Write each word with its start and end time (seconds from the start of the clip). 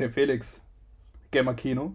Hey 0.00 0.08
Felix, 0.08 0.58
Gamer 1.30 1.52
Kino. 1.52 1.92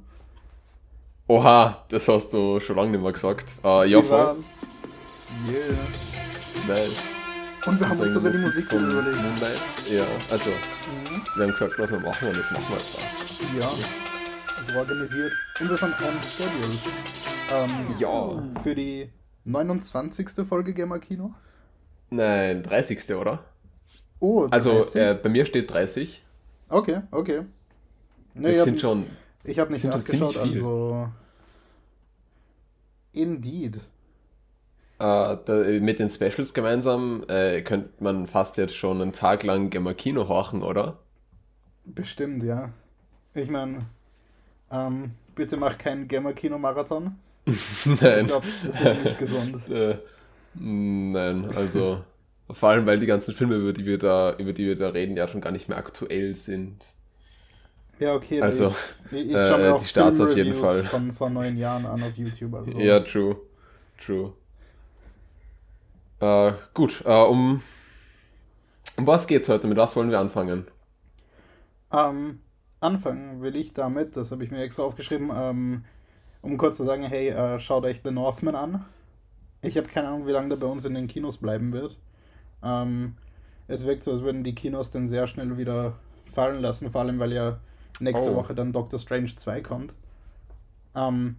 Oha, 1.28 1.86
das 1.90 2.08
hast 2.08 2.32
du 2.34 2.60
schon 2.60 2.76
lange 2.76 2.92
nicht 2.92 3.02
mehr 3.02 3.12
gesagt. 3.12 3.56
Uh, 3.64 3.82
ja, 3.82 4.00
voll. 4.00 4.36
Yeah. 5.48 5.76
Nein. 6.68 6.90
Und 7.66 7.80
wir 7.80 7.90
haben 7.90 8.00
uns 8.00 8.14
sogar 8.14 8.32
die 8.32 8.38
Musik 8.38 8.72
überlegt. 8.72 9.18
Moonlight. 9.18 9.60
Ja, 9.90 10.04
also 10.30 10.52
Mhm. 10.52 11.24
wir 11.36 11.44
haben 11.46 11.52
gesagt, 11.54 11.80
was 11.80 11.90
wir 11.90 12.00
machen 12.00 12.28
und 12.30 12.38
das 12.38 12.52
machen 12.52 12.66
wir 12.70 12.78
jetzt 12.78 12.96
auch. 12.96 13.60
Ja, 13.60 13.72
das 14.60 14.76
war 14.76 14.82
organisiert. 14.84 15.32
Und 15.62 15.70
wir 15.72 15.78
sind 15.78 15.94
on 16.00 16.22
schedule. 16.22 16.78
Ähm, 17.56 17.96
Ja. 17.98 18.62
Für 18.62 18.76
die 18.76 19.10
29. 19.46 20.46
Folge 20.48 20.76
Gamer 20.76 21.00
Kino. 21.00 21.34
Nein, 22.12 22.62
30. 22.62 23.16
oder? 23.16 23.46
Oh, 24.20 24.46
Also 24.52 24.74
30? 24.84 24.96
äh, 25.02 25.14
bei 25.16 25.30
mir 25.30 25.48
steht 25.48 25.72
30. 25.72 26.22
Okay, 26.70 27.02
okay. 27.10 27.46
Nee, 28.36 28.52
Das 28.52 28.58
ich 28.58 28.64
sind 28.64 28.76
hab, 28.76 28.80
schon. 28.80 29.18
ich 29.44 29.60
habe 29.60 29.72
nicht 29.74 29.86
nachgeschaut, 29.86 30.38
also. 30.38 31.10
Indeed. 33.14 33.82
Äh, 35.00 35.38
da, 35.46 35.54
mit 35.82 36.00
den 36.00 36.10
Specials 36.10 36.54
gemeinsam 36.54 37.24
äh, 37.30 37.62
könnte 37.62 37.92
man 38.04 38.28
fast 38.28 38.58
jetzt 38.58 38.76
schon 38.76 39.02
einen 39.02 39.14
Tag 39.14 39.44
lang 39.44 39.70
Gamma 39.70 39.94
Kino 39.94 40.28
horchen, 40.30 40.64
oder? 40.64 41.00
Bestimmt, 41.86 42.44
ja. 42.44 42.74
Ich 43.34 43.50
meine, 43.50 43.90
ähm, 44.72 45.16
bitte 45.36 45.58
mach 45.58 45.78
keinen 45.78 46.08
Gamer-Kino-Marathon. 46.08 47.20
Ich 48.02 48.02
Nein. 48.02 48.26
glaube, 48.26 48.48
das 48.64 48.82
ist 48.82 49.04
nicht 49.04 49.18
gesund. 49.18 49.64
Äh, 49.70 49.98
nein, 50.54 51.46
also 51.56 52.06
vor 52.52 52.70
allem, 52.70 52.86
weil 52.86 53.00
die 53.00 53.06
ganzen 53.08 53.34
Filme, 53.34 53.56
über 53.56 53.74
die 53.74 53.86
wir 53.86 53.98
da, 53.98 54.36
über 54.38 54.54
die 54.54 54.66
wir 54.68 54.78
da 54.78 54.90
reden, 54.90 55.18
ja 55.18 55.28
schon 55.28 55.42
gar 55.42 55.52
nicht 55.52 55.70
mehr 55.70 55.78
aktuell 55.78 56.36
sind. 56.36 56.84
Ja, 58.00 58.14
okay. 58.14 58.42
Also, 58.42 58.76
ich, 59.12 59.30
ich 59.30 59.34
äh, 59.34 59.48
schau 59.48 59.58
mir 59.58 59.74
auch 59.76 59.82
die 59.82 59.88
Starts 59.88 60.20
auf 60.20 60.36
jeden 60.36 60.54
Fall. 60.54 60.84
Von 60.84 61.14
vor 61.14 61.30
neun 61.30 61.58
Jahren 61.58 61.86
an 61.86 62.02
auf 62.02 62.16
YouTube. 62.18 62.54
Also. 62.54 62.78
Ja, 62.80 63.00
true. 63.00 63.38
True. 64.04 64.34
Äh, 66.20 66.54
gut, 66.74 67.04
äh, 67.06 67.24
um, 67.24 67.62
um 68.98 69.08
was 69.08 69.28
geht's 69.28 69.50
heute? 69.50 69.68
Mit 69.68 69.78
was 69.78 69.96
wollen 69.96 70.10
wir 70.10 70.20
anfangen? 70.20 70.68
Ähm, 71.92 72.40
anfangen 72.80 73.42
will 73.42 73.56
ich 73.56 73.74
damit, 73.74 74.16
das 74.16 74.32
habe 74.32 74.44
ich 74.44 74.52
mir 74.52 74.62
extra 74.62 74.84
aufgeschrieben, 74.84 75.32
ähm, 75.34 75.86
um 76.42 76.58
kurz 76.58 76.78
zu 76.78 76.84
sagen, 76.84 77.04
hey, 77.04 77.30
äh, 77.30 77.60
schaut 77.60 77.86
euch 77.86 78.02
The 78.04 78.12
Northman 78.12 78.56
an. 78.56 78.86
Ich 79.62 79.78
habe 79.78 79.88
keine 79.88 80.10
Ahnung, 80.10 80.28
wie 80.28 80.32
lange 80.32 80.50
der 80.50 80.58
bei 80.58 80.68
uns 80.68 80.86
in 80.86 80.94
den 80.94 81.08
Kinos 81.08 81.38
bleiben 81.38 81.74
wird. 81.74 81.98
Ähm, 82.64 83.16
es 83.68 83.86
wirkt 83.86 84.04
so, 84.04 84.12
als 84.12 84.22
würden 84.22 84.44
die 84.44 84.56
Kinos 84.56 84.92
den 84.92 85.08
sehr 85.08 85.28
schnell 85.28 85.58
wieder 85.58 85.94
fallen 86.34 86.62
lassen, 86.62 86.92
vor 86.92 87.02
allem 87.02 87.20
weil 87.20 87.34
ja 87.34 87.60
nächste 88.02 88.32
Oh. 88.32 88.36
Woche 88.36 88.56
dann 88.56 88.74
Doctor 88.74 89.00
Strange 89.00 89.36
2 89.36 89.62
kommt. 89.62 89.94
Ähm, 90.96 91.38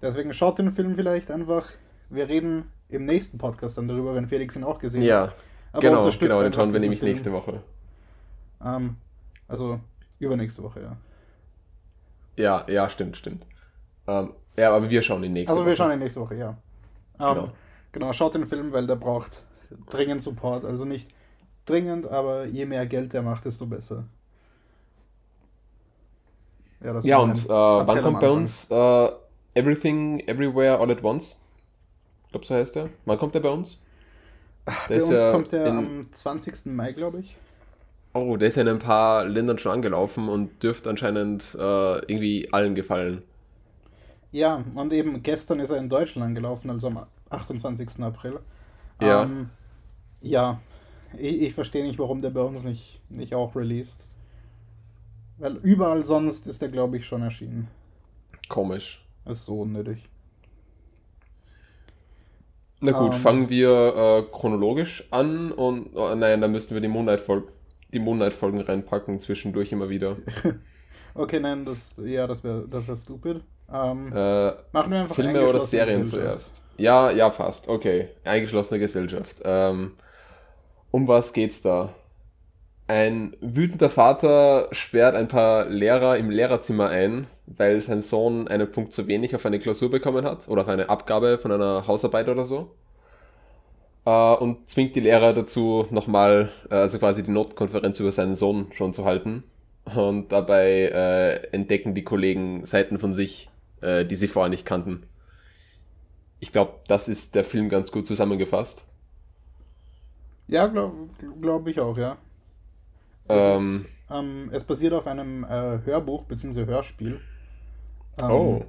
deswegen 0.00 0.32
schaut 0.34 0.58
den 0.58 0.70
Film 0.70 0.94
vielleicht 0.94 1.30
einfach. 1.30 1.68
Wir 2.10 2.28
reden 2.28 2.64
im 2.88 3.04
nächsten 3.06 3.38
Podcast 3.38 3.78
dann 3.78 3.88
darüber, 3.88 4.14
wenn 4.14 4.26
Felix 4.28 4.54
ihn 4.56 4.64
auch 4.64 4.78
gesehen 4.78 5.02
hat. 5.02 5.08
Ja, 5.08 5.32
Aber 5.72 5.80
genau, 5.80 6.10
genau, 6.10 6.42
den 6.42 6.52
schauen 6.52 6.72
wir 6.72 6.80
nämlich 6.80 6.98
Film. 7.00 7.10
nächste 7.10 7.32
Woche. 7.32 7.62
Ähm, 8.64 8.96
also 9.48 9.80
übernächste 10.18 10.62
Woche, 10.62 10.82
ja. 10.82 10.96
Ja, 12.36 12.66
ja, 12.68 12.88
stimmt, 12.88 13.16
stimmt. 13.16 13.44
Ähm, 14.06 14.32
ja, 14.56 14.74
aber 14.74 14.88
wir 14.90 15.02
schauen 15.02 15.24
ihn 15.24 15.32
nächste 15.32 15.50
Also 15.52 15.62
Woche. 15.62 15.70
wir 15.70 15.76
schauen 15.76 15.92
ihn 15.92 15.98
nächste 15.98 16.20
Woche, 16.20 16.34
ja. 16.36 16.50
Ähm, 17.18 17.34
Genau. 17.34 17.48
genau. 17.92 18.12
schaut 18.12 18.34
den 18.34 18.46
Film, 18.46 18.72
weil 18.72 18.86
der 18.86 18.96
braucht 18.96 19.42
dringend 19.90 20.22
Support. 20.22 20.64
Also 20.64 20.84
nicht 20.84 21.10
dringend, 21.64 22.06
aber 22.06 22.44
je 22.46 22.66
mehr 22.66 22.86
Geld 22.86 23.12
der 23.12 23.22
macht, 23.22 23.44
desto 23.44 23.66
besser. 23.66 24.04
Ja, 26.82 26.92
Ja, 27.02 27.18
und 27.18 27.44
äh, 27.46 27.48
wann 27.48 28.02
kommt 28.02 28.20
bei 28.20 28.30
uns 28.30 28.66
äh, 28.70 29.08
Everything, 29.54 30.20
Everywhere, 30.20 30.78
All 30.78 30.90
at 30.90 31.02
Once? 31.02 31.38
Ich 32.26 32.30
glaube, 32.32 32.46
so 32.46 32.54
heißt 32.54 32.76
der. 32.76 32.90
Wann 33.06 33.18
kommt 33.18 33.34
der 33.34 33.40
bei 33.40 33.50
uns? 33.50 33.80
Der 34.88 35.00
Bei 35.00 35.02
uns 35.02 35.10
ja 35.10 35.32
kommt 35.32 35.52
der 35.52 35.66
in- 35.66 35.76
am 35.76 36.12
20. 36.12 36.70
Mai, 36.76 36.92
glaube 36.92 37.20
ich. 37.20 37.36
Oh, 38.14 38.36
der 38.36 38.48
ist 38.48 38.56
ja 38.56 38.62
in 38.62 38.68
ein 38.68 38.78
paar 38.78 39.24
Ländern 39.24 39.58
schon 39.58 39.72
angelaufen 39.72 40.28
und 40.28 40.62
dürfte 40.62 40.88
anscheinend 40.90 41.54
äh, 41.58 41.58
irgendwie 42.12 42.52
allen 42.52 42.74
gefallen. 42.74 43.22
Ja, 44.30 44.64
und 44.74 44.92
eben 44.92 45.22
gestern 45.22 45.60
ist 45.60 45.70
er 45.70 45.76
in 45.78 45.88
Deutschland 45.88 46.26
angelaufen, 46.26 46.70
also 46.70 46.86
am 46.88 47.06
28. 47.30 48.02
April. 48.02 48.40
Ja. 49.00 49.22
Ähm, 49.24 49.50
ja, 50.22 50.60
ich, 51.18 51.42
ich 51.42 51.54
verstehe 51.54 51.84
nicht, 51.84 51.98
warum 51.98 52.22
der 52.22 52.30
bei 52.30 52.42
uns 52.42 52.64
nicht, 52.64 53.00
nicht 53.10 53.34
auch 53.34 53.56
released. 53.56 54.06
Weil 55.36 55.56
überall 55.58 56.06
sonst 56.06 56.46
ist 56.46 56.62
der, 56.62 56.70
glaube 56.70 56.96
ich, 56.96 57.04
schon 57.06 57.20
erschienen. 57.20 57.68
Komisch. 58.48 59.02
Ist 59.24 59.46
so 59.46 59.62
unnötig. 59.62 60.08
Na 62.80 62.92
gut, 62.92 63.14
Ähm. 63.14 63.14
fangen 63.14 63.48
wir 63.48 63.94
äh, 63.96 64.22
chronologisch 64.32 65.04
an 65.10 65.52
und 65.52 65.90
oh, 65.94 66.14
nein, 66.14 66.40
dann 66.40 66.50
müssten 66.52 66.74
wir 66.74 66.80
die 66.80 66.88
Moonlight-Folgen 66.88 67.48
die 67.94 67.98
Moonlight-Folgen 67.98 68.60
reinpacken, 68.62 69.18
zwischendurch 69.20 69.70
immer 69.70 69.90
wieder. 69.90 70.16
Okay, 71.14 71.40
nein, 71.40 71.64
das, 71.64 71.94
ja, 71.98 72.26
das 72.26 72.42
wäre 72.44 72.68
das 72.68 72.88
wär 72.88 72.96
stupid. 72.96 73.44
Ähm, 73.70 74.14
Äh, 74.14 74.52
machen 74.72 74.90
wir 74.92 75.00
einfach 75.00 75.16
Filme 75.16 75.44
oder 75.46 75.60
Serien 75.60 76.04
zuerst? 76.06 76.62
Ja, 76.78 77.10
ja, 77.10 77.28
passt. 77.30 77.68
Okay. 77.68 78.10
Eingeschlossene 78.24 78.80
Gesellschaft. 78.80 79.40
Ähm, 79.44 79.92
um 80.90 81.08
was 81.08 81.32
geht's 81.32 81.62
da? 81.62 81.94
Ein 82.92 83.34
wütender 83.40 83.88
Vater 83.88 84.68
sperrt 84.70 85.16
ein 85.16 85.26
paar 85.26 85.64
Lehrer 85.64 86.18
im 86.18 86.28
Lehrerzimmer 86.28 86.90
ein, 86.90 87.26
weil 87.46 87.80
sein 87.80 88.02
Sohn 88.02 88.48
einen 88.48 88.70
Punkt 88.70 88.92
zu 88.92 89.06
wenig 89.06 89.34
auf 89.34 89.46
eine 89.46 89.58
Klausur 89.58 89.90
bekommen 89.90 90.26
hat 90.26 90.46
oder 90.46 90.60
auf 90.60 90.68
eine 90.68 90.90
Abgabe 90.90 91.38
von 91.38 91.52
einer 91.52 91.86
Hausarbeit 91.86 92.28
oder 92.28 92.44
so. 92.44 92.74
Äh, 94.04 94.34
und 94.34 94.68
zwingt 94.68 94.94
die 94.94 95.00
Lehrer 95.00 95.32
dazu, 95.32 95.86
nochmal, 95.88 96.50
äh, 96.70 96.74
also 96.74 96.98
quasi 96.98 97.22
die 97.22 97.30
Notkonferenz 97.30 97.98
über 97.98 98.12
seinen 98.12 98.36
Sohn 98.36 98.66
schon 98.74 98.92
zu 98.92 99.06
halten. 99.06 99.42
Und 99.86 100.30
dabei 100.30 100.90
äh, 100.92 101.46
entdecken 101.50 101.94
die 101.94 102.04
Kollegen 102.04 102.66
Seiten 102.66 102.98
von 102.98 103.14
sich, 103.14 103.48
die 103.82 104.14
sie 104.14 104.28
vorher 104.28 104.50
nicht 104.50 104.66
kannten. 104.66 105.06
Ich 106.40 106.52
glaube, 106.52 106.74
das 106.88 107.08
ist 107.08 107.34
der 107.34 107.42
Film 107.42 107.70
ganz 107.70 107.90
gut 107.90 108.06
zusammengefasst. 108.06 108.86
Ja, 110.46 110.66
glaube 110.66 111.08
glaub 111.40 111.66
ich 111.66 111.80
auch, 111.80 111.96
ja. 111.96 112.18
Es, 113.28 113.46
Ähm, 113.46 113.86
ist, 113.86 113.88
ähm, 114.10 114.50
es 114.52 114.64
basiert 114.64 114.92
auf 114.94 115.06
einem 115.06 115.44
äh, 115.44 115.80
Hörbuch 115.84 116.24
bzw. 116.24 116.66
Hörspiel. 116.66 117.20
Ähm, 118.18 118.60
oh, 118.60 118.66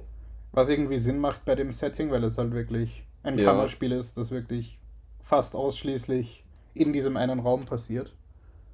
Was 0.52 0.68
irgendwie 0.70 0.98
Sinn 0.98 1.18
macht 1.18 1.44
bei 1.46 1.54
dem 1.56 1.72
Setting, 1.72 2.10
weil 2.10 2.24
es 2.24 2.38
halt 2.38 2.52
wirklich 2.54 3.04
ein 3.22 3.38
Ja. 3.38 3.40
Kammerspiel 3.40 3.92
ist, 3.92 4.18
das 4.18 4.30
wirklich 4.32 4.78
fast 5.20 5.56
ausschließlich 5.56 6.44
in 6.74 6.92
diesem 6.92 7.16
einen 7.16 7.40
Raum 7.40 7.66
passiert. 7.66 8.14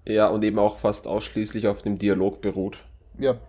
ja, 0.07 0.29
und 0.29 0.45
eben 0.45 0.59
auch 0.59 0.77
fast 0.77 1.07
ausschließlich 1.09 1.67
auf 1.67 1.81
dem 1.83 1.97
Dialog 1.97 2.43
beruht. 2.43 2.85
Ja, 3.19 3.41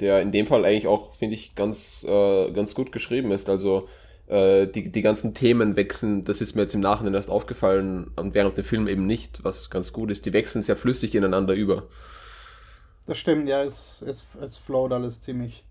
Der 0.00 0.20
in 0.22 0.30
dem 0.32 0.46
Fall 0.46 0.64
eigentlich 0.64 0.86
auch, 0.86 1.14
finde 1.16 1.34
ich, 1.34 1.54
ganz, 1.54 2.04
äh, 2.08 2.52
ganz 2.52 2.74
gut 2.74 2.92
geschrieben 2.92 3.32
ist. 3.32 3.48
Also 3.50 3.88
äh, 4.28 4.66
die, 4.66 4.90
die 4.92 5.02
ganzen 5.02 5.34
Themen 5.34 5.76
wechseln, 5.76 6.24
das 6.24 6.40
ist 6.40 6.54
mir 6.54 6.62
jetzt 6.62 6.74
im 6.74 6.80
Nachhinein 6.80 7.14
erst 7.14 7.30
aufgefallen 7.30 8.10
und 8.16 8.34
während 8.34 8.56
dem 8.56 8.64
Film 8.64 8.88
eben 8.88 9.06
nicht, 9.06 9.44
was 9.44 9.70
ganz 9.70 9.92
gut 9.92 10.10
ist. 10.10 10.26
Die 10.26 10.32
wechseln 10.32 10.62
sehr 10.62 10.76
flüssig 10.76 11.14
ineinander 11.14 11.54
über. 11.54 11.88
das 13.06 13.18
stimmt, 13.18 13.48
ja, 13.48 13.64
es, 13.64 14.02
es, 14.02 14.24
es 14.40 14.56
flowt 14.56 14.92
alles 14.92 15.20
ziemlich, 15.20 15.64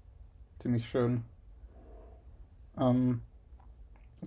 ziemlich 0.59 0.89
schön. 0.89 1.25
Ähm, 2.77 3.21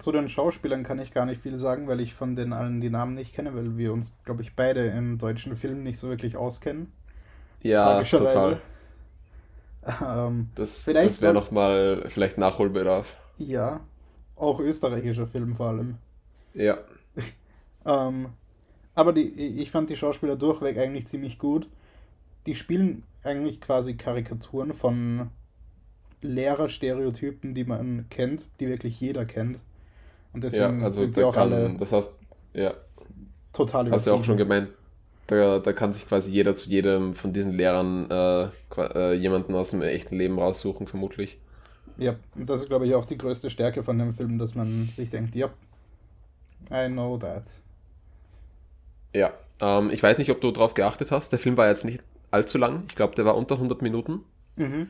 zu 0.01 0.11
den 0.11 0.29
Schauspielern 0.29 0.83
kann 0.83 0.99
ich 0.99 1.13
gar 1.13 1.27
nicht 1.27 1.43
viel 1.43 1.57
sagen, 1.57 1.87
weil 1.87 2.01
ich 2.01 2.15
von 2.15 2.35
den 2.35 2.53
allen 2.53 2.81
die 2.81 2.91
Namen 2.91 3.15
nicht 3.15 3.33
kenne, 3.35 3.55
weil 3.55 3.77
wir 3.79 3.93
uns, 3.93 4.13
glaube 4.25 4.43
ich, 4.43 4.57
beide 4.57 4.87
im 4.89 5.17
deutschen 5.19 5.55
Film 5.57 5.85
nicht 5.85 5.99
so 6.01 6.09
wirklich 6.09 6.37
auskennen. 6.37 6.93
Ja, 7.63 8.05
total. 8.05 8.61
Ähm, 10.01 10.51
Das, 10.55 10.95
das 11.01 11.21
wäre 11.23 11.35
nochmal 11.35 12.05
vielleicht 12.09 12.39
Nachholbedarf. 12.39 13.17
ja, 13.39 13.81
auch 14.41 14.61
österreichischer 14.61 15.27
Film 15.27 15.57
vor 15.57 15.69
allem. 15.69 15.99
Ja. 16.55 16.79
Ähm, 17.87 18.29
aber 18.95 19.15
die, 19.15 19.23
ich 19.23 19.71
fand 19.71 19.89
die 19.89 19.97
Schauspieler 19.97 20.37
durchweg 20.37 20.77
eigentlich 20.77 21.07
ziemlich 21.07 21.39
gut. 21.39 21.67
Die 22.47 22.55
spielen 22.55 23.05
eigentlich 23.23 23.61
quasi 23.61 23.97
Karikaturen 23.97 24.75
von 24.75 25.31
Lehrerstereotypen, 26.23 27.55
die 27.55 27.65
man 27.65 28.07
kennt, 28.11 28.47
die 28.61 28.69
wirklich 28.69 29.01
jeder 29.01 29.25
kennt. 29.25 29.61
Und 30.33 30.45
Ja, 30.51 30.51
deswegen 30.51 30.83
also 30.83 31.03
sind 31.03 31.17
die 31.17 31.25
auch 31.25 31.35
kann, 31.35 31.53
alle 31.53 31.77
das 31.79 31.93
hast, 31.93 32.21
ja, 32.53 32.75
total 33.53 33.91
hast 33.91 34.07
du 34.07 34.11
ja 34.11 34.17
auch 34.17 34.25
schon 34.25 34.37
gemeint, 34.37 34.71
da, 35.27 35.59
da 35.59 35.73
kann 35.73 35.93
sich 35.93 36.07
quasi 36.09 36.31
jeder 36.31 36.57
zu 36.57 36.69
jedem 36.71 37.15
von 37.15 37.33
diesen 37.33 37.53
Lehrern 37.53 38.11
äh, 38.11 38.49
äh, 38.79 39.15
jemanden 39.15 39.55
aus 39.55 39.71
dem 39.71 39.83
echten 39.83 40.17
Leben 40.17 40.39
raussuchen, 40.39 40.87
vermutlich. 40.87 41.39
Ja, 41.97 42.17
und 42.35 42.49
das 42.49 42.63
ist, 42.63 42.69
glaube 42.69 42.87
ich, 42.87 42.95
auch 42.95 43.05
die 43.05 43.19
größte 43.19 43.51
Stärke 43.51 43.83
von 43.83 43.99
dem 43.99 44.13
Film, 44.13 44.39
dass 44.39 44.55
man 44.55 44.89
sich 44.97 45.11
denkt, 45.11 45.35
ja, 45.35 45.51
I 46.71 46.89
know 46.89 47.17
that. 47.19 47.45
Ja, 49.15 49.33
ähm, 49.61 49.91
ich 49.91 50.03
weiß 50.03 50.19
nicht, 50.19 50.31
ob 50.31 50.41
du 50.41 50.51
drauf 50.51 50.75
geachtet 50.75 51.11
hast. 51.11 51.31
Der 51.33 51.39
Film 51.39 51.57
war 51.57 51.69
jetzt 51.69 51.85
nicht 51.85 52.03
allzu 52.31 52.59
lang. 52.59 52.85
Ich 52.89 52.95
glaube, 52.95 53.15
der 53.15 53.25
war 53.25 53.37
unter 53.37 53.57
100 53.57 53.83
Minuten. 53.83 54.25
Mhm. 54.57 54.89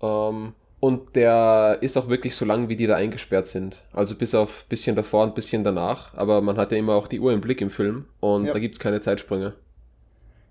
Ähm, 0.00 0.52
und 0.80 1.16
der 1.16 1.78
ist 1.80 1.96
auch 1.96 2.08
wirklich 2.08 2.36
so 2.36 2.44
lang, 2.44 2.68
wie 2.68 2.76
die 2.76 2.86
da 2.86 2.96
eingesperrt 2.96 3.46
sind. 3.46 3.82
Also 3.92 4.14
bis 4.14 4.34
auf 4.34 4.64
ein 4.64 4.68
bisschen 4.68 4.94
davor 4.94 5.24
und 5.24 5.30
ein 5.30 5.34
bisschen 5.34 5.64
danach. 5.64 6.14
Aber 6.14 6.42
man 6.42 6.58
hat 6.58 6.72
ja 6.72 6.78
immer 6.78 6.94
auch 6.94 7.08
die 7.08 7.20
Uhr 7.20 7.32
im 7.32 7.40
Blick 7.40 7.60
im 7.60 7.70
Film 7.70 8.04
und 8.20 8.44
ja. 8.44 8.52
da 8.52 8.58
gibt 8.58 8.74
es 8.74 8.78
keine 8.78 9.00
Zeitsprünge. 9.00 9.54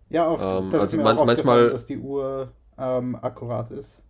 Ja, 0.10 0.28
oft. 0.28 0.44
Ähm, 0.44 0.72
das 0.72 0.82
also 0.82 0.96
ist 0.96 0.98
mir 0.98 1.04
man, 1.04 1.18
auch 1.18 1.26
manchmal, 1.26 1.70
dass 1.70 1.86
die 1.86 1.98
Uhr 1.98 2.52
ähm, 2.78 3.16
akkurat 3.22 3.72
ist. 3.72 4.02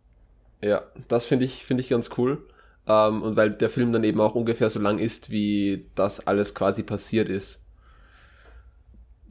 Ja, 0.64 0.84
das 1.10 1.26
finde 1.26 1.46
ich, 1.46 1.66
find 1.66 1.80
ich 1.80 1.90
ganz 1.90 2.10
cool. 2.18 2.48
Ähm, 2.88 3.22
und 3.22 3.36
weil 3.36 3.52
der 3.52 3.70
Film 3.70 3.92
dann 3.92 4.04
eben 4.04 4.22
auch 4.22 4.36
ungefähr 4.36 4.70
so 4.70 4.80
lang 4.80 4.98
ist, 4.98 5.30
wie 5.30 5.86
das 5.96 6.26
alles 6.26 6.56
quasi 6.56 6.84
passiert 6.84 7.30
ist. 7.30 7.62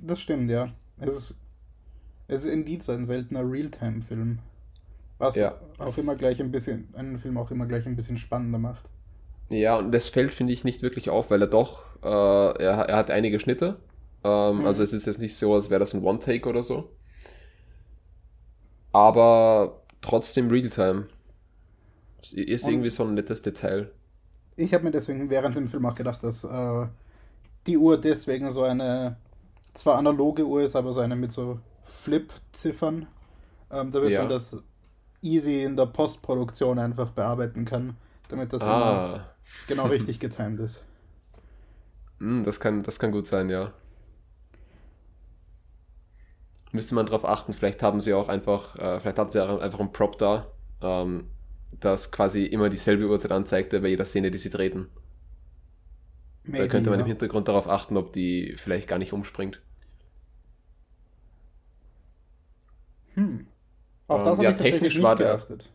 Das 0.00 0.20
stimmt, 0.20 0.50
ja. 0.50 0.72
Es 0.98 1.16
ist, 1.16 1.34
es 2.28 2.44
ist 2.44 2.52
indeed 2.52 2.82
so 2.82 2.92
ein 2.92 3.06
seltener 3.06 3.50
Realtime-Film. 3.50 4.40
Was 5.18 5.36
ja. 5.36 5.54
auch 5.78 5.96
immer 5.96 6.16
gleich 6.16 6.40
ein 6.40 6.50
bisschen, 6.50 6.88
einen 6.94 7.18
Film 7.18 7.38
auch 7.38 7.50
immer 7.50 7.66
gleich 7.66 7.86
ein 7.86 7.96
bisschen 7.96 8.18
spannender 8.18 8.58
macht. 8.58 8.84
Ja, 9.48 9.76
und 9.76 9.92
das 9.92 10.08
fällt, 10.08 10.32
finde 10.32 10.52
ich, 10.52 10.64
nicht 10.64 10.82
wirklich 10.82 11.10
auf, 11.10 11.30
weil 11.30 11.40
er 11.42 11.46
doch, 11.46 11.82
äh, 12.02 12.08
er, 12.08 12.88
er 12.88 12.96
hat 12.96 13.10
einige 13.10 13.38
Schnitte. 13.38 13.78
Ähm, 14.24 14.60
mhm. 14.60 14.66
Also 14.66 14.82
es 14.82 14.92
ist 14.92 15.06
jetzt 15.06 15.20
nicht 15.20 15.36
so, 15.36 15.54
als 15.54 15.70
wäre 15.70 15.80
das 15.80 15.94
ein 15.94 16.02
One-Take 16.02 16.48
oder 16.48 16.62
so. 16.62 16.90
Aber 18.92 19.82
trotzdem 20.00 20.50
Realtime. 20.50 21.06
Ist 22.30 22.66
irgendwie 22.66 22.90
so 22.90 23.04
ein 23.04 23.14
nettes 23.14 23.42
Detail. 23.42 23.90
Ich 24.56 24.72
habe 24.74 24.84
mir 24.84 24.90
deswegen 24.90 25.30
während 25.30 25.56
dem 25.56 25.68
Film 25.68 25.86
auch 25.86 25.94
gedacht, 25.94 26.22
dass 26.22 26.44
äh, 26.44 26.86
die 27.66 27.78
Uhr 27.78 28.00
deswegen 28.00 28.50
so 28.50 28.62
eine, 28.62 29.16
zwar 29.74 29.96
analoge 29.96 30.46
Uhr 30.46 30.62
ist, 30.62 30.76
aber 30.76 30.92
so 30.92 31.00
eine 31.00 31.16
mit 31.16 31.32
so 31.32 31.58
Flip-Ziffern. 31.84 33.06
Ähm, 33.70 33.90
da 33.90 34.00
wird 34.02 34.12
ja. 34.12 34.20
man 34.20 34.28
das 34.28 34.56
easy 35.22 35.62
in 35.62 35.76
der 35.76 35.86
Postproduktion 35.86 36.78
einfach 36.78 37.10
bearbeiten 37.10 37.64
kann, 37.64 37.96
damit 38.28 38.52
das 38.52 38.62
ah. 38.62 38.66
immer 38.66 39.26
genau 39.66 39.86
richtig 39.88 40.20
getimed 40.20 40.60
ist. 40.60 40.82
Hm, 42.18 42.44
das 42.44 42.60
kann, 42.60 42.82
das 42.82 42.98
kann 42.98 43.12
gut 43.12 43.26
sein, 43.26 43.48
ja. 43.48 43.72
Müsste 46.72 46.94
man 46.94 47.06
darauf 47.06 47.24
achten, 47.24 47.52
vielleicht 47.52 47.82
haben 47.82 48.00
sie 48.00 48.14
auch 48.14 48.28
einfach, 48.28 48.76
äh, 48.76 49.00
vielleicht 49.00 49.18
hatten 49.18 49.30
sie 49.30 49.42
auch 49.42 49.60
einfach 49.60 49.80
einen 49.80 49.92
Prop 49.92 50.16
da, 50.18 50.46
ähm, 50.80 51.28
das 51.80 52.12
quasi 52.12 52.44
immer 52.44 52.68
dieselbe 52.68 53.06
Uhrzeit 53.08 53.32
anzeigte 53.32 53.80
bei 53.80 53.88
jeder 53.88 54.04
Szene, 54.04 54.30
die 54.30 54.38
sie 54.38 54.50
treten. 54.50 54.88
Maybe, 56.44 56.58
da 56.58 56.68
könnte 56.68 56.90
man 56.90 56.98
ja. 56.98 57.04
im 57.04 57.08
Hintergrund 57.08 57.48
darauf 57.48 57.68
achten, 57.68 57.96
ob 57.96 58.12
die 58.12 58.54
vielleicht 58.56 58.88
gar 58.88 58.98
nicht 58.98 59.12
umspringt. 59.12 59.60
Hm. 63.14 63.46
Auf 64.08 64.22
das 64.22 64.38
ähm, 64.38 64.44
ja, 64.44 64.52
tatsächlich 64.52 64.96
nicht 64.96 65.18
geachtet. 65.18 65.68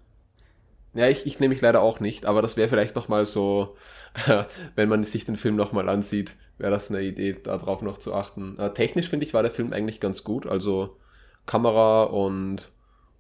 Ja, 0.93 1.07
ich, 1.07 1.25
ich 1.25 1.39
nehme 1.39 1.53
mich 1.53 1.61
leider 1.61 1.81
auch 1.81 1.99
nicht, 1.99 2.25
aber 2.25 2.41
das 2.41 2.57
wäre 2.57 2.69
vielleicht 2.69 2.95
nochmal 2.95 3.25
so, 3.25 3.77
wenn 4.75 4.89
man 4.89 5.03
sich 5.03 5.25
den 5.25 5.37
Film 5.37 5.55
nochmal 5.55 5.89
ansieht, 5.89 6.35
wäre 6.57 6.71
das 6.71 6.89
eine 6.89 7.01
Idee, 7.01 7.33
darauf 7.33 7.81
noch 7.81 7.97
zu 7.99 8.13
achten. 8.13 8.57
Äh, 8.57 8.73
technisch 8.73 9.09
finde 9.09 9.25
ich, 9.25 9.33
war 9.33 9.43
der 9.43 9.51
Film 9.51 9.73
eigentlich 9.73 9.99
ganz 9.99 10.23
gut, 10.23 10.47
also 10.47 10.97
Kamera 11.45 12.03
und, 12.03 12.71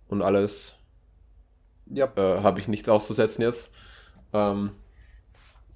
und 0.07 0.21
alles 0.21 0.76
ja. 1.91 2.09
äh, 2.15 2.43
habe 2.43 2.59
ich 2.59 2.67
nicht 2.67 2.89
auszusetzen 2.89 3.41
jetzt. 3.41 3.75
Ähm, 4.33 4.71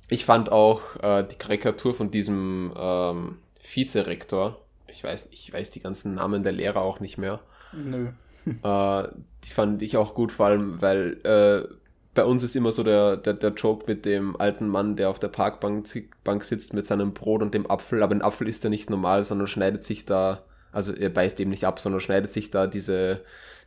ich 0.10 0.26
fand 0.26 0.52
auch 0.52 0.82
äh, 1.02 1.24
die 1.24 1.38
Karikatur 1.38 1.94
von 1.94 2.12
diesem 2.12 2.74
ähm, 2.78 3.38
Vizerektor, 3.74 4.60
ich 4.88 5.04
weiß, 5.04 5.30
ich 5.32 5.54
weiß 5.54 5.72
die 5.72 5.80
ganzen 5.80 6.16
Namen 6.16 6.44
der 6.44 6.52
Lehrer 6.52 6.82
auch 6.82 7.00
nicht 7.00 7.18
mehr. 7.18 7.40
Nö. 7.72 8.10
äh, 8.46 9.08
die 9.44 9.50
fand 9.50 9.82
ich 9.82 9.98
auch 9.98 10.14
gut, 10.14 10.32
vor 10.32 10.48
allem, 10.48 10.82
weil 10.82 11.18
äh, 11.24 11.74
bei 12.14 12.26
uns 12.26 12.44
ist 12.44 12.56
immer 12.56 12.74
so 12.74 12.84
der, 12.84 13.16
der, 13.16 13.34
der 13.34 13.52
Joke 13.52 13.86
mit 13.88 14.06
dem 14.06 14.36
alten 14.36 14.68
Mann, 14.68 14.98
der 14.98 15.10
auf 15.10 15.20
der 15.20 15.30
Parkbank 15.30 15.88
Bank 16.26 16.44
sitzt 16.44 16.74
mit 16.74 16.86
seinem 16.86 17.14
Brot 17.14 17.42
und 17.42 17.54
dem 17.54 17.70
Apfel, 17.70 18.04
aber 18.04 18.14
ein 18.14 18.22
Apfel 18.22 18.50
ist 18.50 18.64
ja 18.64 18.70
nicht 18.70 18.90
normal, 18.90 19.24
sondern 19.24 19.48
schneidet 19.48 19.86
sich 19.86 20.06
da, 20.06 20.44
also 20.74 20.94
er 20.94 21.10
beißt 21.10 21.40
eben 21.40 21.52
nicht 21.52 21.64
ab, 21.64 21.80
sondern 21.80 22.02
schneidet 22.02 22.32
sich 22.32 22.52
da 22.52 22.68
diese, 22.68 23.22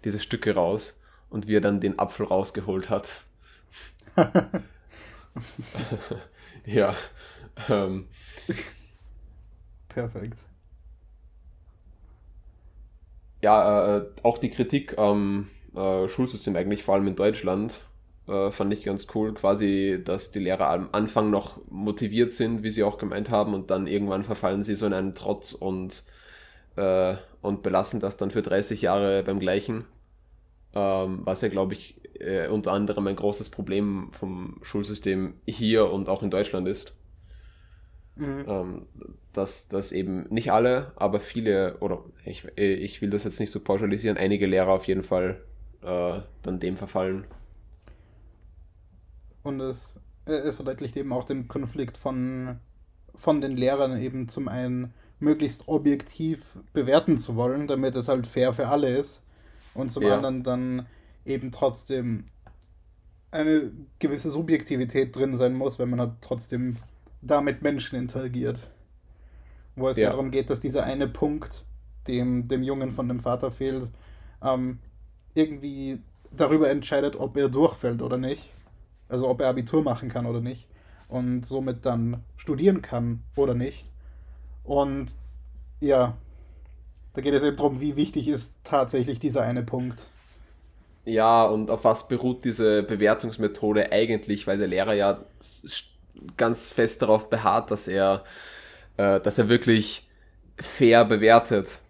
diese 0.05 0.21
Stücke 0.21 0.55
raus 0.55 1.03
und 1.35 1.47
wie 1.47 1.57
er 1.57 1.61
dann 1.61 1.81
den 1.81 1.99
Apfel 1.99 2.27
rausgeholt 2.27 2.89
hat. 2.89 3.23
ja. 6.65 6.95
Ähm. 7.69 8.09
Perfekt 9.89 10.39
ja, 13.45 13.99
äh, 13.99 14.07
auch 14.23 14.39
die 14.39 14.51
Kritik 14.51 14.99
am 14.99 15.51
äh, 15.77 16.09
Schulsystem 16.09 16.57
eigentlich, 16.57 16.83
vor 16.83 16.95
allem 16.95 17.07
in 17.07 17.15
Deutschland, 17.15 17.83
äh, 18.27 18.51
fand 18.51 18.73
ich 18.73 18.83
ganz 18.83 19.07
cool. 19.15 19.35
Quasi, 19.35 20.01
dass 20.03 20.31
die 20.31 20.39
Lehrer 20.39 20.71
am 20.71 20.89
Anfang 20.93 21.31
noch 21.31 21.61
motiviert 21.71 22.33
sind, 22.33 22.63
wie 22.63 22.71
sie 22.71 22.83
auch 22.85 22.97
gemeint 22.97 23.29
haben, 23.29 23.53
und 23.53 23.71
dann 23.71 23.87
irgendwann 23.87 24.25
verfallen 24.25 24.63
sie 24.65 24.77
so 24.77 24.87
in 24.87 24.95
einen 24.95 25.15
Trotz 25.15 25.53
und, 25.53 26.05
äh, 26.77 27.17
und 27.43 27.63
belassen 27.63 28.01
das 28.01 28.17
dann 28.17 28.31
für 28.31 28.41
30 28.43 28.81
Jahre 28.81 29.23
beim 29.23 29.41
gleichen. 29.41 29.85
Ähm, 30.75 31.21
was 31.25 31.41
ja, 31.41 31.49
glaube 31.49 31.75
ich, 31.75 32.01
äh, 32.21 32.49
unter 32.49 32.73
anderem 32.73 33.07
ein 33.07 33.17
großes 33.17 33.51
Problem 33.51 34.09
vom 34.13 34.59
Schulsystem 34.63 35.35
hier 35.47 35.91
und 35.91 36.09
auch 36.09 36.23
in 36.23 36.31
Deutschland 36.31 36.69
ist. 36.69 36.95
Mhm. 38.17 38.45
Ähm, 38.47 38.87
dass, 39.33 39.69
dass 39.69 39.93
eben 39.93 40.27
nicht 40.31 40.53
alle, 40.53 40.93
aber 40.97 41.19
viele, 41.19 41.79
oder 41.79 42.05
ich, 42.25 42.47
ich 42.57 43.03
will 43.03 43.11
das 43.11 43.25
jetzt 43.25 43.41
nicht 43.41 43.51
so 43.51 43.61
pauschalisieren, 43.61 44.17
einige 44.17 44.47
Lehrer 44.47 44.73
auf 44.73 44.87
jeden 44.87 45.03
Fall 45.03 45.43
äh, 45.83 46.21
dann 46.43 46.61
dem 46.61 46.77
verfallen. 46.77 47.25
Und 49.43 49.61
es, 49.61 49.99
es 50.25 50.57
verdeutlicht 50.57 50.97
eben 50.97 51.13
auch 51.13 51.25
den 51.25 51.49
Konflikt 51.49 51.97
von, 51.97 52.61
von 53.15 53.41
den 53.41 53.57
Lehrern 53.57 54.01
eben 54.01 54.29
zum 54.29 54.49
einen 54.49 54.95
möglichst 55.19 55.69
objektiv 55.69 56.59
bewerten 56.73 57.19
zu 57.19 57.37
wollen, 57.37 57.67
damit 57.67 57.97
es 57.97 58.09
halt 58.09 58.27
fair 58.27 58.53
für 58.53 58.69
alle 58.69 58.97
ist. 58.97 59.24
Und 59.75 59.91
zum 59.91 60.05
ja. 60.05 60.15
anderen 60.17 60.43
dann 60.43 60.87
eben 61.25 61.53
trotzdem 61.53 62.25
eine 63.31 63.73
gewisse 63.99 64.31
Subjektivität 64.31 65.15
drin 65.15 65.37
sein 65.37 65.55
muss, 65.55 65.79
wenn 65.79 65.91
man 65.91 66.01
halt 66.01 66.13
trotzdem 66.21 66.77
da 67.21 67.41
mit 67.41 67.63
Menschen 67.63 67.99
interagiert. 67.99 68.59
Wo 69.77 69.89
es 69.89 69.97
ja. 69.97 70.11
darum 70.11 70.31
geht, 70.31 70.51
dass 70.51 70.61
dieser 70.61 70.85
eine 70.85 71.09
Punkt, 71.09 71.65
dem 72.07 72.47
dem 72.47 72.63
Jungen 72.63 72.93
von 72.93 73.09
dem 73.09 73.19
Vater 73.19 73.51
fehlt, 73.51 73.89
ähm, 74.41 74.79
irgendwie 75.35 75.99
darüber 76.31 76.71
entscheidet, 76.71 77.17
ob 77.17 77.37
er 77.37 77.49
durchfällt 77.49 78.03
oder 78.03 78.19
nicht. 78.19 78.51
Also 79.09 79.29
ob 79.29 79.41
er 79.41 79.49
Abitur 79.49 79.83
machen 79.83 80.09
kann 80.09 80.27
oder 80.27 80.41
nicht. 80.41 80.69
Und 81.09 81.45
somit 81.45 81.85
dann 81.85 82.23
studieren 82.37 82.83
kann 82.83 83.23
oder 83.37 83.55
nicht. 83.55 83.87
Und 84.63 85.09
ja, 85.81 86.17
da 87.15 87.21
geht 87.21 87.33
es 87.33 87.43
eben 87.43 87.57
darum, 87.57 87.81
wie 87.81 87.97
wichtig 87.97 88.29
ist 88.29 88.55
tatsächlich 88.65 89.21
dieser 89.21 89.43
eine 89.43 89.63
Punkt. 89.63 90.07
Ja, 91.05 91.45
und 91.45 91.71
auf 91.71 91.85
was 91.85 92.09
beruht 92.09 92.45
diese 92.45 92.83
Bewertungsmethode 92.83 93.93
eigentlich, 93.93 94.47
weil 94.47 94.59
der 94.59 94.69
Lehrer 94.69 94.95
ja 94.95 95.25
ganz 96.37 96.73
fest 96.73 97.03
darauf 97.03 97.29
beharrt, 97.29 97.71
dass 97.71 97.89
er, 97.89 98.25
äh, 98.97 99.21
dass 99.21 99.39
er 99.39 99.49
wirklich 99.49 100.09
fair 100.57 101.05
bewertet. 101.05 101.81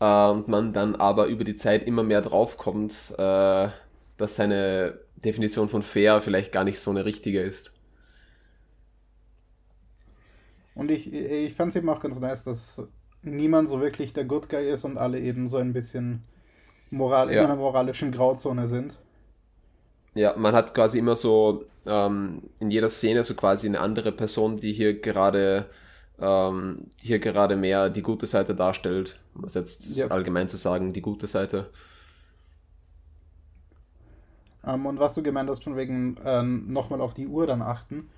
Äh, 0.00 0.28
und 0.28 0.48
man 0.48 0.72
dann 0.72 0.96
aber 0.96 1.26
über 1.26 1.44
die 1.44 1.56
Zeit 1.56 1.86
immer 1.86 2.02
mehr 2.02 2.20
draufkommt, 2.20 2.94
äh, 3.16 3.68
dass 4.16 4.36
seine 4.36 4.98
Definition 5.16 5.68
von 5.68 5.82
fair 5.82 6.20
vielleicht 6.20 6.52
gar 6.52 6.64
nicht 6.64 6.80
so 6.80 6.90
eine 6.90 7.04
richtige 7.04 7.40
ist. 7.40 7.72
Und 10.74 10.90
ich, 10.90 11.12
ich 11.12 11.54
fand 11.54 11.70
es 11.70 11.76
eben 11.76 11.88
auch 11.88 12.00
ganz 12.00 12.20
nice, 12.20 12.42
dass 12.42 12.82
niemand 13.22 13.70
so 13.70 13.80
wirklich 13.80 14.12
der 14.12 14.24
Good 14.24 14.48
Guy 14.48 14.70
ist 14.70 14.84
und 14.84 14.98
alle 14.98 15.20
eben 15.20 15.48
so 15.48 15.56
ein 15.56 15.72
bisschen 15.72 16.22
moral 16.90 17.30
ja. 17.32 17.40
in 17.40 17.46
einer 17.46 17.56
moralischen 17.56 18.12
Grauzone 18.12 18.68
sind. 18.68 18.96
Ja, 20.14 20.36
man 20.36 20.54
hat 20.54 20.74
quasi 20.74 20.98
immer 20.98 21.16
so 21.16 21.64
ähm, 21.86 22.42
in 22.60 22.70
jeder 22.70 22.88
Szene 22.88 23.24
so 23.24 23.34
quasi 23.34 23.66
eine 23.66 23.80
andere 23.80 24.12
Person, 24.12 24.56
die 24.56 24.72
hier 24.72 25.00
gerade 25.00 25.66
ähm, 26.20 26.86
hier 27.00 27.18
gerade 27.18 27.56
mehr 27.56 27.90
die 27.90 28.02
gute 28.02 28.26
Seite 28.26 28.54
darstellt, 28.54 29.20
um 29.34 29.44
es 29.44 29.54
jetzt 29.54 29.96
ja. 29.96 30.08
allgemein 30.08 30.48
zu 30.48 30.56
sagen, 30.56 30.92
die 30.92 31.02
gute 31.02 31.26
Seite. 31.26 31.70
Ähm, 34.64 34.86
und 34.86 34.98
was 34.98 35.14
du 35.14 35.22
gemeint 35.22 35.48
hast, 35.48 35.62
von 35.62 35.76
wegen 35.76 36.16
äh, 36.24 36.42
nochmal 36.42 37.00
auf 37.00 37.14
die 37.14 37.28
Uhr 37.28 37.46
dann 37.46 37.62
achten. 37.62 38.08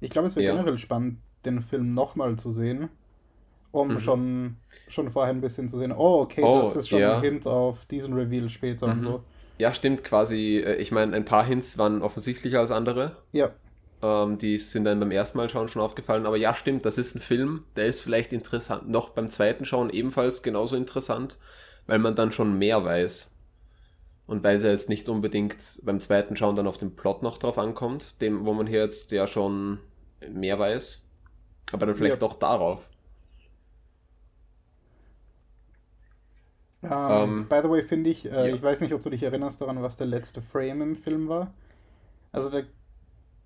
Ich 0.00 0.10
glaube, 0.10 0.28
es 0.28 0.36
wird 0.36 0.46
ja. 0.46 0.52
generell 0.52 0.78
spannend, 0.78 1.18
den 1.44 1.60
Film 1.60 1.94
nochmal 1.94 2.36
zu 2.36 2.52
sehen, 2.52 2.88
um 3.70 3.94
mhm. 3.94 4.00
schon, 4.00 4.56
schon 4.88 5.10
vorher 5.10 5.32
ein 5.32 5.40
bisschen 5.40 5.68
zu 5.68 5.78
sehen, 5.78 5.92
oh, 5.92 6.20
okay, 6.20 6.42
oh, 6.42 6.60
das 6.60 6.76
ist 6.76 6.88
schon 6.88 7.00
ja. 7.00 7.16
ein 7.16 7.22
Hint 7.22 7.46
auf 7.46 7.84
diesen 7.86 8.14
Reveal 8.14 8.48
später 8.48 8.86
mhm. 8.86 8.92
und 8.92 9.02
so. 9.04 9.22
Ja, 9.58 9.72
stimmt, 9.72 10.04
quasi. 10.04 10.58
Äh, 10.58 10.76
ich 10.76 10.92
meine, 10.92 11.14
ein 11.14 11.24
paar 11.24 11.44
Hints 11.44 11.78
waren 11.78 12.02
offensichtlicher 12.02 12.60
als 12.60 12.70
andere. 12.70 13.16
Ja. 13.32 13.50
Ähm, 14.02 14.38
die 14.38 14.56
sind 14.58 14.84
dann 14.84 15.00
beim 15.00 15.10
ersten 15.10 15.38
Mal 15.38 15.50
schauen 15.50 15.68
schon 15.68 15.82
aufgefallen. 15.82 16.26
Aber 16.26 16.36
ja, 16.36 16.54
stimmt, 16.54 16.84
das 16.84 16.98
ist 16.98 17.14
ein 17.16 17.20
Film, 17.20 17.64
der 17.76 17.86
ist 17.86 18.00
vielleicht 18.00 18.32
interessant. 18.32 18.88
Noch 18.88 19.10
beim 19.10 19.30
zweiten 19.30 19.64
Schauen 19.64 19.90
ebenfalls 19.90 20.42
genauso 20.42 20.76
interessant, 20.76 21.38
weil 21.86 21.98
man 21.98 22.14
dann 22.14 22.32
schon 22.32 22.56
mehr 22.56 22.84
weiß. 22.84 23.34
Und 24.26 24.44
weil 24.44 24.58
es 24.58 24.62
ja 24.62 24.70
jetzt 24.70 24.88
nicht 24.88 25.08
unbedingt 25.08 25.56
beim 25.82 26.00
zweiten 26.00 26.36
Schauen 26.36 26.54
dann 26.54 26.66
auf 26.66 26.78
den 26.78 26.94
Plot 26.94 27.22
noch 27.22 27.38
drauf 27.38 27.58
ankommt, 27.58 28.20
dem, 28.20 28.44
wo 28.44 28.52
man 28.52 28.66
hier 28.66 28.80
jetzt 28.80 29.10
ja 29.10 29.26
schon 29.26 29.78
mehr 30.30 30.58
weiß. 30.58 31.04
Aber 31.72 31.86
dann 31.86 31.96
vielleicht 31.96 32.16
ja. 32.22 32.28
doch 32.28 32.34
darauf. 32.34 32.88
Um, 36.90 36.92
ähm, 36.92 37.22
ähm, 37.22 37.48
by 37.48 37.60
the 37.62 37.70
way, 37.70 37.82
finde 37.82 38.10
ich, 38.10 38.24
äh, 38.24 38.48
ja. 38.48 38.54
ich 38.54 38.62
weiß 38.62 38.80
nicht, 38.80 38.94
ob 38.94 39.02
du 39.02 39.10
dich 39.10 39.22
erinnerst 39.22 39.60
daran, 39.60 39.82
was 39.82 39.96
der 39.96 40.06
letzte 40.06 40.40
Frame 40.40 40.82
im 40.82 40.96
Film 40.96 41.28
war. 41.28 41.52
Also 42.32 42.50
der 42.50 42.64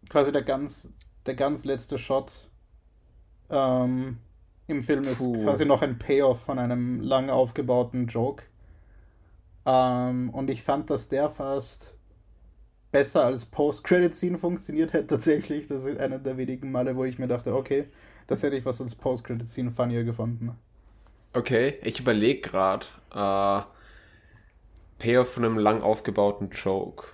quasi 0.09 0.33
der 0.33 0.43
ganz, 0.43 0.89
der 1.27 1.35
ganz 1.35 1.65
letzte 1.65 1.99
Shot 1.99 2.33
ähm, 3.51 4.19
im 4.67 4.83
Film 4.83 5.05
ist 5.05 5.21
quasi 5.21 5.65
noch 5.65 5.83
ein 5.83 5.99
Payoff 5.99 6.41
von 6.41 6.59
einem 6.59 7.01
lang 7.01 7.31
aufgebauten 7.31 8.07
Joke. 8.07 8.45
Ähm, 9.65 10.31
und 10.31 10.51
ich 10.51 10.63
fand, 10.63 10.91
dass 10.91 11.09
der 11.09 11.29
fast 11.29 11.95
besser 12.91 13.25
als 13.25 13.45
Post-Credit-Scene 13.45 14.39
funktioniert 14.39 14.93
hat 14.93 15.09
tatsächlich. 15.09 15.67
Das 15.67 15.85
ist 15.85 15.99
einer 15.99 16.19
der 16.19 16.37
wenigen 16.37 16.71
Male, 16.71 16.97
wo 16.97 17.05
ich 17.05 17.19
mir 17.19 17.29
dachte, 17.29 17.55
okay, 17.55 17.87
das 18.27 18.43
hätte 18.43 18.57
ich 18.57 18.65
was 18.65 18.81
als 18.81 18.95
Post-Credit-Scene 18.95 19.71
funnier 19.71 20.05
gefunden. 20.05 20.57
Okay, 21.35 21.79
ich 21.83 22.01
überlege 22.01 22.41
gerade. 22.41 22.87
Äh, 23.15 23.63
Payoff 24.99 25.33
von 25.33 25.45
einem 25.45 25.59
lang 25.59 25.83
aufgebauten 25.83 26.51
Joke. 26.51 27.07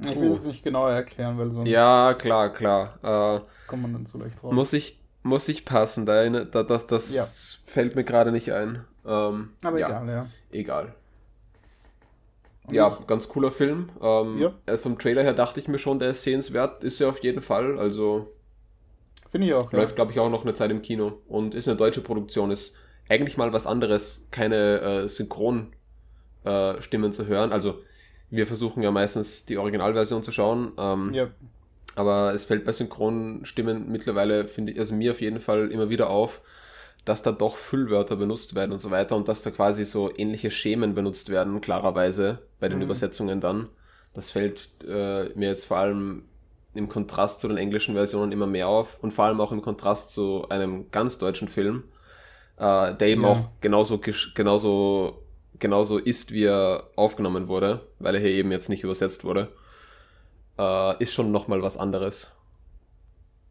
Ich 0.00 0.18
will 0.20 0.32
es 0.32 0.46
nicht 0.46 0.62
genauer 0.62 0.92
erklären, 0.92 1.38
weil 1.38 1.50
sonst. 1.50 1.68
Ja, 1.68 2.14
klar, 2.14 2.52
klar. 2.52 2.98
Äh, 3.02 3.40
kommt 3.66 3.82
man 3.82 3.92
dann 3.92 4.06
zu 4.06 4.18
leicht 4.18 4.40
drauf. 4.40 4.52
Muss 4.52 4.72
ich, 4.72 5.00
muss 5.24 5.48
ich 5.48 5.64
passen, 5.64 6.06
da, 6.06 6.28
da, 6.28 6.62
das, 6.62 6.86
das 6.86 7.12
ja. 7.12 7.24
fällt 7.24 7.96
mir 7.96 8.04
gerade 8.04 8.30
nicht 8.30 8.52
ein. 8.52 8.84
Ähm, 9.04 9.50
Aber 9.62 9.78
ja, 9.78 9.88
egal, 9.88 10.08
ja. 10.08 10.26
Egal. 10.52 10.94
Und 12.66 12.74
ja, 12.74 12.96
ich? 13.00 13.06
ganz 13.08 13.28
cooler 13.28 13.50
Film. 13.50 13.90
Ähm, 14.00 14.38
ja. 14.38 14.52
Äh, 14.66 14.78
vom 14.78 14.98
Trailer 14.98 15.22
her 15.22 15.34
dachte 15.34 15.58
ich 15.58 15.66
mir 15.66 15.78
schon, 15.78 15.98
der 15.98 16.10
ist 16.10 16.22
sehenswert. 16.22 16.84
Ist 16.84 17.00
er 17.00 17.08
auf 17.08 17.18
jeden 17.22 17.42
Fall. 17.42 17.78
Also. 17.78 18.32
Finde 19.30 19.46
ich 19.46 19.54
auch. 19.54 19.72
Läuft, 19.72 19.92
ja. 19.92 19.96
glaube 19.96 20.12
ich, 20.12 20.20
auch 20.20 20.30
noch 20.30 20.44
eine 20.44 20.54
Zeit 20.54 20.70
im 20.70 20.82
Kino. 20.82 21.18
Und 21.28 21.54
ist 21.54 21.68
eine 21.68 21.76
deutsche 21.76 22.00
Produktion. 22.00 22.50
Ist 22.50 22.76
eigentlich 23.08 23.36
mal 23.36 23.52
was 23.52 23.66
anderes, 23.66 24.28
keine 24.30 24.80
äh, 24.80 25.08
Synchronstimmen 25.08 25.72
äh, 26.44 27.10
zu 27.10 27.26
hören. 27.26 27.52
Also 27.52 27.82
wir 28.30 28.46
versuchen 28.46 28.82
ja 28.82 28.90
meistens 28.90 29.46
die 29.46 29.58
Originalversion 29.58 30.22
zu 30.22 30.32
schauen. 30.32 30.72
Ähm, 30.78 31.14
ja. 31.14 31.28
Aber 31.94 32.32
es 32.32 32.44
fällt 32.44 32.64
bei 32.64 32.72
Synchronstimmen 32.72 33.90
mittlerweile, 33.90 34.46
finde 34.46 34.72
ich, 34.72 34.78
also 34.78 34.94
mir 34.94 35.12
auf 35.12 35.20
jeden 35.20 35.40
Fall 35.40 35.70
immer 35.72 35.90
wieder 35.90 36.10
auf, 36.10 36.42
dass 37.04 37.22
da 37.22 37.32
doch 37.32 37.56
Füllwörter 37.56 38.16
benutzt 38.16 38.54
werden 38.54 38.72
und 38.72 38.80
so 38.80 38.90
weiter 38.90 39.16
und 39.16 39.28
dass 39.28 39.42
da 39.42 39.50
quasi 39.50 39.84
so 39.84 40.10
ähnliche 40.14 40.50
Schemen 40.50 40.94
benutzt 40.94 41.30
werden, 41.30 41.60
klarerweise, 41.60 42.40
bei 42.60 42.68
den 42.68 42.78
mhm. 42.78 42.84
Übersetzungen 42.84 43.40
dann. 43.40 43.68
Das 44.14 44.30
fällt 44.30 44.68
äh, 44.86 45.30
mir 45.34 45.48
jetzt 45.48 45.64
vor 45.64 45.78
allem 45.78 46.24
im 46.74 46.88
Kontrast 46.88 47.40
zu 47.40 47.48
den 47.48 47.56
englischen 47.56 47.94
Versionen 47.94 48.32
immer 48.32 48.46
mehr 48.46 48.68
auf 48.68 48.98
und 49.02 49.12
vor 49.12 49.24
allem 49.24 49.40
auch 49.40 49.52
im 49.52 49.62
Kontrast 49.62 50.10
zu 50.10 50.48
einem 50.48 50.90
ganz 50.90 51.18
deutschen 51.18 51.48
Film, 51.48 51.84
äh, 52.56 52.94
der 52.94 53.08
eben 53.08 53.22
ja. 53.22 53.28
auch 53.28 53.48
genauso, 53.60 54.00
genauso 54.34 55.22
genauso 55.58 55.98
ist, 55.98 56.32
wie 56.32 56.44
er 56.44 56.84
aufgenommen 56.96 57.48
wurde, 57.48 57.86
weil 57.98 58.14
er 58.14 58.20
hier 58.20 58.30
eben 58.30 58.52
jetzt 58.52 58.68
nicht 58.68 58.84
übersetzt 58.84 59.24
wurde, 59.24 59.48
äh, 60.58 61.02
ist 61.02 61.12
schon 61.12 61.32
nochmal 61.32 61.62
was 61.62 61.76
anderes. 61.76 62.32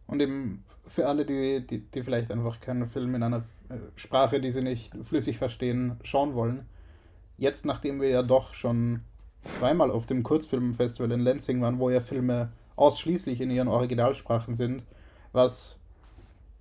Und 0.07 0.21
eben 0.21 0.63
für 0.87 1.07
alle, 1.07 1.25
die, 1.25 1.65
die, 1.65 1.79
die 1.79 2.03
vielleicht 2.03 2.31
einfach 2.31 2.59
keinen 2.61 2.87
Film 2.87 3.15
in 3.15 3.23
einer 3.23 3.43
äh, 3.69 3.75
Sprache, 3.95 4.39
die 4.39 4.51
sie 4.51 4.61
nicht 4.61 4.93
flüssig 5.03 5.37
verstehen, 5.37 5.99
schauen 6.03 6.33
wollen, 6.33 6.65
jetzt 7.37 7.65
nachdem 7.65 7.99
wir 8.01 8.09
ja 8.09 8.23
doch 8.23 8.53
schon 8.53 9.01
zweimal 9.51 9.91
auf 9.91 10.05
dem 10.05 10.23
Kurzfilmfestival 10.23 11.11
in 11.11 11.21
Lansing 11.21 11.61
waren, 11.61 11.79
wo 11.79 11.89
ja 11.89 11.99
Filme 12.01 12.51
ausschließlich 12.77 13.41
in 13.41 13.51
ihren 13.51 13.67
Originalsprachen 13.67 14.55
sind, 14.55 14.83
was 15.33 15.77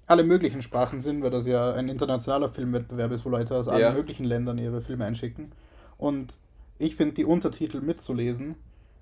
alle 0.07 0.25
möglichen 0.25 0.63
Sprachen 0.63 0.99
sind, 0.99 1.23
weil 1.23 1.31
das 1.31 1.47
ja 1.47 1.73
ein 1.73 1.89
internationaler 1.89 2.49
Filmwettbewerb 2.49 3.13
ist, 3.13 3.25
wo 3.25 3.29
Leute 3.29 3.57
aus 3.57 3.67
ja. 3.67 3.73
allen 3.73 3.95
möglichen 3.95 4.25
Ländern 4.25 4.59
ihre 4.59 4.81
Filme 4.81 5.05
einschicken. 5.05 5.53
Und 5.99 6.35
ich 6.79 6.97
finde, 6.97 7.15
die 7.15 7.25
Untertitel 7.25 7.81
mitzulesen, 7.81 8.57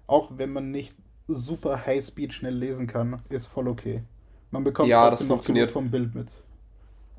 auch 0.07 0.33
wenn 0.37 0.53
man 0.53 0.71
nicht 0.71 0.95
super 1.27 1.87
Highspeed 1.87 2.33
schnell 2.33 2.55
lesen 2.55 2.87
kann, 2.87 3.23
ist 3.29 3.47
voll 3.47 3.69
okay. 3.69 4.03
Man 4.51 4.65
bekommt 4.65 4.89
ja, 4.89 5.09
trotzdem 5.09 5.29
das 5.29 5.35
funktioniert. 5.35 5.71
vom 5.71 5.91
Bild 5.91 6.15
mit. 6.15 6.29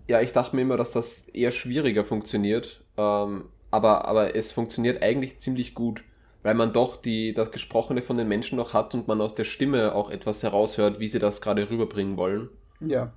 Ja, 0.08 0.22
ich 0.22 0.32
dachte 0.32 0.56
mir 0.56 0.62
immer, 0.62 0.78
dass 0.78 0.94
das 0.94 1.28
eher 1.30 1.52
schwieriger 1.52 2.06
funktioniert. 2.06 2.84
Ähm, 2.98 3.46
aber, 3.72 4.06
aber 4.06 4.36
es 4.36 4.52
funktioniert 4.52 5.02
eigentlich 5.02 5.40
ziemlich 5.40 5.76
gut, 5.76 6.04
weil 6.46 6.54
man 6.54 6.74
doch 6.74 6.96
die, 6.96 7.34
das 7.34 7.50
Gesprochene 7.50 8.04
von 8.04 8.18
den 8.18 8.28
Menschen 8.28 8.58
noch 8.58 8.76
hat 8.76 8.94
und 8.94 9.08
man 9.08 9.20
aus 9.20 9.34
der 9.34 9.46
Stimme 9.46 9.96
auch 9.96 10.12
etwas 10.12 10.44
heraushört, 10.44 11.00
wie 11.00 11.08
sie 11.08 11.18
das 11.18 11.42
gerade 11.42 11.68
rüberbringen 11.72 12.18
wollen. 12.18 12.50
Ja. 12.82 13.12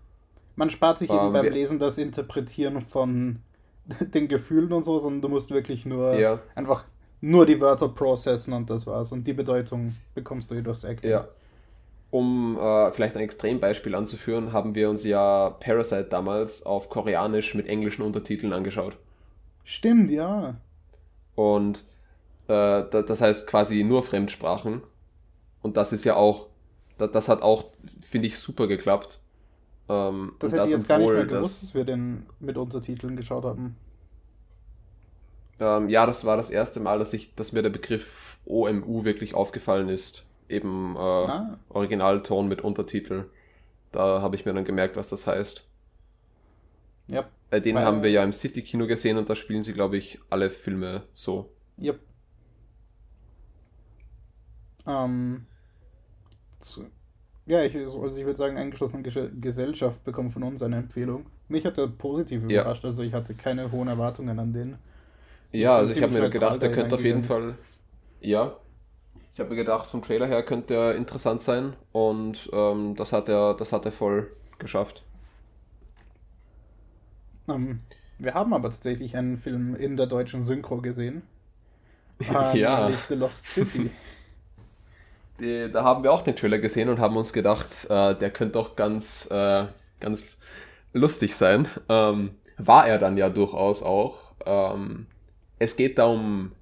Man 0.56 0.70
spart 0.70 0.98
sich 0.98 1.10
eben 1.10 1.34
beim 1.34 1.44
Lesen 1.44 1.78
das 1.78 1.98
Interpretieren 1.98 2.80
von 2.80 3.40
den 4.00 4.28
Gefühlen 4.28 4.72
und 4.72 4.82
so, 4.82 4.98
sondern 4.98 5.20
du 5.20 5.28
musst 5.28 5.50
wirklich 5.50 5.84
nur 5.84 6.18
ja. 6.18 6.40
einfach 6.54 6.86
nur 7.20 7.44
die 7.44 7.60
Wörter 7.60 7.90
processen 7.90 8.54
und 8.54 8.70
das 8.70 8.86
war's. 8.86 9.12
Und 9.12 9.26
die 9.26 9.34
Bedeutung 9.34 9.94
bekommst 10.14 10.50
du 10.50 10.54
eh 10.54 10.62
durchs 10.62 10.84
Acting. 10.84 11.10
Ja. 11.10 11.28
Um 12.10 12.56
äh, 12.56 12.90
vielleicht 12.92 13.14
ein 13.14 13.22
Extrembeispiel 13.22 13.94
anzuführen, 13.94 14.54
haben 14.54 14.74
wir 14.74 14.88
uns 14.88 15.04
ja 15.04 15.50
Parasite 15.50 16.04
damals 16.04 16.64
auf 16.64 16.88
Koreanisch 16.88 17.54
mit 17.54 17.66
englischen 17.66 18.00
Untertiteln 18.00 18.54
angeschaut. 18.54 18.96
Stimmt, 19.64 20.08
ja. 20.08 20.54
Und 21.34 21.84
äh, 22.48 22.84
das 22.90 23.20
heißt 23.20 23.46
quasi 23.46 23.84
nur 23.84 24.02
Fremdsprachen. 24.02 24.82
Und 25.62 25.76
das 25.76 25.92
ist 25.92 26.04
ja 26.04 26.16
auch, 26.16 26.48
das 26.98 27.28
hat 27.28 27.42
auch, 27.42 27.66
finde 28.00 28.28
ich, 28.28 28.38
super 28.38 28.66
geklappt. 28.66 29.20
Ähm, 29.88 30.32
das 30.38 30.52
hätte 30.52 30.64
ich 30.64 30.70
jetzt 30.70 30.88
gar 30.88 30.98
nicht 30.98 31.10
mehr 31.10 31.26
gewusst, 31.26 31.62
dass 31.62 31.74
wir 31.74 31.84
den 31.84 32.26
mit 32.40 32.56
Untertiteln 32.56 33.16
geschaut 33.16 33.44
haben. 33.44 33.76
Ähm, 35.60 35.88
ja, 35.88 36.06
das 36.06 36.24
war 36.24 36.36
das 36.36 36.50
erste 36.50 36.80
Mal, 36.80 36.98
dass, 36.98 37.12
ich, 37.12 37.34
dass 37.34 37.52
mir 37.52 37.62
der 37.62 37.70
Begriff 37.70 38.38
OMU 38.46 39.04
wirklich 39.04 39.34
aufgefallen 39.34 39.88
ist. 39.88 40.24
Eben 40.48 40.94
äh, 40.96 40.98
ah. 40.98 41.58
Originalton 41.68 42.48
mit 42.48 42.62
Untertitel. 42.62 43.24
Da 43.92 44.22
habe 44.22 44.36
ich 44.36 44.44
mir 44.44 44.54
dann 44.54 44.64
gemerkt, 44.64 44.96
was 44.96 45.08
das 45.08 45.26
heißt. 45.26 45.64
Ja. 47.10 47.28
Bei 47.50 47.60
denen 47.60 47.78
haben 47.78 48.02
wir 48.02 48.10
ja 48.10 48.22
im 48.22 48.32
City-Kino 48.32 48.86
gesehen 48.86 49.16
und 49.16 49.30
da 49.30 49.34
spielen 49.34 49.64
sie, 49.64 49.72
glaube 49.72 49.96
ich, 49.96 50.18
alle 50.28 50.50
Filme 50.50 51.02
so. 51.14 51.50
Yep. 51.80 51.98
Ähm, 54.88 55.46
ja, 57.46 57.62
ich, 57.62 57.76
also 57.76 58.04
ich 58.06 58.24
würde 58.24 58.36
sagen, 58.36 58.56
eingeschlossene 58.56 59.02
Gesellschaft 59.02 60.02
bekommt 60.04 60.32
von 60.32 60.42
uns 60.42 60.62
eine 60.62 60.76
Empfehlung. 60.76 61.26
Mich 61.48 61.64
hat 61.64 61.78
er 61.78 61.86
positiv 61.86 62.42
ja. 62.48 62.62
überrascht, 62.62 62.84
also 62.84 63.02
ich 63.02 63.12
hatte 63.12 63.34
keine 63.34 63.70
hohen 63.70 63.88
Erwartungen 63.88 64.38
an 64.38 64.52
den. 64.52 64.78
Ja, 65.52 65.76
also 65.76 65.94
ich 65.94 66.02
habe 66.02 66.12
mir 66.12 66.30
gedacht, 66.30 66.62
der 66.62 66.72
könnte 66.72 66.94
auf 66.94 67.04
jeden 67.04 67.22
Fall. 67.22 67.56
Ja. 68.20 68.56
Ich 69.32 69.40
habe 69.40 69.50
mir 69.50 69.56
gedacht, 69.56 69.88
vom 69.88 70.02
Trailer 70.02 70.26
her 70.26 70.42
könnte 70.42 70.74
er 70.74 70.94
interessant 70.96 71.42
sein 71.42 71.74
und 71.92 72.50
ähm, 72.52 72.96
das 72.96 73.12
hat 73.12 73.28
er, 73.28 73.54
das 73.54 73.72
hat 73.72 73.84
er 73.84 73.92
voll 73.92 74.32
geschafft. 74.58 75.04
Um, 77.46 77.54
ähm, 77.54 77.78
wir 78.18 78.34
haben 78.34 78.52
aber 78.52 78.70
tatsächlich 78.70 79.16
einen 79.16 79.36
Film 79.36 79.76
in 79.76 79.96
der 79.96 80.06
deutschen 80.06 80.42
Synchro 80.42 80.78
gesehen. 80.78 81.22
Äh, 82.20 82.58
ja. 82.58 82.80
Nämlich 82.80 82.98
The 83.08 83.14
Lost 83.14 83.46
City. 83.46 83.90
die, 85.40 85.70
da 85.70 85.84
haben 85.84 86.02
wir 86.02 86.12
auch 86.12 86.22
den 86.22 86.36
Trailer 86.36 86.58
gesehen 86.58 86.88
und 86.88 86.98
haben 86.98 87.16
uns 87.16 87.32
gedacht, 87.32 87.86
äh, 87.88 88.14
der 88.14 88.30
könnte 88.30 88.54
doch 88.54 88.76
ganz, 88.76 89.28
äh, 89.30 89.66
ganz 90.00 90.40
lustig 90.92 91.36
sein. 91.36 91.68
Ähm, 91.88 92.32
war 92.56 92.86
er 92.86 92.98
dann 92.98 93.16
ja 93.16 93.28
durchaus 93.28 93.82
auch. 93.82 94.32
Ähm, 94.44 95.06
es 95.58 95.76
geht 95.76 95.98
da 95.98 96.06
um 96.06 96.52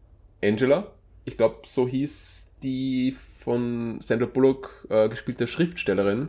Angela. 0.42 0.92
Ich 1.24 1.36
glaube, 1.36 1.60
so 1.64 1.88
hieß 1.88 2.54
die 2.62 3.12
von 3.12 4.00
Sandra 4.00 4.26
Bullock 4.26 4.86
äh, 4.90 5.08
gespielte 5.08 5.46
Schriftstellerin, 5.46 6.28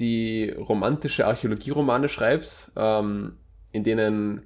die 0.00 0.50
romantische 0.50 1.26
Archäologieromane 1.26 2.08
schreibt, 2.08 2.70
ähm, 2.76 3.36
in 3.72 3.84
denen 3.84 4.42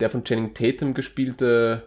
der 0.00 0.10
von 0.10 0.24
Channing 0.24 0.54
Tatum 0.54 0.94
gespielte 0.94 1.86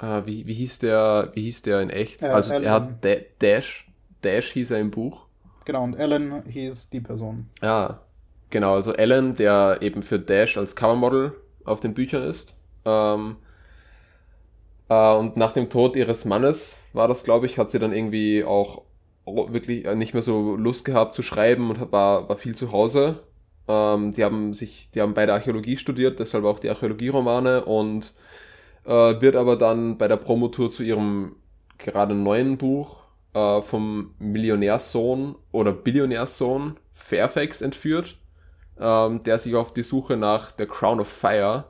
äh, 0.00 0.22
wie, 0.24 0.46
wie, 0.46 0.54
hieß 0.54 0.80
der, 0.80 1.30
wie 1.34 1.42
hieß 1.42 1.62
der 1.62 1.80
in 1.80 1.90
echt? 1.90 2.22
Äh, 2.22 2.26
also 2.26 2.52
Alan. 2.52 2.64
er 2.64 2.72
hat 2.72 3.04
da 3.04 3.14
Dash, 3.40 3.88
Dash 4.22 4.52
hieß 4.52 4.72
er 4.72 4.80
im 4.80 4.90
Buch. 4.90 5.26
Genau, 5.64 5.82
und 5.84 5.98
Alan 5.98 6.44
hieß 6.46 6.90
die 6.90 7.00
Person. 7.00 7.48
Ja, 7.62 8.00
genau, 8.50 8.74
also 8.74 8.92
Alan, 8.94 9.34
der 9.34 9.78
eben 9.80 10.02
für 10.02 10.18
Dash 10.18 10.56
als 10.56 10.76
Covermodel 10.76 11.32
auf 11.64 11.80
den 11.80 11.94
Büchern 11.94 12.22
ist. 12.22 12.56
Ähm, 12.84 13.36
äh, 14.88 15.14
und 15.14 15.36
nach 15.36 15.52
dem 15.52 15.70
Tod 15.70 15.96
ihres 15.96 16.24
Mannes 16.24 16.78
war 16.92 17.08
das, 17.08 17.24
glaube 17.24 17.46
ich, 17.46 17.58
hat 17.58 17.70
sie 17.70 17.78
dann 17.78 17.92
irgendwie 17.92 18.44
auch 18.44 18.82
wirklich 19.26 19.92
nicht 19.96 20.14
mehr 20.14 20.22
so 20.22 20.54
Lust 20.54 20.84
gehabt 20.84 21.14
zu 21.14 21.22
schreiben 21.22 21.70
und 21.70 21.90
war, 21.90 22.28
war 22.28 22.36
viel 22.36 22.54
zu 22.54 22.70
Hause. 22.70 23.24
Ähm, 23.66 24.12
die 24.12 24.22
haben 24.22 24.54
sich, 24.54 24.88
die 24.94 25.00
haben 25.00 25.14
beide 25.14 25.32
Archäologie 25.32 25.76
studiert, 25.76 26.20
deshalb 26.20 26.44
auch 26.44 26.60
die 26.60 26.70
Archäologieromane 26.70 27.64
und 27.64 28.14
äh, 28.86 29.20
wird 29.20 29.36
aber 29.36 29.56
dann 29.56 29.98
bei 29.98 30.08
der 30.08 30.16
Promotour 30.16 30.70
zu 30.70 30.82
ihrem 30.82 31.36
gerade 31.78 32.14
neuen 32.14 32.56
Buch 32.56 32.98
äh, 33.34 33.60
vom 33.62 34.14
Millionärsohn 34.18 35.36
oder 35.52 35.72
Billionärsohn 35.72 36.76
Fairfax 36.94 37.60
entführt, 37.60 38.18
ähm, 38.78 39.22
der 39.24 39.38
sich 39.38 39.54
auf 39.54 39.72
die 39.72 39.82
Suche 39.82 40.16
nach 40.16 40.52
der 40.52 40.66
Crown 40.66 41.00
of 41.00 41.08
Fire 41.08 41.64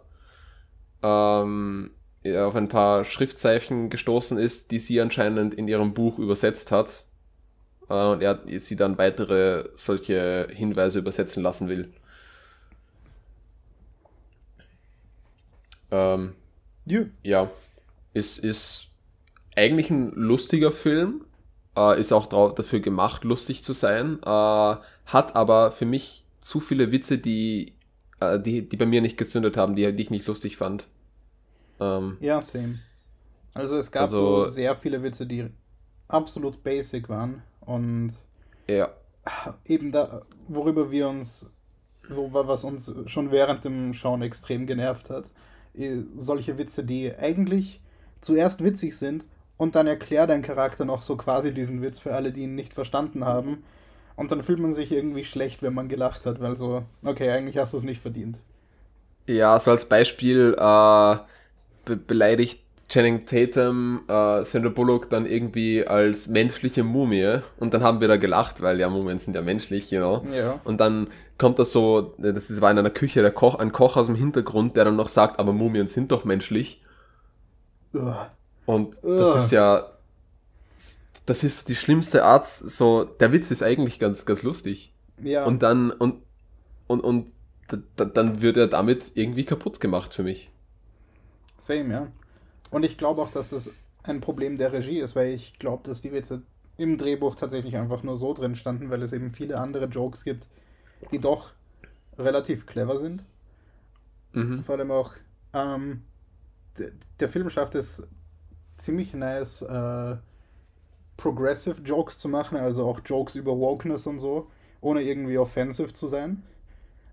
ähm, 1.02 1.90
auf 2.24 2.56
ein 2.56 2.68
paar 2.68 3.04
Schriftzeichen 3.04 3.88
gestoßen 3.88 4.38
ist, 4.38 4.70
die 4.72 4.78
sie 4.78 5.00
anscheinend 5.00 5.54
in 5.54 5.68
ihrem 5.68 5.94
Buch 5.94 6.18
übersetzt 6.18 6.70
hat. 6.70 7.04
Äh, 7.88 7.94
und 7.94 8.22
er 8.22 8.40
sie 8.58 8.76
dann 8.76 8.98
weitere 8.98 9.68
solche 9.76 10.48
Hinweise 10.52 10.98
übersetzen 10.98 11.42
lassen 11.42 11.68
will. 11.68 11.92
Ähm, 15.90 16.34
ja. 16.86 17.00
ja, 17.22 17.50
ist, 18.14 18.38
ist 18.38 18.86
eigentlich 19.56 19.90
ein 19.90 20.12
lustiger 20.12 20.72
Film, 20.72 21.24
äh, 21.76 22.00
ist 22.00 22.12
auch 22.12 22.26
dafür 22.26 22.80
gemacht, 22.80 23.24
lustig 23.24 23.62
zu 23.62 23.72
sein, 23.72 24.18
äh, 24.22 24.76
hat 25.06 25.36
aber 25.36 25.70
für 25.72 25.86
mich 25.86 26.24
zu 26.40 26.60
viele 26.60 26.92
Witze, 26.92 27.18
die, 27.18 27.74
äh, 28.20 28.38
die, 28.38 28.68
die 28.68 28.76
bei 28.76 28.86
mir 28.86 29.02
nicht 29.02 29.16
gezündet 29.16 29.56
haben, 29.56 29.76
die, 29.76 29.92
die 29.94 30.02
ich 30.02 30.10
nicht 30.10 30.26
lustig 30.26 30.56
fand. 30.56 30.86
Ähm, 31.80 32.16
ja, 32.20 32.40
same. 32.40 32.78
Also 33.54 33.76
es 33.76 33.90
gab 33.90 34.04
also, 34.04 34.44
so 34.44 34.46
sehr 34.46 34.76
viele 34.76 35.02
Witze, 35.02 35.26
die 35.26 35.48
absolut 36.08 36.62
basic 36.62 37.08
waren 37.08 37.42
und 37.60 38.14
ja. 38.68 38.90
eben 39.64 39.92
da, 39.92 40.22
worüber 40.48 40.90
wir 40.90 41.08
uns, 41.08 41.50
was 42.08 42.64
uns 42.64 42.92
schon 43.06 43.30
während 43.30 43.64
dem 43.64 43.92
Schauen 43.94 44.22
extrem 44.22 44.66
genervt 44.66 45.10
hat, 45.10 45.24
solche 46.16 46.58
Witze, 46.58 46.84
die 46.84 47.14
eigentlich 47.14 47.80
zuerst 48.20 48.62
witzig 48.64 48.96
sind 48.96 49.24
und 49.56 49.74
dann 49.74 49.86
erklärt 49.86 50.30
dein 50.30 50.42
Charakter 50.42 50.84
noch 50.84 51.02
so 51.02 51.16
quasi 51.16 51.52
diesen 51.52 51.82
Witz 51.82 51.98
für 51.98 52.14
alle, 52.14 52.32
die 52.32 52.42
ihn 52.42 52.54
nicht 52.54 52.74
verstanden 52.74 53.24
haben. 53.24 53.64
Und 54.16 54.32
dann 54.32 54.42
fühlt 54.42 54.58
man 54.58 54.74
sich 54.74 54.92
irgendwie 54.92 55.24
schlecht, 55.24 55.62
wenn 55.62 55.74
man 55.74 55.88
gelacht 55.88 56.26
hat, 56.26 56.40
weil 56.40 56.56
so, 56.56 56.82
okay, 57.04 57.30
eigentlich 57.30 57.58
hast 57.58 57.72
du 57.74 57.76
es 57.78 57.82
nicht 57.82 58.00
verdient. 58.00 58.38
Ja, 59.26 59.58
so 59.58 59.70
als 59.72 59.88
Beispiel, 59.88 60.54
äh, 60.58 61.16
be 61.84 61.96
beleidigt 61.96 62.62
Channing 62.88 63.26
Tatum 63.26 64.02
äh, 64.08 64.44
Sandra 64.44 64.70
Bullock 64.70 65.10
dann 65.10 65.26
irgendwie 65.26 65.84
als 65.86 66.28
menschliche 66.28 66.84
Mumie 66.84 67.40
und 67.58 67.74
dann 67.74 67.82
haben 67.82 68.00
wir 68.00 68.06
da 68.06 68.16
gelacht, 68.16 68.62
weil 68.62 68.78
ja 68.78 68.88
Mumien 68.88 69.18
sind 69.18 69.34
ja 69.34 69.42
menschlich, 69.42 69.90
you 69.90 69.98
know. 69.98 70.24
Ja. 70.32 70.60
Und 70.62 70.78
dann 70.78 71.08
kommt 71.36 71.58
das 71.58 71.72
so, 71.72 72.14
das 72.18 72.60
war 72.60 72.70
in 72.70 72.78
einer 72.78 72.90
Küche 72.90 73.22
der 73.22 73.32
Koch, 73.32 73.56
ein 73.56 73.72
Koch 73.72 73.96
aus 73.96 74.06
dem 74.06 74.14
Hintergrund, 74.14 74.76
der 74.76 74.84
dann 74.84 74.96
noch 74.96 75.08
sagt, 75.08 75.40
aber 75.40 75.52
Mumien 75.52 75.88
sind 75.88 76.12
doch 76.12 76.24
menschlich. 76.24 76.82
Und 78.66 78.98
das 79.02 79.44
ist 79.44 79.52
ja, 79.52 79.90
das 81.24 81.42
ist 81.42 81.68
die 81.68 81.76
schlimmste 81.76 82.24
Art, 82.24 82.46
so, 82.48 83.04
der 83.04 83.32
Witz 83.32 83.50
ist 83.50 83.62
eigentlich 83.62 83.98
ganz, 83.98 84.26
ganz 84.26 84.42
lustig. 84.44 84.92
Ja. 85.22 85.44
Und 85.44 85.62
dann, 85.62 85.90
und, 85.90 86.22
und, 86.86 87.00
und 87.00 87.32
dann 87.96 88.42
wird 88.42 88.56
er 88.56 88.68
damit 88.68 89.10
irgendwie 89.14 89.44
kaputt 89.44 89.80
gemacht 89.80 90.14
für 90.14 90.22
mich. 90.22 90.50
Same, 91.58 91.92
ja. 91.92 92.06
Und 92.76 92.82
ich 92.82 92.98
glaube 92.98 93.22
auch, 93.22 93.30
dass 93.30 93.48
das 93.48 93.70
ein 94.02 94.20
Problem 94.20 94.58
der 94.58 94.70
Regie 94.70 94.98
ist, 94.98 95.16
weil 95.16 95.28
ich 95.28 95.58
glaube, 95.58 95.88
dass 95.88 96.02
die 96.02 96.12
Witze 96.12 96.42
im 96.76 96.98
Drehbuch 96.98 97.34
tatsächlich 97.34 97.74
einfach 97.78 98.02
nur 98.02 98.18
so 98.18 98.34
drin 98.34 98.54
standen, 98.54 98.90
weil 98.90 99.02
es 99.02 99.14
eben 99.14 99.30
viele 99.30 99.58
andere 99.58 99.86
Jokes 99.86 100.24
gibt, 100.24 100.46
die 101.10 101.18
doch 101.18 101.52
relativ 102.18 102.66
clever 102.66 102.98
sind. 102.98 103.24
Mhm. 104.34 104.62
Vor 104.62 104.74
allem 104.74 104.90
auch, 104.90 105.14
ähm, 105.54 106.02
der 107.18 107.30
Film 107.30 107.48
schafft 107.48 107.76
es 107.76 108.06
ziemlich 108.76 109.14
nice, 109.14 109.62
äh, 109.62 110.16
progressive 111.16 111.80
Jokes 111.80 112.18
zu 112.18 112.28
machen, 112.28 112.58
also 112.58 112.86
auch 112.86 113.00
Jokes 113.06 113.36
über 113.36 113.58
Wokeness 113.58 114.06
und 114.06 114.18
so, 114.18 114.50
ohne 114.82 115.00
irgendwie 115.00 115.38
offensive 115.38 115.94
zu 115.94 116.08
sein. 116.08 116.42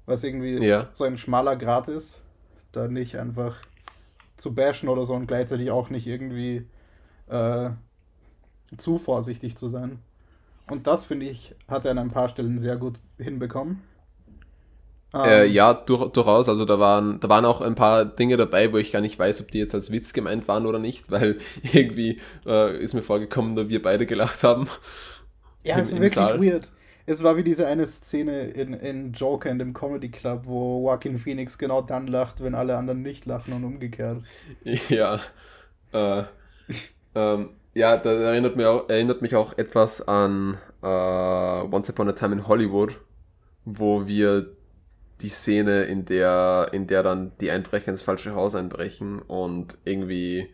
Was 0.07 0.25
irgendwie 0.25 0.57
ja. 0.57 0.89
so 0.91 1.05
ein 1.05 1.15
schmaler 1.15 1.55
Grad 1.55 1.87
ist. 1.87 2.17
Da 2.73 2.89
nicht 2.89 3.15
einfach 3.17 3.61
zu 4.37 4.53
bashen 4.53 4.89
oder 4.89 5.05
so 5.05 5.13
und 5.13 5.27
gleichzeitig 5.27 5.71
auch 5.71 5.89
nicht 5.89 6.07
irgendwie 6.07 6.67
äh, 7.27 7.69
zu 8.77 8.97
vorsichtig 8.97 9.55
zu 9.55 9.67
sein. 9.67 9.99
Und 10.69 10.87
das, 10.87 11.05
finde 11.05 11.25
ich, 11.25 11.55
hat 11.67 11.85
er 11.85 11.91
an 11.91 11.99
ein 11.99 12.11
paar 12.11 12.29
Stellen 12.29 12.59
sehr 12.59 12.77
gut 12.77 12.99
hinbekommen. 13.17 13.81
Äh, 15.13 15.45
ähm, 15.45 15.53
ja, 15.53 15.73
durch, 15.73 16.11
durchaus. 16.11 16.49
Also 16.49 16.65
da 16.65 16.79
waren, 16.79 17.19
da 17.19 17.29
waren 17.29 17.45
auch 17.45 17.61
ein 17.61 17.75
paar 17.75 18.05
Dinge 18.05 18.37
dabei, 18.37 18.71
wo 18.71 18.77
ich 18.77 18.91
gar 18.91 19.01
nicht 19.01 19.19
weiß, 19.19 19.41
ob 19.41 19.51
die 19.51 19.59
jetzt 19.59 19.75
als 19.75 19.91
Witz 19.91 20.13
gemeint 20.13 20.47
waren 20.47 20.65
oder 20.65 20.79
nicht, 20.79 21.11
weil 21.11 21.37
irgendwie 21.73 22.19
äh, 22.45 22.81
ist 22.81 22.93
mir 22.93 23.03
vorgekommen, 23.03 23.55
dass 23.55 23.69
wir 23.69 23.81
beide 23.81 24.05
gelacht 24.05 24.43
haben. 24.43 24.67
Ja, 25.63 25.77
es 25.77 25.89
ist 25.89 25.95
wirklich 25.95 26.13
Saal. 26.13 26.41
weird. 26.41 26.69
Es 27.05 27.21
war 27.21 27.35
wie 27.35 27.43
diese 27.43 27.67
eine 27.67 27.85
Szene 27.85 28.43
in, 28.51 28.73
in 28.73 29.11
Joker 29.11 29.49
in 29.49 29.59
dem 29.59 29.73
Comedy 29.73 30.09
Club, 30.09 30.43
wo 30.45 30.81
Joaquin 30.87 31.17
Phoenix 31.17 31.57
genau 31.57 31.81
dann 31.81 32.07
lacht, 32.07 32.41
wenn 32.41 32.55
alle 32.55 32.77
anderen 32.77 33.01
nicht 33.01 33.25
lachen 33.25 33.53
und 33.53 33.63
umgekehrt. 33.63 34.23
Ja. 34.89 35.19
Äh, 35.91 36.23
ähm, 37.15 37.49
ja, 37.73 37.97
das 37.97 38.19
erinnert 38.19 38.55
mich 38.55 38.65
auch, 38.65 38.89
erinnert 38.89 39.21
mich 39.21 39.35
auch 39.35 39.57
etwas 39.57 40.07
an 40.07 40.57
äh, 40.81 40.87
Once 40.87 41.89
Upon 41.89 42.09
a 42.09 42.13
Time 42.13 42.35
in 42.35 42.47
Hollywood, 42.47 42.99
wo 43.65 44.07
wir 44.07 44.55
die 45.21 45.29
Szene, 45.29 45.83
in 45.83 46.05
der, 46.05 46.69
in 46.73 46.87
der 46.87 47.03
dann 47.03 47.33
die 47.39 47.51
Einbrecher 47.51 47.91
ins 47.91 48.01
falsche 48.01 48.35
Haus 48.35 48.55
einbrechen 48.55 49.19
und 49.19 49.77
irgendwie 49.85 50.53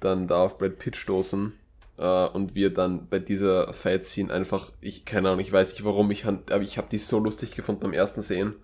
dann 0.00 0.28
da 0.28 0.44
auf 0.44 0.58
Brad 0.58 0.78
Pitt 0.78 0.96
stoßen 0.96 1.52
äh, 1.98 2.26
und 2.28 2.54
wir 2.54 2.72
dann 2.72 3.08
bei 3.08 3.18
dieser 3.18 3.72
Fight-Scene 3.72 4.32
einfach, 4.32 4.72
ich 4.80 5.04
keine 5.04 5.28
Ahnung, 5.28 5.40
ich 5.40 5.52
weiß 5.52 5.72
nicht 5.72 5.84
warum, 5.84 6.10
ich, 6.10 6.26
aber 6.26 6.62
ich 6.62 6.78
habe 6.78 6.88
die 6.88 6.98
so 6.98 7.18
lustig 7.18 7.54
gefunden 7.54 7.84
am 7.84 7.92
ersten 7.92 8.22
Sehen. 8.22 8.54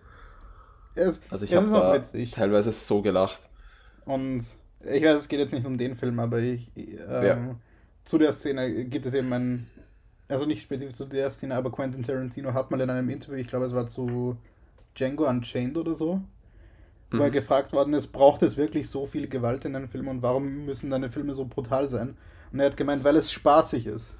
Es, 0.95 1.21
also 1.31 1.45
ich 1.45 1.55
habe 1.55 2.03
teilweise 2.31 2.71
so 2.71 3.03
gelacht. 3.03 3.51
Und 4.05 4.45
ich 4.85 5.03
weiß, 5.03 5.23
es 5.23 5.29
geht 5.29 5.41
jetzt 5.41 5.53
nicht 5.53 5.67
um 5.67 5.77
den 5.77 5.97
Film, 5.97 6.21
aber 6.21 6.39
ich, 6.39 6.71
ähm, 6.77 7.25
ja. 7.25 7.57
zu 8.05 8.19
der 8.19 8.33
Szene 8.33 8.85
gibt 8.85 9.07
es 9.07 9.15
eben 9.15 9.33
ein, 9.33 9.67
also 10.29 10.47
nicht 10.47 10.63
spezifisch 10.63 10.95
zu 10.95 11.07
der 11.07 11.31
Szene, 11.31 11.57
aber 11.57 11.73
Quentin 11.73 12.05
Tarantino 12.05 12.55
hat 12.55 12.71
mal 12.71 12.81
in 12.81 12.91
einem 12.91 13.09
Interview, 13.09 13.39
ich 13.39 13.49
glaube 13.49 13.67
es 13.67 13.75
war 13.75 13.89
zu 13.89 14.37
Django 14.97 15.29
Unchained 15.29 15.77
oder 15.77 15.95
so, 15.95 16.17
mhm. 17.11 17.19
wo 17.19 17.23
er 17.23 17.31
gefragt 17.31 17.73
worden 17.73 17.95
ist, 17.95 18.09
braucht 18.09 18.43
es 18.43 18.57
wirklich 18.57 18.89
so 18.89 19.07
viel 19.07 19.27
Gewalt 19.27 19.65
in 19.65 19.75
einem 19.75 19.89
Film 19.89 20.07
und 20.07 20.23
warum 20.23 20.67
müssen 20.67 20.91
deine 20.91 21.11
Filme 21.11 21.35
so 21.35 21.47
brutal 21.47 21.89
sein? 21.89 22.17
Und 22.55 22.61
er 22.61 22.67
hat 22.67 22.77
gemeint, 22.77 23.03
weil 23.03 23.17
es 23.17 23.33
spaßig 23.33 23.87
ist. 23.89 24.15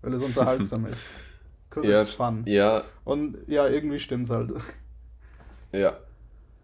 Weil 0.00 0.14
es 0.14 0.22
unterhaltsam 0.22 0.86
ist. 0.90 1.02
Because 1.68 1.90
ja, 1.90 2.00
it's 2.00 2.08
fun. 2.08 2.42
Ja. 2.46 2.84
Und 3.04 3.36
ja, 3.46 3.68
irgendwie 3.68 3.98
stimmt's 3.98 4.30
halt. 4.30 4.50
Ja. 5.70 5.98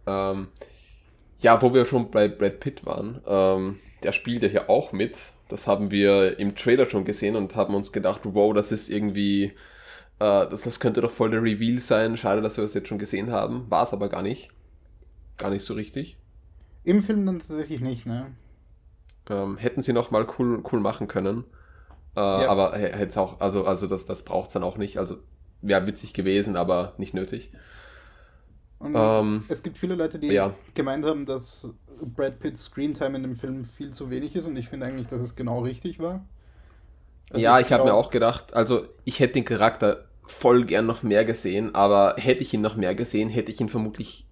Ähm, 0.06 0.48
ja, 1.40 1.60
wo 1.60 1.74
wir 1.74 1.84
schon 1.84 2.10
bei 2.10 2.28
Brad 2.28 2.60
Pitt 2.60 2.86
waren, 2.86 3.20
ähm, 3.26 3.78
der 4.02 4.12
spielt 4.12 4.42
ja 4.42 4.48
hier 4.48 4.70
auch 4.70 4.92
mit. 4.92 5.18
Das 5.50 5.66
haben 5.66 5.90
wir 5.90 6.38
im 6.38 6.56
Trailer 6.56 6.86
schon 6.86 7.04
gesehen 7.04 7.36
und 7.36 7.54
haben 7.56 7.74
uns 7.74 7.92
gedacht, 7.92 8.22
wow, 8.24 8.54
das 8.54 8.72
ist 8.72 8.88
irgendwie, 8.88 9.52
äh, 10.18 10.48
das, 10.48 10.62
das 10.62 10.80
könnte 10.80 11.02
doch 11.02 11.10
voll 11.10 11.28
der 11.28 11.42
Reveal 11.42 11.78
sein. 11.78 12.16
Schade, 12.16 12.40
dass 12.40 12.56
wir 12.56 12.62
das 12.62 12.72
jetzt 12.72 12.88
schon 12.88 12.98
gesehen 12.98 13.30
haben. 13.30 13.70
War 13.70 13.82
es 13.82 13.92
aber 13.92 14.08
gar 14.08 14.22
nicht. 14.22 14.48
Gar 15.36 15.50
nicht 15.50 15.66
so 15.66 15.74
richtig. 15.74 16.16
Im 16.84 17.02
Film 17.02 17.26
dann 17.26 17.40
tatsächlich 17.40 17.82
nicht, 17.82 18.06
ne? 18.06 18.32
Ähm, 19.30 19.56
hätten 19.56 19.82
sie 19.82 19.92
noch 19.92 20.10
mal 20.10 20.26
cool, 20.38 20.62
cool 20.72 20.80
machen 20.80 21.08
können. 21.08 21.44
Äh, 22.16 22.20
ja. 22.20 22.48
Aber 22.48 22.76
hätte 22.76 23.20
auch, 23.20 23.40
also, 23.40 23.64
also 23.64 23.86
das, 23.86 24.06
das 24.06 24.24
braucht 24.24 24.48
es 24.48 24.52
dann 24.54 24.62
auch 24.62 24.76
nicht. 24.76 24.98
Also 24.98 25.16
wäre 25.62 25.86
witzig 25.86 26.12
gewesen, 26.12 26.56
aber 26.56 26.94
nicht 26.98 27.14
nötig. 27.14 27.52
Ähm, 28.82 29.44
es 29.48 29.62
gibt 29.62 29.78
viele 29.78 29.94
Leute, 29.94 30.18
die 30.18 30.28
ja. 30.28 30.54
gemeint 30.74 31.06
haben, 31.06 31.24
dass 31.24 31.68
Brad 32.02 32.38
Pitts 32.38 32.64
Screentime 32.64 33.16
in 33.16 33.22
dem 33.22 33.36
Film 33.36 33.64
viel 33.64 33.92
zu 33.92 34.10
wenig 34.10 34.36
ist 34.36 34.46
und 34.46 34.56
ich 34.56 34.68
finde 34.68 34.86
eigentlich, 34.86 35.06
dass 35.06 35.22
es 35.22 35.36
genau 35.36 35.60
richtig 35.60 35.98
war. 35.98 36.24
Also 37.30 37.42
ja, 37.42 37.58
ich, 37.58 37.66
ich 37.66 37.72
habe 37.72 37.84
mir 37.84 37.94
auch 37.94 38.10
gedacht, 38.10 38.52
also 38.54 38.86
ich 39.04 39.20
hätte 39.20 39.34
den 39.34 39.44
Charakter 39.46 40.04
voll 40.26 40.64
gern 40.64 40.86
noch 40.86 41.02
mehr 41.02 41.24
gesehen, 41.24 41.74
aber 41.74 42.16
hätte 42.18 42.42
ich 42.42 42.52
ihn 42.52 42.60
noch 42.60 42.76
mehr 42.76 42.94
gesehen, 42.94 43.30
hätte 43.30 43.50
ich 43.50 43.60
ihn 43.60 43.68
vermutlich 43.68 44.26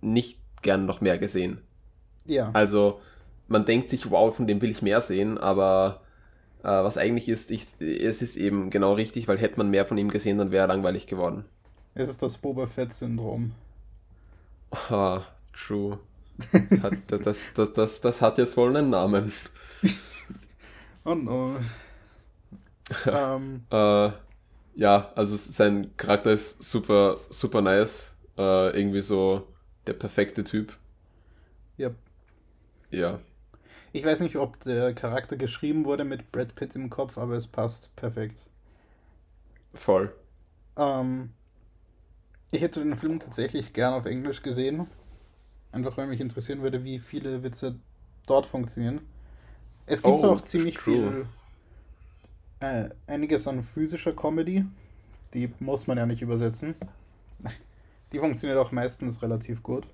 nicht 0.00 0.40
gern 0.62 0.86
noch 0.86 1.00
mehr 1.00 1.18
gesehen. 1.18 1.60
Ja. 2.24 2.50
Also 2.52 3.00
man 3.48 3.64
denkt 3.64 3.88
sich, 3.88 4.10
wow, 4.10 4.34
von 4.34 4.46
dem 4.46 4.60
will 4.60 4.70
ich 4.70 4.82
mehr 4.82 5.00
sehen, 5.00 5.38
aber 5.38 6.02
äh, 6.62 6.68
was 6.68 6.98
eigentlich 6.98 7.28
ist, 7.28 7.50
ich, 7.50 7.66
es 7.80 8.22
ist 8.22 8.36
eben 8.36 8.70
genau 8.70 8.92
richtig, 8.92 9.26
weil 9.26 9.38
hätte 9.38 9.56
man 9.56 9.70
mehr 9.70 9.86
von 9.86 9.98
ihm 9.98 10.10
gesehen, 10.10 10.38
dann 10.38 10.50
wäre 10.50 10.64
er 10.64 10.68
langweilig 10.68 11.06
geworden. 11.06 11.44
Es 11.94 12.10
ist 12.10 12.22
das 12.22 12.38
Boba 12.38 12.66
Fett-Syndrom. 12.66 13.52
Ah, 14.70 15.22
true. 15.52 15.98
Das 16.52 16.82
hat, 16.82 16.92
das, 17.08 17.40
das, 17.54 17.72
das, 17.72 18.00
das, 18.00 18.22
hat 18.22 18.38
jetzt 18.38 18.56
wohl 18.56 18.76
einen 18.76 18.90
Namen. 18.90 19.32
oh 21.04 21.14
no. 21.14 21.56
ähm, 23.06 23.64
äh, 23.70 24.10
ja, 24.76 25.10
also 25.16 25.36
sein 25.36 25.96
Charakter 25.96 26.30
ist 26.30 26.62
super, 26.62 27.16
super 27.30 27.60
nice. 27.60 28.16
Äh, 28.36 28.78
irgendwie 28.78 29.02
so 29.02 29.48
der 29.86 29.94
perfekte 29.94 30.44
Typ. 30.44 30.72
Ja. 31.76 31.90
Ja. 32.90 33.18
Ich 33.92 34.02
weiß 34.02 34.20
nicht, 34.20 34.36
ob 34.36 34.60
der 34.64 34.94
Charakter 34.94 35.36
geschrieben 35.36 35.84
wurde 35.84 36.04
mit 36.04 36.32
Brad 36.32 36.54
Pitt 36.54 36.74
im 36.74 36.88
Kopf, 36.88 37.18
aber 37.18 37.34
es 37.34 37.46
passt 37.46 37.94
perfekt. 37.96 38.38
Voll. 39.74 40.12
Ähm, 40.76 41.34
ich 42.50 42.60
hätte 42.60 42.80
den 42.82 42.96
Film 42.96 43.20
tatsächlich 43.20 43.72
gern 43.72 43.94
auf 43.94 44.04
Englisch 44.06 44.42
gesehen. 44.42 44.86
Einfach 45.72 45.96
weil 45.98 46.08
mich 46.08 46.20
interessieren 46.20 46.62
würde, 46.62 46.84
wie 46.84 46.98
viele 47.00 47.42
Witze 47.44 47.76
dort 48.26 48.46
funktionieren. 48.46 49.02
Es 49.86 50.02
gibt 50.04 50.22
Oh, 50.22 50.24
auch 50.24 50.42
ziemlich 50.42 50.78
true. 50.78 51.16
viel, 51.18 51.26
äh, 52.60 52.88
einiges 53.06 53.46
an 53.48 53.62
physischer 53.62 54.12
Comedy. 54.12 54.64
Die 55.34 55.52
muss 55.60 55.86
man 55.86 55.98
ja 55.98 56.06
nicht 56.06 56.22
übersetzen. 56.22 56.76
Die 58.12 58.18
funktioniert 58.18 58.58
auch 58.58 58.70
meistens 58.72 59.22
relativ 59.22 59.62
gut. 59.62 59.86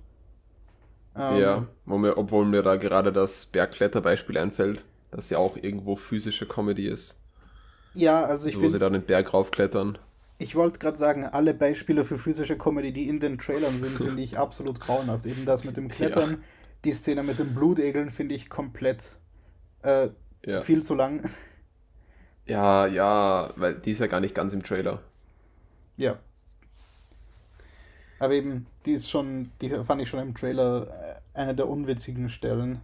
Ähm, 1.15 1.37
ja, 1.39 1.67
wo 1.85 1.97
mir, 1.97 2.17
obwohl 2.17 2.45
mir 2.45 2.61
da 2.63 2.75
gerade 2.77 3.11
das 3.13 3.45
Bergkletterbeispiel 3.47 4.37
einfällt, 4.37 4.85
das 5.11 5.29
ja 5.29 5.37
auch 5.37 5.57
irgendwo 5.57 5.95
physische 5.95 6.47
Comedy 6.47 6.87
ist, 6.87 7.21
Ja, 7.93 8.23
also 8.25 8.47
ich 8.47 8.59
wo 8.59 8.69
sie 8.69 8.77
finde, 8.77 8.79
da 8.79 8.89
den 8.91 9.05
Berg 9.05 9.33
raufklettern. 9.33 9.97
ich 10.37 10.55
wollte 10.55 10.79
gerade 10.79 10.97
sagen, 10.97 11.25
alle 11.25 11.53
Beispiele 11.53 12.03
für 12.03 12.17
physische 12.17 12.57
Comedy, 12.57 12.91
die 12.93 13.07
in 13.07 13.19
den 13.19 13.37
Trailern 13.37 13.79
sind, 13.79 13.99
finde 13.99 14.21
ich 14.21 14.37
absolut 14.37 14.79
grauenhaft. 14.79 15.25
Eben 15.25 15.45
das 15.45 15.63
mit 15.63 15.77
dem 15.77 15.87
Klettern, 15.89 16.43
die 16.83 16.91
Szene 16.93 17.23
mit 17.23 17.39
den 17.39 17.53
Blutegeln 17.53 18.11
finde 18.11 18.35
ich 18.35 18.49
komplett 18.49 19.17
äh, 19.83 20.09
Ja. 20.45 20.61
viel 20.61 20.83
zu 20.83 20.95
lang. 20.95 21.29
ja, 22.45 22.85
ja, 22.87 23.51
weil 23.55 23.75
die 23.79 23.91
ist 23.91 23.99
ja 23.99 24.07
gar 24.07 24.19
nicht 24.19 24.35
ganz 24.35 24.53
im 24.53 24.63
Trailer. 24.63 25.01
Ja. 25.97 26.19
Aber 28.19 28.33
eben, 28.33 28.67
die 28.85 28.93
ist 28.93 29.09
schon, 29.09 29.51
die 29.61 29.69
fand 29.69 30.01
ich 30.01 30.09
schon 30.09 30.19
im 30.19 30.35
Trailer 30.35 30.87
äh, 30.87 31.39
eine 31.39 31.55
der 31.55 31.67
unwitzigen 31.69 32.29
Stellen. 32.29 32.81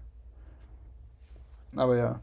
Aber 1.76 1.96
ja. 1.98 2.22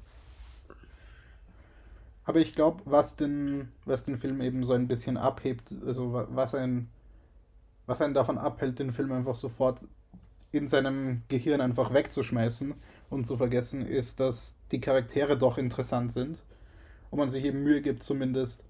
Aber 2.24 2.40
ich 2.40 2.52
glaube, 2.52 2.82
was 2.84 3.16
den, 3.16 3.68
was 3.84 4.04
den 4.04 4.18
Film 4.18 4.40
eben 4.42 4.64
so 4.64 4.74
ein 4.74 4.86
bisschen 4.88 5.16
abhebt, 5.16 5.72
also 5.86 6.12
wa- 6.12 6.26
was 6.30 6.54
ein, 6.54 6.88
was 7.86 8.02
einen 8.02 8.14
davon 8.14 8.38
abhält, 8.38 8.78
den 8.78 8.92
Film 8.92 9.12
einfach 9.12 9.36
sofort 9.36 9.80
in 10.52 10.68
seinem 10.68 11.22
Gehirn 11.28 11.60
einfach 11.62 11.94
wegzuschmeißen 11.94 12.74
und 13.10 13.26
zu 13.26 13.36
vergessen, 13.36 13.86
ist, 13.86 14.20
dass 14.20 14.54
die 14.72 14.80
Charaktere 14.80 15.38
doch 15.38 15.58
interessant 15.58 16.12
sind 16.12 16.38
und 17.10 17.18
man 17.18 17.30
sich 17.30 17.44
eben 17.44 17.62
Mühe 17.64 17.82
gibt, 17.82 18.02
zumindest 18.04 18.62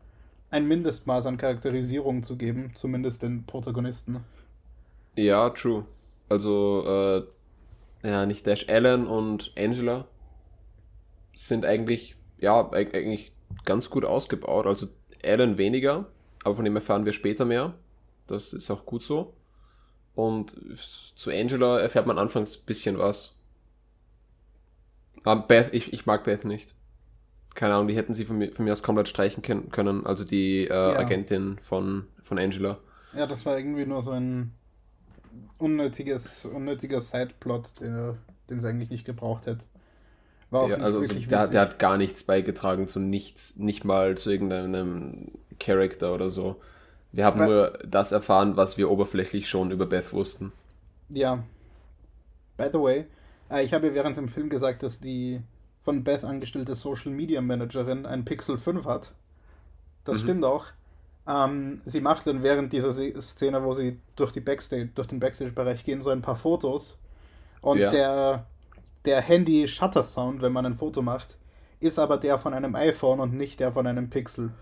ein 0.50 0.66
Mindestmaß 0.68 1.26
an 1.26 1.38
Charakterisierung 1.38 2.22
zu 2.22 2.36
geben, 2.36 2.72
zumindest 2.74 3.22
den 3.22 3.46
Protagonisten. 3.46 4.24
Ja, 5.16 5.50
true. 5.50 5.84
Also, 6.28 7.26
äh, 8.04 8.08
ja, 8.08 8.26
nicht 8.26 8.46
Dash 8.46 8.68
Allen 8.68 9.06
und 9.06 9.52
Angela 9.56 10.06
sind 11.34 11.64
eigentlich, 11.64 12.16
ja, 12.38 12.60
eig- 12.72 12.94
eigentlich 12.94 13.32
ganz 13.64 13.90
gut 13.90 14.04
ausgebaut. 14.04 14.66
Also 14.66 14.88
Allen 15.24 15.58
weniger, 15.58 16.06
aber 16.44 16.56
von 16.56 16.64
dem 16.64 16.76
erfahren 16.76 17.04
wir 17.04 17.12
später 17.12 17.44
mehr. 17.44 17.74
Das 18.26 18.52
ist 18.52 18.70
auch 18.70 18.84
gut 18.86 19.02
so. 19.02 19.34
Und 20.14 20.56
zu 21.16 21.30
Angela 21.30 21.80
erfährt 21.80 22.06
man 22.06 22.18
anfangs 22.18 22.56
ein 22.58 22.66
bisschen 22.66 22.98
was. 22.98 23.36
Aber 25.22 25.42
Beth, 25.46 25.72
ich, 25.74 25.92
ich 25.92 26.06
mag 26.06 26.24
Beth 26.24 26.44
nicht. 26.44 26.74
Keine 27.58 27.74
Ahnung, 27.74 27.88
die 27.88 27.96
hätten 27.96 28.14
sie 28.14 28.24
von 28.24 28.38
mir, 28.38 28.52
von 28.52 28.64
mir 28.64 28.70
aus 28.70 28.84
komplett 28.84 29.08
streichen 29.08 29.42
können-. 29.42 30.06
Also 30.06 30.24
die 30.24 30.68
äh, 30.68 30.72
Agentin 30.72 31.58
von, 31.58 32.06
von 32.22 32.38
Angela. 32.38 32.78
Ja, 33.12 33.26
das 33.26 33.44
war 33.44 33.58
irgendwie 33.58 33.84
nur 33.84 34.00
so 34.00 34.12
ein 34.12 34.52
unnötiges, 35.58 36.44
unnötiger 36.44 37.00
Sideplot, 37.00 37.80
den, 37.80 38.14
den 38.48 38.58
es 38.58 38.64
eigentlich 38.64 38.90
nicht 38.90 39.04
gebraucht 39.04 39.46
hätte. 39.46 39.64
War 40.50 40.62
auch 40.62 40.68
Ja, 40.68 40.76
nicht 40.76 40.84
also, 40.84 41.00
also 41.00 41.14
der, 41.14 41.48
der 41.48 41.60
hat 41.60 41.78
gar 41.80 41.96
nichts 41.96 42.22
beigetragen 42.22 42.86
zu 42.86 43.00
nichts, 43.00 43.56
nicht 43.56 43.84
mal 43.84 44.16
zu 44.16 44.30
irgendeinem 44.30 45.32
Charakter 45.58 46.14
oder 46.14 46.30
so. 46.30 46.60
Wir 47.10 47.24
haben 47.24 47.40
Bei- 47.40 47.46
nur 47.46 47.78
das 47.84 48.12
erfahren, 48.12 48.56
was 48.56 48.78
wir 48.78 48.88
oberflächlich 48.88 49.48
schon 49.48 49.72
über 49.72 49.86
Beth 49.86 50.12
wussten. 50.12 50.52
Ja. 51.10 51.42
By 52.56 52.68
the 52.72 52.78
way, 52.80 53.06
äh, 53.50 53.64
ich 53.64 53.72
habe 53.72 53.94
während 53.94 54.16
dem 54.16 54.28
Film 54.28 54.50
gesagt, 54.50 54.82
dass 54.82 55.00
die 55.00 55.40
von 55.88 56.04
Beth 56.04 56.22
angestellte 56.22 56.74
Social 56.74 57.10
Media 57.12 57.40
Managerin 57.40 58.04
ein 58.04 58.24
Pixel 58.26 58.58
5 58.58 58.84
hat. 58.84 59.12
Das 60.04 60.18
Mhm. 60.18 60.22
stimmt 60.22 60.44
auch. 60.44 60.66
Ähm, 61.26 61.82
sie 61.86 62.00
macht 62.02 62.26
dann 62.26 62.42
während 62.42 62.72
dieser 62.74 62.92
Se- 62.92 63.20
Szene, 63.22 63.64
wo 63.64 63.74
sie 63.74 63.98
durch, 64.16 64.32
die 64.32 64.40
Backstage, 64.40 64.90
durch 64.94 65.08
den 65.08 65.20
Backstage-Bereich 65.20 65.84
gehen, 65.84 66.02
so 66.02 66.10
ein 66.10 66.22
paar 66.22 66.36
Fotos. 66.36 66.98
Und 67.62 67.78
Ja. 67.78 67.90
der, 67.90 68.46
der 69.06 69.20
Handy-Shutter-Sound, 69.22 70.42
wenn 70.42 70.52
man 70.52 70.66
ein 70.66 70.76
Foto 70.76 71.02
macht, 71.02 71.38
ist 71.80 71.98
aber 71.98 72.18
der 72.18 72.38
von 72.38 72.54
einem 72.54 72.74
iPhone 72.76 73.20
und 73.20 73.34
nicht 73.34 73.60
der 73.60 73.72
von 73.72 73.86
einem 73.86 74.10
Pixel. 74.10 74.52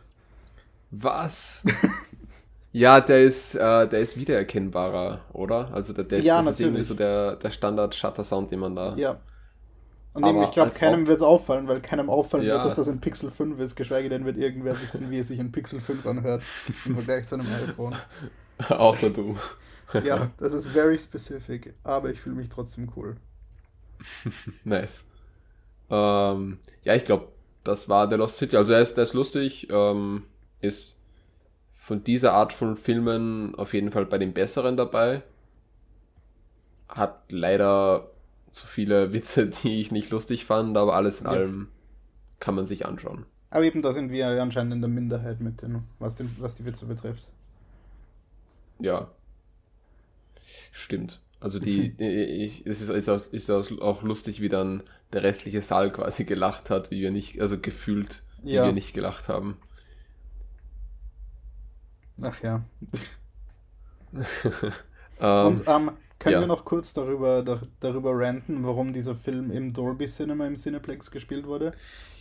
Was? 0.91 1.63
ja, 2.73 3.01
der 3.01 3.25
ist, 3.25 3.55
äh, 3.55 3.89
der 3.89 4.01
ist 4.01 4.17
wiedererkennbarer, 4.17 5.23
oder? 5.33 5.73
Also 5.75 5.93
der, 5.93 6.05
der 6.05 6.19
ist, 6.21 6.27
Ja, 6.27 6.43
das 6.43 6.49
ist 6.49 6.61
irgendwie 6.61 6.83
so 6.85 6.95
der, 6.95 7.37
der 7.37 7.51
Standard-Shutter-Sound, 7.51 8.51
den 8.51 8.61
man 8.61 8.77
da. 8.77 8.97
Ja. 8.97 9.21
Und 10.17 10.27
eben, 10.27 10.43
ich 10.43 10.51
glaube, 10.51 10.71
keinem 10.71 11.07
wird 11.07 11.19
es 11.19 11.23
auffallen, 11.23 11.69
weil 11.69 11.81
keinem 11.81 12.09
auffallen 12.11 12.45
Ja. 12.47 12.55
wird, 12.55 12.65
dass 12.65 12.77
das 12.77 12.89
ein 12.89 13.01
Pixel 13.01 13.31
5 13.31 13.59
ist, 13.61 13.77
geschweige 13.77 14.09
denn 14.09 14.25
wird 14.25 14.39
irgendwer 14.39 14.81
wissen, 14.81 15.11
wie 15.11 15.19
es 15.19 15.29
sich 15.29 15.39
ein 15.41 15.53
Pixel 15.53 15.81
5 15.81 16.07
anhört 16.07 16.43
im 16.85 16.95
Vergleich 16.95 17.27
zu 17.27 17.35
einem 17.37 17.47
iPhone. 17.53 17.97
Außer 18.69 19.11
du. 19.11 19.37
Ja, 20.01 20.31
das 20.39 20.53
ist 20.53 20.67
very 20.69 20.99
specific, 20.99 21.75
aber 21.85 22.11
ich 22.11 22.21
fühle 22.21 22.37
mich 22.37 22.49
trotzdem 22.49 22.91
cool. 22.97 23.17
Nice. 24.65 25.07
Ähm, 25.91 26.59
ja, 26.85 26.95
ich 26.95 27.05
glaube, 27.05 27.29
das 27.65 27.89
war 27.89 28.09
The 28.11 28.17
Lost 28.17 28.37
City. 28.39 28.57
Also 28.57 28.73
er 28.73 28.81
ist, 28.83 28.97
der 28.97 29.05
ist 29.05 29.15
lustig, 29.15 29.69
ähm, 29.71 30.25
ist 30.61 30.99
von 31.75 32.05
dieser 32.05 32.33
Art 32.35 32.53
von 32.53 32.77
Filmen 32.77 33.55
auf 33.57 33.75
jeden 33.75 33.93
Fall 33.93 34.07
bei 34.07 34.19
den 34.19 34.35
besseren 34.35 34.77
dabei. 34.77 35.23
Hat 36.89 37.31
leider 37.33 38.11
zu 38.57 38.67
viele 38.67 39.13
Witze, 39.13 39.47
die 39.63 39.81
ich 39.81 39.93
nicht 39.93 40.11
lustig 40.11 40.45
fand, 40.45 40.77
aber 40.77 40.95
alles 40.95 41.21
in 41.21 41.27
Ja. 41.27 41.33
allem 41.33 41.69
kann 42.41 42.55
man 42.55 42.67
sich 42.67 42.87
anschauen. 42.87 43.27
Aber 43.51 43.65
eben, 43.65 43.83
da 43.83 43.93
sind 43.93 44.11
wir 44.11 44.27
anscheinend 44.43 44.73
in 44.75 44.81
der 44.81 44.89
Minderheit 44.91 45.41
mit 45.41 45.63
den, 45.63 45.85
was, 45.99 46.15
den, 46.17 46.35
was 46.41 46.55
die 46.55 46.65
Witze 46.65 46.87
betrifft. 46.87 47.29
Ja. 48.79 49.09
Stimmt. 50.73 51.21
Also 51.41 51.59
die, 51.59 51.95
ich, 51.99 52.67
es 52.67 52.81
ist, 52.81 52.89
ist, 52.91 53.09
auch, 53.09 53.21
ist 53.33 53.51
auch 53.51 54.03
lustig, 54.03 54.41
wie 54.41 54.49
dann 54.49 54.83
der 55.13 55.23
restliche 55.23 55.63
Saal 55.63 55.93
quasi 55.93 56.25
gelacht 56.25 56.71
hat, 56.71 56.91
wie 56.91 57.01
wir 57.03 57.11
nicht, 57.11 57.41
also 57.41 57.59
gefühlt, 57.59 58.23
wie 58.43 58.55
Ja. 58.55 58.65
wir 58.65 58.73
nicht 58.73 58.93
gelacht 58.95 59.29
haben. 59.29 59.57
Ach 62.23 62.43
ja. 62.43 62.65
Ähm, 65.21 65.47
Und 65.47 65.63
ähm, 65.67 65.91
können 66.19 66.39
ja. 66.39 66.41
wir 66.41 66.47
noch 66.47 66.65
kurz 66.65 66.93
darüber, 66.93 67.43
dar, 67.43 67.61
darüber 67.81 68.13
ranten, 68.15 68.65
warum 68.65 68.93
dieser 68.93 69.15
Film 69.17 69.51
im 69.51 69.73
Dolby 69.73 70.07
Cinema 70.07 70.47
im 70.47 70.57
Cineplex 70.57 71.11
gespielt 71.11 71.47
wurde? 71.47 71.73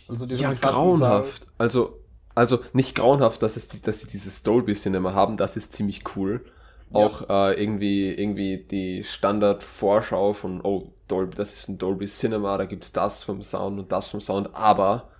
Also 0.08 0.26
ja, 0.26 0.52
grauenhaft. 0.54 1.46
Also, 1.58 1.98
also 2.34 2.60
nicht 2.72 2.94
grauenhaft, 2.94 3.42
dass, 3.42 3.56
es, 3.56 3.68
die- 3.68 3.82
dass 3.82 4.00
sie 4.00 4.06
dieses 4.06 4.42
Dolby 4.42 4.74
Cinema 4.74 5.14
haben, 5.14 5.36
das 5.36 5.56
ist 5.56 5.72
ziemlich 5.72 6.04
cool. 6.16 6.44
Ja. 6.90 7.16
Auch 7.16 7.28
äh, 7.28 7.60
irgendwie, 7.60 8.12
irgendwie 8.12 8.58
die 8.58 9.02
Standard-Vorschau 9.04 10.32
von, 10.32 10.60
oh, 10.62 10.92
Dolby, 11.08 11.36
das 11.36 11.52
ist 11.54 11.68
ein 11.68 11.78
Dolby 11.78 12.06
Cinema, 12.06 12.56
da 12.58 12.64
gibt's 12.64 12.92
das 12.92 13.22
vom 13.24 13.42
Sound 13.42 13.78
und 13.80 13.92
das 13.92 14.08
vom 14.08 14.20
Sound, 14.20 14.50
aber 14.54 15.10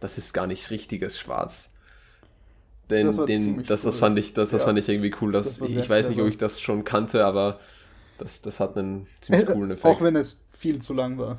das 0.00 0.18
ist 0.18 0.32
gar 0.34 0.46
nicht 0.46 0.70
richtiges 0.70 1.18
Schwarz. 1.18 1.74
Denn 2.90 3.24
Das 3.24 3.24
den, 3.24 3.64
das, 3.64 3.82
das 3.82 3.98
cool. 3.98 3.98
fand 3.98 4.18
ich, 4.18 4.34
das, 4.34 4.50
das 4.50 4.64
Ja. 4.64 4.64
fand 4.64 4.78
ich 4.78 4.88
irgendwie 4.88 5.14
cool. 5.22 5.32
Dass, 5.32 5.58
Das 5.58 5.60
ich, 5.60 5.88
weiß 5.88 6.08
nicht, 6.10 6.20
ob 6.20 6.28
ich 6.28 6.36
das 6.38 6.60
schon 6.60 6.84
kannte, 6.84 7.24
aber 7.24 7.58
das, 8.18 8.42
das 8.42 8.60
hat 8.60 8.76
einen 8.76 9.06
ziemlich 9.20 9.46
coolen 9.46 9.70
Äh, 9.70 9.74
Effekt. 9.74 9.96
Auch 9.96 10.02
wenn 10.02 10.16
es 10.16 10.40
viel 10.52 10.80
zu 10.80 10.94
lang 10.94 11.18
war. 11.18 11.38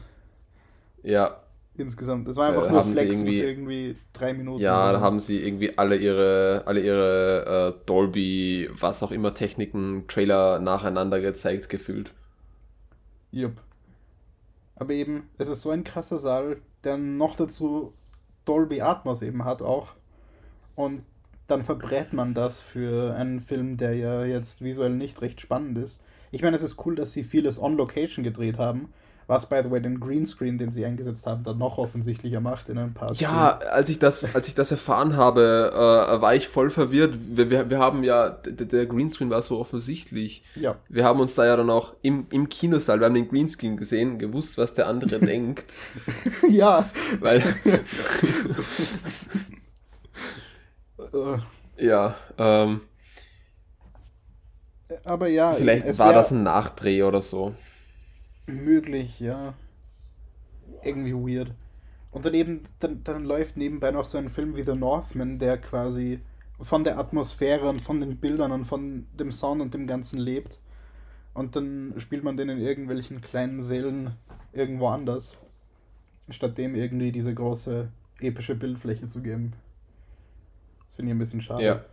ja, 1.03 1.41
Insgesamt. 1.77 2.25
Es 2.29 2.37
war 2.37 2.47
einfach 2.47 2.67
Äh, 2.67 2.71
nur 2.71 2.83
Flexen 2.85 3.27
irgendwie- 3.27 3.41
für 3.41 3.47
irgendwie 3.49 3.95
drei 4.13 4.33
Minuten. 4.33 4.61
Ja, 4.61 4.93
da 4.93 5.01
haben 5.01 5.19
sie 5.19 5.41
irgendwie 5.45 5.77
alle 5.77 5.97
ihre, 5.97 6.63
alle 6.65 6.79
ihre 6.79 7.75
äh, 7.77 7.85
Dolby, 7.85 8.69
was 8.71 9.03
auch 9.03 9.11
immer 9.11 9.33
Techniken, 9.33 10.05
Trailer 10.07 10.59
nacheinander 10.59 11.19
gezeigt 11.19 11.67
gefühlt. 11.67 12.13
Jupp. 13.31 13.61
Aber 14.77 14.93
eben, 14.93 15.29
es 15.37 15.49
ist 15.49 15.61
so 15.63 15.69
ein 15.69 15.83
krasser 15.83 16.17
Saal, 16.17 16.61
der 16.85 16.95
noch 16.97 17.35
dazu 17.35 17.93
Dolby 18.45 18.79
Atmos 18.81 19.21
eben 19.21 19.43
hat 19.43 19.61
auch. 19.61 19.95
Und 20.75 21.03
dann 21.47 21.65
verbrät 21.65 22.13
man 22.13 22.33
das 22.33 22.61
für 22.61 23.15
einen 23.15 23.41
Film, 23.41 23.75
der 23.75 23.95
ja 23.95 24.23
jetzt 24.23 24.61
visuell 24.61 24.91
nicht 24.95 25.21
recht 25.21 25.41
spannend 25.41 25.77
ist. 25.77 26.01
Ich 26.35 26.41
meine, 26.41 26.57
es 26.57 26.63
ist 26.63 26.85
cool, 26.85 26.95
dass 26.95 27.13
sie 27.13 27.23
vieles 27.23 27.57
on 27.61 27.77
Location 27.77 28.21
gedreht 28.21 28.57
haben, 28.57 28.89
Was, 29.27 29.47
by 29.47 29.61
the 29.63 29.71
way, 29.71 29.81
den 29.81 30.01
Greenscreen, 30.01 30.57
den 30.57 30.71
sie 30.71 30.85
eingesetzt 30.85 31.25
haben, 31.25 31.43
dann 31.45 31.57
noch 31.57 31.77
offensichtlicher 31.77 32.41
macht 32.41 32.67
in 32.69 32.77
ein 32.77 32.93
paar 32.93 33.11
Ja, 33.13 33.57
als 33.71 33.87
ich 33.89 33.99
das, 33.99 34.35
als 34.35 34.49
ich 34.49 34.53
das 34.53 34.69
erfahren 34.69 35.15
habe, 35.15 35.71
äh, 35.73 36.21
war 36.21 36.35
ich 36.35 36.49
voll 36.49 36.69
verwirrt. 36.69 37.17
Wir, 37.29 37.49
wir, 37.49 37.69
wir 37.69 37.79
haben 37.79 38.03
ja, 38.03 38.29
der 38.29 38.85
Greenscreen 38.85 39.29
war 39.29 39.41
so 39.41 39.57
offensichtlich. 39.57 40.43
Ja. 40.55 40.75
Wir 40.89 41.05
haben 41.05 41.21
uns 41.21 41.33
da 41.35 41.45
ja 41.45 41.55
dann 41.55 41.69
auch 41.69 41.95
im, 42.01 42.27
im 42.31 42.49
Kinosaal, 42.49 42.99
wir 42.99 43.05
haben 43.05 43.15
den 43.15 43.29
Greenscreen 43.29 43.77
gesehen, 43.77 44.19
gewusst, 44.19 44.57
was 44.57 44.75
der 44.75 44.87
andere 44.87 45.19
denkt. 45.21 45.73
ja. 46.49 46.89
Weil. 47.21 47.41
Ja, 51.77 52.15
ähm, 52.37 52.81
aber 55.03 55.27
ja. 55.27 55.53
vielleicht 55.53 55.97
war 55.99 56.13
das 56.13 56.31
ein 56.31 56.43
Nachdreh 56.43 57.03
oder 57.03 57.21
so. 57.21 57.53
Möglich, 58.47 59.19
ja. 59.19 59.53
Irgendwie 60.83 61.13
weird. 61.13 61.51
Und 62.11 62.25
dann 62.25 62.33
eben, 62.33 62.61
dann, 62.79 63.03
dann 63.03 63.25
läuft 63.25 63.57
nebenbei 63.57 63.91
noch 63.91 64.05
so 64.05 64.17
ein 64.17 64.29
Film 64.29 64.55
wie 64.55 64.63
The 64.63 64.75
Northman, 64.75 65.39
der 65.39 65.57
quasi 65.57 66.19
von 66.61 66.83
der 66.83 66.97
Atmosphäre 66.97 67.67
und 67.67 67.81
von 67.81 67.99
den 67.99 68.17
Bildern 68.17 68.51
und 68.51 68.65
von 68.65 69.07
dem 69.19 69.31
Sound 69.31 69.61
und 69.61 69.73
dem 69.73 69.87
Ganzen 69.87 70.19
lebt. 70.19 70.59
Und 71.33 71.55
dann 71.55 71.93
spielt 71.97 72.23
man 72.23 72.37
den 72.37 72.49
in 72.49 72.59
irgendwelchen 72.59 73.21
kleinen 73.21 73.61
Sälen 73.61 74.11
irgendwo 74.53 74.87
anders. 74.87 75.33
Statt 76.29 76.57
dem 76.57 76.75
irgendwie 76.75 77.11
diese 77.11 77.33
große 77.33 77.89
epische 78.21 78.55
Bildfläche 78.55 79.07
zu 79.07 79.21
geben. 79.21 79.53
Das 80.85 80.95
finde 80.95 81.11
ich 81.11 81.15
ein 81.15 81.19
bisschen 81.19 81.41
schade. 81.41 81.63
Ja. 81.63 81.85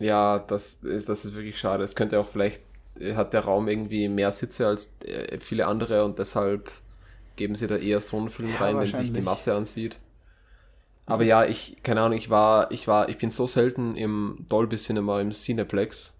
Ja, 0.00 0.38
das 0.40 0.82
ist, 0.82 1.08
das 1.08 1.24
ist 1.24 1.34
wirklich 1.34 1.58
schade. 1.58 1.84
Es 1.84 1.94
könnte 1.94 2.18
auch 2.18 2.26
vielleicht, 2.26 2.62
äh, 2.98 3.14
hat 3.14 3.32
der 3.34 3.44
Raum 3.44 3.68
irgendwie 3.68 4.08
mehr 4.08 4.32
Sitze 4.32 4.66
als 4.66 4.96
äh, 5.04 5.38
viele 5.40 5.66
andere 5.66 6.04
und 6.04 6.18
deshalb 6.18 6.72
geben 7.36 7.54
sie 7.54 7.66
da 7.66 7.76
eher 7.76 8.00
so 8.00 8.16
einen 8.16 8.30
Film 8.30 8.50
Ja, 8.50 8.56
rein, 8.60 8.78
wenn 8.78 8.92
sich 8.92 9.12
die. 9.12 9.20
Masse 9.20 9.54
ansieht. 9.54 9.98
Aber 11.06 11.24
ja, 11.24 11.44
ich, 11.44 11.76
keine 11.82 12.02
Ahnung, 12.02 12.16
ich 12.16 12.30
war, 12.30 12.70
ich 12.70 12.88
war, 12.88 13.08
ich 13.08 13.18
bin 13.18 13.30
so 13.30 13.46
selten 13.46 13.96
im 13.96 14.46
Dolby 14.48 14.76
Cinema, 14.76 15.20
im 15.20 15.32
Cineplex, 15.32 16.14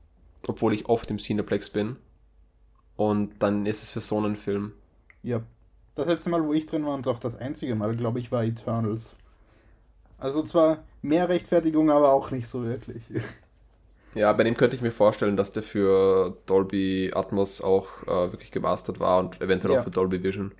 obwohl 0.46 0.74
ich 0.74 0.86
oft 0.86 1.10
im 1.10 1.18
Cineplex 1.18 1.70
bin. 1.70 1.96
Und 2.96 3.42
dann 3.42 3.66
ist 3.66 3.82
es 3.82 3.90
für 3.90 4.00
so 4.00 4.18
einen 4.18 4.36
Film. 4.36 4.72
Ja. 5.22 5.42
Das 5.94 6.06
letzte 6.06 6.30
Mal, 6.30 6.44
wo 6.46 6.52
ich 6.52 6.66
drin 6.66 6.86
war 6.86 6.94
und 6.94 7.06
auch 7.08 7.18
das 7.18 7.36
einzige 7.36 7.74
Mal, 7.74 7.96
glaube 7.96 8.18
ich, 8.20 8.30
war 8.32 8.44
Eternals. 8.44 9.16
Also 10.18 10.42
zwar 10.42 10.84
mehr 11.02 11.28
Rechtfertigung, 11.28 11.90
aber 11.90 12.12
auch 12.12 12.30
nicht 12.30 12.48
so 12.48 12.64
wirklich. 12.64 13.02
Ja, 14.14 14.32
bei 14.32 14.42
dem 14.44 14.56
könnte 14.56 14.74
ich 14.76 14.82
mir 14.82 14.90
vorstellen, 14.92 15.36
dass 15.36 15.52
der 15.52 15.62
für 15.62 16.36
Dolby 16.46 17.12
Atmos 17.14 17.60
auch 17.60 18.02
äh, 18.04 18.32
wirklich 18.32 18.50
gemastert 18.52 18.98
war 19.00 19.20
und 19.20 19.40
eventuell 19.40 19.72
Ja. 19.72 19.80
auch 19.80 19.80
für 19.84 19.90
Dolby 19.90 20.22
Vision. 20.22 20.52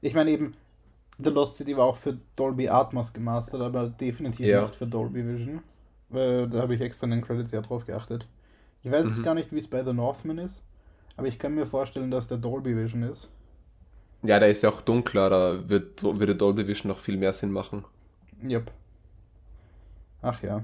Ich 0.00 0.14
meine 0.14 0.30
eben, 0.30 0.52
The 1.18 1.30
Lost 1.30 1.56
City 1.56 1.76
war 1.76 1.86
auch 1.86 1.96
für 1.96 2.18
Dolby 2.36 2.68
Atmos 2.68 3.12
gemastert, 3.12 3.62
aber 3.62 3.88
definitiv 3.88 4.46
Ja. 4.46 4.54
nicht 4.54 4.76
für 4.76 4.86
Dolby 4.86 5.26
Vision. 5.26 5.62
Weil 6.10 6.48
da 6.48 6.60
habe 6.62 6.74
ich 6.74 6.80
extra 6.80 7.06
in 7.06 7.12
den 7.12 7.22
Credits 7.22 7.52
ja 7.52 7.60
drauf 7.62 7.86
geachtet. 7.86 8.26
Ich 8.84 8.90
weiß 8.92 9.06
jetzt 9.06 9.18
Mhm. 9.18 9.22
gar 9.22 9.34
nicht, 9.34 9.52
wie 9.52 9.58
es 9.58 9.68
bei 9.68 9.84
The 9.84 9.92
Northman 9.94 10.38
ist, 10.38 10.62
aber 11.16 11.28
ich 11.28 11.38
kann 11.38 11.54
mir 11.54 11.66
vorstellen, 11.66 12.10
dass 12.10 12.28
der 12.28 12.38
Dolby 12.38 12.76
Vision 12.76 13.02
ist. 13.04 13.30
Ja, 14.22 14.38
der 14.38 14.50
ist 14.50 14.62
ja 14.62 14.68
auch 14.70 14.80
dunkler, 14.80 15.28
da 15.28 15.68
wird, 15.68 16.02
würde 16.04 16.36
Dolby 16.36 16.66
Vision 16.68 16.88
noch 16.88 17.00
viel 17.00 17.16
mehr 17.16 17.32
Sinn 17.32 17.50
machen. 17.50 17.84
Yep. 18.42 18.70
Ach 20.22 20.42
ja. 20.42 20.62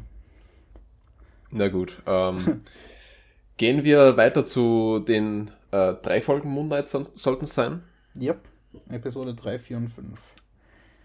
Na 1.54 1.68
gut. 1.68 2.02
Ähm, 2.06 2.58
gehen 3.56 3.84
wir 3.84 4.16
weiter 4.16 4.44
zu 4.44 4.98
den 4.98 5.50
äh, 5.70 5.94
drei 5.94 6.20
Folgen 6.20 6.50
Moonlight 6.50 6.88
so, 6.88 7.06
sollten 7.14 7.44
es 7.44 7.54
sein. 7.54 7.82
Yep. 8.20 8.40
Episode 8.90 9.34
3, 9.34 9.58
4 9.58 9.76
und 9.76 9.88
5. 9.88 10.18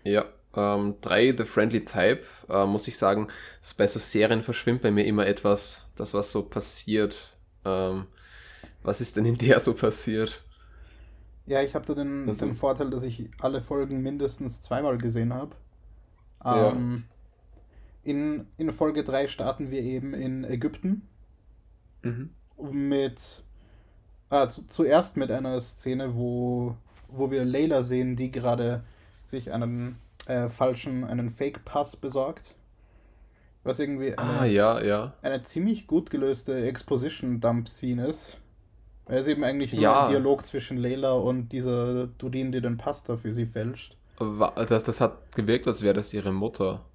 Ja. 0.04 0.26
Ähm, 0.56 0.96
drei 1.02 1.36
The 1.38 1.44
Friendly 1.46 1.86
Type, 1.86 2.24
äh, 2.50 2.66
muss 2.66 2.88
ich 2.88 2.98
sagen, 2.98 3.28
bei 3.78 3.86
so 3.86 4.00
Serien 4.00 4.42
verschwimmt 4.42 4.82
bei 4.82 4.90
mir 4.90 5.06
immer 5.06 5.28
etwas, 5.28 5.86
das 5.96 6.16
was 6.16 6.32
so 6.32 6.42
passiert. 6.42 7.38
Ähm, 7.64 8.08
was 8.82 9.00
ist 9.02 9.16
denn 9.18 9.26
in 9.26 9.38
der 9.38 9.60
so 9.60 9.76
passiert? 9.76 10.42
Ja, 11.46 11.62
ich 11.62 11.76
habe 11.76 11.86
da 11.86 11.94
den, 11.94 12.28
Also- 12.28 12.48
den 12.48 12.56
Vorteil, 12.56 12.90
dass 12.90 13.04
ich 13.04 13.30
alle 13.40 13.62
Folgen 13.62 14.02
mindestens 14.02 14.60
zweimal 14.62 14.98
gesehen 14.98 15.34
habe. 15.34 15.56
Ja. 16.44 16.72
In, 18.04 18.48
in 18.58 18.72
Folge 18.72 19.04
3 19.04 19.28
starten 19.28 19.72
wir 19.72 19.82
eben 19.82 20.14
in 20.14 20.44
Ägypten 20.44 21.02
Mhm. 22.02 22.30
mit 22.72 23.44
ah, 24.30 24.48
zu, 24.48 24.66
zuerst 24.68 25.18
mit 25.18 25.32
einer 25.32 25.60
Szene, 25.60 26.16
wo, 26.16 26.76
wo 27.10 27.30
wir 27.30 27.44
Layla 27.44 27.84
sehen, 27.84 28.16
die 28.16 28.32
gerade 28.32 28.84
sich 29.24 29.52
einen 29.52 29.98
äh, 30.28 30.48
falschen, 30.50 31.04
einen 31.04 31.30
Fake-Pass 31.30 31.98
besorgt. 31.98 32.56
Was 33.64 33.80
irgendwie 33.80 34.18
eine, 34.18 34.40
Ah, 34.40 34.46
ja, 34.46 34.82
ja. 34.82 35.14
eine 35.22 35.42
ziemlich 35.42 35.88
gut 35.88 36.10
gelöste 36.10 36.62
Exposition-Dump-Scene 36.66 38.08
ist. 38.08 38.38
Es 39.06 39.28
eben 39.28 39.44
eigentlich 39.44 39.74
nur 39.74 39.82
Ja. 39.82 40.06
ein 40.06 40.12
Dialog 40.12 40.46
zwischen 40.46 40.78
Layla 40.78 41.12
und 41.14 41.50
dieser 41.50 42.08
Dudin, 42.08 42.52
die 42.54 42.62
den 42.62 42.78
Pasta 42.78 43.18
für 43.18 43.34
sie 43.34 43.46
fälscht. 43.46 43.98
Das, 44.20 44.84
das 44.84 45.02
hat 45.02 45.36
gewirkt, 45.36 45.68
als 45.68 45.82
wäre 45.82 45.94
das 45.96 46.14
ihre 46.14 46.32
Mutter. 46.32 46.86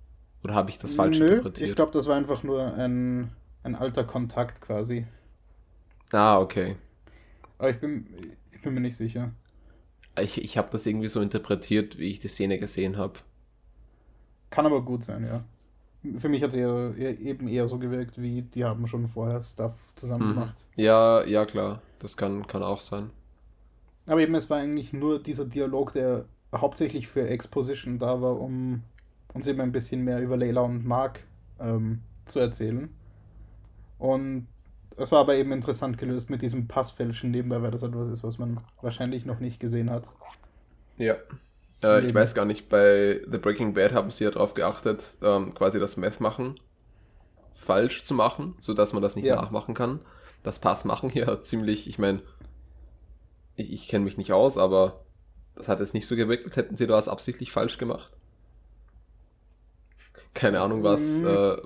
Oder 0.44 0.54
habe 0.54 0.70
ich 0.70 0.78
das 0.78 0.94
falsch 0.94 1.18
Nö, 1.18 1.22
interpretiert? 1.22 1.52
ich 1.56 1.74
glaube, 1.76 1.92
das 1.92 2.06
war 2.06 2.16
einfach 2.16 2.42
nur 2.42 2.74
ein, 2.74 3.30
ein 3.62 3.74
alter 3.76 4.04
Kontakt 4.04 4.60
quasi. 4.60 5.06
ah, 6.12 6.38
okay. 6.40 6.76
Aber 7.58 7.70
ich 7.70 7.80
bin, 7.80 8.36
ich 8.52 8.62
bin 8.62 8.74
mir 8.74 8.80
nicht 8.80 8.96
sicher. 8.96 9.32
Ich, 10.18 10.38
ich 10.42 10.58
habe 10.58 10.70
das 10.72 10.86
irgendwie 10.86 11.06
so 11.06 11.20
interpretiert, 11.20 11.98
wie 11.98 12.10
ich 12.10 12.18
die 12.18 12.26
Szene 12.26 12.58
gesehen 12.58 12.96
habe. 12.96 13.20
Kann 14.50 14.64
aber 14.66 14.82
gut 14.82 15.04
sein, 15.04 15.24
ja. 15.26 15.44
Für 16.20 16.28
mich 16.30 16.42
hat 16.42 16.50
es 16.50 16.56
eher, 16.56 16.94
eher, 16.96 17.18
eben 17.20 17.48
eher 17.48 17.68
so 17.68 17.78
gewirkt, 17.78 18.20
wie 18.22 18.42
die 18.42 18.64
haben 18.64 18.88
schon 18.88 19.08
vorher 19.08 19.42
Stuff 19.42 19.74
zusammen 19.96 20.26
Mhm. 20.26 20.28
gemacht. 20.28 20.66
Ja, 20.76 21.24
ja, 21.24 21.46
klar. 21.46 21.80
Das 22.00 22.16
kann, 22.16 22.46
kann 22.48 22.62
auch 22.64 22.80
sein. 22.80 23.10
Aber 24.06 24.20
eben, 24.20 24.34
es 24.34 24.50
war 24.50 24.58
eigentlich 24.58 24.92
nur 24.92 25.22
dieser 25.22 25.44
Dialog, 25.46 25.92
der 25.92 26.26
hauptsächlich 26.54 27.08
für 27.08 27.26
Exposition 27.28 27.98
da 27.98 28.20
war, 28.20 28.38
um 28.40 28.82
uns 29.34 29.46
eben 29.46 29.60
ein 29.60 29.72
bisschen 29.72 30.02
mehr 30.02 30.20
über 30.20 30.36
Layla 30.38 30.62
und 30.62 30.86
Mark 30.86 31.24
ähm, 31.60 32.02
zu 32.26 32.40
erzählen. 32.40 32.90
Und 33.98 34.48
es 34.96 35.12
war 35.12 35.20
aber 35.20 35.34
eben 35.36 35.52
interessant 35.52 35.98
gelöst 35.98 36.30
mit 36.30 36.42
diesem 36.42 36.68
Passfälschen 36.68 37.30
nebenbei, 37.30 37.62
weil 37.62 37.70
das 37.72 37.82
etwas 37.82 38.08
ist, 38.08 38.22
was 38.24 38.38
man 38.38 38.60
wahrscheinlich 38.80 39.26
noch 39.26 39.40
nicht 39.40 39.60
gesehen 39.60 39.90
hat. 39.90 40.10
Ja. 40.96 41.16
Äh, 41.82 42.06
ich 42.06 42.14
weiß 42.14 42.34
gar 42.34 42.44
nicht, 42.44 42.68
bei 42.68 43.22
The 43.30 43.38
Breaking 43.38 43.74
Bad 43.74 43.92
haben 43.92 44.10
sie 44.10 44.24
ja 44.24 44.30
darauf 44.30 44.54
geachtet, 44.54 45.18
ähm, 45.22 45.54
quasi 45.54 45.80
das 45.80 45.96
Meth 45.96 46.20
machen 46.20 46.56
falsch 47.50 48.04
zu 48.04 48.14
machen, 48.14 48.56
sodass 48.60 48.92
man 48.92 49.02
das 49.02 49.16
nicht 49.16 49.26
Ja. 49.26 49.36
nachmachen 49.36 49.74
kann. 49.74 50.00
Das 50.42 50.58
Pass 50.60 50.84
machen 50.84 51.08
hier 51.10 51.42
ziemlich, 51.42 51.88
ich 51.88 51.98
meine, 51.98 52.22
ich, 53.56 53.72
ich 53.72 53.88
kenne 53.88 54.04
mich 54.04 54.16
nicht 54.18 54.32
aus, 54.32 54.58
aber 54.58 55.04
das 55.54 55.68
hat 55.68 55.80
jetzt 55.80 55.94
nicht 55.94 56.06
so 56.06 56.16
gewirkt, 56.16 56.44
als 56.46 56.56
hätten 56.56 56.76
sie 56.76 56.86
da 56.86 56.94
was 56.94 57.08
absichtlich 57.08 57.52
falsch 57.52 57.78
gemacht. 57.78 58.12
Keine 60.34 60.60
Ahnung 60.60 60.82
was. 60.82 61.20
Mhm. 61.20 61.26
Äh, 61.26 61.56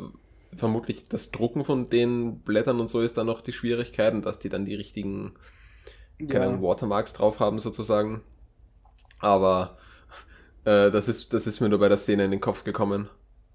vermutlich 0.56 1.08
das 1.08 1.30
Drucken 1.30 1.64
von 1.64 1.88
den 1.88 2.40
Blättern 2.40 2.80
und 2.80 2.88
so 2.88 3.00
ist 3.00 3.18
dann 3.18 3.26
noch 3.26 3.40
die 3.40 3.52
Schwierigkeit 3.52 4.14
und 4.14 4.24
dass 4.24 4.38
die 4.38 4.48
dann 4.48 4.64
die 4.64 4.74
richtigen 4.74 5.34
keine 6.26 6.46
Ahnung, 6.46 6.62
Watermarks 6.62 7.12
drauf 7.12 7.38
haben 7.38 7.60
sozusagen. 7.60 8.22
Aber 9.20 9.78
äh, 10.64 10.90
das, 10.90 11.08
ist, 11.08 11.32
das 11.32 11.46
ist 11.46 11.60
mir 11.60 11.68
nur 11.68 11.78
bei 11.78 11.88
der 11.88 11.96
Szene 11.96 12.24
in 12.24 12.30
den 12.30 12.40
Kopf 12.40 12.64
gekommen. 12.64 13.08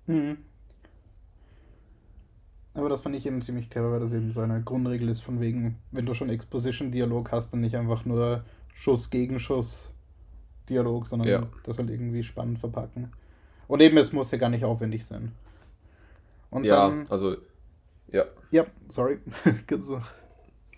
Mhm. 0.08 0.38
Aber 2.74 2.90
das 2.90 3.02
fand 3.02 3.16
ich 3.16 3.26
eben 3.26 3.42
ziemlich 3.42 3.70
clever, 3.70 3.92
weil 3.92 4.00
das 4.00 4.14
eben 4.14 4.32
so 4.32 4.42
eine 4.42 4.62
Grundregel 4.64 5.10
ist, 5.10 5.22
von 5.22 5.40
wegen, 5.40 5.78
wenn 5.92 6.06
du 6.06 6.14
schon 6.16 6.30
Exposition-Dialog 6.30 7.32
hast, 7.32 7.54
dann 7.54 7.62
nicht 7.62 7.76
einfach 7.76 8.04
nur 8.06 8.44
Schuss 8.74 9.12
gegen 9.12 9.40
Schuss-Dialog, 9.40 11.06
sondern 11.06 11.28
Ja. 11.28 11.42
das 11.66 11.78
halt 11.78 11.92
irgendwie 11.92 12.24
spannend 12.24 12.60
verpacken. 12.60 13.12
Und 13.68 13.82
eben, 13.82 13.98
es 13.98 14.14
muss 14.14 14.32
ja 14.32 14.38
gar 14.38 14.50
nicht 14.50 14.66
aufwendig 14.66 15.06
sein. 15.06 15.34
Und 16.50 16.66
ja, 16.66 16.88
dann, 16.88 17.06
also, 17.10 17.36
ja. 18.08 18.26
ja, 18.52 18.66
sorry. 18.88 19.20
So. 19.80 20.02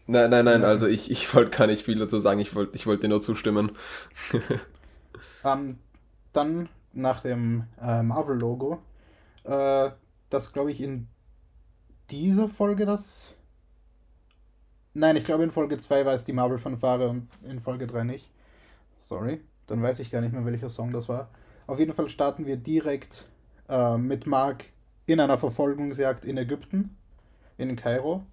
Nein, 0.08 0.30
nein, 0.30 0.45
nein, 0.45 0.63
also 0.63 0.88
ich, 0.88 1.10
ich 1.10 1.34
wollte 1.34 1.58
gar 1.58 1.67
nicht 1.67 1.84
viel 1.84 1.98
dazu 1.98 2.19
sagen, 2.19 2.39
ich 2.39 2.54
wollte 2.56 2.76
ich 2.76 2.86
wollte 2.86 3.02
dir 3.04 3.10
nur 3.10 3.21
zustimmen. 3.21 3.71
Ähm, 5.45 5.78
dann 6.34 6.69
nach 6.93 7.21
dem 7.21 7.65
äh, 7.80 8.02
Marvel-Logo, 8.02 8.80
äh, 9.43 9.91
das 10.32 10.52
glaube 10.52 10.71
ich 10.71 10.82
in 10.82 11.08
dieser 12.10 12.50
Folge 12.50 12.88
das. 12.88 13.36
Nein, 14.95 15.17
ich 15.17 15.24
glaube 15.24 15.43
in 15.43 15.52
Folge 15.52 15.78
2 15.78 16.04
war 16.04 16.13
es 16.13 16.24
die 16.24 16.34
Marvel-Fanfare 16.34 17.10
und 17.10 17.28
in 17.43 17.60
Folge 17.60 17.86
3 17.86 18.06
nicht. 18.06 18.32
Sorry, 19.02 19.41
dann 19.67 19.84
weiß 19.84 20.00
ich 20.00 20.10
gar 20.10 20.21
nicht 20.21 20.34
mehr, 20.34 20.45
welcher 20.45 20.69
Song 20.69 20.91
das 20.91 21.08
war. 21.08 21.30
Auf 21.67 21.80
jeden 21.80 21.93
Fall 21.93 22.10
starten 22.10 22.45
wir 22.45 22.58
direkt 22.58 23.25
äh, 23.69 23.97
mit 23.97 24.28
Mark 24.28 24.65
in 25.06 25.19
einer 25.19 25.38
Verfolgungsjagd 25.38 26.25
in 26.25 26.38
Ägypten, 26.38 26.95
in 27.58 27.75
Kairo. 27.75 28.23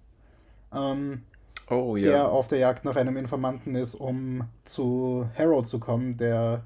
Ähm, 0.73 1.23
Oh 1.69 1.95
ja. 1.95 2.09
der 2.09 2.29
auf 2.29 2.47
der 2.47 2.59
Jagd 2.59 2.83
nach 2.83 2.95
einem 2.95 3.15
Informanten 3.15 3.75
ist, 3.75 3.95
um 3.95 4.43
zu 4.65 5.29
Harrow 5.37 5.63
zu 5.63 5.79
kommen, 5.79 6.17
der 6.17 6.63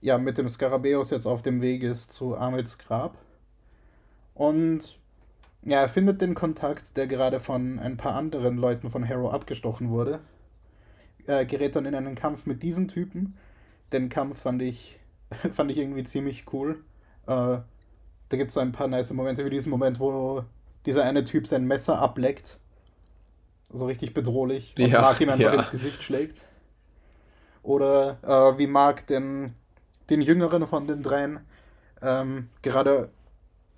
ja 0.00 0.18
mit 0.18 0.38
dem 0.38 0.48
Skarabäus 0.48 1.10
jetzt 1.10 1.26
auf 1.26 1.42
dem 1.42 1.60
Weg 1.60 1.82
ist 1.82 2.12
zu 2.12 2.36
Amids 2.36 2.78
Grab. 2.78 3.18
Und 4.34 4.98
ja, 5.64 5.80
er 5.82 5.88
findet 5.88 6.20
den 6.22 6.34
Kontakt, 6.34 6.96
der 6.96 7.06
gerade 7.06 7.40
von 7.40 7.78
ein 7.78 7.96
paar 7.96 8.14
anderen 8.14 8.56
Leuten 8.56 8.90
von 8.90 9.08
Harrow 9.08 9.32
abgestochen 9.32 9.90
wurde. 9.90 10.20
Er 11.26 11.44
gerät 11.44 11.76
dann 11.76 11.86
in 11.86 11.94
einen 11.94 12.14
Kampf 12.16 12.46
mit 12.46 12.62
diesen 12.62 12.88
Typen. 12.88 13.36
Den 13.92 14.08
Kampf 14.08 14.40
fand 14.40 14.62
ich, 14.62 14.98
fand 15.52 15.70
ich 15.70 15.78
irgendwie 15.78 16.04
ziemlich 16.04 16.44
cool. 16.52 16.82
Äh, 17.26 17.58
da 18.28 18.36
gibt 18.36 18.48
es 18.48 18.54
so 18.54 18.60
ein 18.60 18.72
paar 18.72 18.88
nice 18.88 19.12
Momente, 19.12 19.44
wie 19.44 19.50
diesen 19.50 19.70
Moment, 19.70 20.00
wo 20.00 20.44
dieser 20.86 21.04
eine 21.04 21.24
Typ 21.24 21.46
sein 21.46 21.66
Messer 21.66 22.00
ableckt. 22.00 22.58
So 23.72 23.86
richtig 23.86 24.14
bedrohlich. 24.14 24.74
Und 24.78 24.86
Ja, 24.86 25.02
Mark 25.02 25.20
ihm 25.20 25.30
einfach 25.30 25.44
ja. 25.44 25.54
ins 25.54 25.70
Gesicht 25.70 26.02
schlägt. 26.02 26.42
Oder 27.62 28.18
äh, 28.22 28.58
wie 28.58 28.66
Mark 28.66 29.06
den, 29.06 29.54
den 30.10 30.20
jüngeren 30.20 30.66
von 30.66 30.86
den 30.86 31.02
dreien 31.02 31.40
ähm, 32.02 32.48
gerade 32.62 33.10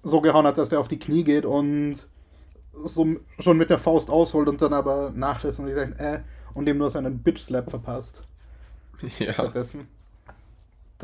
so 0.02 0.20
gehauen 0.20 0.46
hat, 0.46 0.58
dass 0.58 0.72
er 0.72 0.80
auf 0.80 0.88
die 0.88 0.98
Knie 0.98 1.24
geht 1.24 1.44
und 1.44 2.06
so 2.72 3.06
schon 3.38 3.56
mit 3.56 3.70
der 3.70 3.78
Faust 3.78 4.10
ausholt 4.10 4.48
und 4.48 4.60
dann 4.60 4.72
aber 4.72 5.10
nachlässt 5.14 5.60
und 5.60 5.66
sich 5.66 5.74
sagt, 5.74 6.00
äh, 6.00 6.20
und 6.54 6.68
ihm 6.68 6.78
nur 6.78 6.90
seinen 6.90 7.18
Bitch-Slap 7.22 7.70
verpasst. 7.70 8.22
ja. 9.18 9.32
Stattdessen. 9.32 9.88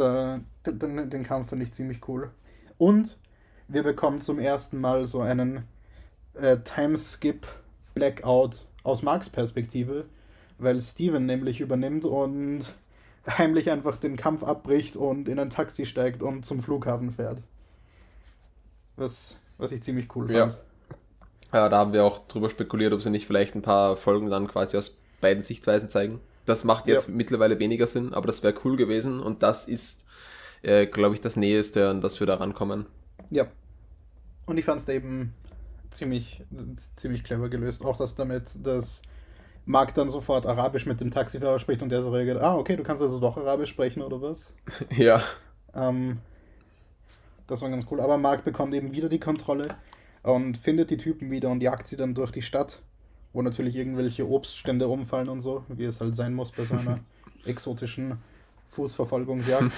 Da, 0.00 0.40
den, 0.66 1.10
den 1.10 1.22
Kampf 1.22 1.50
finde 1.50 1.64
ich 1.64 1.72
ziemlich 1.72 2.08
cool. 2.08 2.30
Und 2.78 3.16
wir 3.68 3.82
bekommen 3.82 4.20
zum 4.20 4.38
ersten 4.38 4.80
Mal 4.80 5.06
so 5.06 5.20
einen 5.20 5.64
äh, 6.34 6.56
Timeskip-Blackout 6.58 8.64
aus 8.82 9.02
Marks 9.02 9.28
Perspektive, 9.28 10.06
weil 10.58 10.80
Steven 10.80 11.26
nämlich 11.26 11.60
übernimmt 11.60 12.06
und 12.06 12.72
heimlich 13.26 13.70
einfach 13.70 13.96
den 13.96 14.16
Kampf 14.16 14.42
abbricht 14.42 14.96
und 14.96 15.28
in 15.28 15.38
ein 15.38 15.50
Taxi 15.50 15.84
steigt 15.84 16.22
und 16.22 16.46
zum 16.46 16.62
Flughafen 16.62 17.12
fährt. 17.12 17.38
Was, 18.96 19.36
was 19.58 19.72
ich 19.72 19.82
ziemlich 19.82 20.14
cool 20.16 20.30
Ja. 20.32 20.48
fand. 20.48 20.58
Ja, 21.52 21.68
da 21.68 21.78
haben 21.78 21.92
wir 21.92 22.04
auch 22.04 22.26
drüber 22.28 22.48
spekuliert, 22.48 22.92
ob 22.92 23.02
sie 23.02 23.10
nicht 23.10 23.26
vielleicht 23.26 23.54
ein 23.54 23.62
paar 23.62 23.96
Folgen 23.96 24.30
dann 24.30 24.46
quasi 24.46 24.76
aus 24.76 25.00
beiden 25.20 25.42
Sichtweisen 25.42 25.90
zeigen. 25.90 26.20
Das 26.50 26.64
macht 26.64 26.86
jetzt 26.88 27.08
Ja. 27.08 27.14
mittlerweile 27.14 27.58
weniger 27.58 27.86
Sinn, 27.86 28.12
aber 28.12 28.26
das 28.26 28.42
wäre 28.42 28.54
cool 28.64 28.76
gewesen 28.76 29.20
und 29.20 29.42
das 29.42 29.68
ist, 29.68 30.06
äh, 30.62 30.86
glaube 30.86 31.14
ich, 31.14 31.20
das 31.20 31.36
Näheste, 31.36 31.88
an 31.88 32.00
das 32.00 32.18
wir 32.20 32.26
da 32.26 32.34
rankommen. 32.34 32.86
Ja. 33.30 33.46
Und 34.46 34.58
ich 34.58 34.64
fand 34.64 34.82
es 34.82 34.88
eben 34.88 35.32
ziemlich, 35.90 36.42
ziemlich 36.96 37.22
clever 37.24 37.48
gelöst. 37.48 37.84
Auch 37.84 37.96
das 37.96 38.14
damit, 38.16 38.44
dass 38.62 39.00
Mark 39.64 39.94
dann 39.94 40.10
sofort 40.10 40.46
Arabisch 40.46 40.86
mit 40.86 41.00
dem 41.00 41.10
Taxifahrer 41.10 41.58
spricht 41.60 41.82
und 41.82 41.90
der 41.90 42.02
so 42.02 42.10
reagiert, 42.10 42.42
ah, 42.42 42.56
okay, 42.56 42.76
du 42.76 42.82
kannst 42.82 43.02
also 43.02 43.20
doch 43.20 43.36
Arabisch 43.36 43.70
sprechen 43.70 44.02
oder 44.02 44.20
was? 44.20 44.52
ja, 44.96 45.22
Ähm, 45.74 46.18
das 47.46 47.62
war 47.62 47.70
ganz 47.70 47.86
cool. 47.90 48.00
Aber 48.00 48.18
Mark 48.18 48.44
bekommt 48.44 48.74
eben 48.74 48.92
wieder 48.92 49.08
die 49.08 49.20
Kontrolle 49.20 49.76
und 50.22 50.58
findet 50.58 50.90
die 50.90 50.96
Typen 50.96 51.30
wieder 51.30 51.48
und 51.50 51.62
jagt 51.62 51.86
sie 51.88 51.96
dann 51.96 52.14
durch 52.14 52.32
die 52.32 52.42
Stadt, 52.42 52.82
wo 53.32 53.42
natürlich 53.42 53.76
irgendwelche 53.76 54.28
Obststände 54.28 54.88
umfallen 54.88 55.28
und 55.28 55.40
so, 55.40 55.64
wie 55.68 55.84
es 55.84 56.00
halt 56.00 56.16
sein 56.16 56.34
muss 56.34 56.50
bei 56.50 56.64
so 56.64 56.74
einer 56.74 57.00
exotischen 57.44 58.18
Fußverfolgungsjagd. 58.68 59.72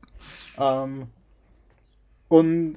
ähm, 0.58 1.06
und 2.28 2.76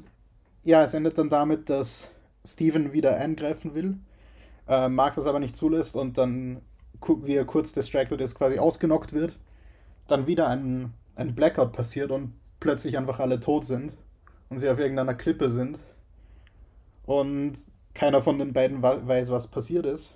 ja, 0.63 0.83
es 0.83 0.93
endet 0.93 1.17
dann 1.17 1.29
damit, 1.29 1.69
dass 1.69 2.09
Steven 2.45 2.93
wieder 2.93 3.17
eingreifen 3.17 3.73
will, 3.73 3.97
äh, 4.67 4.89
Mark 4.89 5.15
das 5.15 5.27
aber 5.27 5.39
nicht 5.39 5.55
zulässt 5.55 5.95
und 5.95 6.17
dann, 6.17 6.61
wie 7.23 7.35
er 7.35 7.45
kurz 7.45 7.73
distracted 7.73 8.19
ist, 8.21 8.35
quasi 8.35 8.59
ausgenockt 8.59 9.13
wird. 9.13 9.37
Dann 10.07 10.27
wieder 10.27 10.47
ein, 10.47 10.93
ein 11.15 11.35
Blackout 11.35 11.73
passiert 11.73 12.11
und 12.11 12.33
plötzlich 12.59 12.97
einfach 12.97 13.19
alle 13.19 13.39
tot 13.39 13.65
sind 13.65 13.93
und 14.49 14.59
sie 14.59 14.69
auf 14.69 14.79
irgendeiner 14.79 15.13
Klippe 15.13 15.51
sind. 15.51 15.79
Und 17.05 17.55
keiner 17.93 18.21
von 18.21 18.37
den 18.37 18.53
beiden 18.53 18.81
weiß, 18.83 19.31
was 19.31 19.47
passiert 19.47 19.85
ist. 19.85 20.13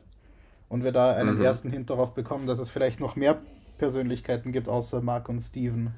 Und 0.72 0.86
wir 0.86 0.94
da 0.94 1.14
einen 1.14 1.36
Mhm. 1.36 1.44
ersten 1.44 1.70
Hint 1.70 1.90
darauf 1.90 2.14
bekommen, 2.14 2.48
dass 2.48 2.58
es 2.58 2.70
vielleicht 2.70 3.02
noch 3.02 3.18
mehr 3.18 3.42
Persönlichkeiten 3.78 4.54
gibt, 4.54 4.70
außer 4.70 5.02
Mark 5.02 5.28
und 5.28 5.42
Steven. 5.42 5.94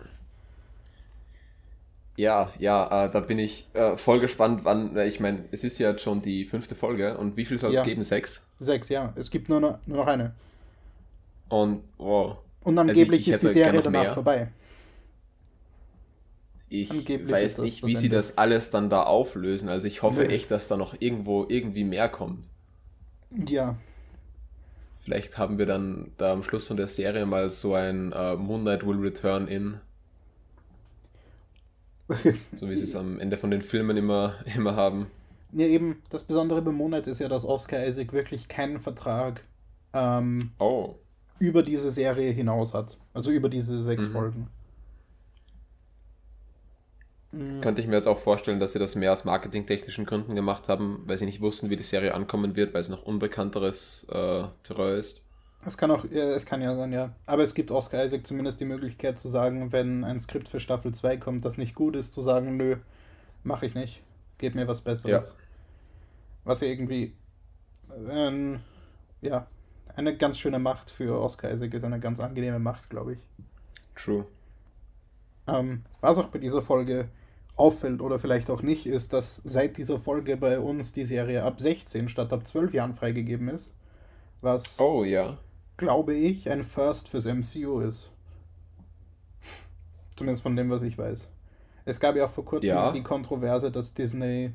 ja, 2.16 2.52
ja, 2.60 3.06
äh, 3.06 3.12
da 3.12 3.20
bin 3.22 3.40
ich 3.40 3.68
äh, 3.74 3.98
voll 3.98 4.20
gespannt, 4.20 4.62
wann, 4.66 4.96
ich 4.98 5.20
meine, 5.20 5.46
es 5.52 5.64
ist 5.64 5.80
ja 5.80 5.98
schon 5.98 6.22
die 6.22 6.46
fünfte 6.46 6.76
Folge 6.76 7.18
und 7.18 7.38
wie 7.38 7.46
viel 7.46 7.58
soll 7.58 7.72
es 7.72 7.78
Ja. 7.80 7.84
geben? 7.84 8.04
Sechs? 8.04 8.48
Sechs, 8.60 8.90
ja. 8.90 9.14
Es 9.16 9.30
gibt 9.32 9.50
nur 9.50 9.60
noch, 9.60 9.80
nur 9.88 9.98
noch 9.98 10.08
eine. 10.08 10.34
Und 11.50 11.84
wow, 11.98 12.38
Und 12.64 12.78
Also 12.78 12.92
angeblich 12.92 13.22
ich- 13.22 13.28
ich 13.30 13.34
ist 13.34 13.44
die 13.44 13.50
Serie 13.50 13.82
danach 13.82 14.04
mehr. 14.04 14.14
vorbei. 14.14 14.48
ich 16.70 16.90
Angeblich 16.92 17.32
weiß 17.32 17.56
das 17.56 17.64
nicht, 17.66 17.84
das 17.84 17.90
wie 17.90 17.96
sie 17.96 18.10
das 18.10 18.38
alles 18.38 18.72
dann 18.72 18.90
da 18.90 19.04
auflösen. 19.04 19.70
Also 19.70 19.88
ich 19.88 20.02
hoffe 20.02 20.22
Nö. 20.22 20.28
echt, 20.30 20.50
dass 20.52 20.68
da 20.68 20.78
noch 20.78 20.96
irgendwo 21.00 21.46
irgendwie 21.48 21.84
mehr 21.84 22.10
kommt. 22.10 22.50
Ja. 23.48 23.76
Vielleicht 25.04 25.38
haben 25.38 25.58
wir 25.58 25.66
dann 25.66 26.12
da 26.18 26.32
am 26.34 26.44
Schluss 26.44 26.68
von 26.68 26.78
der 26.78 26.88
Serie 26.88 27.26
mal 27.26 27.50
so 27.50 27.74
ein 27.76 28.12
äh, 28.14 28.36
Moonlight 28.36 28.86
Will 28.86 28.98
Return 29.00 29.48
in, 29.48 29.80
so 32.56 32.70
wie 32.70 32.76
sie 32.76 32.84
es 32.84 32.96
am 32.96 33.20
Ende 33.20 33.38
von 33.38 33.52
den 33.52 33.62
Filmen 33.62 33.98
immer, 33.98 34.36
immer 34.56 34.76
haben. 34.76 35.08
ja, 35.52 35.68
eben, 35.68 36.02
das 36.10 36.24
Besondere 36.24 36.62
bei 36.62 36.72
Monat 36.72 37.08
ist 37.08 37.20
ja, 37.20 37.28
dass 37.30 37.46
Oscar 37.46 37.86
Isaac 37.86 38.14
wirklich 38.14 38.48
keinen 38.48 38.80
Vertrag 38.80 39.48
ähm, 39.94 40.52
Oh, 40.60 40.96
über 41.40 41.64
diese 41.64 41.92
Serie 41.92 42.32
hinaus 42.32 42.74
hat. 42.74 42.98
Also 43.14 43.32
über 43.32 43.50
diese 43.50 43.84
sechs 43.84 44.10
Mhm. 44.10 44.12
Folgen. 44.12 44.53
Mhm. 47.34 47.62
könnte 47.62 47.82
ich 47.82 47.88
mir 47.88 47.96
jetzt 47.96 48.08
auch 48.08 48.20
vorstellen, 48.20 48.60
dass 48.60 48.74
sie 48.74 48.80
das 48.80 48.96
mehr 48.96 49.12
aus 49.12 49.26
marketingtechnischen 49.26 50.06
Gründen 50.06 50.36
gemacht 50.36 50.68
haben, 50.68 51.02
weil 51.06 51.18
sie 51.18 51.26
nicht 51.26 51.42
wussten, 51.42 51.72
wie 51.72 51.76
die 51.76 51.84
Serie 51.84 52.14
ankommen 52.14 52.56
wird, 52.56 52.74
weil 52.74 52.82
es 52.82 52.90
noch 52.90 53.02
unbekannteres 53.04 54.06
äh, 54.12 54.44
Terrain 54.62 54.98
ist. 54.98 55.24
Es 55.66 55.78
kann 55.78 55.90
auch, 55.90 56.06
ja, 56.12 56.30
es 56.32 56.46
kann 56.46 56.62
ja 56.62 56.76
sein, 56.76 56.94
ja. 56.94 57.12
Aber 57.26 57.42
es 57.42 57.56
gibt 57.56 57.72
Oscar 57.72 58.06
Isaac 58.06 58.28
zumindest 58.28 58.60
die 58.60 58.66
Möglichkeit 58.66 59.18
zu 59.18 59.30
sagen, 59.30 59.72
wenn 59.72 60.04
ein 60.04 60.20
Skript 60.20 60.48
für 60.48 60.60
Staffel 60.60 60.94
2 60.94 61.18
kommt, 61.18 61.46
das 61.46 61.58
nicht 61.58 61.74
gut 61.74 61.96
ist, 61.96 62.14
zu 62.14 62.22
sagen, 62.22 62.56
nö, 62.58 62.76
mache 63.44 63.66
ich 63.66 63.74
nicht. 63.74 64.02
Gebt 64.38 64.56
mir 64.56 64.68
was 64.68 64.82
Besseres. 64.82 65.28
Ja. 65.28 65.34
Was 66.44 66.62
ja 66.62 66.68
irgendwie 66.68 67.14
ähm, 68.10 68.60
ja, 69.22 69.48
eine 69.96 70.16
ganz 70.16 70.38
schöne 70.38 70.60
Macht 70.60 70.92
für 70.92 71.20
Oscar 71.20 71.52
Isaac 71.52 71.74
ist, 71.74 71.84
eine 71.84 72.00
ganz 72.00 72.20
angenehme 72.20 72.60
Macht, 72.60 72.90
glaube 72.90 73.14
ich. 73.14 73.20
True. 73.96 74.26
Ähm, 75.48 75.84
was 76.02 76.18
auch 76.18 76.28
bei 76.28 76.40
dieser 76.40 76.62
Folge 76.62 77.08
auffällt 77.56 78.02
oder 78.02 78.20
vielleicht 78.20 78.50
auch 78.50 78.62
nicht, 78.64 78.86
ist, 78.88 79.14
dass 79.14 79.38
seit 79.44 79.78
dieser 79.78 80.00
Folge 80.00 80.38
bei 80.38 80.60
uns 80.60 80.92
die 80.94 81.06
Serie 81.06 81.44
ab 81.44 81.60
16 81.62 82.10
statt 82.10 82.34
ab 82.34 82.46
12 82.48 82.74
Jahren 82.74 82.96
freigegeben 82.96 83.48
ist. 83.50 83.72
Was, 84.42 84.80
Oh 84.80 85.04
ja. 85.04 85.38
glaube 85.78 86.14
ich, 86.16 86.50
ein 86.50 86.64
First 86.64 87.10
fürs 87.10 87.26
MCU 87.26 87.80
ist. 87.80 88.12
Zumindest 90.16 90.44
von 90.44 90.56
dem, 90.56 90.70
was 90.70 90.84
ich 90.84 90.98
weiß. 90.98 91.28
Es 91.86 92.00
gab 92.00 92.16
ja 92.16 92.26
auch 92.26 92.32
vor 92.32 92.46
kurzem 92.46 92.70
Ja. 92.70 92.92
die 92.92 93.04
Kontroverse, 93.04 93.72
dass 93.72 93.94
Disney 93.94 94.54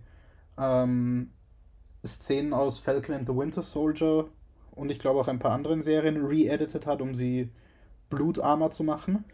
ähm, 0.58 1.30
Szenen 2.04 2.52
aus 2.52 2.78
Falcon 2.78 3.14
and 3.14 3.28
the 3.28 3.34
Winter 3.36 3.62
Soldier 3.62 4.26
und 4.72 4.90
ich 4.90 4.98
glaube 4.98 5.20
auch 5.20 5.28
ein 5.28 5.38
paar 5.38 5.52
anderen 5.52 5.82
Serien 5.82 6.24
re-edited 6.24 6.86
hat, 6.86 7.02
um 7.02 7.14
sie 7.14 7.50
blutarmer 8.10 8.70
zu 8.70 8.82
machen. 8.84 9.24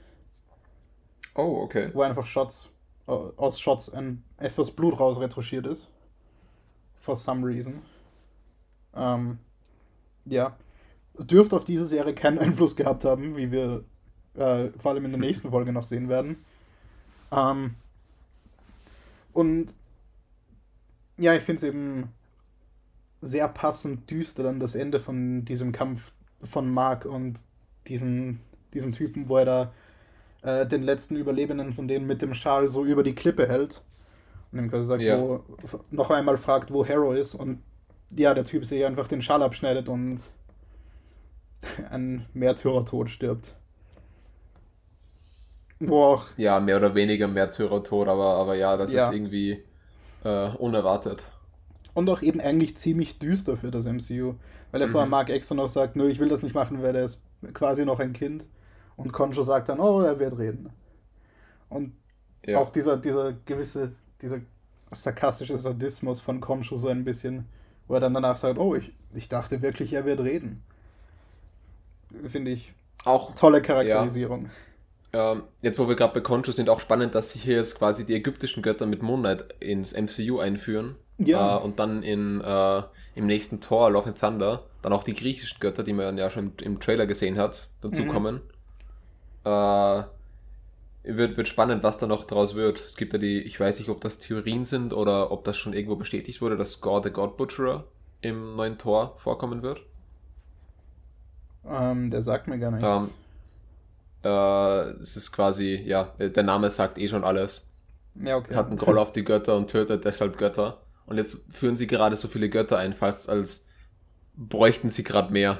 Oh, 1.35 1.61
okay. 1.63 1.91
wo 1.93 2.03
einfach 2.03 2.27
Shots 2.27 2.71
aus 3.07 3.61
Shots 3.61 3.91
ein, 3.91 4.25
etwas 4.39 4.71
Blut 4.71 4.99
raus 4.99 5.21
retuschiert 5.21 5.67
ist. 5.67 5.89
For 6.97 7.17
some 7.17 7.47
reason. 7.47 7.83
Ähm, 8.95 9.39
ja. 10.25 10.57
Dürfte 11.19 11.57
auf 11.57 11.65
diese 11.65 11.87
Serie 11.87 12.15
keinen 12.15 12.39
Einfluss 12.41 12.77
gehabt 12.77 13.05
haben, 13.05 13.37
wie 13.37 13.53
wir 13.53 13.85
äh, 14.35 14.71
vor 14.79 14.93
allem 14.93 15.05
in 15.05 15.13
der 15.13 15.21
nächsten 15.21 15.51
Folge 15.51 15.73
noch 15.73 15.85
sehen 15.85 16.09
werden. 16.09 16.45
Ähm, 17.31 17.75
und 19.33 19.75
ja, 21.17 21.35
ich 21.35 21.43
finde 21.43 21.59
es 21.59 21.63
eben 21.63 22.13
sehr 23.21 23.49
passend 23.49 24.11
düster 24.11 24.43
dann 24.43 24.61
das 24.61 24.75
Ende 24.75 25.01
von 25.01 25.45
diesem 25.45 25.73
Kampf 25.73 26.13
von 26.43 26.71
Mark 26.71 27.05
und 27.05 27.41
diesen, 27.87 28.41
diesen 28.73 28.93
Typen, 28.93 29.29
wo 29.29 29.37
er 29.39 29.45
da 29.45 29.73
äh, 30.45 30.67
den 30.67 30.83
letzten 30.83 31.17
Überlebenden 31.17 31.73
von 31.73 31.89
denen 31.89 32.07
mit 32.07 32.23
dem 32.23 32.35
Schal 32.35 32.71
so 32.71 32.85
über 32.85 33.03
die 33.03 33.15
Klippe 33.15 33.49
hält. 33.49 33.83
Und 34.53 34.59
ihm 34.59 34.71
quasi 34.71 34.87
sagt, 34.87 35.03
Ja. 35.03 35.21
wo, 35.21 35.41
noch 35.91 36.11
einmal 36.11 36.37
fragt, 36.37 36.71
wo 36.73 36.87
Harrow 36.87 37.15
ist. 37.15 37.35
Und 37.35 37.63
ja, 38.17 38.35
der 38.35 38.45
Typ 38.45 38.65
sich 38.65 38.85
einfach 38.85 39.09
den 39.09 39.23
Schal 39.23 39.43
abschneidet 39.43 39.89
und 39.89 40.21
ein 41.91 42.27
Märtyrertod 42.35 43.11
stirbt. 43.11 43.55
Wo 45.81 46.03
auch, 46.05 46.27
Ja, 46.37 46.61
mehr 46.61 46.77
oder 46.77 46.95
weniger 46.95 47.29
Märtyrertod, 47.29 48.09
aber, 48.09 48.35
aber 48.37 48.55
ja, 48.55 48.77
das 48.77 48.93
Ja. 48.93 49.09
ist 49.09 49.15
irgendwie 49.15 49.65
äh, 50.25 50.49
unerwartet. 50.51 51.25
Und 51.95 52.09
auch 52.11 52.23
eben 52.23 52.41
eigentlich 52.41 52.77
ziemlich 52.77 53.19
düster 53.19 53.57
für 53.57 53.71
das 53.71 53.87
MCU. 53.87 54.35
Weil 54.73 54.81
er 54.81 54.89
mhm. 54.89 54.93
vorher 54.93 55.09
Mark 55.09 55.31
extra 55.31 55.55
noch 55.55 55.69
sagt, 55.69 55.97
nö, 55.97 56.09
ich 56.09 56.19
will 56.19 56.29
das 56.29 56.43
nicht 56.43 56.55
machen, 56.55 56.83
weil 56.83 56.97
er 56.97 57.05
ist 57.05 57.23
quasi 57.53 57.85
noch 57.85 58.01
ein 58.01 58.13
Kind. 58.13 58.45
Und 58.97 59.13
Concho 59.13 59.43
sagt 59.43 59.69
dann, 59.69 59.81
oh, 59.81 60.01
er 60.01 60.19
wird 60.19 60.39
reden. 60.39 60.71
Und 61.69 61.95
ja. 62.47 62.59
auch 62.59 62.71
dieser, 62.71 62.97
dieser 62.97 63.33
gewisse, 63.33 63.93
dieser 64.23 64.41
sarkastische 64.93 65.59
Sadismus 65.59 66.21
von 66.21 66.41
Concho 66.41 66.77
so 66.77 66.89
ein 66.89 67.05
bisschen, 67.05 67.47
wo 67.89 67.95
er 67.95 68.01
dann 68.01 68.15
danach 68.15 68.37
sagt, 68.37 68.59
oh, 68.59 68.75
ich, 68.75 68.93
ich 69.15 69.29
dachte 69.29 69.63
wirklich, 69.63 69.93
er 69.93 70.05
wird 70.05 70.21
reden. 70.21 70.63
Finde 72.29 72.53
ich 72.53 72.73
auch 73.05 73.35
tolle 73.35 73.61
Charakterisierung. 73.61 74.51
Ja. 75.13 75.33
Ähm, 75.33 75.45
jetzt, 75.63 75.79
wo 75.79 75.89
wir 75.89 75.95
gerade 75.95 76.15
bei 76.15 76.21
Concho 76.21 76.53
sind, 76.53 76.69
auch 76.69 76.81
spannend, 76.81 77.15
dass 77.15 77.31
sie 77.31 77.39
hier 77.39 77.57
jetzt 77.57 77.79
quasi 77.79 78.05
die 78.05 78.15
ägyptischen 78.15 78.63
Götter 78.63 78.87
mit 78.87 79.03
Moon 79.03 79.21
Knight 79.21 79.55
ins 79.61 79.95
MCU 79.95 80.39
einführen. 80.39 80.97
Ja. 81.19 81.57
Äh, 81.57 81.61
und 81.61 81.79
dann 81.79 82.03
in, 82.03 82.41
äh, 82.41 82.83
im 83.15 83.27
nächsten 83.27 83.61
Tor, 83.61 83.91
Love 83.91 84.09
and 84.09 84.19
Thunder, 84.19 84.65
dann 84.83 84.93
auch 84.93 85.05
die 85.05 85.15
griechischen 85.15 85.61
Götter, 85.61 85.83
die 85.83 85.93
man 85.93 86.19
ja 86.19 86.31
schon 86.31 86.53
im, 86.59 86.67
im 86.67 86.81
Trailer 86.81 87.07
gesehen 87.07 87.39
hat, 87.39 87.71
dazukommen. 87.81 88.37
Mhm. 88.37 88.54
Äh, 89.45 90.03
wird, 91.05 91.37
wird 91.37 91.49
spannend, 91.49 91.83
was 91.83 91.99
da 91.99 92.07
noch 92.07 92.25
draus 92.25 92.55
wird. 92.55 92.79
Es 92.79 92.97
gibt 92.97 93.13
ja 93.13 93.19
die, 93.19 93.41
ich 93.43 93.61
weiß 93.61 93.79
nicht, 93.79 93.91
ob 93.91 94.01
das 94.01 94.19
Theorien 94.19 94.65
sind 94.65 94.93
oder 94.93 95.31
ob 95.31 95.45
das 95.45 95.57
schon 95.57 95.75
irgendwo 95.75 95.97
bestätigt 95.97 96.41
wurde, 96.41 96.57
dass 96.57 96.81
God 96.81 97.05
the 97.05 97.11
God 97.11 97.37
Butcherer 97.37 97.85
im 98.23 98.57
neuen 98.57 98.79
Tor 98.79 99.15
vorkommen 99.19 99.63
wird. 99.63 99.83
Ähm, 101.67 102.11
der 102.11 102.23
sagt 102.23 102.49
mir 102.49 102.59
gar 102.59 102.71
nichts. 102.71 102.87
Ähm, 102.87 103.11
äh, 104.25 105.01
es 105.03 105.17
ist 105.17 105.33
quasi, 105.33 105.77
ja, 105.85 106.15
der 106.19 106.43
Name 106.43 106.71
sagt 106.71 106.99
eh 106.99 107.09
schon 107.09 107.25
alles. 107.25 107.71
Ja, 108.15 108.37
okay. 108.37 108.55
Hat 108.55 108.69
einen 108.69 108.77
Groll 108.77 108.99
auf 108.99 109.13
die 109.13 109.25
Götter 109.25 109.57
und 109.57 109.71
tötet 109.71 110.05
deshalb 110.05 110.39
Götter. 110.39 110.81
Und 111.07 111.19
jetzt 111.19 111.53
führen 111.53 111.77
sie 111.77 111.87
gerade 111.87 112.17
so 112.17 112.29
viele 112.29 112.49
Götter 112.49 112.79
ein, 112.79 112.95
fast 112.95 113.29
als 113.29 113.69
bräuchten 114.37 114.91
sie 114.91 115.05
gerade 115.05 115.33
mehr. 115.33 115.59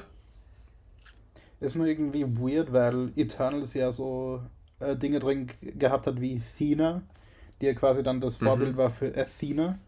Ist 1.65 1.75
nur 1.75 1.87
irgendwie 1.87 2.23
weird, 2.23 2.71
weil 2.71 3.11
Eternals 3.15 3.73
ja 3.73 3.91
so 3.91 4.41
äh, 4.79 4.95
Dinge 4.95 5.17
drin 5.17 5.47
gehabt 5.61 6.05
hat 6.05 6.21
wie 6.21 6.37
Athena, 6.37 7.01
die 7.59 7.65
ja 7.65 7.73
quasi 7.73 8.03
dann 8.03 8.21
das 8.21 8.39
mhm. 8.39 8.45
Vorbild 8.45 8.77
war 8.77 8.91
für 8.91 9.07
Athena. 9.17 9.79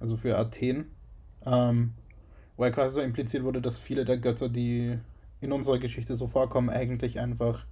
Also 0.00 0.18
für 0.18 0.36
Athen. 0.36 0.90
Ähm, 1.46 1.94
wo 2.56 2.64
ja 2.64 2.70
quasi 2.70 2.96
so 2.96 3.00
impliziert 3.00 3.42
wurde, 3.42 3.62
dass 3.62 3.78
viele 3.78 4.04
der 4.04 4.18
Götter, 4.18 4.48
die 4.48 4.98
in 5.40 5.50
unserer 5.50 5.78
Geschichte 5.78 6.14
so 6.14 6.26
vorkommen, 6.26 6.68
eigentlich 6.68 7.18
einfach 7.18 7.64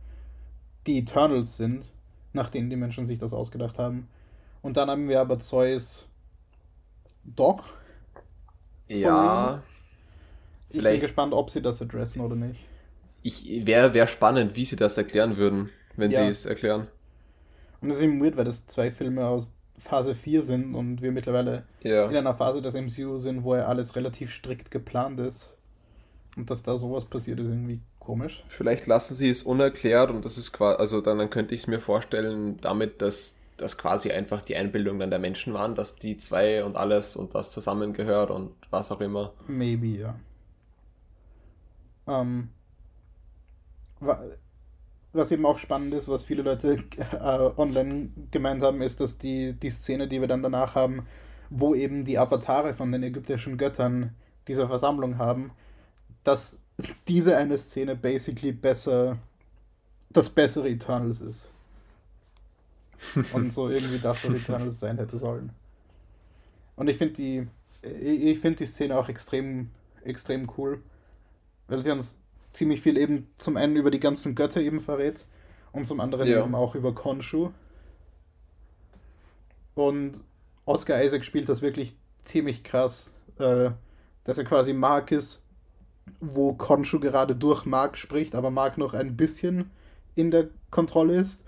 die 0.87 0.99
Eternals 0.99 1.59
sind, 1.59 1.91
nach 2.33 2.49
denen 2.49 2.71
die 2.71 2.77
Menschen 2.77 3.07
sich 3.07 3.19
das 3.19 3.35
ausgedacht 3.35 3.79
haben. 3.79 4.09
Und 4.63 4.79
dann 4.79 4.89
haben 4.89 5.09
wir 5.09 5.21
aber 5.21 5.39
Zeus 5.39 6.09
doch. 7.25 7.75
Ja. 8.89 9.63
Ich 10.71 10.83
bin 10.83 11.01
gespannt, 11.01 11.33
ob 11.33 11.51
sie 11.51 11.63
das 11.63 11.83
adressen 11.83 12.21
oder 12.21 12.37
nicht. 12.37 12.61
Ich 13.23 13.67
wäre 13.67 13.93
wär 13.93 14.07
spannend, 14.07 14.57
wie 14.57 14.65
sie 14.65 14.77
das 14.77 14.97
erklären 14.97 15.37
würden, 15.37 15.71
wenn 15.97 16.11
ja. 16.11 16.23
sie 16.23 16.29
es 16.29 16.47
erklären. 16.47 16.87
Und 17.81 17.89
das 17.89 17.99
ist 17.99 18.03
eben 18.03 18.23
weird, 18.23 18.37
weil 18.37 18.45
das 18.45 18.67
zwei 18.67 18.91
Filme 18.91 19.27
aus 19.27 19.53
Phase 19.79 20.15
4 20.15 20.43
sind 20.43 20.75
und 20.75 21.03
wir 21.03 21.11
mittlerweile 21.11 21.65
ja. 21.83 22.07
in 22.09 22.17
einer 22.17 22.35
Phase 22.35 22.61
des 22.63 22.75
MCU 22.75 23.19
sind, 23.19 23.45
wo 23.45 23.57
ja 23.57 23.63
alles 23.63 23.97
relativ 23.97 24.33
strikt 24.33 24.71
geplant 24.71 25.21
ist. 25.21 25.51
Und 26.37 26.51
dass 26.51 26.63
da 26.63 26.79
sowas 26.79 27.05
passiert, 27.05 27.41
ist 27.41 27.49
irgendwie 27.49 27.81
komisch. 27.99 28.45
Vielleicht 28.49 28.87
lassen 28.87 29.15
sie 29.15 29.29
es 29.29 29.43
unerklärt 29.43 30.11
und 30.11 30.25
das 30.25 30.39
ist 30.39 30.53
quasi, 30.53 30.79
also 30.79 31.01
dann, 31.01 31.19
dann 31.19 31.31
könnte 31.31 31.55
ich 31.55 31.63
es 31.63 31.67
mir 31.67 31.81
vorstellen, 31.81 32.59
damit, 32.61 33.03
dass 33.03 33.41
das 33.57 33.77
quasi 33.77 34.11
einfach 34.11 34.43
die 34.43 34.57
Einbildung 34.57 34.99
dann 34.99 35.11
der 35.11 35.19
Menschen 35.19 35.53
waren, 35.53 35.75
dass 35.75 35.97
die 35.97 36.17
zwei 36.17 36.65
und 36.65 36.77
alles 36.77 37.17
und 37.17 37.35
das 37.35 37.51
zusammengehört 37.51 38.31
und 38.31 38.53
was 38.71 38.93
auch 38.93 39.01
immer. 39.01 39.33
Maybe, 39.49 39.89
ja. 39.89 40.15
Ähm, 42.07 42.49
was 45.13 45.33
eben 45.33 45.45
auch 45.45 45.59
spannend 45.59 45.95
ist, 45.95 46.09
was 46.09 46.25
viele 46.25 46.43
Leute 46.43 46.77
äh, 46.97 47.61
online 47.61 48.11
gemeint 48.31 48.63
haben, 48.63 48.81
ist, 48.81 49.01
dass 49.01 49.19
die, 49.19 49.53
die 49.55 49.71
Szene, 49.71 50.09
die 50.09 50.21
wir 50.21 50.29
dann 50.29 50.43
danach 50.43 50.75
haben, 50.75 51.07
wo 51.51 51.75
eben 51.75 52.05
die 52.05 52.19
Avatare 52.19 52.75
von 52.75 52.93
den 52.93 53.03
ägyptischen 53.03 53.59
Göttern 53.59 54.15
diese 54.47 54.69
Versammlung 54.69 55.19
haben, 55.19 55.51
dass 56.25 56.59
diese 57.09 57.37
eine 57.37 57.59
Szene 57.59 57.97
basically 57.97 58.53
besser 58.53 59.19
das 60.11 60.31
bessere 60.31 60.69
Eternals 60.69 61.21
ist. 61.21 61.47
Und 63.33 63.53
so 63.53 63.69
irgendwie 63.69 63.99
das, 63.99 64.25
was 64.25 64.35
Eternals 64.35 64.81
sein 64.81 64.99
hätte 64.99 65.19
sollen. 65.19 65.51
Und 66.77 66.89
ich 66.89 66.97
finde 66.97 67.15
die, 67.15 67.47
ich 67.83 68.39
finde 68.39 68.59
die 68.59 68.67
Szene 68.67 68.97
auch 68.97 69.09
extrem, 69.09 69.71
extrem 70.05 70.51
cool, 70.57 70.83
weil 71.71 71.81
sie 71.81 71.91
uns 71.91 72.19
ziemlich 72.53 72.83
viel 72.83 72.99
eben 72.99 73.29
zum 73.39 73.57
einen 73.57 73.77
über 73.77 73.91
die 73.91 74.01
ganzen 74.01 74.35
Götter 74.35 74.61
eben 74.61 74.81
verrät 74.81 75.25
und 75.73 75.87
zum 75.87 76.01
anderen 76.01 76.29
ja. 76.29 76.45
eben 76.45 76.55
auch 76.55 76.75
über 76.75 76.95
Konshu. 76.95 77.51
Und 79.75 80.23
Oscar 80.67 81.03
Isaac 81.03 81.25
spielt 81.25 81.49
das 81.49 81.63
wirklich 81.63 81.97
ziemlich 82.25 82.65
krass, 82.65 83.13
äh, 83.39 83.71
dass 84.25 84.39
er 84.39 84.45
quasi 84.45 84.73
Mark 84.73 85.13
ist, 85.13 85.41
wo 86.21 86.53
Konshu 86.55 86.99
gerade 86.99 87.37
durch 87.37 87.65
Mark 87.65 87.97
spricht, 87.97 88.35
aber 88.35 88.51
Mark 88.51 88.77
noch 88.77 88.93
ein 88.93 89.17
bisschen 89.17 89.71
in 90.17 90.31
der 90.31 90.49
Kontrolle 90.71 91.17
ist 91.17 91.45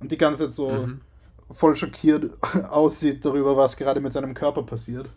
und 0.00 0.10
die 0.10 0.18
ganze 0.18 0.44
Zeit 0.44 0.54
so 0.54 0.70
mhm. 0.70 1.00
voll 1.50 1.76
schockiert 1.76 2.32
aussieht 2.70 3.24
darüber, 3.24 3.56
was 3.56 3.76
gerade 3.76 4.00
mit 4.00 4.14
seinem 4.14 4.32
Körper 4.32 4.62
passiert. 4.62 5.10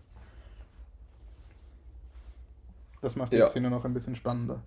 Das 3.04 3.18
macht 3.18 3.34
die 3.34 3.38
ja. 3.38 3.50
Szene 3.50 3.70
noch 3.70 3.84
ein 3.84 3.94
bisschen 3.94 4.16
spannender. 4.16 4.64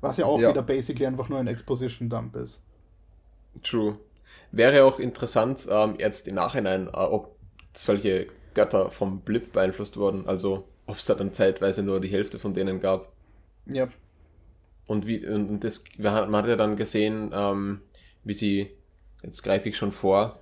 Was 0.00 0.16
ja 0.16 0.26
auch 0.26 0.40
ja. 0.40 0.50
wieder 0.50 0.62
basically 0.62 1.06
einfach 1.06 1.28
nur 1.28 1.38
ein 1.38 1.46
Exposition-Dump 1.46 2.34
ist. 2.34 2.60
True. 3.62 3.96
Wäre 4.50 4.82
auch 4.82 4.98
interessant, 4.98 5.68
ähm, 5.70 5.94
jetzt 5.98 6.26
im 6.26 6.34
Nachhinein, 6.34 6.88
äh, 6.88 6.90
ob 6.90 7.36
solche 7.74 8.26
Götter 8.54 8.90
vom 8.90 9.20
Blip 9.20 9.52
beeinflusst 9.52 9.96
wurden. 9.96 10.26
Also, 10.26 10.66
ob 10.86 10.96
es 10.96 11.04
da 11.04 11.14
dann 11.14 11.32
zeitweise 11.32 11.84
nur 11.84 12.00
die 12.00 12.08
Hälfte 12.08 12.40
von 12.40 12.54
denen 12.54 12.80
gab. 12.80 13.12
Ja. 13.66 13.86
Und 14.88 15.06
wie, 15.06 15.24
und 15.24 15.60
das, 15.60 15.84
man 15.96 16.34
hat 16.34 16.48
ja 16.48 16.56
dann 16.56 16.74
gesehen, 16.74 17.30
ähm, 17.32 17.82
wie 18.24 18.34
sie, 18.34 18.70
jetzt 19.22 19.44
greife 19.44 19.68
ich 19.68 19.76
schon 19.76 19.92
vor, 19.92 20.40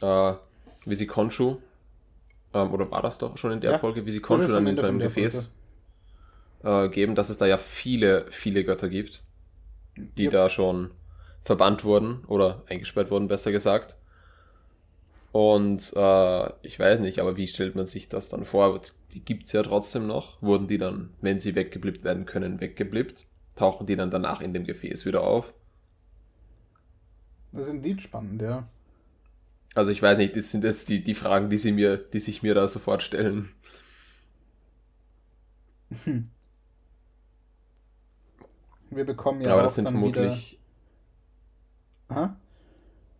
äh, 0.00 0.34
wie 0.84 0.94
sie 0.94 1.08
Konshu, 1.08 1.56
ähm, 2.52 2.72
oder 2.72 2.88
war 2.88 3.02
das 3.02 3.18
doch 3.18 3.36
schon 3.36 3.50
in 3.50 3.60
der 3.60 3.72
ja, 3.72 3.78
Folge, 3.78 4.06
wie 4.06 4.12
sie 4.12 4.20
Konshu 4.20 4.52
dann 4.52 4.68
in 4.68 4.76
seinem 4.76 5.00
Gefäß 5.00 5.50
äh, 6.64 6.88
geben, 6.88 7.14
dass 7.14 7.30
es 7.30 7.36
da 7.36 7.46
ja 7.46 7.58
viele, 7.58 8.26
viele 8.30 8.64
Götter 8.64 8.88
gibt, 8.88 9.22
die 9.96 10.24
yep. 10.24 10.32
da 10.32 10.50
schon 10.50 10.90
verbannt 11.44 11.84
wurden 11.84 12.24
oder 12.24 12.64
eingesperrt 12.68 13.10
wurden, 13.10 13.28
besser 13.28 13.52
gesagt. 13.52 13.96
Und 15.30 15.92
äh, 15.96 16.52
ich 16.62 16.78
weiß 16.78 17.00
nicht, 17.00 17.18
aber 17.18 17.36
wie 17.36 17.46
stellt 17.46 17.74
man 17.74 17.86
sich 17.86 18.08
das 18.08 18.28
dann 18.28 18.44
vor? 18.44 18.80
Die 19.12 19.24
gibt 19.24 19.46
es 19.46 19.52
ja 19.52 19.62
trotzdem 19.62 20.06
noch. 20.06 20.40
Wurden 20.40 20.68
die 20.68 20.78
dann, 20.78 21.10
wenn 21.20 21.40
sie 21.40 21.54
weggeblippt 21.54 22.04
werden 22.04 22.24
können, 22.24 22.60
weggeblippt? 22.60 23.26
Tauchen 23.56 23.86
die 23.86 23.96
dann 23.96 24.10
danach 24.10 24.40
in 24.40 24.52
dem 24.52 24.64
Gefäß 24.64 25.04
wieder 25.04 25.22
auf? 25.22 25.52
Das 27.52 27.66
sind 27.66 27.84
die 27.84 27.98
spannend, 28.00 28.42
ja. 28.42 28.66
Also 29.74 29.90
ich 29.90 30.00
weiß 30.00 30.18
nicht, 30.18 30.36
das 30.36 30.52
sind 30.52 30.62
jetzt 30.62 30.88
die, 30.88 31.02
die 31.02 31.14
Fragen, 31.14 31.50
die 31.50 31.58
sie 31.58 31.72
mir, 31.72 31.96
die 31.96 32.20
sich 32.20 32.44
mir 32.44 32.54
da 32.54 32.68
sofort 32.68 33.02
stellen. 33.02 33.48
Wir 38.94 39.04
bekommen 39.04 39.42
ja, 39.42 39.52
Aber 39.52 39.62
das 39.62 39.74
sind 39.74 39.88
vermutlich. 39.88 40.58
Wieder... 42.08 42.36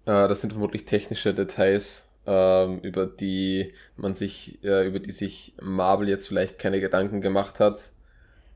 Äh, 0.07 0.29
das 0.29 0.41
sind 0.41 0.53
vermutlich 0.53 0.85
technische 0.85 1.35
Details, 1.35 2.09
ähm, 2.27 2.81
über 2.81 3.07
die 3.07 3.72
man 3.97 4.14
sich, 4.14 4.62
äh, 4.62 4.87
über 4.87 4.99
die 4.99 5.12
sich 5.12 5.55
Marvel 5.61 6.09
jetzt 6.09 6.29
vielleicht 6.29 6.59
keine 6.59 6.81
Gedanken 6.81 7.20
gemacht 7.20 7.61
hat. 7.61 7.91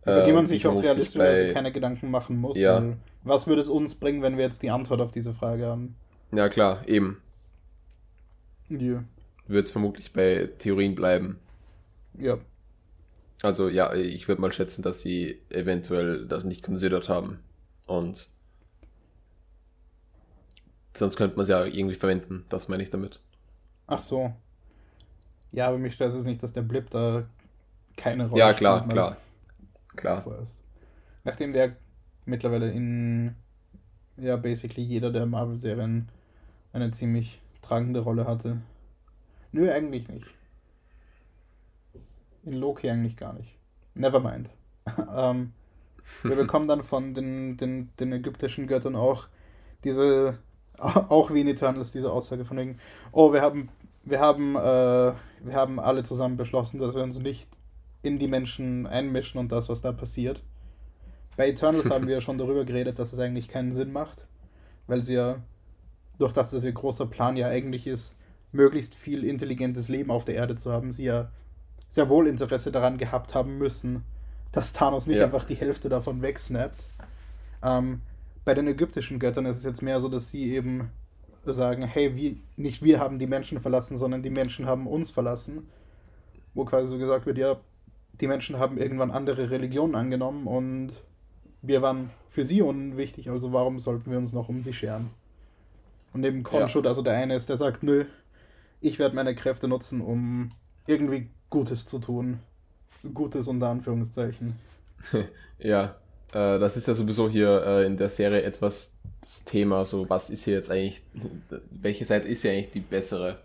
Über 0.03 0.25
die 0.25 0.33
man 0.33 0.45
äh, 0.45 0.49
sich 0.49 0.67
auch 0.67 0.83
realistischerweise 0.83 1.47
bei... 1.49 1.53
keine 1.53 1.73
Gedanken 1.73 2.11
machen 2.11 2.37
muss. 2.37 2.57
Ja. 2.57 2.83
was 3.25 3.47
würde 3.47 3.63
es 3.63 3.69
uns 3.69 3.95
bringen, 3.95 4.23
wenn 4.23 4.37
wir 4.37 4.45
jetzt 4.45 4.63
die 4.63 4.71
Antwort 4.71 5.01
auf 5.01 5.11
diese 5.11 5.35
Frage 5.35 5.67
haben? 5.67 5.97
Ja, 6.33 6.49
klar, 6.49 6.87
eben. 6.87 7.21
Ja. 8.69 9.03
Wird 9.47 9.65
es 9.65 9.73
vermutlich 9.73 10.13
bei 10.13 10.51
Theorien 10.59 10.95
bleiben. 10.95 11.39
Ja. 12.19 12.39
Also 13.43 13.69
ja, 13.69 13.95
ich 13.95 14.27
würde 14.29 14.41
mal 14.41 14.53
schätzen, 14.53 14.83
dass 14.83 15.01
sie 15.01 15.41
eventuell 15.51 16.27
das 16.27 16.45
nicht 16.45 16.63
considered 16.63 17.09
haben. 17.09 17.39
Und 17.87 18.29
sonst 20.95 21.17
könnte 21.17 21.37
man 21.37 21.45
es 21.45 21.49
ja 21.49 21.65
irgendwie 21.65 21.95
verwenden, 21.95 22.45
das 22.49 22.69
meine 22.69 22.83
ich 22.83 22.91
damit. 22.91 23.21
Ach 23.87 24.03
so. 24.03 24.33
Ja, 25.53 25.69
aber 25.69 25.79
mich 25.79 25.95
stört 25.95 26.15
es 26.15 26.25
nicht, 26.25 26.43
dass 26.43 26.53
der 26.53 26.63
Blip 26.63 26.91
da 26.91 27.27
keine 27.97 28.29
Rolle 28.29 28.41
Ja, 28.41 28.53
klar, 28.53 28.79
spielt, 28.81 28.93
klar. 28.93 29.17
Klar. 29.97 30.23
Vorerst. 30.23 30.55
Nachdem 31.25 31.53
der 31.53 31.77
mittlerweile 32.27 32.71
in 32.71 33.35
ja, 34.17 34.37
basically 34.37 34.83
jeder 34.83 35.11
der 35.11 35.27
Marvel-Serien 35.27 36.09
eine 36.73 36.91
ziemlich 36.91 37.41
tragende 37.63 38.01
Rolle 38.01 38.27
hatte. 38.27 38.59
Nö, 39.53 39.71
eigentlich 39.71 40.09
nicht. 40.09 40.27
In 42.49 42.59
Loki 42.59 42.89
eigentlich 42.91 43.17
gar 43.17 43.33
nicht. 43.33 43.57
Nevermind. 43.95 44.51
ähm, 45.17 45.53
wir 46.23 46.37
bekommen 46.37 46.69
dann 46.69 46.83
von 46.83 47.15
den, 47.15 47.57
den, 47.57 47.91
den 48.01 48.13
ägyptischen 48.13 48.67
Göttern 48.67 48.97
auch 48.97 49.29
diese, 49.85 50.39
auch 50.79 51.33
wie 51.33 51.41
in 51.41 51.49
Eternals, 51.49 51.93
diese 51.93 52.13
Aussage 52.13 52.45
von 52.45 52.57
wegen, 52.57 52.79
oh, 53.13 53.33
wir 53.33 53.43
haben, 53.43 53.69
wir 54.05 54.21
haben, 54.21 54.57
äh, 54.57 55.13
wir 55.43 55.55
haben 55.55 55.79
alle 55.79 56.05
zusammen 56.05 56.37
beschlossen, 56.37 56.81
dass 56.81 56.95
wir 56.95 57.03
uns 57.03 57.19
nicht 57.19 57.49
in 58.03 58.19
die 58.19 58.29
Menschen 58.29 58.87
einmischen 58.87 59.39
und 59.39 59.53
das, 59.53 59.69
was 59.69 59.83
da 59.83 59.93
passiert. 59.93 60.43
Bei 61.37 61.49
Eternals 61.49 61.91
haben 61.91 62.07
wir 62.07 62.15
ja 62.15 62.21
schon 62.21 62.39
darüber 62.39 62.65
geredet, 62.65 62.99
dass 62.99 63.13
es 63.13 63.19
eigentlich 63.19 63.49
keinen 63.49 63.75
Sinn 63.75 63.93
macht, 63.93 64.27
weil 64.87 65.05
sie 65.05 65.15
ja, 65.15 65.37
durch 66.19 66.33
das, 66.33 66.51
dass 66.51 66.65
ihr 66.65 66.73
großer 66.73 67.07
Plan 67.07 67.37
ja 67.37 67.49
eigentlich 67.49 67.87
ist, 67.87 68.17
möglichst 68.51 68.95
viel 68.95 69.25
intelligentes 69.25 69.89
Leben 69.89 70.11
auf 70.11 70.25
der 70.25 70.35
Erde 70.35 70.57
zu 70.57 70.73
haben, 70.73 70.91
sie 70.91 71.05
ja 71.05 71.31
sehr 71.89 72.09
wohl 72.09 72.27
Interesse 72.27 72.71
daran 72.71 72.99
gehabt 72.99 73.35
haben 73.35 73.59
müssen, 73.59 74.05
dass 74.53 74.73
Thanos 74.73 75.07
nicht 75.07 75.19
ja. 75.19 75.25
einfach 75.25 75.45
die 75.45 75.55
Hälfte 75.55 75.89
davon 75.89 76.23
wegsnappt. 76.23 76.83
Ähm, 77.63 78.03
bei 78.45 78.55
den 78.55 78.67
ägyptischen 78.67 79.19
Göttern 79.19 79.47
ist 79.47 79.59
es 79.59 79.65
jetzt 79.65 79.83
mehr 79.83 80.01
so, 80.01 80.09
dass 80.09 80.31
sie 80.31 80.53
eben 80.53 80.91
sagen, 81.45 81.83
hey, 81.83 82.15
wir, 82.15 82.37
nicht 82.57 82.83
wir 82.83 83.01
haben 83.01 83.19
die 83.19 83.27
Menschen 83.27 83.61
verlassen, 83.61 83.97
sondern 83.97 84.23
die 84.23 84.31
Menschen 84.31 84.67
haben 84.67 84.87
uns 84.87 85.11
verlassen. 85.11 85.69
Wo 86.55 86.65
quasi 86.65 86.89
so 86.89 86.99
gesagt 86.99 87.27
wird, 87.27 87.39
ja, 87.39 87.59
die 88.21 88.27
Menschen 88.27 88.59
haben 88.59 88.79
irgendwann 88.79 89.11
andere 89.11 89.51
Religionen 89.51 89.95
angenommen 89.95 90.47
und 90.47 90.93
wir 91.63 91.83
waren 91.83 92.11
für 92.29 92.45
sie 92.45 92.63
unwichtig, 92.63 93.31
also 93.31 93.53
warum 93.53 93.79
sollten 93.79 94.11
wir 94.11 94.19
uns 94.19 94.33
noch 94.33 94.49
um 94.49 94.63
sie 94.63 94.73
scheren? 94.73 95.11
Und 96.13 96.21
neben 96.23 96.43
Konschut, 96.43 96.85
ja. 96.85 96.91
also 96.91 97.03
der 97.03 97.15
eine 97.15 97.35
ist, 97.37 97.49
der 97.49 97.57
sagt, 97.57 97.83
nö, 97.83 98.05
ich 98.81 98.99
werde 98.99 99.15
meine 99.15 99.35
Kräfte 99.35 99.69
nutzen, 99.69 100.01
um 100.01 100.51
irgendwie 100.89 101.29
Gutes 101.51 101.87
zu 101.87 101.99
tun. 101.99 102.41
Gutes 103.15 103.47
unter 103.47 103.69
Anführungszeichen. 103.69 104.57
ja, 105.59 105.95
äh, 106.33 106.59
das 106.59 106.77
ist 106.77 106.89
ja 106.89 106.95
sowieso 106.95 107.29
hier 107.29 107.63
äh, 107.65 107.87
in 107.87 107.97
der 107.97 108.09
Serie 108.09 108.43
etwas 108.43 108.97
das 109.23 109.45
Thema, 109.45 109.85
so 109.85 110.09
was 110.09 110.31
ist 110.31 110.45
hier 110.45 110.55
jetzt 110.55 110.71
eigentlich, 110.71 111.03
welche 111.71 112.07
Seite 112.07 112.27
ist 112.29 112.43
hier 112.43 112.53
eigentlich 112.53 112.71
die 112.71 112.81
bessere? 112.81 113.39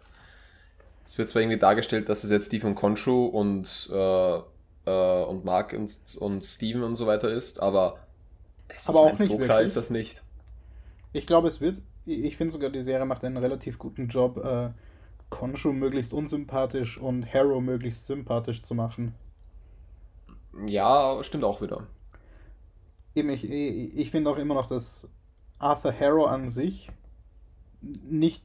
Es 1.06 1.18
wird 1.18 1.28
zwar 1.28 1.41
irgendwie 1.41 1.60
dargestellt, 1.60 2.08
dass 2.08 2.24
es 2.24 2.32
jetzt 2.32 2.54
die 2.54 2.62
von 2.62 2.74
Konshu 2.74 3.26
und, 3.26 3.89
äh, 3.91 4.38
äh, 4.86 5.24
und 5.26 5.44
Mark 5.44 5.74
und, 5.74 6.00
und 6.20 6.41
Steven 6.41 6.84
und 6.84 6.96
so 6.96 7.06
weiter 7.06 7.30
ist, 7.30 7.62
aber, 7.62 8.00
aber 8.86 9.00
auch 9.02 9.12
nicht 9.12 9.24
so 9.24 9.32
wirklich. 9.32 9.48
klar 9.48 9.62
ist 9.62 9.76
das 9.76 9.89
nicht. 9.89 10.24
Ich 11.12 11.28
glaube, 11.28 11.50
es 11.50 11.60
wird, 11.60 11.82
ich 12.06 12.38
finde 12.38 12.54
sogar, 12.54 12.70
die 12.70 12.82
Serie 12.82 13.06
macht 13.06 13.26
einen 13.26 13.38
relativ 13.38 13.78
guten 13.78 14.08
Job, 14.08 14.38
äh, 14.38 14.70
Konshu 15.34 15.74
möglichst 15.74 16.14
unsympathisch 16.14 16.98
und 16.98 17.32
Harrow 17.34 17.62
möglichst 17.62 18.06
sympathisch 18.06 18.64
zu 18.64 18.76
machen. 18.76 19.14
Ja, 20.68 21.24
stimmt 21.24 21.44
auch 21.44 21.62
wieder. 21.62 21.88
Eben, 23.16 23.30
ich, 23.30 23.50
ich 23.50 24.12
finde 24.12 24.30
auch 24.30 24.38
immer 24.38 24.56
noch, 24.56 24.68
dass 24.68 25.08
Arthur 25.60 25.94
Harrow 26.00 26.28
an 26.28 26.50
sich 26.50 26.90
nicht 27.82 28.44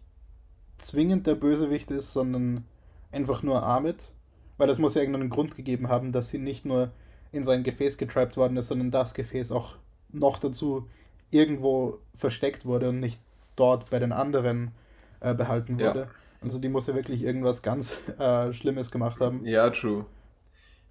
zwingend 0.79 1.27
der 1.27 1.35
Bösewicht 1.35 1.91
ist, 1.91 2.13
sondern 2.13 2.65
einfach 3.13 3.43
nur 3.43 3.63
Ahmed. 3.63 4.11
Weil 4.57 4.71
es 4.71 4.79
muss 4.79 4.95
ja 4.95 5.03
irgendeinen 5.03 5.31
Grund 5.31 5.57
gegeben 5.57 5.89
haben, 5.89 6.13
dass 6.13 6.31
sie 6.31 6.39
nicht 6.39 6.65
nur 6.65 6.91
in 7.31 7.45
sein 7.45 7.63
Gefäß 7.63 7.97
getrappt 7.99 8.37
worden 8.37 8.57
ist, 8.57 8.69
sondern 8.69 8.91
das 8.91 9.15
Gefäß 9.15 9.53
auch 9.53 9.77
noch 10.11 10.39
dazu 10.39 10.89
irgendwo 11.31 11.99
versteckt 12.15 12.65
wurde 12.65 12.89
und 12.89 13.01
nicht 13.01 13.21
dort 13.55 13.91
bei 13.91 13.99
den 13.99 14.13
anderen 14.13 14.73
äh, 15.21 15.35
behalten 15.35 15.79
wurde. 15.79 16.01
Ja. 16.01 16.09
Also 16.41 16.59
die 16.59 16.69
muss 16.69 16.87
ja 16.87 16.95
wirklich 16.95 17.23
irgendwas 17.23 17.63
ganz 17.63 17.99
äh, 18.19 18.53
Schlimmes 18.53 18.91
gemacht 18.91 19.21
haben. 19.21 19.45
Ja, 19.45 19.71
true. 19.71 20.07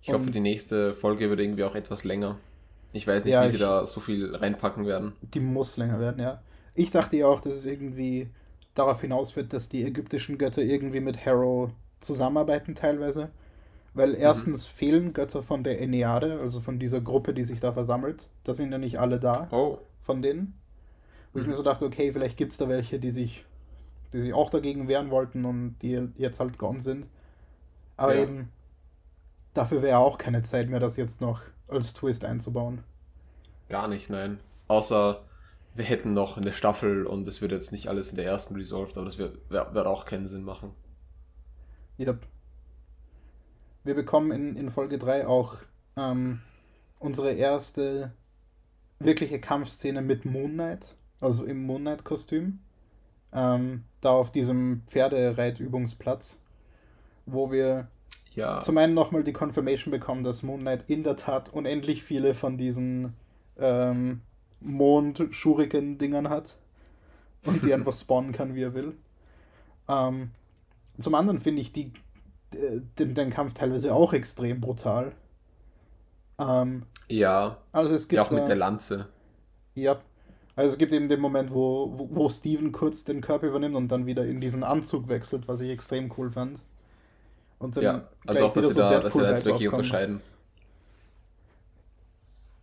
Ich 0.02 0.10
Und 0.10 0.16
hoffe, 0.16 0.32
die 0.32 0.40
nächste 0.40 0.94
Folge 0.94 1.30
wird 1.30 1.40
irgendwie 1.40 1.64
auch 1.64 1.76
etwas 1.76 2.04
länger. 2.04 2.38
Ich 2.94 3.08
weiß 3.08 3.26
nicht, 3.26 3.34
ja, 3.34 3.44
wie 3.44 3.50
sie 3.50 3.58
da 3.58 3.86
so 3.86 4.00
viel 4.00 4.36
reinpacken 4.36 4.86
werden. 4.86 5.14
Die 5.22 5.40
muss 5.40 5.78
länger 5.78 6.00
werden, 6.00 6.22
ja. 6.22 6.42
Ich 6.74 6.92
dachte 6.92 7.18
ja 7.18 7.28
auch, 7.28 7.42
dass 7.42 7.54
es 7.54 7.66
irgendwie 7.66 8.30
darauf 8.76 9.02
hinausführt, 9.02 9.52
dass 9.54 9.70
die 9.70 9.84
ägyptischen 9.84 10.38
Götter 10.38 10.62
irgendwie 10.62 11.00
mit 11.00 11.26
Harrow 11.26 11.72
zusammenarbeiten 12.00 12.76
teilweise. 12.76 13.30
Weil 13.94 14.10
mhm. 14.10 14.20
erstens 14.20 14.66
mhm. 14.66 14.78
fehlen 14.78 15.14
Götter 15.14 15.42
von 15.42 15.64
der 15.64 15.82
Enneade, 15.82 16.40
also 16.40 16.60
von 16.60 16.80
dieser 16.80 17.02
Gruppe, 17.02 17.34
die 17.34 17.44
sich 17.44 17.60
da 17.60 17.74
versammelt. 17.74 18.28
Da 18.44 18.54
sind 18.54 18.72
ja 18.72 18.78
nicht 18.78 19.00
alle 19.00 19.20
da 19.20 19.48
oh. 19.52 19.80
von 20.04 20.22
denen. 20.22 20.54
Wo 21.34 21.40
mhm. 21.40 21.44
ich 21.44 21.50
mir 21.50 21.56
so 21.56 21.64
dachte, 21.64 21.86
okay, 21.86 22.14
vielleicht 22.14 22.38
gibt 22.38 22.52
es 22.52 22.58
da 22.58 22.70
welche, 22.70 23.00
die 23.00 23.12
sich 23.12 23.44
die 24.14 24.20
sich 24.20 24.34
auch 24.34 24.50
dagegen 24.50 24.88
wehren 24.88 25.10
wollten 25.10 25.46
und 25.46 25.78
die 25.82 26.10
jetzt 26.18 26.40
halt 26.40 26.58
gone 26.58 26.82
sind. 26.82 27.08
Aber 27.96 28.16
ja. 28.16 28.24
eben, 28.24 28.50
dafür 29.54 29.82
wäre 29.82 29.98
auch 29.98 30.18
keine 30.18 30.44
Zeit 30.44 30.70
mehr, 30.70 30.80
das 30.80 30.98
jetzt 30.98 31.22
noch 31.22 31.42
als 31.68 31.94
Twist 31.94 32.24
einzubauen. 32.24 32.84
Gar 33.70 33.88
nicht, 33.88 34.10
nein. 34.10 34.40
Außer 34.68 35.22
wir 35.78 35.86
hätten 35.86 36.14
noch 36.14 36.38
eine 36.38 36.54
Staffel 36.54 37.06
und 37.06 37.28
es 37.28 37.42
wird 37.42 37.52
jetzt 37.52 37.72
nicht 37.72 37.88
alles 37.88 38.10
in 38.10 38.18
der 38.18 38.26
ersten 38.26 38.56
resolved, 38.56 38.98
aber 38.98 39.06
das 39.06 39.20
wird, 39.20 39.50
wird 39.50 39.88
auch 39.88 40.06
keinen 40.06 40.28
Sinn 40.28 40.44
machen. 40.44 40.72
Yep. 42.00 42.26
Wir 43.84 43.94
bekommen 43.94 44.32
in, 44.32 44.56
in 44.56 44.72
Folge 44.72 44.98
3 44.98 45.28
auch 45.28 45.58
ähm, 45.96 46.42
unsere 47.00 47.34
erste 47.34 48.12
wirkliche 49.00 49.40
Kampfszene 49.40 50.02
mit 50.02 50.26
Moon 50.26 50.54
Knight, 50.54 50.96
also 51.22 51.46
im 51.46 51.64
Moon 51.64 51.82
Knight-Kostüm. 51.82 52.60
Ähm, 53.34 53.84
da 54.02 54.12
auf 54.12 54.32
diesem 54.32 54.84
Pferdereitübungsplatz, 54.88 56.38
wo 57.26 57.52
wir 57.52 57.88
ja. 58.36 58.62
zum 58.62 58.78
einen 58.78 58.94
nochmal 58.94 59.24
die 59.24 59.34
Confirmation 59.34 59.92
bekommen, 59.92 60.24
dass 60.24 60.44
Moon 60.44 60.62
Knight 60.62 60.86
in 60.88 61.04
der 61.04 61.16
Tat 61.16 61.52
unendlich 61.52 62.04
viele 62.04 62.34
von 62.34 62.58
diesen 62.58 63.14
ähm, 63.58 64.22
Mond-Schuriken-Dingern 64.62 66.30
hat 66.30 66.56
und 67.44 67.64
die 67.64 67.74
einfach 67.74 67.96
spawnen 67.96 68.32
kann, 68.32 68.56
wie 68.56 68.64
er 68.64 68.74
will. 68.74 68.96
Ähm, 69.90 70.32
zum 70.98 71.16
anderen 71.16 71.40
finde 71.40 71.62
ich 71.62 71.72
die, 71.72 71.92
äh, 72.54 72.82
den, 73.00 73.16
den, 73.16 73.30
Kampf 73.30 73.54
teilweise 73.54 73.94
auch 73.94 74.14
extrem 74.14 74.62
brutal. 74.62 75.14
Ähm, 76.40 76.84
ja. 77.08 77.58
Also 77.72 77.94
es 77.94 78.08
gibt 78.08 78.18
ja, 78.18 78.24
auch 78.24 78.32
mit 78.32 78.48
der 78.48 78.56
Lanze. 78.56 79.08
Ja, 79.76 80.00
also 80.58 80.72
es 80.72 80.78
gibt 80.80 80.92
eben 80.92 81.08
den 81.08 81.20
Moment, 81.20 81.54
wo, 81.54 82.10
wo, 82.10 82.28
Steven 82.30 82.72
kurz 82.72 83.04
den 83.04 83.22
Körper 83.22 83.46
übernimmt 83.46 83.76
und 83.76 83.90
dann 83.90 84.08
wieder 84.08 84.26
in 84.26 84.42
diesen 84.42 84.64
Anzug 84.64 85.08
wechselt, 85.08 85.48
was 85.48 85.62
ich 85.62 85.70
extrem 85.70 86.12
cool 86.18 86.32
fand. 86.32 86.60
Und 87.60 87.78
dann 87.78 87.84
ja, 87.84 88.08
also 88.26 88.46
auch, 88.46 88.54
dass 88.54 88.66
sie, 88.66 88.74
so 88.74 88.80
da, 88.80 89.00
dass 89.00 89.14
sie 89.14 89.22
da 89.22 89.30
jetzt 89.30 89.46
wirklich 89.46 89.70
unterscheiden. 89.70 90.20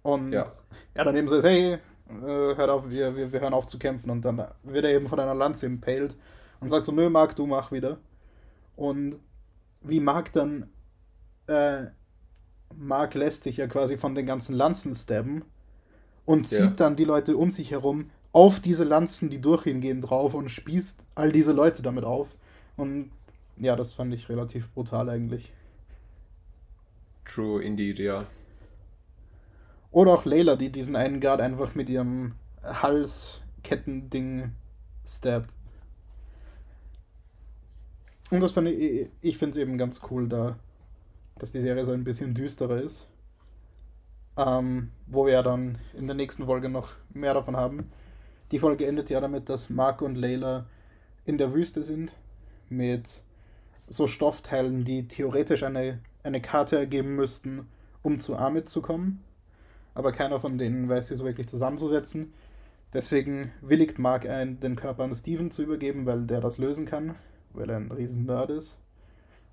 Und 0.03 0.32
ja, 0.32 0.51
ja 0.97 1.05
dann 1.05 1.16
eben 1.16 1.28
so, 1.28 1.40
hey, 1.40 1.74
äh, 1.74 1.78
hört 2.11 2.68
auf, 2.68 2.90
wir, 2.90 3.14
wir, 3.14 3.32
wir 3.32 3.40
hören 3.40 3.55
auf 3.55 3.68
zu 3.68 3.78
kämpfen. 3.78 4.11
Und 4.11 4.22
dann 4.22 4.45
wird 4.64 4.84
er 4.84 4.90
eben 4.90 5.07
von 5.07 5.20
einer 5.20 5.34
Lanze 5.34 5.66
impaled 5.66 6.16
und 6.59 6.70
sagt 6.70 6.86
so, 6.86 6.90
nö, 6.90 7.09
Mark, 7.11 7.36
du 7.36 7.47
mach 7.47 7.70
wieder. 7.70 7.99
Und 8.74 9.20
wie 9.82 10.01
Mark 10.01 10.32
dann, 10.32 10.68
äh, 11.47 11.84
Mark 12.74 13.14
lässt 13.14 13.45
sich 13.45 13.59
ja 13.59 13.68
quasi 13.68 13.97
von 13.97 14.16
den 14.16 14.26
ganzen 14.26 14.57
Lanzen 14.57 14.97
stabben 14.97 15.45
und 16.27 16.49
zieht 16.49 16.59
ja. 16.59 16.66
dann 16.68 16.97
die 16.97 17.05
Leute 17.05 17.37
um 17.37 17.51
sich 17.51 17.70
herum 17.70 18.11
auf 18.33 18.61
diese 18.61 18.85
Lanzen, 18.85 19.31
die 19.31 19.41
durch 19.41 19.66
ihn 19.66 19.81
gehen, 19.81 20.01
drauf 20.01 20.35
und 20.35 20.51
spießt 20.51 21.05
all 21.14 21.31
diese 21.31 21.53
Leute 21.53 21.83
damit 21.83 22.05
auf. 22.05 22.29
Und 22.77 23.11
ja, 23.57 23.77
das 23.77 23.93
fand 23.93 24.12
ich 24.12 24.29
relativ 24.29 24.70
brutal 24.72 25.09
eigentlich. 25.09 25.53
True, 27.25 27.62
indeed, 27.62 27.99
ja. 27.99 28.27
Oder 29.93 30.12
auch 30.12 30.25
Layla, 30.25 30.57
die 30.57 30.70
diesen 30.70 30.97
einen 30.97 31.20
Guard 31.20 31.41
einfach 31.41 31.75
mit 31.77 31.89
ihrem 31.89 32.35
Halskettending 32.64 34.51
stabbt. 35.07 35.51
Und 38.31 38.41
das 38.41 38.53
fand 38.53 38.68
ich, 38.68 39.09
ich 39.20 39.39
finde 39.39 39.53
es 39.53 39.62
eben 39.62 39.79
ganz 39.79 40.01
cool, 40.11 40.29
da, 40.29 40.59
dass 41.39 41.53
die 41.53 41.61
Serie 41.61 41.85
so 41.85 41.93
ein 41.93 42.03
bisschen 42.03 42.35
düsterer 42.35 42.81
ist. 42.83 43.07
Ähm, 44.37 44.91
wo 45.07 45.26
wir 45.26 45.35
ja 45.35 45.43
dann 45.43 45.78
in 45.97 46.07
der 46.07 46.16
nächsten 46.16 46.47
Folge 46.47 46.68
noch 46.68 46.91
mehr 47.12 47.35
davon 47.35 47.57
haben. 47.57 47.91
Die 48.51 48.59
Folge 48.59 48.87
endet 48.87 49.11
ja 49.11 49.20
damit, 49.20 49.49
dass 49.49 49.70
Mark 49.70 50.03
und 50.03 50.16
Layla 50.16 50.66
in 51.24 51.39
der 51.39 51.55
Wüste 51.55 51.85
sind 51.85 52.16
mit 52.68 53.22
so 53.89 54.07
Stoffteilen, 54.07 54.85
die 54.85 55.07
theoretisch 55.09 55.62
eine, 55.62 56.01
eine 56.22 56.41
Karte 56.41 56.76
ergeben 56.76 57.16
müssten, 57.16 57.68
um 58.03 58.20
zu 58.20 58.37
Amit 58.37 58.68
zu 58.68 58.82
kommen. 58.82 59.22
Aber 59.95 60.12
keiner 60.12 60.41
von 60.41 60.59
denen 60.59 60.89
weiß 60.89 61.09
sie 61.09 61.16
so 61.16 61.24
wirklich 61.24 61.49
zusammenzusetzen. 61.49 62.32
Deswegen 62.93 63.53
willigt 63.61 63.99
Mark 63.99 64.26
ein, 64.26 64.61
den 64.61 64.76
Körper 64.76 65.05
an 65.05 65.14
Steven 65.14 65.51
zu 65.51 65.62
übergeben, 65.62 66.07
weil 66.07 66.26
der 66.26 66.41
das 66.41 66.59
lösen 66.59 66.87
kann, 66.87 67.16
weil 67.53 67.70
er 67.70 67.76
ein 67.76 67.91
riesen 67.91 68.24
Nerd 68.24 68.51
ist. 68.51 68.76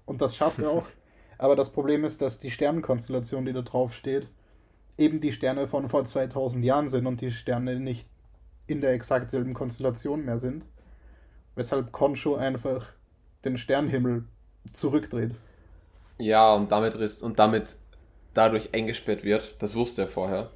Und 0.05 0.21
das 0.21 0.35
schafft 0.35 0.59
er 0.59 0.69
auch. 0.69 0.85
Aber 1.37 1.55
das 1.55 1.71
Problem 1.71 2.03
ist, 2.03 2.21
dass 2.21 2.37
die 2.37 2.51
Sternenkonstellation, 2.51 3.45
die 3.45 3.53
da 3.53 3.61
drauf 3.61 3.95
steht, 3.95 4.27
eben 5.01 5.19
die 5.19 5.31
Sterne 5.31 5.67
von 5.67 5.89
vor 5.89 6.05
2000 6.05 6.63
Jahren 6.63 6.87
sind 6.87 7.07
und 7.07 7.21
die 7.21 7.31
Sterne 7.31 7.79
nicht 7.79 8.07
in 8.67 8.81
der 8.81 8.93
exakt 8.93 9.31
selben 9.31 9.53
Konstellation 9.53 10.23
mehr 10.23 10.39
sind. 10.39 10.65
Weshalb 11.55 11.91
Concho 11.91 12.35
einfach 12.35 12.87
den 13.43 13.57
Sternenhimmel 13.57 14.25
zurückdreht. 14.71 15.31
Ja, 16.17 16.53
und 16.53 16.71
damit 16.71 16.93
ist 16.93 17.23
und 17.23 17.39
damit 17.39 17.75
dadurch 18.33 18.73
eingesperrt 18.73 19.23
wird. 19.23 19.55
Das 19.59 19.75
wusste 19.75 20.03
er 20.03 20.07
vorher. 20.07 20.51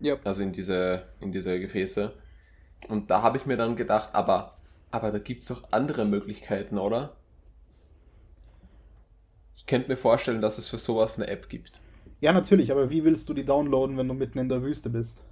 Ja. 0.00 0.16
Also 0.24 0.42
in 0.42 0.52
diese, 0.52 1.08
in 1.20 1.32
diese 1.32 1.58
Gefäße. 1.58 2.12
Und 2.88 3.10
da 3.10 3.22
habe 3.22 3.36
ich 3.36 3.46
mir 3.46 3.56
dann 3.56 3.76
gedacht, 3.76 4.10
aber, 4.12 4.56
aber 4.90 5.10
da 5.10 5.18
gibt 5.18 5.42
es 5.42 5.48
doch 5.48 5.64
andere 5.72 6.04
Möglichkeiten, 6.04 6.78
oder? 6.78 7.16
Ich 9.56 9.66
könnte 9.66 9.88
mir 9.88 9.96
vorstellen, 9.96 10.40
dass 10.40 10.58
es 10.58 10.68
für 10.68 10.78
sowas 10.78 11.18
eine 11.18 11.28
App 11.28 11.48
gibt. 11.48 11.80
Ja, 12.22 12.32
natürlich, 12.32 12.72
aber 12.72 12.88
wie 12.88 13.04
willst 13.04 13.28
du 13.28 13.34
die 13.34 13.44
downloaden, 13.44 13.98
wenn 13.98 14.08
du 14.08 14.14
mitten 14.14 14.38
in 14.38 14.48
der 14.48 14.62
Wüste 14.62 14.88
bist? 14.88 15.22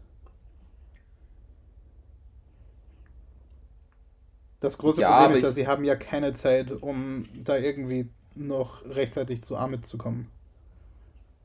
Das 4.61 4.79
große 4.79 5.01
Ja, 5.01 5.11
Problem 5.19 5.33
ist 5.33 5.43
ja, 5.43 5.51
sie 5.53 5.67
haben 5.67 5.85
ja 5.85 5.97
keine 5.97 6.33
Zeit, 6.35 6.71
um 6.73 7.29
da 7.35 7.57
irgendwie 7.59 8.09
noch 8.35 8.85
rechtzeitig 8.87 9.43
zu 9.43 9.57
Amit 9.57 9.87
zu 9.87 9.99
kommen. 9.99 10.31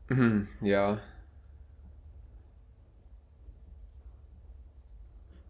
Mhm, 0.10 0.48
ja. 0.62 1.00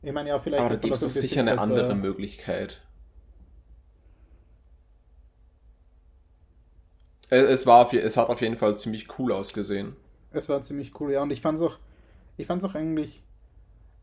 Ich 0.02 0.14
meine, 0.14 0.30
ja, 0.30 0.40
vielleicht 0.40 0.62
Aber 0.62 0.70
da 0.70 0.76
gibt 0.78 1.02
es 1.02 1.20
sicher 1.20 1.42
eine 1.42 1.58
andere 1.60 1.96
Möglichkeit. 1.96 2.82
Es, 7.30 7.66
war 7.66 7.92
es 7.94 8.18
hat 8.18 8.30
auf 8.30 8.42
jeden 8.42 8.58
Fall 8.58 8.78
ziemlich 8.78 9.08
cool 9.18 9.32
ausgesehen. 9.32 9.96
Es 10.32 10.50
war 10.50 10.62
ziemlich 10.62 11.00
cool, 11.00 11.14
ja. 11.14 11.24
Und 11.24 11.32
ich 11.32 11.42
fand's 11.42 11.62
auch, 11.62 11.78
ich 12.38 12.48
fand's 12.48 12.66
auch 12.66 12.76
eigentlich 12.76 13.24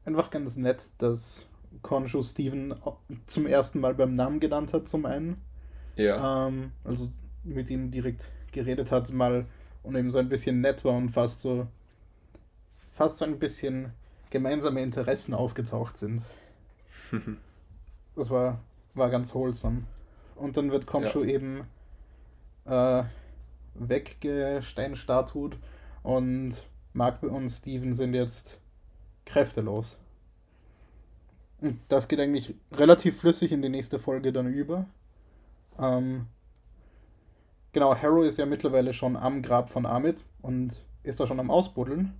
einfach 0.04 0.30
ganz 0.30 0.56
nett, 0.56 0.86
dass 0.98 1.46
Konshu 1.82 2.22
Steven 2.22 2.74
zum 3.26 3.46
ersten 3.46 3.80
Mal 3.80 3.94
beim 3.94 4.12
Namen 4.12 4.40
genannt 4.40 4.72
hat, 4.72 4.88
zum 4.88 5.06
einen. 5.06 5.40
Ja. 5.96 6.48
Ähm, 6.48 6.72
also 6.84 7.08
mit 7.44 7.70
ihm 7.70 7.90
direkt 7.90 8.24
geredet 8.50 8.90
hat, 8.90 9.10
mal 9.12 9.46
und 9.82 9.96
eben 9.96 10.10
so 10.10 10.18
ein 10.18 10.28
bisschen 10.28 10.60
nett 10.60 10.84
war 10.84 10.94
und 10.94 11.10
fast 11.10 11.40
so 11.40 11.66
fast 12.92 13.18
so 13.18 13.24
ein 13.24 13.38
bisschen 13.38 13.92
gemeinsame 14.30 14.82
Interessen 14.82 15.34
aufgetaucht 15.34 15.96
sind. 15.96 16.22
Das 18.14 18.28
war, 18.28 18.60
war 18.92 19.08
ganz 19.08 19.34
wholesome. 19.34 19.84
Und 20.36 20.58
dann 20.58 20.70
wird 20.70 20.86
Konshu 20.86 21.24
eben 21.24 21.62
äh, 22.64 23.02
weggesteinstatut 23.74 25.58
und 26.02 26.54
Mark 26.92 27.22
und 27.22 27.48
Steven 27.48 27.92
sind 27.94 28.14
jetzt 28.14 28.58
kräftelos. 29.24 29.98
Und 31.60 31.78
das 31.88 32.08
geht 32.08 32.18
eigentlich 32.18 32.54
relativ 32.72 33.20
flüssig 33.20 33.52
in 33.52 33.62
die 33.62 33.68
nächste 33.68 33.98
Folge 33.98 34.32
dann 34.32 34.52
über. 34.52 34.86
Ähm, 35.78 36.26
genau, 37.72 37.94
Harrow 37.94 38.24
ist 38.24 38.38
ja 38.38 38.46
mittlerweile 38.46 38.92
schon 38.92 39.16
am 39.16 39.42
Grab 39.42 39.70
von 39.70 39.86
Amit 39.86 40.24
und 40.42 40.76
ist 41.04 41.20
da 41.20 41.26
schon 41.26 41.40
am 41.40 41.50
Ausbuddeln. 41.50 42.14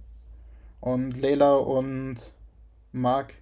Und 0.80 1.20
Layla 1.20 1.54
und 1.54 2.16
Mark. 2.92 3.34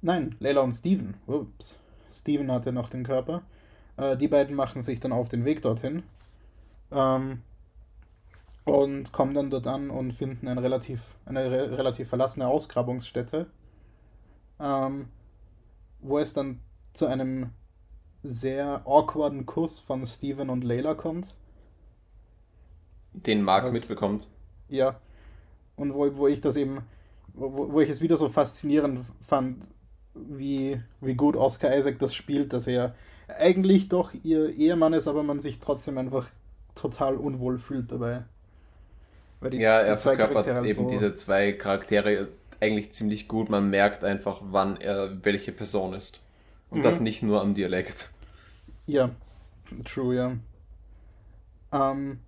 Nein, 0.00 0.36
Layla 0.38 0.60
und 0.60 0.72
Steven. 0.72 1.14
Ups. 1.26 1.78
Steven 2.12 2.50
hatte 2.50 2.72
noch 2.72 2.88
den 2.88 3.04
Körper. 3.04 3.42
Äh, 3.96 4.16
die 4.16 4.28
beiden 4.28 4.54
machen 4.54 4.82
sich 4.82 5.00
dann 5.00 5.12
auf 5.12 5.28
den 5.28 5.44
Weg 5.44 5.62
dorthin. 5.62 6.02
Ähm, 6.90 7.42
und 8.64 9.12
kommen 9.12 9.32
dann 9.32 9.50
dort 9.50 9.66
an 9.66 9.90
und 9.90 10.12
finden 10.12 10.48
ein 10.48 10.58
relativ, 10.58 11.14
eine 11.24 11.50
re 11.50 11.78
relativ 11.78 12.08
verlassene 12.08 12.48
Ausgrabungsstätte. 12.48 13.46
Ähm, 14.58 15.08
wo 16.00 16.18
es 16.18 16.32
dann 16.32 16.60
zu 16.92 17.06
einem 17.06 17.50
sehr 18.22 18.82
awkwarden 18.84 19.46
Kuss 19.46 19.78
von 19.78 20.04
Steven 20.04 20.50
und 20.50 20.64
Layla 20.64 20.94
kommt. 20.94 21.34
Den 23.12 23.42
Mark 23.42 23.66
Was? 23.66 23.72
mitbekommt. 23.72 24.28
Ja. 24.68 25.00
Und 25.76 25.94
wo, 25.94 26.16
wo 26.16 26.26
ich 26.26 26.40
das 26.40 26.56
eben, 26.56 26.82
wo, 27.34 27.72
wo 27.72 27.80
ich 27.80 27.90
es 27.90 28.00
wieder 28.00 28.16
so 28.16 28.28
faszinierend 28.28 29.06
fand, 29.26 29.64
wie, 30.14 30.80
wie 31.00 31.14
gut 31.14 31.36
Oscar 31.36 31.76
Isaac 31.76 31.98
das 31.98 32.14
spielt, 32.14 32.52
dass 32.52 32.66
er 32.66 32.94
eigentlich 33.28 33.88
doch 33.88 34.12
ihr 34.14 34.50
Ehemann 34.50 34.92
ist, 34.92 35.08
aber 35.08 35.22
man 35.22 35.40
sich 35.40 35.60
trotzdem 35.60 35.98
einfach 35.98 36.28
total 36.74 37.16
unwohl 37.16 37.58
fühlt 37.58 37.90
dabei. 37.92 38.24
Die- 39.42 39.58
Ja, 39.60 39.80
die 39.82 39.86
er 39.88 39.96
zwei 39.96 40.16
verkörpert 40.16 40.46
Charaktere 40.46 40.56
halt 40.56 40.66
eben 40.66 40.74
so- 40.74 40.88
diese 40.88 41.14
zwei 41.16 41.52
Charaktere 41.52 42.28
eigentlich 42.60 42.92
ziemlich 42.92 43.28
gut. 43.28 43.48
Man 43.50 43.70
merkt 43.70 44.04
einfach, 44.04 44.40
wann 44.44 44.76
er 44.80 45.24
welche 45.24 45.52
Person 45.52 45.94
ist. 45.94 46.20
Und 46.70 46.78
Mhm. 46.78 46.82
das 46.84 47.00
nicht 47.00 47.22
nur 47.22 47.40
am 47.40 47.54
Dialekt. 47.54 48.08
Ja, 48.86 49.10
true, 49.84 50.14
ja. 50.14 50.36
Ähm, 51.72 52.20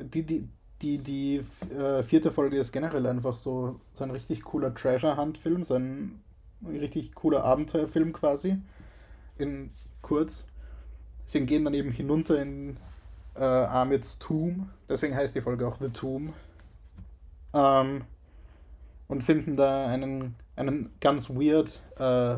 die, 0.00 0.22
die, 0.24 0.48
die, 0.82 0.98
die 0.98 1.44
äh, 1.74 2.02
vierte 2.02 2.30
Folge 2.32 2.58
ist 2.58 2.72
generell 2.72 3.06
einfach 3.06 3.36
so, 3.36 3.80
so 3.94 4.04
ein 4.04 4.10
richtig 4.10 4.42
cooler 4.42 4.74
Treasure 4.74 5.16
Hunt-Film, 5.16 5.64
so 5.64 5.74
ein 5.74 6.20
richtig 6.66 7.14
cooler 7.14 7.44
Abenteuerfilm 7.44 8.12
quasi. 8.12 8.58
In 9.38 9.70
kurz. 10.02 10.46
Sie 11.24 11.44
gehen 11.46 11.64
dann 11.64 11.74
eben 11.74 11.90
hinunter 11.90 12.40
in 12.40 12.76
äh, 13.36 13.44
Amits 13.44 14.18
Tomb, 14.18 14.68
deswegen 14.88 15.14
heißt 15.14 15.34
die 15.34 15.40
Folge 15.40 15.66
auch 15.66 15.76
The 15.78 15.90
Tomb. 15.90 16.32
Ähm, 17.54 18.04
und 19.08 19.22
finden 19.22 19.56
da 19.56 19.86
einen, 19.86 20.34
einen 20.56 20.92
ganz 21.00 21.30
weird 21.30 21.80
äh, 21.98 22.36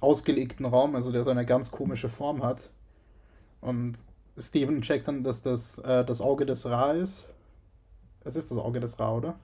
ausgelegten 0.00 0.66
Raum, 0.66 0.94
also 0.94 1.12
der 1.12 1.24
so 1.24 1.30
eine 1.30 1.46
ganz 1.46 1.70
komische 1.70 2.08
Form 2.08 2.42
hat. 2.42 2.68
Und 3.60 3.96
Steven 4.36 4.82
checkt 4.82 5.08
dann, 5.08 5.22
dass 5.22 5.40
das 5.40 5.78
äh, 5.78 6.04
das 6.04 6.20
Auge 6.20 6.44
des 6.44 6.66
Ra 6.66 6.92
ist. 6.92 7.26
Es 8.24 8.36
ist 8.36 8.50
das 8.50 8.58
Auge 8.58 8.80
des 8.80 8.98
Ra, 8.98 9.14
oder? 9.14 9.34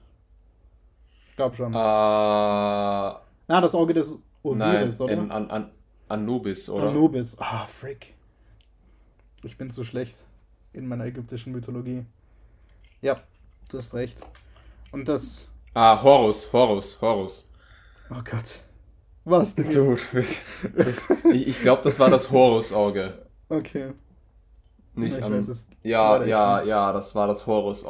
Ich 1.29 1.35
glaube 1.35 1.55
schon. 1.55 1.71
Äh, 1.71 1.75
Na, 1.75 3.21
das 3.47 3.73
Auge 3.73 3.93
des 3.93 4.11
nein, 4.11 4.21
Osiris, 4.43 5.01
oder? 5.01 5.13
an, 5.13 5.31
an, 5.31 5.49
an 5.49 5.71
Anubis, 6.11 6.69
oder? 6.69 6.89
Anubis. 6.89 7.37
Ah, 7.39 7.65
frick. 7.65 8.13
Ich 9.43 9.57
bin 9.57 9.69
zu 9.71 9.83
schlecht 9.83 10.23
in 10.73 10.87
meiner 10.87 11.05
ägyptischen 11.05 11.51
Mythologie. 11.53 12.05
Ja, 13.01 13.21
du 13.69 13.77
hast 13.77 13.93
recht. 13.93 14.21
Und 14.91 15.07
das. 15.07 15.49
ah, 15.73 16.01
Horus, 16.01 16.51
Horus, 16.53 17.01
Horus. 17.01 17.49
Oh 18.09 18.21
Gott. 18.23 18.59
Was 19.23 19.55
denn? 19.55 19.69
Dude, 19.69 20.01
das, 20.75 21.09
ich, 21.31 21.47
ich 21.47 21.61
glaube, 21.61 21.83
das 21.83 21.99
war 21.99 22.09
das 22.09 22.31
Horus-Auge. 22.31 23.25
Okay. 23.49 23.93
Nicht 24.95 25.17
ich 25.17 25.23
an, 25.23 25.31
weiß 25.33 25.67
ja, 25.83 26.23
ja, 26.23 26.57
nicht. 26.59 26.67
ja, 26.69 26.91
das 26.91 27.15
war 27.15 27.27
das 27.27 27.45
Horus 27.47 27.85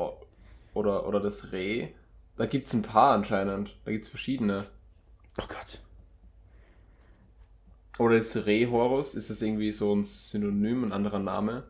oder, 0.74 1.07
oder 1.07 1.19
das 1.19 1.51
Reh. 1.51 1.89
Da 2.38 2.45
gibt 2.45 2.67
es 2.67 2.74
ein 2.74 2.82
paar 2.84 3.13
anscheinend. 3.13 3.76
Da 3.86 3.91
gibt 3.91 4.05
es 4.05 4.09
verschiedene. 4.09 4.65
Oh 5.39 5.45
Gott. 5.47 5.80
Oder 8.00 8.18
ist 8.18 8.36
Reh 8.46 8.68
Horus? 8.68 9.16
Ist 9.16 9.30
das 9.30 9.42
irgendwie 9.42 9.72
so 9.72 9.96
ein 9.96 10.04
Synonym, 10.04 10.84
ein 10.84 10.92
anderer 10.92 11.20
Name? 11.20 11.64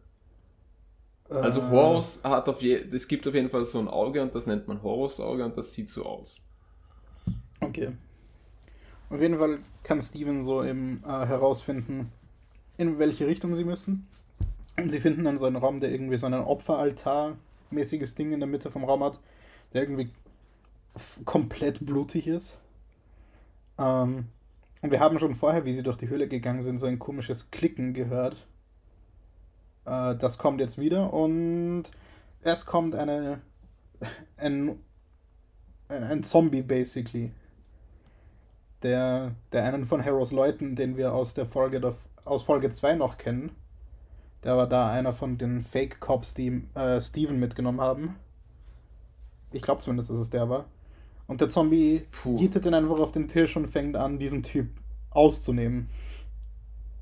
Also 1.39 1.61
Äh, 1.61 1.69
Horus 1.69 2.23
hat 2.23 2.47
auf 2.49 2.61
je, 2.61 2.75
es 2.91 3.07
gibt 3.07 3.27
auf 3.27 3.33
jeden 3.33 3.49
Fall 3.49 3.65
so 3.65 3.79
ein 3.79 3.87
Auge 3.87 4.21
und 4.21 4.35
das 4.35 4.47
nennt 4.47 4.67
man 4.67 4.81
Horus-Auge 4.83 5.45
und 5.45 5.57
das 5.57 5.73
sieht 5.73 5.89
so 5.89 6.05
aus. 6.05 6.41
Okay. 7.61 7.91
Auf 9.09 9.21
jeden 9.21 9.37
Fall 9.37 9.59
kann 9.83 10.01
Steven 10.01 10.43
so 10.43 10.63
eben 10.63 11.03
äh, 11.03 11.25
herausfinden, 11.25 12.11
in 12.77 12.97
welche 12.99 13.27
Richtung 13.27 13.55
sie 13.55 13.63
müssen. 13.65 14.07
Und 14.77 14.89
sie 14.89 14.99
finden 15.01 15.25
dann 15.25 15.37
so 15.37 15.45
einen 15.45 15.57
Raum, 15.57 15.79
der 15.79 15.91
irgendwie 15.91 16.17
so 16.17 16.25
einen 16.27 16.41
Opferaltar-mäßiges 16.43 18.15
Ding 18.15 18.31
in 18.33 18.39
der 18.39 18.47
Mitte 18.49 18.71
vom 18.71 18.85
Raum 18.85 19.03
hat, 19.03 19.19
der 19.73 19.83
irgendwie 19.83 20.11
komplett 21.25 21.85
blutig 21.85 22.27
ist. 22.27 22.57
Ähm, 23.77 24.27
und 24.81 24.91
wir 24.91 24.99
haben 24.99 25.19
schon 25.19 25.35
vorher, 25.35 25.65
wie 25.65 25.73
sie 25.73 25.83
durch 25.83 25.97
die 25.97 26.09
Höhle 26.09 26.27
gegangen 26.27 26.63
sind, 26.63 26.79
so 26.79 26.87
ein 26.87 26.99
komisches 26.99 27.51
Klicken 27.51 27.93
gehört. 27.93 28.47
Äh, 29.85 30.15
das 30.15 30.37
kommt 30.37 30.59
jetzt 30.59 30.77
wieder 30.77 31.13
und 31.13 31.83
es 32.41 32.65
kommt 32.65 32.95
eine 32.95 33.41
ein, 34.37 34.79
ein, 35.89 36.23
Zombie 36.23 36.63
basically 36.63 37.31
der, 38.81 39.35
der 39.51 39.65
einen 39.65 39.85
von 39.85 40.03
Harrows 40.03 40.31
Leuten, 40.31 40.75
den 40.75 40.97
wir 40.97 41.13
aus 41.13 41.33
der 41.33 41.45
Folge 41.45 41.79
der, 41.79 41.95
aus 42.25 42.43
Folge 42.43 42.71
2 42.71 42.95
noch 42.95 43.17
kennen. 43.17 43.51
Der 44.43 44.57
war 44.57 44.67
da 44.67 44.89
einer 44.91 45.13
von 45.13 45.37
den 45.37 45.61
Fake 45.61 45.99
Cops, 45.99 46.33
die 46.33 46.63
äh, 46.73 46.99
Steven 46.99 47.39
mitgenommen 47.39 47.79
haben. 47.79 48.15
Ich 49.51 49.61
glaube 49.61 49.81
zumindest, 49.81 50.09
dass 50.09 50.17
es 50.17 50.31
der 50.31 50.49
war. 50.49 50.65
Und 51.31 51.39
der 51.39 51.47
Zombie 51.47 52.01
jietet 52.25 52.65
ihn 52.65 52.73
einfach 52.73 52.99
auf 52.99 53.13
den 53.13 53.29
Tisch 53.29 53.55
und 53.55 53.67
fängt 53.67 53.95
an, 53.95 54.19
diesen 54.19 54.43
Typ 54.43 54.67
auszunehmen. 55.11 55.87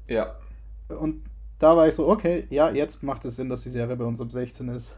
Ja. 0.08 0.36
Und 0.88 1.24
da 1.58 1.76
war 1.76 1.88
ich 1.88 1.96
so, 1.96 2.08
okay, 2.08 2.46
ja, 2.52 2.70
jetzt 2.70 3.02
macht 3.02 3.26
es 3.26 3.38
Sinn, 3.38 3.50
dass 3.50 3.64
die 3.64 3.72
Serie 3.72 3.96
bei 3.96 4.06
uns 4.06 4.22
ab 4.22 4.32
16 4.32 4.70
ist. 4.70 4.96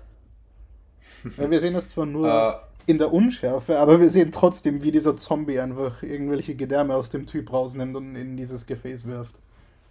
Weil 1.37 1.49
wir 1.49 1.61
sehen 1.61 1.75
es 1.75 1.87
zwar 1.87 2.05
nur 2.05 2.27
Äh, 2.27 2.91
in 2.91 2.97
der 2.97 3.13
Unschärfe, 3.13 3.79
aber 3.79 4.01
wir 4.01 4.09
sehen 4.09 4.33
trotzdem, 4.33 4.83
wie 4.83 4.91
dieser 4.91 5.15
Zombie 5.15 5.61
einfach 5.61 6.03
irgendwelche 6.03 6.55
Gedärme 6.55 6.93
aus 6.93 7.09
dem 7.09 7.25
Typ 7.25 7.53
rausnimmt 7.53 7.95
und 7.95 8.17
in 8.17 8.35
dieses 8.35 8.65
Gefäß 8.65 9.05
wirft. 9.05 9.35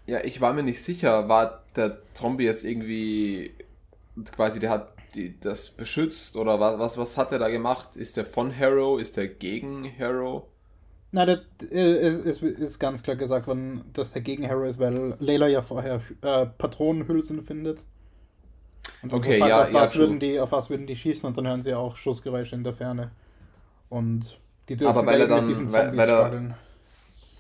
Ja, 0.06 0.22
ich 0.22 0.42
war 0.42 0.52
mir 0.52 0.64
nicht 0.64 0.82
sicher, 0.82 1.30
war 1.30 1.62
der 1.76 1.96
Zombie 2.12 2.44
jetzt 2.44 2.62
irgendwie 2.62 3.54
quasi, 4.36 4.60
der 4.60 4.68
hat 4.68 4.92
die, 5.14 5.38
das 5.40 5.70
beschützt 5.70 6.36
oder 6.36 6.60
was, 6.60 6.78
was, 6.78 6.98
was 6.98 7.16
hat 7.16 7.32
er 7.32 7.38
da 7.38 7.48
gemacht? 7.48 7.96
Ist 7.96 8.16
der 8.16 8.24
von 8.24 8.56
Harrow? 8.56 9.00
Ist 9.00 9.16
der 9.16 9.28
gegen 9.28 9.90
Harrow? 9.98 10.44
Na, 11.12 11.26
das 11.26 11.40
ist, 11.70 12.24
ist, 12.24 12.42
ist 12.42 12.78
ganz 12.78 13.02
klar 13.02 13.16
gesagt 13.16 13.46
worden, 13.48 13.84
dass 13.92 14.12
der 14.12 14.22
gegen 14.22 14.48
Harrow 14.48 14.66
ist, 14.68 14.78
weil 14.78 15.16
Layla 15.18 15.48
ja 15.48 15.60
vorher 15.62 16.00
äh, 16.22 16.46
Patronenhülsen 16.46 17.42
findet. 17.42 17.80
Und 19.02 19.12
Okay, 19.12 19.38
so, 19.40 19.46
ja, 19.46 19.62
auf, 19.62 19.68
ja, 19.72 19.74
was 19.82 19.92
true. 19.92 20.02
würden 20.02 20.20
die, 20.20 20.38
auf 20.38 20.52
was 20.52 20.70
würden 20.70 20.86
die 20.86 20.94
schießen 20.96 21.26
und 21.26 21.36
dann 21.36 21.46
hören 21.48 21.62
sie 21.62 21.74
auch 21.74 21.96
Schussgeräusche 21.96 22.54
in 22.54 22.62
der 22.64 22.72
Ferne. 22.74 23.10
Und 23.88 24.38
die 24.68 24.76
dürfen 24.76 24.96
Aber 24.96 25.06
weil 25.06 25.18
da 25.18 25.24
er 25.24 25.28
dann- 25.28 25.40
mit 25.40 25.48
diesen 25.48 25.72
weil- 25.72 25.86
Zombies 25.86 25.98
weil 26.00 26.08
er- 26.08 26.18
strugglen. 26.26 26.54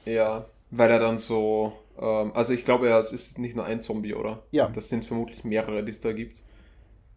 Ja, 0.06 0.44
weil 0.70 0.90
er 0.90 0.98
dann 0.98 1.18
so, 1.18 1.72
ähm, 2.00 2.32
also 2.34 2.52
ich 2.52 2.64
glaube, 2.64 2.88
ja, 2.88 2.98
es 2.98 3.12
ist 3.12 3.38
nicht 3.38 3.54
nur 3.54 3.66
ein 3.66 3.82
Zombie, 3.82 4.14
oder? 4.14 4.42
Ja. 4.50 4.68
Das 4.68 4.88
sind 4.88 5.04
vermutlich 5.04 5.44
mehrere, 5.44 5.84
die 5.84 5.90
es 5.90 6.00
da 6.00 6.12
gibt. 6.12 6.42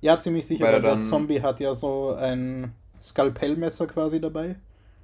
Ja, 0.04 0.20
ziemlich 0.20 0.46
sicher, 0.46 0.66
weil 0.66 0.74
weil 0.74 0.84
er 0.84 0.96
der 0.98 1.02
Zombie 1.02 1.42
hat 1.42 1.62
ja 1.62 1.74
so 1.74 2.14
ein 2.14 2.74
Skalpellmesser 3.02 3.88
quasi 3.88 4.20
dabei. 4.20 4.58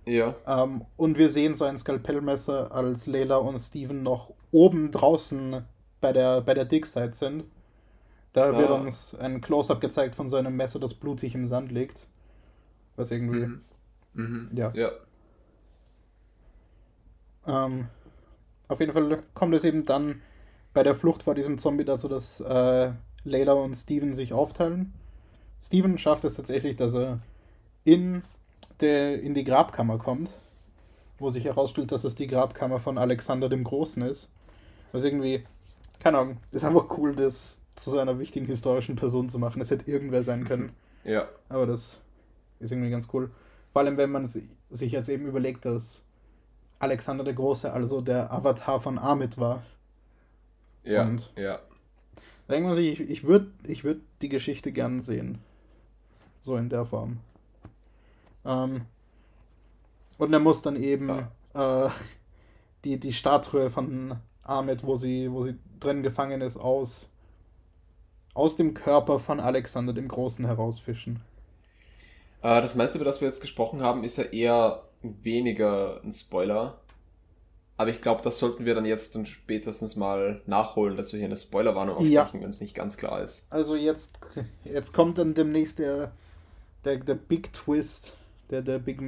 Ja. 0.06 0.36
Ähm, 0.46 0.84
und 0.98 1.18
wir 1.18 1.30
sehen 1.30 1.56
so 1.56 1.64
ein 1.64 1.78
Skalpellmesser, 1.78 2.74
als 2.76 3.08
Layla 3.08 3.38
und 3.38 3.60
Steven 3.60 4.04
noch 4.04 4.34
oben 4.52 4.92
draußen 4.92 5.64
bei 6.02 6.12
der, 6.12 6.42
bei 6.42 6.54
der 6.54 6.66
Digside 6.66 7.14
sind. 7.14 7.46
Da 8.34 8.58
wird 8.58 8.70
Ah. 8.70 8.74
uns 8.74 9.16
ein 9.16 9.40
Close-Up 9.40 9.80
gezeigt 9.80 10.16
von 10.16 10.28
so 10.30 10.36
einem 10.36 10.58
Messer, 10.58 10.80
das 10.80 10.94
blutig 10.94 11.34
im 11.34 11.48
Sand 11.48 11.72
liegt. 11.72 12.06
Was 12.98 13.10
irgendwie. 13.12 13.46
Mhm. 13.46 13.62
Mhm. 14.14 14.50
Ja. 14.54 14.72
Ja. 14.76 14.92
Ähm, 17.48 17.88
auf 18.68 18.80
jeden 18.82 18.92
Fall 18.92 19.24
kommt 19.34 19.56
es 19.56 19.64
eben 19.64 19.86
dann 19.86 20.22
bei 20.74 20.84
der 20.84 20.94
Flucht 20.94 21.24
vor 21.24 21.36
diesem 21.36 21.58
Zombie 21.58 21.86
dazu, 21.86 22.10
dass 22.10 22.42
äh, 22.42 22.92
Layla 23.24 23.54
und 23.54 23.76
Steven 23.76 24.16
sich 24.16 24.34
aufteilen. 24.34 24.94
Steven 25.62 25.98
schafft 25.98 26.24
es 26.24 26.36
tatsächlich, 26.36 26.76
dass 26.76 26.94
er 26.94 27.20
in, 27.84 28.24
der, 28.80 29.22
in 29.22 29.34
die 29.34 29.44
Grabkammer 29.44 29.98
kommt, 29.98 30.34
wo 31.18 31.30
sich 31.30 31.44
herausstellt, 31.44 31.92
dass 31.92 32.04
es 32.06 32.16
die 32.16 32.28
Grabkammer 32.28 32.80
von 32.80 32.98
Alexander 32.98 33.50
dem 33.50 33.64
Großen 33.64 34.02
ist. 34.04 34.30
Was 34.92 35.04
irgendwie, 35.04 35.44
keine 36.00 36.18
Ahnung, 36.18 36.38
ist 36.52 36.64
einfach 36.64 36.98
cool, 36.98 37.16
das 37.16 37.58
zu 37.76 37.90
so 37.92 38.00
einer 38.00 38.20
wichtigen 38.20 38.46
historischen 38.46 38.96
Person 38.96 39.30
zu 39.30 39.38
machen. 39.40 39.62
Es 39.62 39.70
hätte 39.72 39.90
irgendwer 39.90 40.24
sein 40.24 40.46
können. 40.46 40.72
Ja. 41.04 41.28
Aber 41.50 41.66
das 41.66 42.00
ist 42.60 42.72
irgendwie 42.72 42.90
ganz 42.90 43.08
cool. 43.14 43.32
Vor 43.72 43.82
allem, 43.82 43.98
wenn 43.98 44.12
man 44.12 44.28
si- 44.28 44.50
sich 44.70 44.92
jetzt 44.92 45.10
eben 45.10 45.26
überlegt, 45.26 45.66
dass 45.66 46.04
Alexander 46.80 47.24
der 47.24 47.34
Große 47.34 47.72
also 47.72 48.02
der 48.02 48.32
Avatar 48.32 48.80
von 48.80 48.98
Amit 48.98 49.38
war. 49.38 49.64
Ja. 50.84 51.04
Und- 51.04 51.32
ja. 51.36 51.60
Denkt 52.50 52.68
man 52.68 52.76
sich, 52.76 53.00
ich, 53.00 53.10
ich 53.10 53.24
würde 53.24 53.52
ich 53.64 53.84
würd 53.84 54.02
die 54.22 54.30
Geschichte 54.30 54.72
gern 54.72 55.02
sehen. 55.02 55.38
So 56.40 56.58
in 56.58 56.70
der 56.70 56.86
Form. 56.86 57.20
Ähm, 58.46 58.82
und 60.18 60.34
er 60.34 60.40
muss 60.40 60.62
dann 60.62 60.76
eben 60.76 61.28
äh, 61.54 61.90
die, 62.84 63.00
die 63.00 63.14
Statue 63.14 63.70
von 63.70 64.16
Amit, 64.44 64.84
wo 64.84 64.96
sie, 64.96 65.32
wo 65.32 65.46
sie 65.46 65.56
drin 65.80 66.02
gefangen 66.02 66.42
ist, 66.42 66.58
aus, 66.58 67.08
aus 68.34 68.56
dem 68.56 68.74
Körper 68.74 69.20
von 69.20 69.40
Alexander 69.40 69.94
dem 69.94 70.08
Großen 70.08 70.46
herausfischen. 70.46 71.22
Äh, 72.42 72.62
das 72.62 72.76
meiste, 72.76 72.98
über 72.98 73.06
das 73.06 73.22
wir 73.22 73.28
jetzt 73.28 73.42
gesprochen 73.42 73.82
haben, 73.82 74.04
ist 74.04 74.18
ja 74.18 74.24
eher 74.24 74.84
weniger 75.02 76.02
ein 76.04 76.14
Spoiler. 76.14 76.80
Aber 77.80 77.92
ich 77.92 78.02
glaube, 78.02 78.22
das 78.22 78.40
sollten 78.40 78.66
wir 78.66 78.76
dann 78.76 78.84
jetzt 78.84 79.16
dann 79.16 79.26
spätestens 79.26 79.96
mal 79.96 80.42
nachholen, 80.46 80.98
dass 80.98 81.14
wir 81.14 81.18
hier 81.20 81.28
eine 81.28 81.38
Spoilerwarnung 81.38 82.06
Ja. 82.06 82.24
aussprechen, 82.24 82.44
wenn 82.44 82.50
es 82.50 82.60
nicht 82.60 82.76
ganz 82.76 82.98
klar 82.98 83.22
ist. 83.22 83.48
Also 83.50 83.78
jetzt, 83.78 84.20
jetzt 84.66 84.92
kommt 84.94 85.18
dann 85.18 85.34
demnächst 85.34 85.80
der, 85.80 86.12
der, 86.84 86.98
der 86.98 87.16
Big 87.16 87.54
Twist, 87.54 88.18
der, 88.50 88.64
der 88.64 88.80
Big 88.80 89.02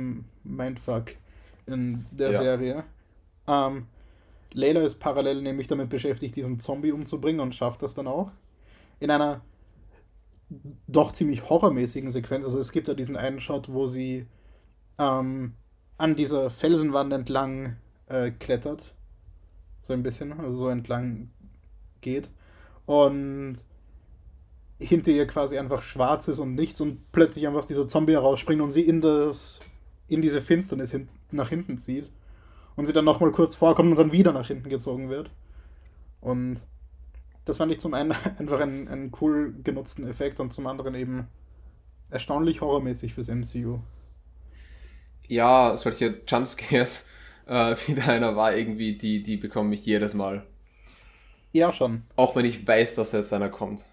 Mindfuck 0.45 1.07
in 1.65 2.05
der 2.11 2.31
Ja. 2.31 2.39
Serie. 2.39 2.83
Ähm, 3.45 3.87
Layla 4.53 4.83
ist 4.83 5.01
parallel 5.01 5.41
nämlich 5.41 5.67
damit 5.67 5.89
beschäftigt, 5.89 6.37
diesen 6.37 6.61
Zombie 6.61 6.93
umzubringen 6.93 7.41
und 7.41 7.53
schafft 7.53 7.83
das 7.83 7.93
dann 7.93 8.07
auch. 8.07 8.31
In 9.01 9.11
einer 9.11 9.41
doch 10.87 11.11
ziemlich 11.11 11.49
horrormäßigen 11.49 12.09
Sequenz. 12.09 12.45
Also 12.45 12.57
es 12.59 12.71
gibt 12.71 12.87
da 12.87 12.93
diesen 12.93 13.17
einen 13.17 13.41
Shot, 13.41 13.67
wo 13.73 13.87
sie 13.87 14.27
ähm, 14.97 15.55
an 15.97 16.15
dieser 16.15 16.49
Felsenwand 16.49 17.11
entlang 17.11 17.75
äh, 18.11 18.31
klettert. 18.31 18.93
So 19.83 19.93
ein 19.93 20.03
bisschen, 20.03 20.33
also 20.33 20.57
so 20.57 20.69
entlang 20.69 21.29
geht. 22.01 22.29
Und 22.85 23.57
hinter 24.79 25.11
ihr 25.11 25.27
quasi 25.27 25.57
einfach 25.57 25.81
schwarz 25.81 26.27
ist 26.27 26.39
und 26.39 26.55
nichts 26.55 26.81
und 26.81 27.11
plötzlich 27.11 27.47
einfach 27.47 27.65
dieser 27.65 27.87
Zombie 27.87 28.13
herausspringt 28.13 28.61
und 28.61 28.71
sie 28.71 28.81
in 28.81 29.01
das 29.01 29.59
in 30.07 30.21
diese 30.21 30.41
Finsternis 30.41 30.91
hin, 30.91 31.07
nach 31.31 31.49
hinten 31.49 31.77
zieht 31.77 32.11
und 32.75 32.85
sie 32.85 32.93
dann 32.93 33.05
nochmal 33.05 33.31
kurz 33.31 33.55
vorkommt 33.55 33.91
und 33.91 33.97
dann 33.97 34.11
wieder 34.11 34.33
nach 34.33 34.47
hinten 34.47 34.69
gezogen 34.69 35.09
wird. 35.09 35.29
Und 36.19 36.59
das 37.45 37.57
fand 37.57 37.71
ich 37.71 37.79
zum 37.79 37.93
einen 37.93 38.11
einfach 38.37 38.59
einen, 38.59 38.87
einen 38.87 39.11
cool 39.21 39.53
genutzten 39.63 40.07
Effekt 40.07 40.39
und 40.39 40.51
zum 40.51 40.67
anderen 40.67 40.95
eben 40.95 41.27
erstaunlich 42.09 42.61
horrormäßig 42.61 43.13
fürs 43.13 43.29
MCU. 43.29 43.79
Ja, 45.27 45.77
solche 45.77 46.21
Jumpscares, 46.27 47.07
äh, 47.47 47.75
wie 47.87 47.95
da 47.95 48.07
einer 48.07 48.35
war, 48.35 48.55
irgendwie, 48.55 48.97
die, 48.97 49.23
die 49.23 49.37
bekomme 49.37 49.73
ich 49.75 49.85
jedes 49.85 50.13
Mal. 50.13 50.43
Ja, 51.51 51.73
schon. 51.73 52.03
Auch 52.15 52.35
wenn 52.35 52.45
ich 52.45 52.65
weiß, 52.65 52.95
dass 52.95 53.11
jetzt 53.11 53.33
einer 53.33 53.49
kommt. 53.49 53.85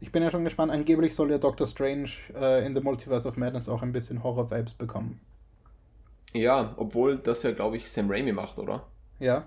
Ich 0.00 0.10
bin 0.10 0.22
ja 0.22 0.32
schon 0.32 0.42
gespannt. 0.42 0.72
Angeblich 0.72 1.14
soll 1.14 1.30
ja 1.30 1.38
Doctor 1.38 1.66
Strange 1.66 2.10
äh, 2.34 2.66
in 2.66 2.74
The 2.74 2.80
Multiverse 2.80 3.28
of 3.28 3.36
Madness 3.36 3.68
auch 3.68 3.82
ein 3.82 3.92
bisschen 3.92 4.24
Horror-Vibes 4.24 4.74
bekommen. 4.74 5.20
Ja, 6.32 6.74
obwohl 6.76 7.18
das 7.18 7.44
ja, 7.44 7.52
glaube 7.52 7.76
ich, 7.76 7.88
Sam 7.88 8.10
Raimi 8.10 8.32
macht, 8.32 8.58
oder? 8.58 8.86
Ja. 9.20 9.44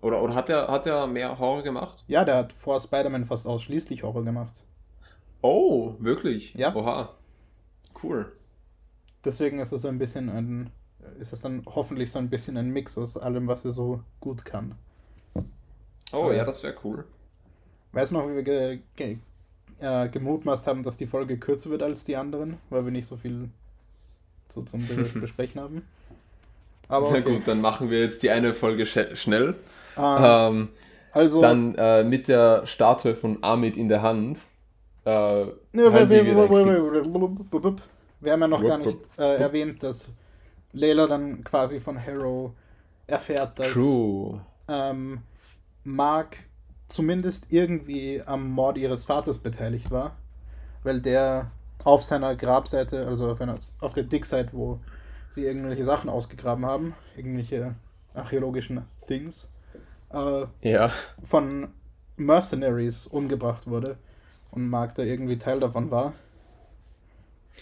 Oder, 0.00 0.22
oder 0.22 0.34
hat 0.34 0.48
er 0.48 0.68
hat 0.68 0.86
er 0.86 1.06
mehr 1.06 1.38
Horror 1.38 1.62
gemacht? 1.62 2.02
Ja, 2.08 2.24
der 2.24 2.36
hat 2.36 2.52
vor 2.52 2.80
Spider-Man 2.80 3.26
fast 3.26 3.46
ausschließlich 3.46 4.02
Horror 4.02 4.24
gemacht. 4.24 4.54
Oh, 5.42 5.94
wirklich? 5.98 6.54
Ja. 6.54 6.74
Oha. 6.74 7.10
Cool. 8.02 8.32
Deswegen 9.24 9.58
ist 9.58 9.72
es 9.72 9.82
so 9.82 9.88
ein 9.88 9.98
bisschen 9.98 10.28
ein, 10.30 10.70
ist 11.20 11.32
es 11.32 11.40
dann 11.40 11.62
hoffentlich 11.66 12.10
so 12.12 12.18
ein 12.18 12.30
bisschen 12.30 12.56
ein 12.56 12.70
Mix 12.70 12.96
aus 12.98 13.16
allem, 13.16 13.46
was 13.48 13.64
er 13.64 13.72
so 13.72 14.02
gut 14.20 14.44
kann. 14.44 14.76
Oh, 16.12 16.30
Ja. 16.30 16.32
ja, 16.32 16.44
das 16.44 16.62
wäre 16.62 16.74
cool. 16.84 17.04
Weißt 17.92 18.12
du 18.12 18.16
noch, 18.16 18.28
wie 18.28 18.34
wir 18.36 18.42
ge, 18.42 18.80
ge, 18.96 19.18
äh, 19.80 20.08
gemutmaßt 20.08 20.66
haben, 20.66 20.82
dass 20.82 20.96
die 20.96 21.06
Folge 21.06 21.38
kürzer 21.38 21.70
wird 21.70 21.82
als 21.82 22.04
die 22.04 22.16
anderen, 22.16 22.58
weil 22.70 22.84
wir 22.84 22.92
nicht 22.92 23.06
so 23.06 23.16
viel 23.16 23.50
zu, 24.48 24.64
zum 24.64 24.86
Be 24.88 24.96
Besprechen 25.20 25.60
haben? 25.60 25.88
Aber 26.88 27.08
Na 27.08 27.18
okay. 27.18 27.22
gut, 27.22 27.48
dann 27.48 27.60
machen 27.60 27.90
wir 27.90 28.00
jetzt 28.00 28.22
die 28.22 28.30
eine 28.30 28.54
Folge 28.54 28.86
sch 28.86 28.98
schnell. 29.14 29.56
Ähm, 29.96 30.38
Ähm, 30.56 30.68
also, 31.12 31.40
dann 31.40 31.74
äh, 31.76 32.04
mit 32.04 32.28
der 32.28 32.66
Statue 32.66 33.14
von 33.14 33.38
Amit 33.42 33.76
in 33.76 33.88
der 33.88 34.02
Hand. 34.02 34.40
Äh, 35.04 35.46
Ja, 35.72 36.06
wir, 38.22 38.32
haben 38.32 38.40
ja 38.40 38.48
noch 38.48 38.62
gar 38.62 38.78
nicht 38.78 38.98
äh, 39.18 39.36
erwähnt, 39.36 39.82
dass 39.82 40.08
Layla 40.72 41.06
dann 41.06 41.44
quasi 41.44 41.80
von 41.80 42.04
Harrow 42.04 42.52
erfährt, 43.06 43.58
dass 43.58 43.68
ähm, 44.68 45.20
Mark 45.84 46.38
zumindest 46.88 47.46
irgendwie 47.50 48.22
am 48.24 48.50
Mord 48.50 48.78
ihres 48.78 49.04
Vaters 49.04 49.38
beteiligt 49.38 49.90
war, 49.90 50.16
weil 50.82 51.00
der 51.00 51.50
auf 51.84 52.02
seiner 52.04 52.36
Grabseite, 52.36 53.06
also 53.06 53.30
auf, 53.30 53.40
einer, 53.40 53.56
auf 53.80 53.92
der 53.92 54.04
Dickseite, 54.04 54.50
wo 54.52 54.78
sie 55.30 55.44
irgendwelche 55.44 55.84
Sachen 55.84 56.08
ausgegraben 56.10 56.64
haben, 56.66 56.94
irgendwelche 57.16 57.74
archäologischen 58.14 58.84
Things, 59.06 59.48
äh, 60.12 60.44
Ja. 60.62 60.90
von 61.22 61.68
Mercenaries 62.16 63.06
umgebracht 63.06 63.66
wurde 63.66 63.96
und 64.50 64.68
Mark 64.68 64.94
da 64.94 65.02
irgendwie 65.02 65.38
Teil 65.38 65.60
davon 65.60 65.90
war. 65.90 66.12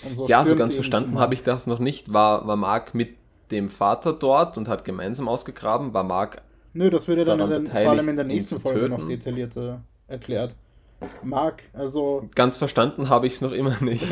Und 0.02 0.28
ja, 0.28 0.44
so 0.44 0.56
ganz 0.56 0.74
verstanden 0.74 1.18
habe 1.18 1.34
ich 1.34 1.42
das 1.42 1.66
noch 1.66 1.78
nicht. 1.78 2.12
War, 2.12 2.46
war 2.46 2.56
Mark 2.56 2.94
mit 2.94 3.16
dem 3.50 3.68
Vater 3.68 4.12
dort 4.12 4.56
und 4.58 4.68
hat 4.68 4.84
gemeinsam 4.84 5.28
ausgegraben? 5.28 5.92
War 5.92 6.04
Mark. 6.04 6.42
Nö, 6.72 6.88
das 6.90 7.08
wird 7.08 7.18
ja 7.18 7.24
dann 7.24 7.40
in 7.40 7.50
den, 7.50 7.66
vor 7.66 7.90
allem 7.90 8.08
in 8.08 8.16
der 8.16 8.24
nächsten 8.24 8.60
Folge 8.60 8.88
noch 8.88 9.06
detaillierter 9.06 9.82
erklärt. 10.06 10.54
Mark, 11.22 11.62
also 11.72 12.28
Ganz 12.34 12.56
verstanden 12.56 13.08
habe 13.08 13.26
ich 13.26 13.34
es 13.34 13.40
noch 13.40 13.52
immer 13.52 13.76
nicht. 13.82 14.06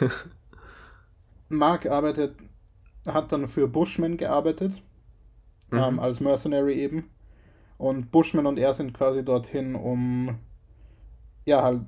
Mark 1.48 1.86
arbeitet, 1.86 2.36
hat 3.06 3.32
dann 3.32 3.46
für 3.48 3.68
Bushman 3.68 4.16
gearbeitet, 4.16 4.82
Mhm. 5.70 5.78
ähm, 5.78 6.00
als 6.00 6.20
Mercenary 6.20 6.74
eben. 6.74 7.10
Und 7.78 8.10
Bushman 8.12 8.46
und 8.46 8.58
er 8.58 8.74
sind 8.74 8.94
quasi 8.94 9.24
dorthin, 9.24 9.74
um 9.74 10.38
ja 11.44 11.62
halt 11.62 11.80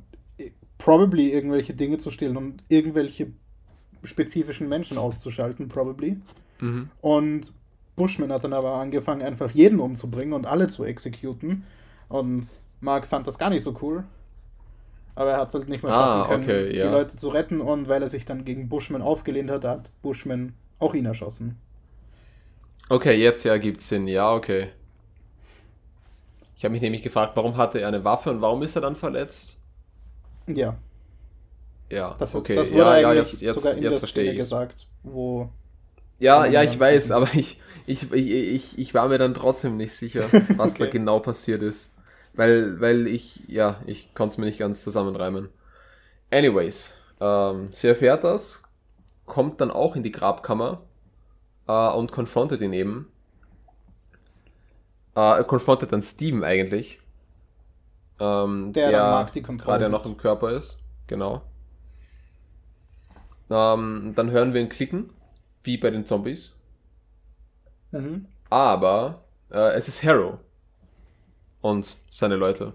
probably 0.84 1.32
irgendwelche 1.32 1.72
Dinge 1.72 1.96
zu 1.96 2.10
stehlen 2.10 2.36
und 2.36 2.62
irgendwelche 2.68 3.28
spezifischen 4.02 4.68
Menschen 4.68 4.98
auszuschalten, 4.98 5.66
probably. 5.66 6.20
Mhm. 6.60 6.90
Und 7.00 7.54
Bushman 7.96 8.30
hat 8.30 8.44
dann 8.44 8.52
aber 8.52 8.74
angefangen, 8.74 9.22
einfach 9.22 9.50
jeden 9.50 9.80
umzubringen 9.80 10.34
und 10.34 10.44
alle 10.44 10.66
zu 10.66 10.84
exekuten. 10.84 11.64
Und 12.10 12.60
Mark 12.82 13.06
fand 13.06 13.26
das 13.26 13.38
gar 13.38 13.48
nicht 13.48 13.62
so 13.62 13.74
cool. 13.80 14.04
Aber 15.14 15.30
er 15.30 15.38
hat 15.38 15.48
es 15.48 15.54
halt 15.54 15.70
nicht 15.70 15.82
mehr 15.82 15.90
Ah, 15.90 16.26
schaffen 16.26 16.44
können, 16.44 16.64
okay, 16.66 16.72
die 16.74 16.78
ja. 16.80 16.90
Leute 16.90 17.16
zu 17.16 17.30
retten. 17.30 17.62
Und 17.62 17.88
weil 17.88 18.02
er 18.02 18.10
sich 18.10 18.26
dann 18.26 18.44
gegen 18.44 18.68
Bushman 18.68 19.00
aufgelehnt 19.00 19.50
hat, 19.50 19.64
hat 19.64 19.90
Bushman 20.02 20.52
auch 20.80 20.92
ihn 20.92 21.06
erschossen. 21.06 21.56
Okay, 22.90 23.14
jetzt 23.14 23.44
ja 23.44 23.56
gibt's 23.56 23.88
Sinn. 23.88 24.06
Ja, 24.06 24.34
okay. 24.34 24.68
Ich 26.58 26.64
habe 26.66 26.72
mich 26.72 26.82
nämlich 26.82 27.02
gefragt, 27.02 27.36
warum 27.36 27.56
hatte 27.56 27.80
er 27.80 27.88
eine 27.88 28.04
Waffe 28.04 28.30
und 28.30 28.42
warum 28.42 28.62
ist 28.62 28.76
er 28.76 28.82
dann 28.82 28.96
verletzt? 28.96 29.58
Ja, 30.46 30.78
Ja, 31.90 32.16
das, 32.18 32.34
okay. 32.34 32.54
das 32.54 32.70
wurde 32.72 32.90
ja, 32.90 32.96
ja, 32.96 33.12
jetzt, 33.12 33.40
jetzt, 33.40 33.54
sogar 33.54 33.74
in 33.74 33.82
jetzt 33.82 33.90
der 33.90 34.00
verstehe 34.00 34.32
ich 34.32 34.36
gesagt, 34.36 34.88
wo 35.02 35.50
Ja, 36.18 36.46
ja, 36.46 36.62
ich 36.62 36.78
weiß, 36.78 37.10
aber 37.10 37.28
ich, 37.34 37.60
ich, 37.86 38.12
ich, 38.12 38.30
ich, 38.30 38.78
ich 38.78 38.94
war 38.94 39.08
mir 39.08 39.18
dann 39.18 39.34
trotzdem 39.34 39.76
nicht 39.76 39.92
sicher, 39.92 40.34
was 40.56 40.76
da 40.76 40.86
Okay. 40.86 40.90
genau 40.90 41.20
passiert 41.20 41.62
ist. 41.62 41.94
Weil, 42.34 42.80
weil 42.80 43.06
ich, 43.06 43.44
ja, 43.48 43.80
ich 43.86 44.12
konnte 44.14 44.32
es 44.32 44.38
mir 44.38 44.46
nicht 44.46 44.58
ganz 44.58 44.82
zusammenreimen. 44.82 45.48
Anyways, 46.30 46.94
ähm, 47.20 47.70
sie 47.74 47.88
erfährt 47.88 48.24
das, 48.24 48.62
kommt 49.26 49.60
dann 49.60 49.70
auch 49.70 49.96
in 49.96 50.04
die 50.04 50.12
Grabkammer 50.12 50.82
äh, 51.68 51.90
und 51.92 52.12
konfrontet 52.12 52.60
ihn 52.62 52.72
eben. 52.74 53.08
Äh, 55.16 55.42
konfrontet 55.44 55.92
dann 55.92 56.02
Steven 56.02 56.44
eigentlich. 56.44 57.00
Ähm, 58.24 58.72
Der 58.72 58.90
dann 58.90 59.10
Mark 59.10 59.32
die 59.32 59.42
Kontrolle 59.42 59.78
gerade 59.78 59.90
noch 59.90 60.06
im 60.06 60.16
Körper 60.16 60.50
ist. 60.50 60.78
Genau. 61.06 61.42
Ähm, 63.50 64.12
dann 64.16 64.30
hören 64.30 64.54
wir 64.54 64.60
ihn 64.60 64.68
klicken, 64.68 65.10
wie 65.62 65.76
bei 65.76 65.90
den 65.90 66.06
Zombies. 66.06 66.52
Mhm. 67.92 68.26
Aber 68.50 69.24
äh, 69.50 69.72
es 69.74 69.88
ist 69.88 70.02
Harrow 70.02 70.38
und 71.60 71.96
seine 72.10 72.36
Leute. 72.36 72.72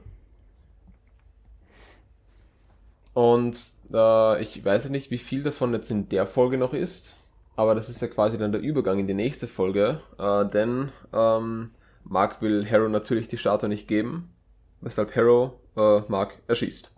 Und 3.14 3.60
äh, 3.92 4.42
ich 4.42 4.64
weiß 4.64 4.90
nicht, 4.90 5.12
wie 5.12 5.18
viel 5.18 5.44
davon 5.44 5.74
jetzt 5.74 5.90
in 5.90 6.08
der 6.10 6.26
Folge 6.26 6.58
noch 6.58 6.74
ist, 6.74 7.18
aber 7.56 7.76
das 7.76 7.90
ist 7.90 8.02
ja 8.02 8.08
quasi 8.08 8.38
dann 8.38 8.52
der 8.52 8.62
Übergang 8.62 9.00
in 9.00 9.08
die 9.08 9.14
nächste 9.14 9.48
Folge, 9.48 10.02
äh, 10.18 10.46
denn 10.46 10.92
ähm, 11.12 11.72
Mark 12.04 12.42
will 12.42 12.70
Harrow 12.70 12.90
natürlich 12.90 13.28
die 13.28 13.38
Statue 13.38 13.68
nicht 13.68 13.88
geben, 13.88 14.30
weshalb 14.82 15.16
Harrow 15.16 15.54
äh, 15.76 16.02
Mark 16.10 16.40
erschießt. 16.48 16.92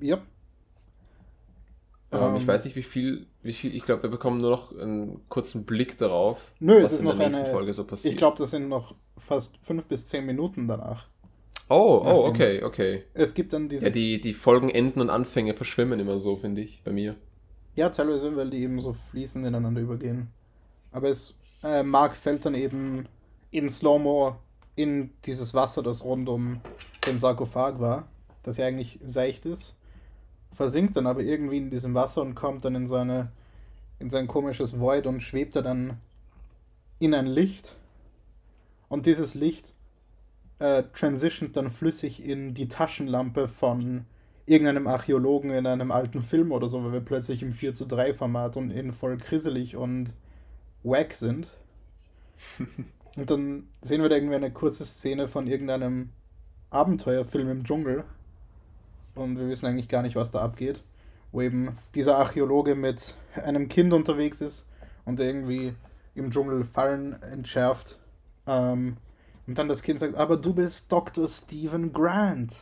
Ja. 0.00 0.22
Ähm, 2.12 2.36
ich 2.36 2.42
Ähm, 2.42 2.46
weiß 2.46 2.64
nicht, 2.64 2.76
wie 2.76 2.82
viel, 2.82 3.26
wie 3.42 3.52
viel, 3.52 3.74
ich 3.74 3.84
glaube, 3.84 4.02
wir 4.04 4.10
bekommen 4.10 4.40
nur 4.40 4.50
noch 4.50 4.76
einen 4.76 5.28
kurzen 5.28 5.64
Blick 5.64 5.98
darauf, 5.98 6.52
Nö, 6.60 6.82
was 6.82 6.98
in 6.98 7.06
der 7.06 7.14
nächsten 7.14 7.44
eine. 7.44 7.50
Folge 7.50 7.72
so 7.72 7.84
passiert. 7.84 8.12
Ich 8.12 8.18
glaube, 8.18 8.38
das 8.38 8.50
sind 8.50 8.68
noch 8.68 8.94
fast 9.16 9.56
fünf 9.62 9.84
bis 9.86 10.06
zehn 10.06 10.26
Minuten 10.26 10.68
danach. 10.68 11.08
Oh, 11.68 12.02
oh, 12.04 12.26
okay, 12.26 12.62
okay. 12.62 13.04
Es 13.14 13.32
gibt 13.34 13.52
dann 13.52 13.68
diese. 13.68 13.86
Ja, 13.86 13.90
die, 13.90 14.20
die 14.20 14.34
Folgen, 14.34 14.68
Enden 14.68 15.00
und 15.00 15.10
Anfänge 15.10 15.54
verschwimmen 15.54 16.00
immer 16.00 16.18
so, 16.18 16.36
finde 16.36 16.60
ich, 16.60 16.82
bei 16.84 16.92
mir. 16.92 17.16
Ja, 17.74 17.88
teilweise, 17.88 18.36
weil 18.36 18.50
die 18.50 18.62
eben 18.62 18.80
so 18.80 18.92
fließend 18.92 19.46
ineinander 19.46 19.80
übergehen. 19.80 20.28
Aber 20.90 21.08
es, 21.08 21.38
äh, 21.62 21.82
Mark 21.82 22.14
fällt 22.16 22.44
dann 22.44 22.54
eben 22.54 23.08
in 23.50 23.68
Slow-Mo 23.70 24.36
in 24.74 25.10
dieses 25.26 25.54
Wasser, 25.54 25.82
das 25.82 26.04
rund 26.04 26.28
um 26.28 26.60
den 27.06 27.18
Sarkophag 27.18 27.78
war, 27.78 28.08
das 28.42 28.56
ja 28.56 28.66
eigentlich 28.66 28.98
seicht 29.04 29.44
ist, 29.44 29.74
versinkt 30.52 30.96
dann 30.96 31.06
aber 31.06 31.20
irgendwie 31.20 31.58
in 31.58 31.70
diesem 31.70 31.94
Wasser 31.94 32.22
und 32.22 32.34
kommt 32.34 32.64
dann 32.64 32.74
in 32.74 32.88
seine 32.88 33.30
in 34.02 34.10
sein 34.10 34.26
komisches 34.26 34.80
Void 34.80 35.06
und 35.06 35.20
schwebt 35.22 35.54
er 35.54 35.62
dann 35.62 35.98
in 36.98 37.14
ein 37.14 37.26
Licht. 37.26 37.76
Und 38.88 39.06
dieses 39.06 39.34
Licht 39.34 39.72
äh, 40.58 40.82
transitioned 40.92 41.56
dann 41.56 41.70
flüssig 41.70 42.24
in 42.24 42.52
die 42.52 42.66
Taschenlampe 42.66 43.46
von 43.46 44.04
irgendeinem 44.44 44.88
Archäologen 44.88 45.52
in 45.52 45.66
einem 45.66 45.92
alten 45.92 46.20
Film 46.20 46.50
oder 46.50 46.68
so, 46.68 46.82
weil 46.84 46.92
wir 46.92 47.00
plötzlich 47.00 47.42
im 47.42 47.52
4 47.52 47.74
zu 47.74 47.86
3 47.86 48.12
Format 48.12 48.56
und 48.56 48.70
in 48.72 48.92
voll 48.92 49.16
grisselig 49.16 49.76
und 49.76 50.12
wack 50.82 51.14
sind. 51.14 51.46
und 53.16 53.30
dann 53.30 53.68
sehen 53.82 54.02
wir 54.02 54.08
da 54.08 54.16
irgendwie 54.16 54.36
eine 54.36 54.50
kurze 54.50 54.84
Szene 54.84 55.28
von 55.28 55.46
irgendeinem 55.46 56.10
Abenteuerfilm 56.70 57.50
im 57.50 57.64
Dschungel. 57.64 58.04
Und 59.14 59.38
wir 59.38 59.48
wissen 59.48 59.66
eigentlich 59.66 59.88
gar 59.88 60.02
nicht, 60.02 60.16
was 60.16 60.30
da 60.30 60.40
abgeht. 60.40 60.82
Wo 61.30 61.42
eben 61.42 61.76
dieser 61.94 62.16
Archäologe 62.16 62.74
mit 62.74 63.14
einem 63.34 63.68
Kind 63.68 63.92
unterwegs 63.92 64.40
ist 64.40 64.64
und 65.04 65.20
irgendwie 65.20 65.74
im 66.14 66.30
Dschungel 66.30 66.64
Fallen 66.64 67.20
entschärft. 67.22 67.98
Ähm, 68.46 68.96
und 69.46 69.58
dann 69.58 69.68
das 69.68 69.82
Kind 69.82 70.00
sagt, 70.00 70.14
aber 70.14 70.36
du 70.36 70.54
bist 70.54 70.90
Dr. 70.90 71.26
Stephen 71.28 71.92
Grant. 71.92 72.56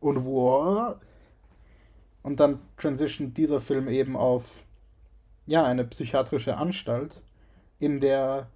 Und 0.00 0.24
what? 0.24 0.98
Und 2.22 2.40
dann 2.40 2.60
transition 2.76 3.34
dieser 3.34 3.60
Film 3.60 3.88
eben 3.88 4.16
auf 4.16 4.62
ja, 5.46 5.64
eine 5.64 5.84
psychiatrische 5.84 6.56
Anstalt, 6.56 7.22
in 7.78 8.00
der 8.00 8.48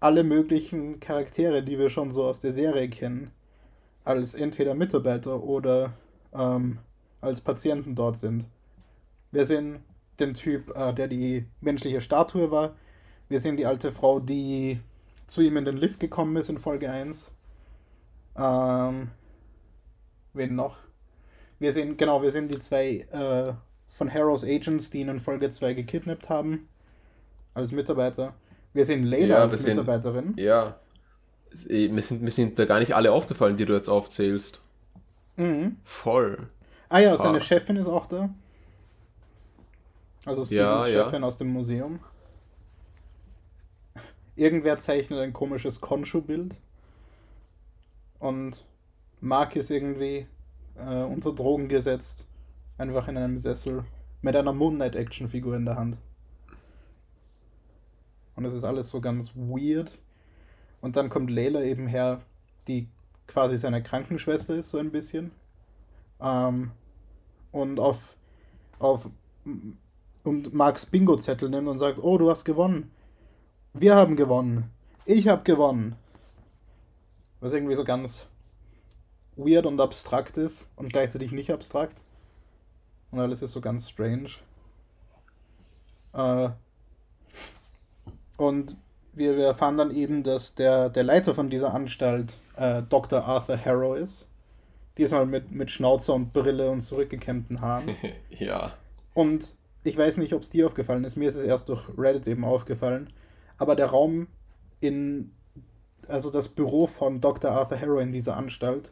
alle 0.00 0.24
möglichen 0.24 1.00
Charaktere, 1.00 1.62
die 1.62 1.78
wir 1.78 1.90
schon 1.90 2.12
so 2.12 2.24
aus 2.24 2.40
der 2.40 2.52
Serie 2.52 2.88
kennen, 2.88 3.30
als 4.04 4.34
entweder 4.34 4.74
Mitarbeiter 4.74 5.42
oder 5.42 5.92
ähm, 6.32 6.78
als 7.20 7.40
Patienten 7.40 7.94
dort 7.94 8.18
sind. 8.18 8.44
Wir 9.32 9.46
sehen 9.46 9.80
den 10.18 10.34
Typ, 10.34 10.74
äh, 10.76 10.92
der 10.92 11.08
die 11.08 11.46
menschliche 11.60 12.00
Statue 12.00 12.50
war. 12.50 12.76
Wir 13.28 13.40
sehen 13.40 13.56
die 13.56 13.66
alte 13.66 13.92
Frau, 13.92 14.20
die 14.20 14.80
zu 15.26 15.40
ihm 15.40 15.56
in 15.56 15.64
den 15.64 15.76
Lift 15.76 15.98
gekommen 16.00 16.36
ist 16.36 16.48
in 16.48 16.58
Folge 16.58 16.90
1. 16.90 17.30
Ähm, 18.36 19.08
wen 20.34 20.54
noch? 20.54 20.76
Wir 21.58 21.72
sehen, 21.72 21.96
genau, 21.96 22.22
wir 22.22 22.30
sehen 22.30 22.48
die 22.48 22.58
zwei 22.60 23.06
äh, 23.10 23.54
von 23.88 24.12
Harrows 24.12 24.44
Agents, 24.44 24.90
die 24.90 25.00
ihn 25.00 25.08
in 25.08 25.20
Folge 25.20 25.50
2 25.50 25.74
gekidnappt 25.74 26.28
haben. 26.28 26.68
Als 27.54 27.72
Mitarbeiter. 27.72 28.34
Wir 28.76 28.84
sehen 28.86 29.04
Layla 29.04 29.26
Ja, 29.38 29.42
als 29.42 29.62
sehen- 29.62 29.76
Mitarbeiterin. 29.76 30.34
Ja. 30.36 30.76
Eh, 31.68 31.88
Mir 31.88 32.02
sind, 32.02 32.22
mir 32.22 32.30
sind 32.30 32.58
da 32.58 32.66
gar 32.66 32.78
nicht 32.78 32.94
alle 32.94 33.10
aufgefallen, 33.12 33.56
die 33.56 33.64
du 33.64 33.72
jetzt 33.72 33.88
aufzählst. 33.88 34.60
Mhm. 35.36 35.76
Voll. 35.84 36.48
Ah 36.90 36.98
ja, 36.98 37.16
seine 37.16 37.38
Ah. 37.38 37.40
Chefin 37.40 37.76
ist 37.76 37.86
auch 37.86 38.06
da. 38.06 38.28
Also 40.26 40.44
Stevens 40.44 40.50
Ja, 40.50 40.86
ja. 40.88 41.04
Chefin 41.04 41.24
aus 41.24 41.36
dem 41.38 41.48
Museum. 41.48 42.00
Irgendwer 44.34 44.78
zeichnet 44.78 45.18
ein 45.20 45.32
komisches 45.32 45.80
Konshu-Bild. 45.80 46.54
Und 48.18 48.64
Mark 49.20 49.56
ist 49.56 49.70
irgendwie 49.70 50.26
äh, 50.78 51.02
unter 51.04 51.32
Drogen 51.32 51.68
gesetzt. 51.68 52.24
Einfach 52.76 53.08
in 53.08 53.16
einem 53.16 53.38
Sessel. 53.38 53.84
Mit 54.20 54.36
einer 54.36 54.52
Moon 54.52 54.74
Knight 54.74 54.94
Action-Figur 54.96 55.56
in 55.56 55.64
der 55.64 55.76
Hand. 55.76 55.96
Und 58.36 58.44
es 58.44 58.54
ist 58.54 58.64
alles 58.64 58.90
so 58.90 59.00
ganz 59.00 59.34
weird. 59.34 59.98
Und 60.80 60.96
dann 60.96 61.08
kommt 61.08 61.30
Layla 61.30 61.62
eben 61.62 61.86
her, 61.86 62.20
die 62.68 62.88
quasi 63.26 63.56
seine 63.56 63.82
Krankenschwester 63.82 64.54
ist, 64.54 64.70
so 64.70 64.78
ein 64.78 64.90
bisschen. 64.90 65.32
Ähm, 66.20 66.70
und 67.50 67.80
auf, 67.80 68.14
auf 68.78 69.08
und 70.22 70.52
Marks 70.52 70.86
Bingo-Zettel 70.86 71.48
nimmt 71.48 71.68
und 71.68 71.78
sagt, 71.78 71.98
oh, 72.02 72.18
du 72.18 72.30
hast 72.30 72.44
gewonnen. 72.44 72.90
Wir 73.72 73.94
haben 73.94 74.16
gewonnen. 74.16 74.70
Ich 75.04 75.28
habe 75.28 75.42
gewonnen. 75.42 75.96
Was 77.40 77.52
irgendwie 77.52 77.74
so 77.74 77.84
ganz 77.84 78.26
weird 79.36 79.66
und 79.66 79.80
abstrakt 79.80 80.36
ist 80.36 80.66
und 80.76 80.92
gleichzeitig 80.92 81.32
nicht 81.32 81.52
abstrakt. 81.52 82.02
Und 83.10 83.20
alles 83.20 83.42
ist 83.42 83.52
so 83.52 83.60
ganz 83.60 83.88
strange. 83.88 84.30
Äh, 86.12 86.50
und 88.36 88.76
wir, 89.12 89.36
wir 89.36 89.46
erfahren 89.46 89.78
dann 89.78 89.94
eben, 89.94 90.22
dass 90.22 90.54
der, 90.54 90.90
der 90.90 91.02
Leiter 91.02 91.34
von 91.34 91.50
dieser 91.50 91.72
Anstalt 91.72 92.34
äh, 92.56 92.82
Dr. 92.82 93.24
Arthur 93.24 93.62
Harrow 93.62 93.96
ist. 93.96 94.26
Diesmal 94.98 95.26
mit, 95.26 95.50
mit 95.50 95.70
Schnauzer 95.70 96.14
und 96.14 96.32
Brille 96.32 96.70
und 96.70 96.80
zurückgekämmten 96.80 97.60
Haaren. 97.60 97.96
ja. 98.30 98.72
Und 99.14 99.54
ich 99.84 99.96
weiß 99.96 100.16
nicht, 100.18 100.32
ob 100.32 100.42
es 100.42 100.50
dir 100.50 100.66
aufgefallen 100.66 101.04
ist. 101.04 101.16
Mir 101.16 101.28
ist 101.28 101.36
es 101.36 101.44
erst 101.44 101.68
durch 101.68 101.82
Reddit 101.96 102.26
eben 102.26 102.44
aufgefallen. 102.44 103.12
Aber 103.58 103.76
der 103.76 103.86
Raum 103.86 104.26
in, 104.80 105.32
also 106.08 106.30
das 106.30 106.48
Büro 106.48 106.86
von 106.86 107.20
Dr. 107.20 107.50
Arthur 107.50 107.80
Harrow 107.80 108.00
in 108.00 108.12
dieser 108.12 108.36
Anstalt, 108.36 108.90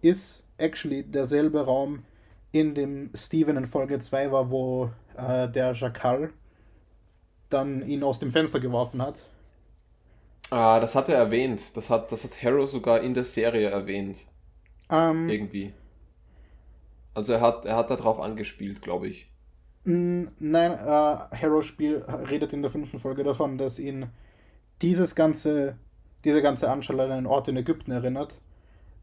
ist 0.00 0.44
actually 0.58 1.02
derselbe 1.02 1.64
Raum, 1.64 2.04
in 2.52 2.74
dem 2.74 3.10
Steven 3.14 3.56
in 3.56 3.66
Folge 3.66 3.98
2 3.98 4.32
war, 4.32 4.50
wo 4.50 4.90
äh, 5.16 5.48
der 5.48 5.72
Jackal 5.74 6.30
dann 7.48 7.86
ihn 7.86 8.02
aus 8.02 8.18
dem 8.18 8.32
Fenster 8.32 8.60
geworfen 8.60 9.02
hat. 9.02 9.24
Ah, 10.50 10.80
das 10.80 10.94
hat 10.94 11.08
er 11.08 11.16
erwähnt. 11.16 11.76
Das 11.76 11.90
hat, 11.90 12.10
das 12.12 12.24
hat 12.24 12.42
Harrow 12.42 12.68
sogar 12.68 13.00
in 13.00 13.14
der 13.14 13.24
Serie 13.24 13.68
erwähnt. 13.68 14.26
Ähm, 14.90 15.28
Irgendwie. 15.28 15.72
Also 17.14 17.32
er 17.34 17.40
hat, 17.40 17.64
er 17.66 17.76
hat 17.76 17.90
da 17.90 17.96
drauf 17.96 18.20
angespielt, 18.20 18.80
glaube 18.80 19.08
ich. 19.08 19.30
Nein, 19.84 20.72
äh, 20.72 20.76
Harrow 20.76 21.62
Spiel 21.62 22.04
redet 22.30 22.52
in 22.52 22.62
der 22.62 22.70
fünften 22.70 22.98
Folge 22.98 23.24
davon, 23.24 23.58
dass 23.58 23.78
ihn 23.78 24.06
dieses 24.82 25.14
ganze, 25.14 25.78
diese 26.24 26.42
ganze 26.42 26.70
Anstalt 26.70 27.00
an 27.00 27.10
einen 27.10 27.26
Ort 27.26 27.48
in 27.48 27.56
Ägypten 27.56 27.90
erinnert. 27.90 28.40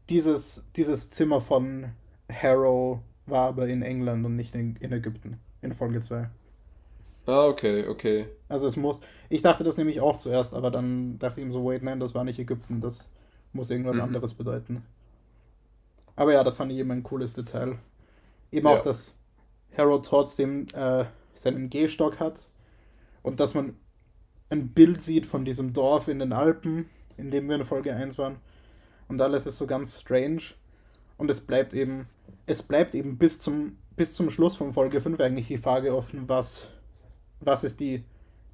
Dieses, 0.08 0.64
dieses 0.76 1.10
Zimmer 1.10 1.40
von 1.40 1.92
Harrow 2.32 3.00
war 3.26 3.48
aber 3.48 3.68
in 3.68 3.82
England 3.82 4.24
und 4.24 4.36
nicht 4.36 4.54
in, 4.54 4.76
in 4.76 4.92
Ägypten, 4.92 5.40
in 5.60 5.74
Folge 5.74 6.00
2. 6.00 6.28
Ah, 7.26 7.46
okay, 7.46 7.86
okay. 7.86 8.28
Also 8.48 8.68
es 8.68 8.76
muss. 8.76 9.00
Ich 9.28 9.42
dachte 9.42 9.64
das 9.64 9.76
nämlich 9.76 10.00
auch 10.00 10.18
zuerst, 10.18 10.54
aber 10.54 10.70
dann 10.70 11.18
dachte 11.18 11.40
ich 11.40 11.46
ihm 11.46 11.52
so, 11.52 11.64
wait, 11.64 11.82
nein, 11.82 11.98
das 11.98 12.14
war 12.14 12.24
nicht 12.24 12.38
Ägypten, 12.38 12.80
das 12.80 13.10
muss 13.52 13.70
irgendwas 13.70 13.96
mhm. 13.96 14.02
anderes 14.02 14.34
bedeuten. 14.34 14.84
Aber 16.14 16.32
ja, 16.32 16.44
das 16.44 16.56
fand 16.56 16.72
ich 16.72 16.78
eben 16.78 16.90
ein 16.92 17.02
cooles 17.02 17.34
Detail. 17.34 17.78
Eben 18.52 18.66
ja. 18.66 18.74
auch, 18.74 18.82
dass 18.82 19.14
Harold 19.76 20.04
trotzdem 20.04 20.66
äh, 20.72 21.04
seinen 21.34 21.68
Gehstock 21.68 22.20
hat 22.20 22.48
und 23.22 23.40
dass 23.40 23.54
man 23.54 23.76
ein 24.48 24.68
Bild 24.68 25.02
sieht 25.02 25.26
von 25.26 25.44
diesem 25.44 25.72
Dorf 25.72 26.08
in 26.08 26.20
den 26.20 26.32
Alpen, 26.32 26.88
in 27.16 27.30
dem 27.30 27.48
wir 27.48 27.56
in 27.56 27.64
Folge 27.64 27.94
1 27.94 28.16
waren. 28.18 28.36
Und 29.08 29.20
alles 29.20 29.46
ist 29.46 29.58
so 29.58 29.66
ganz 29.66 30.00
strange. 30.00 30.42
Und 31.18 31.30
es 31.30 31.40
bleibt 31.40 31.74
eben, 31.74 32.06
es 32.46 32.62
bleibt 32.62 32.94
eben 32.94 33.18
bis 33.18 33.38
zum, 33.38 33.78
bis 33.96 34.14
zum 34.14 34.30
Schluss 34.30 34.56
von 34.56 34.72
Folge 34.72 35.00
5 35.00 35.20
eigentlich 35.20 35.48
die 35.48 35.58
Frage 35.58 35.94
offen, 35.94 36.28
was, 36.28 36.68
was 37.40 37.64
ist 37.64 37.80
die, 37.80 38.04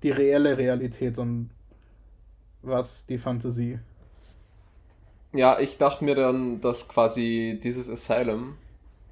die 0.03 0.11
reelle 0.11 0.57
Realität 0.59 1.18
und 1.18 1.51
was 2.62 3.07
die 3.07 3.18
Fantasie. 3.18 3.78
Ja, 5.33 5.59
ich 5.59 5.78
dachte 5.78 6.05
mir 6.05 6.14
dann, 6.14 6.61
dass 6.61 6.89
quasi 6.89 7.59
dieses 7.62 7.89
Asylum, 7.89 8.57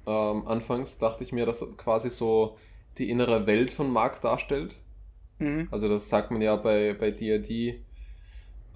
ähm, 0.05 0.47
anfangs 0.47 0.97
dachte 0.99 1.23
ich 1.23 1.31
mir, 1.31 1.45
dass 1.45 1.59
das 1.59 1.75
quasi 1.77 2.09
so 2.09 2.57
die 2.97 3.09
innere 3.09 3.47
Welt 3.47 3.71
von 3.71 3.89
Mark 3.91 4.21
darstellt. 4.21 4.75
Mhm. 5.39 5.67
Also 5.71 5.89
das 5.89 6.09
sagt 6.09 6.31
man 6.31 6.41
ja 6.41 6.55
bei, 6.55 6.93
bei 6.93 7.11
D&D, 7.11 7.81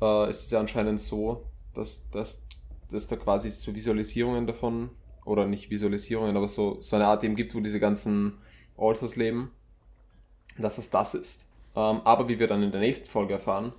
äh, 0.02 0.30
ist 0.30 0.46
es 0.46 0.52
ja 0.52 0.60
anscheinend 0.60 1.00
so, 1.00 1.46
dass, 1.74 2.10
dass, 2.10 2.48
dass 2.90 3.08
da 3.08 3.16
quasi 3.16 3.52
so 3.52 3.74
Visualisierungen 3.76 4.48
davon, 4.48 4.90
oder 5.26 5.48
nicht 5.48 5.70
Visualisierungen, 5.72 6.38
aber 6.38 6.48
so, 6.48 6.82
so 6.82 6.96
eine 6.96 7.08
Art 7.08 7.24
eben 7.24 7.36
gibt, 7.36 7.56
wo 7.56 7.60
diese 7.60 7.80
ganzen 7.80 8.38
Alters 8.78 9.16
leben, 9.16 9.52
dass 10.58 10.78
es 10.78 10.90
das 10.90 11.14
ist. 11.14 11.46
Ähm, 11.76 12.02
aber 12.04 12.28
wie 12.28 12.40
wir 12.40 12.48
dann 12.48 12.64
in 12.64 12.72
der 12.72 12.80
nächsten 12.80 13.10
Folge 13.10 13.34
erfahren, 13.34 13.74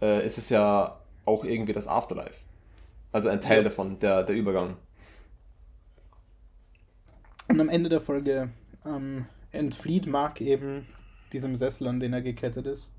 äh, 0.00 0.24
ist 0.24 0.38
es 0.38 0.50
ja 0.50 1.00
auch 1.24 1.44
irgendwie 1.44 1.72
das 1.72 1.88
Afterlife. 1.88 2.44
Also 3.12 3.28
ein 3.28 3.40
Teil 3.40 3.58
ja. 3.58 3.64
davon, 3.64 3.98
der, 3.98 4.22
der 4.22 4.36
Übergang. 4.36 4.76
Und 7.48 7.60
am 7.60 7.68
Ende 7.68 7.88
der 7.88 8.00
Folge 8.00 8.50
ähm, 8.84 9.26
entflieht 9.52 10.06
Mark 10.06 10.40
eben 10.40 10.86
diesem 11.32 11.56
Sessel, 11.56 11.86
an 11.88 12.00
den 12.00 12.12
er 12.12 12.22
gekettet 12.22 12.66
ist, 12.66 12.90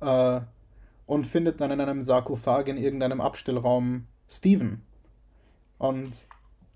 äh, 0.00 0.40
und 1.06 1.26
findet 1.26 1.60
dann 1.60 1.70
in 1.70 1.80
einem 1.80 2.02
Sarkophag 2.02 2.66
in 2.66 2.76
irgendeinem 2.76 3.20
Abstellraum 3.20 4.06
Steven. 4.28 4.82
Und 5.78 6.26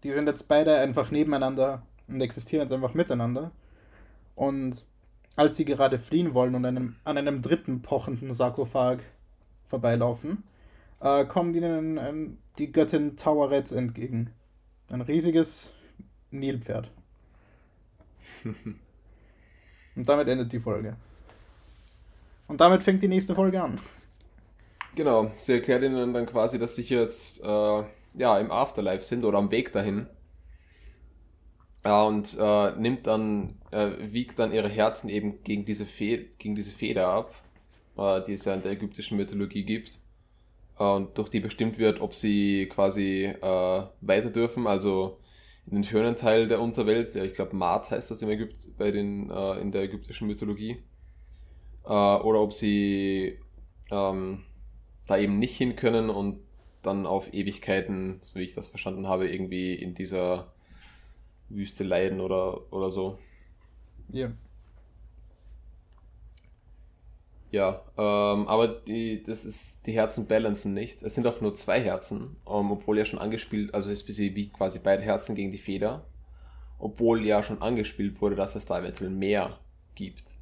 die 0.04 0.12
sind 0.12 0.26
jetzt 0.26 0.48
beide 0.48 0.76
einfach 0.78 1.10
nebeneinander 1.10 1.82
und 2.08 2.20
existieren 2.20 2.62
jetzt 2.62 2.72
einfach 2.72 2.94
miteinander. 2.94 3.50
Und 4.34 4.86
als 5.36 5.56
sie 5.56 5.64
gerade 5.64 5.98
fliehen 5.98 6.34
wollen 6.34 6.54
und 6.54 6.64
einem, 6.64 6.96
an 7.04 7.18
einem 7.18 7.42
dritten 7.42 7.82
pochenden 7.82 8.32
Sarkophag 8.32 8.98
vorbeilaufen, 9.66 10.44
äh, 11.00 11.24
kommt 11.24 11.56
ihnen 11.56 11.98
ein, 11.98 12.38
die 12.58 12.70
Göttin 12.72 13.16
Tauret 13.16 13.72
entgegen. 13.72 14.30
Ein 14.90 15.00
riesiges 15.00 15.72
Nilpferd. 16.30 16.90
Und 19.94 20.08
damit 20.08 20.28
endet 20.28 20.52
die 20.52 20.60
Folge. 20.60 20.96
Und 22.48 22.60
damit 22.60 22.82
fängt 22.82 23.02
die 23.02 23.08
nächste 23.08 23.34
Folge 23.34 23.62
an. 23.62 23.78
Genau, 24.94 25.30
sie 25.36 25.54
erklärt 25.54 25.82
ihnen 25.82 26.12
dann 26.12 26.26
quasi, 26.26 26.58
dass 26.58 26.74
sie 26.74 26.82
jetzt 26.82 27.42
äh, 27.42 27.82
ja, 28.14 28.38
im 28.38 28.50
Afterlife 28.50 29.04
sind 29.04 29.24
oder 29.24 29.38
am 29.38 29.50
Weg 29.50 29.72
dahin. 29.72 30.06
Ja, 31.84 32.04
und 32.04 32.36
äh, 32.38 32.72
nimmt 32.76 33.06
dann, 33.06 33.54
äh, 33.72 33.90
wiegt 34.00 34.38
dann 34.38 34.52
ihre 34.52 34.68
Herzen 34.68 35.08
eben 35.08 35.42
gegen 35.42 35.64
diese, 35.64 35.84
Fe 35.84 36.26
gegen 36.38 36.54
diese 36.54 36.70
Feder 36.70 37.08
ab, 37.08 37.34
äh, 37.96 38.22
die 38.24 38.34
es 38.34 38.44
ja 38.44 38.54
in 38.54 38.62
der 38.62 38.72
ägyptischen 38.72 39.16
Mythologie 39.16 39.64
gibt. 39.64 39.98
Und 40.76 41.18
durch 41.18 41.28
die 41.28 41.40
bestimmt 41.40 41.78
wird, 41.78 42.00
ob 42.00 42.14
sie 42.14 42.66
quasi 42.68 43.24
äh, 43.24 43.82
weiter 44.00 44.30
dürfen, 44.30 44.66
also 44.66 45.18
in 45.66 45.74
den 45.74 45.84
schönen 45.84 46.16
Teil 46.16 46.48
der 46.48 46.60
Unterwelt, 46.60 47.14
ja, 47.14 47.24
ich 47.24 47.34
glaube 47.34 47.56
Maat 47.56 47.90
heißt 47.90 48.10
das 48.10 48.22
im 48.22 48.30
Ägypt, 48.30 48.76
bei 48.78 48.90
den, 48.90 49.30
äh, 49.30 49.60
in 49.60 49.72
der 49.72 49.82
ägyptischen 49.82 50.28
Mythologie, 50.28 50.82
äh, 51.84 51.88
oder 51.88 52.40
ob 52.40 52.52
sie 52.52 53.38
ähm, 53.90 54.44
da 55.06 55.18
eben 55.18 55.38
nicht 55.38 55.56
hin 55.56 55.76
können 55.76 56.10
und 56.10 56.40
dann 56.82 57.06
auf 57.06 57.32
Ewigkeiten, 57.32 58.20
so 58.22 58.40
wie 58.40 58.44
ich 58.44 58.54
das 58.54 58.68
verstanden 58.68 59.06
habe, 59.08 59.28
irgendwie 59.28 59.74
in 59.74 59.94
dieser 59.94 60.52
Wüste 61.48 61.84
leiden 61.84 62.20
oder, 62.20 62.72
oder 62.72 62.90
so. 62.90 63.18
Ja. 64.10 64.26
Yeah. 64.26 64.32
Ja, 67.52 67.82
ähm, 67.98 68.48
aber 68.48 68.66
die, 68.66 69.22
das 69.22 69.44
ist, 69.44 69.86
die 69.86 69.92
Herzen 69.92 70.26
balancen 70.26 70.72
nicht. 70.72 71.02
Es 71.02 71.14
sind 71.14 71.26
auch 71.26 71.42
nur 71.42 71.54
zwei 71.54 71.82
Herzen, 71.82 72.36
ähm, 72.48 72.72
obwohl 72.72 72.96
ja 72.96 73.04
schon 73.04 73.18
angespielt, 73.18 73.74
also 73.74 73.90
ist 73.90 74.02
für 74.02 74.12
sie 74.12 74.34
wie 74.34 74.48
quasi 74.48 74.78
beide 74.82 75.02
Herzen 75.02 75.34
gegen 75.34 75.50
die 75.50 75.58
Feder, 75.58 76.06
obwohl 76.78 77.26
ja 77.26 77.42
schon 77.42 77.60
angespielt 77.60 78.22
wurde, 78.22 78.36
dass 78.36 78.54
es 78.56 78.64
da 78.64 78.80
eventuell 78.80 79.10
mehr 79.10 79.58
gibt. 79.94 80.34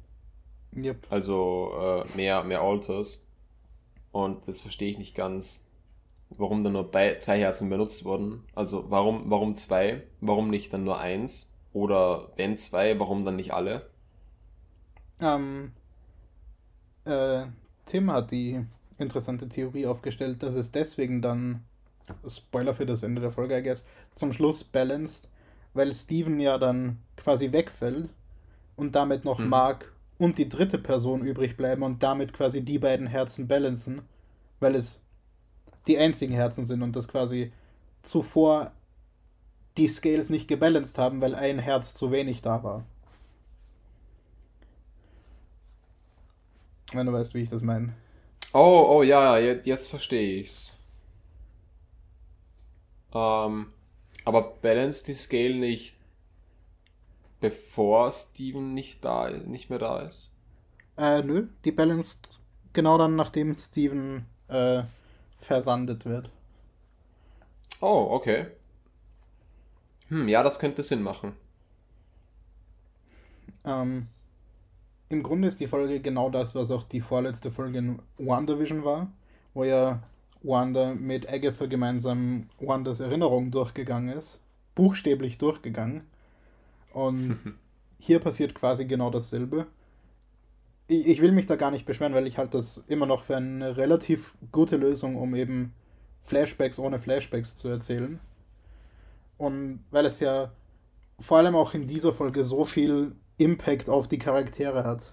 Yep. 0.73 1.07
Also 1.09 1.73
äh, 1.81 2.15
mehr, 2.15 2.45
mehr 2.45 2.61
Alters. 2.61 3.27
Und 4.13 4.47
jetzt 4.47 4.61
verstehe 4.61 4.91
ich 4.91 4.97
nicht 4.97 5.13
ganz, 5.13 5.67
warum 6.37 6.63
dann 6.63 6.73
nur 6.73 6.89
bei, 6.89 7.17
zwei 7.19 7.39
Herzen 7.39 7.69
benutzt 7.69 8.05
wurden. 8.05 8.43
Also 8.55 8.85
warum, 8.89 9.23
warum 9.25 9.55
zwei? 9.55 10.03
Warum 10.19 10.49
nicht 10.49 10.73
dann 10.73 10.83
nur 10.83 10.99
eins? 10.99 11.53
Oder 11.73 12.29
wenn 12.35 12.57
zwei, 12.57 12.99
warum 12.99 13.25
dann 13.25 13.35
nicht 13.35 13.53
alle? 13.53 13.89
Ähm, 15.19 15.71
äh, 17.05 17.43
Tim 17.85 18.11
hat 18.11 18.31
die 18.31 18.65
interessante 18.97 19.47
Theorie 19.47 19.87
aufgestellt, 19.87 20.43
dass 20.43 20.53
es 20.53 20.71
deswegen 20.71 21.21
dann, 21.21 21.63
Spoiler 22.27 22.73
für 22.73 22.85
das 22.85 23.03
Ende 23.03 23.21
der 23.21 23.31
Folge, 23.31 23.57
I 23.57 23.63
guess, 23.63 23.85
zum 24.15 24.33
Schluss 24.33 24.63
balanced, 24.63 25.29
weil 25.73 25.93
Steven 25.93 26.39
ja 26.39 26.57
dann 26.57 26.99
quasi 27.15 27.51
wegfällt 27.51 28.09
und 28.75 28.95
damit 28.95 29.23
noch 29.23 29.39
mhm. 29.39 29.49
Mark 29.49 29.93
und 30.17 30.37
die 30.37 30.49
dritte 30.49 30.77
Person 30.77 31.25
übrig 31.25 31.55
bleiben 31.55 31.83
und 31.83 32.03
damit 32.03 32.33
quasi 32.33 32.61
die 32.63 32.79
beiden 32.79 33.07
Herzen 33.07 33.47
balancen, 33.47 34.01
weil 34.59 34.75
es 34.75 34.99
die 35.87 35.97
einzigen 35.97 36.33
Herzen 36.33 36.65
sind 36.65 36.81
und 36.81 36.95
das 36.95 37.07
quasi 37.07 37.51
zuvor 38.01 38.71
die 39.77 39.87
Scales 39.87 40.29
nicht 40.29 40.47
gebalanced 40.47 40.97
haben, 40.97 41.21
weil 41.21 41.35
ein 41.35 41.59
Herz 41.59 41.93
zu 41.93 42.11
wenig 42.11 42.41
da 42.41 42.63
war. 42.63 42.85
Wenn 46.91 47.05
du 47.05 47.13
weißt, 47.13 47.33
wie 47.33 47.43
ich 47.43 47.49
das 47.49 47.61
meine. 47.61 47.93
Oh, 48.53 48.85
oh 48.89 49.03
ja, 49.03 49.37
jetzt, 49.37 49.65
jetzt 49.65 49.87
verstehe 49.87 50.41
ich's. 50.41 50.75
Ähm, 53.13 53.67
aber 54.25 54.41
balance 54.61 55.05
die 55.05 55.13
Scale 55.13 55.55
nicht 55.55 55.95
bevor 57.41 58.11
Steven 58.11 58.73
nicht 58.73 59.03
da 59.03 59.29
nicht 59.29 59.69
mehr 59.69 59.79
da 59.79 59.99
ist? 60.01 60.31
Äh, 60.97 61.23
nö, 61.23 61.47
die 61.65 61.71
balance 61.71 62.17
genau 62.71 62.97
dann, 62.97 63.15
nachdem 63.15 63.57
Steven 63.57 64.25
äh, 64.47 64.83
versandet 65.41 66.05
wird. 66.05 66.29
Oh, 67.81 68.07
okay. 68.11 68.47
Hm, 70.09 70.27
ja, 70.27 70.43
das 70.43 70.59
könnte 70.59 70.83
Sinn 70.83 71.01
machen. 71.01 71.33
Ähm, 73.65 74.07
im 75.09 75.23
Grunde 75.23 75.47
ist 75.47 75.59
die 75.59 75.67
Folge 75.67 75.99
genau 75.99 76.29
das, 76.29 76.55
was 76.55 76.71
auch 76.71 76.83
die 76.83 77.01
vorletzte 77.01 77.51
Folge 77.51 77.79
in 77.79 78.01
WandaVision 78.17 78.83
war, 78.83 79.11
wo 79.53 79.63
ja 79.63 80.01
Wanda 80.43 80.93
mit 80.93 81.31
Agatha 81.31 81.65
gemeinsam 81.65 82.49
Wandas 82.59 82.99
Erinnerung 82.99 83.51
durchgegangen 83.51 84.17
ist. 84.17 84.39
Buchstäblich 84.73 85.37
durchgegangen. 85.37 86.03
Und 86.93 87.39
hier 87.99 88.19
passiert 88.19 88.55
quasi 88.55 88.85
genau 88.85 89.09
dasselbe. 89.09 89.67
Ich, 90.91 91.07
ich 91.07 91.21
will 91.21 91.31
mich 91.31 91.47
da 91.47 91.55
gar 91.55 91.71
nicht 91.71 91.85
beschweren, 91.85 92.13
weil 92.13 92.27
ich 92.27 92.37
halte 92.37 92.57
das 92.57 92.83
immer 92.87 93.05
noch 93.05 93.21
für 93.23 93.37
eine 93.37 93.77
relativ 93.77 94.35
gute 94.51 94.75
Lösung, 94.75 95.15
um 95.15 95.33
eben 95.35 95.73
Flashbacks 96.21 96.79
ohne 96.79 96.99
Flashbacks 96.99 97.55
zu 97.55 97.69
erzählen. 97.69 98.19
Und 99.37 99.85
weil 99.89 100.05
es 100.05 100.19
ja 100.19 100.51
vor 101.19 101.37
allem 101.37 101.55
auch 101.55 101.73
in 101.73 101.87
dieser 101.87 102.11
Folge 102.13 102.43
so 102.43 102.65
viel 102.65 103.15
Impact 103.37 103.89
auf 103.89 104.07
die 104.09 104.19
Charaktere 104.19 104.83
hat. 104.83 105.03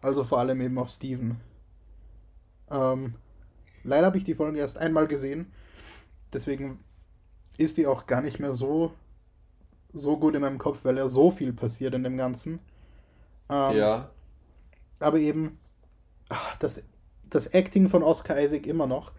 Also 0.00 0.22
vor 0.24 0.38
allem 0.38 0.60
eben 0.60 0.78
auf 0.78 0.90
Steven. 0.90 1.40
Ähm, 2.70 3.14
leider 3.82 4.06
habe 4.06 4.16
ich 4.16 4.24
die 4.24 4.34
Folge 4.36 4.60
erst 4.60 4.78
einmal 4.78 5.08
gesehen. 5.08 5.52
Deswegen 6.32 6.78
ist 7.58 7.76
die 7.78 7.86
auch 7.86 8.06
gar 8.06 8.22
nicht 8.22 8.38
mehr 8.38 8.54
so, 8.54 8.92
so 9.92 10.16
gut 10.18 10.36
in 10.36 10.42
meinem 10.42 10.58
Kopf, 10.58 10.84
weil 10.84 10.96
ja 10.98 11.08
so 11.08 11.32
viel 11.32 11.52
passiert 11.52 11.94
in 11.94 12.04
dem 12.04 12.16
Ganzen. 12.16 12.60
Ähm, 13.50 13.76
Ja. 13.76 14.10
Aber 15.00 15.18
eben, 15.18 15.58
ach, 16.30 16.56
das, 16.58 16.84
das 17.30 17.48
Acting 17.48 17.88
von 17.88 18.02
Oscar 18.04 18.40
Isaac 18.42 18.66
immer 18.66 18.86
noch. 18.88 19.12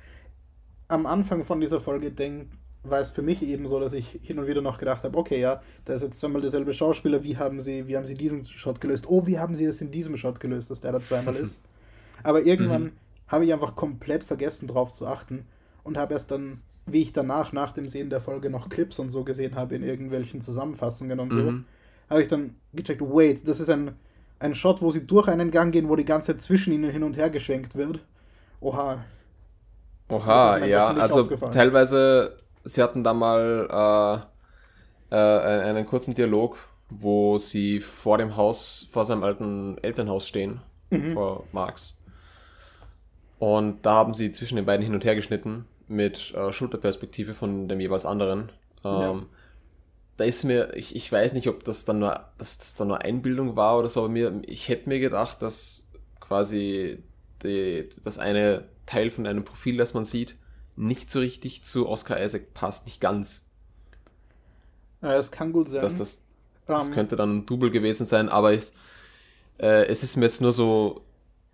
Am 0.88 1.06
Anfang 1.06 1.44
von 1.44 1.62
dieser 1.62 1.80
Folge 1.80 2.12
denk, 2.12 2.50
war 2.84 3.00
es 3.00 3.12
für 3.12 3.22
mich 3.22 3.42
eben 3.44 3.68
so, 3.68 3.80
dass 3.80 3.94
ich 3.94 4.20
hin 4.24 4.40
und 4.40 4.48
wieder 4.48 4.62
noch 4.62 4.78
gedacht 4.80 5.04
habe, 5.04 5.18
okay, 5.18 5.40
ja, 5.40 5.62
da 5.86 5.94
ist 5.94 6.02
jetzt 6.02 6.20
zweimal 6.20 6.42
derselbe 6.42 6.74
Schauspieler, 6.74 7.24
wie 7.24 7.38
haben 7.38 7.62
sie, 7.62 7.88
wie 7.88 7.96
haben 7.98 8.06
sie 8.06 8.16
diesen 8.16 8.46
Shot 8.46 8.82
gelöst? 8.82 9.06
Oh, 9.10 9.28
wie 9.28 9.40
haben 9.40 9.56
sie 9.56 9.66
es 9.66 9.82
in 9.82 9.92
diesem 9.92 10.18
Shot 10.18 10.40
gelöst, 10.40 10.72
dass 10.72 10.82
der 10.82 10.92
da 10.92 11.02
zweimal 11.04 11.36
ist? 11.38 11.62
Aber 12.24 12.44
irgendwann 12.44 12.92
Mhm. 12.92 12.96
habe 13.28 13.46
ich 13.46 13.54
einfach 13.54 13.76
komplett 13.76 14.24
vergessen, 14.24 14.68
drauf 14.68 14.92
zu 14.92 15.08
achten 15.08 15.48
und 15.84 15.98
habe 15.98 16.14
erst 16.14 16.32
dann, 16.32 16.62
wie 16.86 17.02
ich 17.02 17.14
danach, 17.14 17.54
nach 17.54 17.72
dem 17.74 17.88
Sehen 17.90 18.10
der 18.10 18.22
Folge 18.22 18.50
noch 18.50 18.70
Clips 18.70 19.00
und 19.00 19.10
so 19.12 19.24
gesehen 19.24 19.56
habe 19.56 19.76
in 19.76 19.84
irgendwelchen 19.84 20.42
Zusammenfassungen 20.42 21.20
und 21.20 21.34
so, 21.34 21.56
Mhm. 21.56 21.66
habe 22.10 22.22
ich 22.22 22.28
dann 22.28 22.56
gecheckt, 22.74 23.02
wait, 23.02 23.48
das 23.48 23.60
ist 23.60 23.70
ein, 23.70 23.96
ein 24.42 24.56
Shot, 24.56 24.82
wo 24.82 24.92
sie 24.92 25.06
durch 25.08 25.28
einen 25.28 25.52
Gang 25.52 25.72
gehen, 25.72 25.90
wo 25.90 25.96
die 25.96 26.06
ganze 26.06 26.34
Zeit 26.34 26.42
zwischen 26.42 26.74
ihnen 26.74 26.90
hin 26.92 27.04
und 27.04 27.18
her 27.18 27.30
geschwenkt 27.30 27.76
wird. 27.76 28.00
Oha. 28.60 29.04
Oha, 30.10 30.58
ja, 30.66 30.88
also 30.88 31.24
teilweise, 31.24 32.38
sie 32.66 32.84
hatten 32.84 33.04
da 33.04 33.14
mal 33.14 34.28
äh, 35.12 35.16
äh, 35.16 35.62
einen 35.70 35.86
kurzen 35.86 36.14
Dialog, 36.14 36.58
wo 36.90 37.38
sie 37.38 37.80
vor 37.80 38.18
dem 38.18 38.36
Haus, 38.36 38.88
vor 38.92 39.06
seinem 39.06 39.24
alten 39.24 39.78
Elternhaus 39.82 40.28
stehen, 40.28 40.62
Mhm. 40.90 41.14
vor 41.14 41.46
Marx. 41.54 41.98
Und 43.40 43.86
da 43.86 43.94
haben 43.94 44.14
sie 44.14 44.32
zwischen 44.34 44.58
den 44.58 44.66
beiden 44.66 44.84
hin 44.86 44.94
und 44.94 45.06
her 45.06 45.16
geschnitten 45.16 45.66
mit 45.88 46.34
äh, 46.36 46.52
Schulterperspektive 46.52 47.34
von 47.34 47.68
dem 47.70 47.80
jeweils 47.80 48.06
anderen. 48.06 48.52
Ähm, 48.84 48.92
Ja. 48.92 49.16
Da 50.22 50.28
ist 50.28 50.44
mir, 50.44 50.76
ich, 50.76 50.96
ich 50.96 51.12
weiß 51.12 51.34
nicht, 51.34 51.48
ob 51.48 51.64
das 51.64 51.84
dann 51.84 51.98
nur, 51.98 52.30
dass 52.38 52.60
das 52.60 52.76
dann 52.76 52.90
nur 52.90 53.02
Einbildung 53.02 53.56
war 53.56 53.80
oder 53.80 53.90
so, 53.90 54.02
aber 54.02 54.10
mir, 54.10 54.40
ich 54.46 54.70
hätte 54.70 54.88
mir 54.88 55.00
gedacht, 55.00 55.42
dass 55.42 55.90
quasi 56.20 57.04
die, 57.42 57.90
das 58.04 58.20
eine 58.20 58.70
Teil 58.86 59.10
von 59.10 59.26
einem 59.26 59.44
Profil, 59.44 59.78
das 59.78 59.96
man 59.96 60.06
sieht, 60.06 60.36
nicht 60.76 61.10
so 61.10 61.20
richtig 61.22 61.64
zu 61.64 61.90
Oscar 61.90 62.22
Isaac 62.24 62.54
passt, 62.54 62.86
nicht 62.86 63.02
ganz. 63.02 63.50
Ja, 65.02 65.16
es 65.18 65.32
kann 65.32 65.52
gut 65.54 65.70
sein. 65.70 65.82
Dass 65.82 65.96
das, 65.96 66.24
das 66.68 66.90
Ähm, 66.90 66.94
könnte 66.94 67.16
dann 67.16 67.38
ein 67.40 67.46
Double 67.48 67.72
gewesen 67.72 68.06
sein, 68.06 68.30
aber 68.30 68.54
ich, 68.54 68.72
äh, 69.60 69.86
es 69.88 70.04
ist 70.04 70.18
mir 70.18 70.26
jetzt 70.26 70.42
nur 70.42 70.54
so 70.54 71.04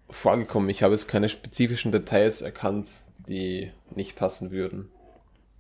vorgekommen. 0.10 0.70
Ich 0.70 0.84
habe 0.84 0.94
jetzt 0.94 1.08
keine 1.08 1.30
spezifischen 1.30 1.92
Details 1.94 2.42
erkannt, 2.42 2.90
die 3.18 3.72
nicht 3.96 4.16
passen 4.18 4.52
würden. 4.52 4.90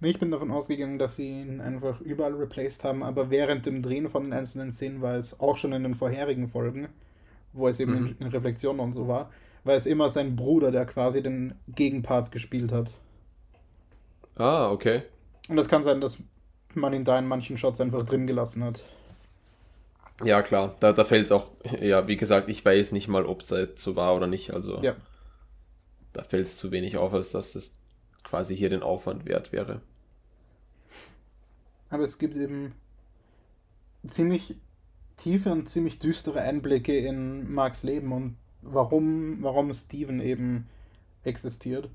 Ich 0.02 0.20
bin 0.20 0.32
davon 0.32 0.52
ausgegangen, 0.52 0.98
dass 1.00 1.16
sie 1.18 1.28
ihn 1.41 1.60
einfach 1.62 2.02
überall 2.02 2.34
replaced 2.34 2.84
haben, 2.84 3.04
aber 3.04 3.30
während 3.32 3.66
dem 3.66 3.82
Drehen 3.84 4.10
von 4.10 4.24
den 4.24 4.34
einzelnen 4.34 4.72
Szenen 4.74 5.02
war 5.02 5.16
es 5.16 5.39
auch 5.39 5.58
schon 5.58 5.74
in 5.74 5.84
den 5.84 5.95
vorherigen 5.95 6.48
Folgen, 6.50 6.89
wo 7.54 7.68
es 7.68 7.80
eben 7.80 7.93
Mhm. 7.93 8.08
in, 8.08 8.18
in 8.20 8.28
Reflexion 8.28 8.80
und 8.80 8.93
so 8.93 9.08
war, 9.08 9.32
war 9.64 9.76
es 9.76 9.86
immer 9.88 10.10
sein 10.10 10.36
Bruder, 10.36 10.72
der 10.72 10.86
quasi 10.86 11.24
den 11.24 11.56
Gegenpart 11.70 12.32
gespielt 12.32 12.72
hat. 12.72 12.91
Ah, 14.38 14.72
okay. 14.72 15.04
Und 15.50 15.58
es 15.58 15.68
kann 15.70 15.84
sein, 15.84 16.00
dass 16.02 16.18
man 16.74 16.93
ihn 16.93 17.04
da 17.04 17.18
in 17.20 17.28
manchen 17.28 17.58
Shots 17.58 17.82
einfach 17.82 18.04
drin 18.06 18.28
gelassen 18.28 18.64
hat. 18.64 18.82
Ja, 20.24 20.41
klar. 20.41 20.76
Da, 20.80 20.93
da 20.93 21.06
fällt 21.06 21.26
es 21.26 21.32
auch, 21.32 21.52
ja, 21.80 22.08
wie 22.08 22.18
gesagt, 22.18 22.50
ich 22.50 22.64
weiß 22.66 22.91
nicht 22.91 23.08
mal, 23.08 23.26
ob 23.26 23.41
es 23.41 23.50
so 23.76 23.95
war 23.95 24.16
oder 24.16 24.28
nicht. 24.28 24.52
Also 24.54 24.82
Ja. 24.82 24.95
da 26.14 26.24
fällt 26.24 26.45
es 26.45 26.58
zu 26.58 26.72
wenig 26.72 26.98
auf, 26.98 27.14
als 27.14 27.32
dass 27.32 27.56
es 27.56 27.82
quasi 28.28 28.58
hier 28.58 28.70
den 28.70 28.84
Aufwand 28.84 29.26
wert 29.26 29.54
wäre. 29.54 29.80
Aber 31.90 32.04
es 32.04 32.18
gibt 32.18 32.36
eben 32.36 32.74
ziemlich 34.10 34.58
tiefe 35.16 35.50
und 35.52 35.70
ziemlich 35.70 36.00
düstere 36.00 36.42
Einblicke 36.42 36.98
in 36.98 37.50
Marks 37.50 37.84
Leben 37.84 38.12
und 38.12 38.36
warum, 38.62 39.42
warum 39.42 39.74
Steven 39.74 40.20
eben 40.20 40.68
existiert. 41.24 41.90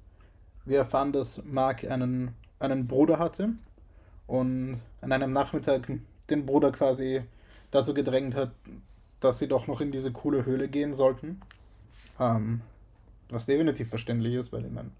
Wir 0.65 0.79
erfahren, 0.79 1.13
dass 1.13 1.45
Mark 1.45 1.85
einen, 1.85 2.33
einen 2.59 2.87
Bruder 2.87 3.19
hatte 3.19 3.51
und 4.27 4.81
an 5.03 5.13
einem 5.13 5.33
Nachmittag 5.33 5.93
den 6.31 6.47
Bruder 6.47 6.73
quasi 6.73 7.23
dazu 7.71 7.93
gedrängt 7.93 8.35
hat, 8.35 8.53
dass 9.21 9.39
sie 9.39 9.49
doch 9.49 9.67
noch 9.67 9.83
in 9.83 9.93
diese 9.93 10.13
coole 10.13 10.47
Höhle 10.47 10.69
gehen 10.69 10.95
sollten. 10.95 11.43
Ähm, 12.19 12.63
was 13.29 13.45
definitiv 13.45 13.91
verständlich 13.91 14.35
ist, 14.35 14.53
weil 14.53 14.65
ich 14.65 14.73
meine, 14.73 14.91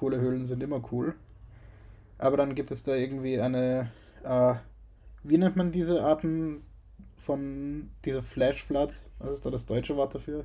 coole 0.00 0.18
Höhlen 0.18 0.46
sind 0.46 0.62
immer 0.62 0.82
cool. 0.92 1.14
Aber 2.18 2.36
dann 2.38 2.54
gibt 2.54 2.70
es 2.70 2.82
da 2.82 2.94
irgendwie 2.94 3.38
eine, 3.40 3.90
äh, 4.24 4.54
wie 5.22 5.36
nennt 5.38 5.56
man 5.56 5.72
diese 5.72 6.02
Arten 6.02 6.62
von, 7.18 7.90
diese 8.06 8.22
Flashfloods? 8.22 9.04
Was 9.18 9.34
ist 9.34 9.44
da 9.44 9.50
das 9.50 9.66
deutsche 9.66 9.96
Wort 9.96 10.14
dafür? 10.14 10.44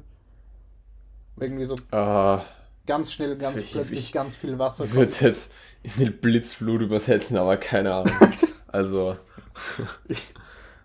Irgendwie 1.39 1.65
so 1.65 1.75
Äh, 1.91 2.37
ganz 2.85 3.11
schnell, 3.13 3.37
ganz 3.37 3.61
Ich- 3.61 3.71
plötzlich 3.71 3.99
ich- 4.07 4.11
ganz 4.11 4.35
viel 4.35 4.59
Wasser 4.59 4.83
ich 4.85 4.93
würde 4.93 5.07
es 5.07 5.19
jetzt 5.21 5.53
mit 5.97 6.19
Blitzflut 6.21 6.81
übersetzen, 6.81 7.37
aber 7.37 7.55
keine 7.57 7.93
Ahnung. 7.93 8.13
also, 8.67 9.15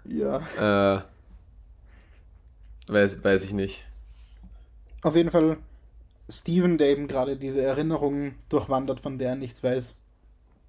Ja. 0.05 0.99
äh, 0.99 1.03
weiß, 2.93 3.23
weiß 3.25 3.45
ich 3.45 3.53
nicht. 3.53 3.85
Auf 5.03 5.15
jeden 5.17 5.31
Fall 5.31 5.57
Steven, 6.31 6.79
der 6.79 6.89
eben 6.91 7.09
gerade 7.09 7.37
diese 7.37 7.63
Erinnerungen 7.63 8.37
durchwandert, 8.49 9.01
von 9.01 9.19
der 9.19 9.31
er 9.31 9.37
nichts 9.37 9.63
weiß, 9.63 9.95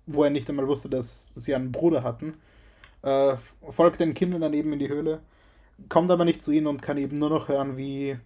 wo 0.07 0.23
er 0.23 0.29
nicht 0.29 0.49
einmal 0.49 0.67
wusste, 0.67 0.89
dass 0.89 1.31
sie 1.35 1.55
einen 1.55 1.71
Bruder 1.71 2.03
hatten, 2.03 2.35
äh, 3.03 3.35
folgt 3.69 3.99
den 3.99 4.13
Kindern 4.13 4.41
dann 4.41 4.53
eben 4.53 4.73
in 4.73 4.79
die 4.79 4.89
Höhle, 4.89 5.21
kommt 5.89 6.11
aber 6.11 6.25
nicht 6.25 6.41
zu 6.41 6.51
ihnen 6.51 6.67
und 6.67 6.81
kann 6.81 6.97
eben 6.97 7.17
nur 7.17 7.29
noch 7.29 7.47
hören, 7.47 7.77
wie, 7.77 8.17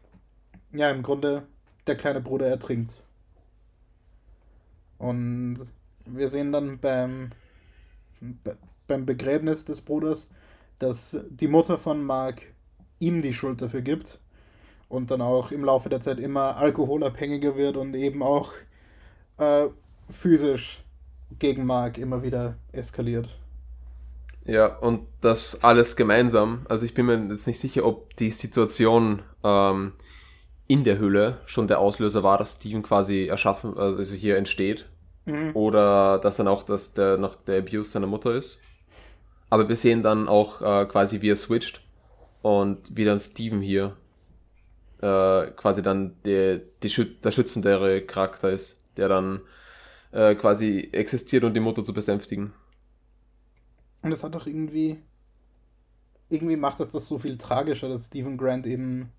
ja, 0.73 0.89
im 0.91 1.03
Grunde 1.03 1.43
der 1.87 1.95
kleine 1.95 2.21
Bruder 2.21 2.47
ertrinkt. 2.47 2.93
Und 4.97 5.57
wir 6.05 6.29
sehen 6.29 6.51
dann 6.51 6.79
beim, 6.79 7.31
be- 8.21 8.57
beim 8.87 9.05
Begräbnis 9.05 9.65
des 9.65 9.81
Bruders, 9.81 10.29
dass 10.79 11.17
die 11.29 11.47
Mutter 11.47 11.77
von 11.77 12.03
Mark 12.03 12.43
ihm 12.99 13.21
die 13.21 13.33
Schuld 13.33 13.61
dafür 13.61 13.81
gibt 13.81 14.19
und 14.89 15.11
dann 15.11 15.21
auch 15.21 15.51
im 15.51 15.63
Laufe 15.63 15.89
der 15.89 16.01
Zeit 16.01 16.19
immer 16.19 16.57
alkoholabhängiger 16.57 17.55
wird 17.55 17.77
und 17.77 17.95
eben 17.95 18.21
auch 18.23 18.53
äh, 19.37 19.67
physisch 20.09 20.83
gegen 21.39 21.65
Mark 21.65 21.97
immer 21.97 22.23
wieder 22.23 22.55
eskaliert. 22.71 23.27
Ja, 24.45 24.77
und 24.77 25.07
das 25.21 25.63
alles 25.63 25.95
gemeinsam. 25.95 26.65
Also 26.69 26.85
ich 26.85 26.93
bin 26.93 27.07
mir 27.07 27.27
jetzt 27.31 27.47
nicht 27.47 27.59
sicher, 27.59 27.83
ob 27.85 28.15
die 28.15 28.29
Situation 28.29 29.23
ähm, 29.43 29.93
in 30.67 30.83
der 30.83 30.99
Höhle 30.99 31.39
schon 31.45 31.67
der 31.67 31.79
Auslöser 31.79 32.23
war, 32.23 32.37
dass 32.37 32.53
Steven 32.53 32.83
quasi 32.83 33.25
erschaffen, 33.25 33.77
also 33.77 34.13
hier 34.13 34.37
entsteht. 34.37 34.85
Mhm. 35.25 35.55
Oder 35.55 36.19
dass 36.19 36.37
dann 36.37 36.47
auch 36.47 36.61
dass 36.63 36.93
der 36.93 37.17
noch 37.17 37.35
der 37.35 37.59
Abuse 37.59 37.89
seiner 37.89 38.07
Mutter 38.07 38.35
ist. 38.35 38.59
Aber 39.49 39.67
wir 39.67 39.75
sehen 39.75 40.03
dann 40.03 40.27
auch 40.27 40.61
äh, 40.61 40.85
quasi, 40.85 41.21
wie 41.21 41.31
er 41.31 41.35
switcht 41.35 41.81
und 42.43 42.95
wie 42.95 43.05
dann 43.05 43.19
Steven 43.19 43.61
hier 43.61 43.95
äh, 45.01 45.51
quasi 45.51 45.81
dann 45.81 46.15
der, 46.25 46.59
die 46.83 47.17
der 47.23 47.31
schützendere 47.31 48.01
Charakter 48.01 48.49
ist, 48.49 48.81
der 48.97 49.09
dann 49.09 49.41
äh, 50.11 50.35
quasi 50.35 50.89
existiert, 50.91 51.43
um 51.43 51.53
die 51.53 51.59
Mutter 51.59 51.83
zu 51.83 51.93
besänftigen. 51.93 52.53
Und 54.01 54.11
es 54.11 54.23
hat 54.23 54.35
auch 54.35 54.45
irgendwie. 54.45 54.99
Irgendwie 56.27 56.55
macht 56.55 56.79
das 56.79 56.89
das 56.89 57.07
so 57.07 57.19
viel 57.19 57.37
tragischer, 57.37 57.87
dass 57.87 58.07
Stephen 58.07 58.37
Grant 58.37 58.65
eben 58.65 59.11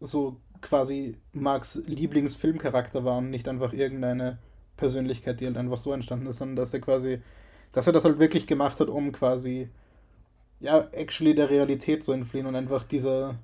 so 0.00 0.40
quasi 0.60 1.16
Marks 1.32 1.76
Lieblingsfilmcharakter 1.86 3.04
war 3.04 3.18
und 3.18 3.30
nicht 3.30 3.48
einfach 3.48 3.72
irgendeine 3.72 4.38
Persönlichkeit, 4.76 5.40
die 5.40 5.46
halt 5.46 5.56
einfach 5.56 5.78
so 5.78 5.92
entstanden 5.92 6.26
ist, 6.26 6.38
sondern 6.38 6.56
dass 6.56 6.74
er 6.74 6.80
quasi, 6.80 7.20
dass 7.72 7.86
er 7.86 7.92
das 7.92 8.04
halt 8.04 8.18
wirklich 8.18 8.46
gemacht 8.46 8.78
hat, 8.80 8.88
um 8.88 9.12
quasi, 9.12 9.68
ja, 10.60 10.86
actually 10.92 11.34
der 11.34 11.50
Realität 11.50 12.04
zu 12.04 12.12
entfliehen 12.12 12.46
und 12.46 12.56
einfach 12.56 12.84
dieser 12.84 13.38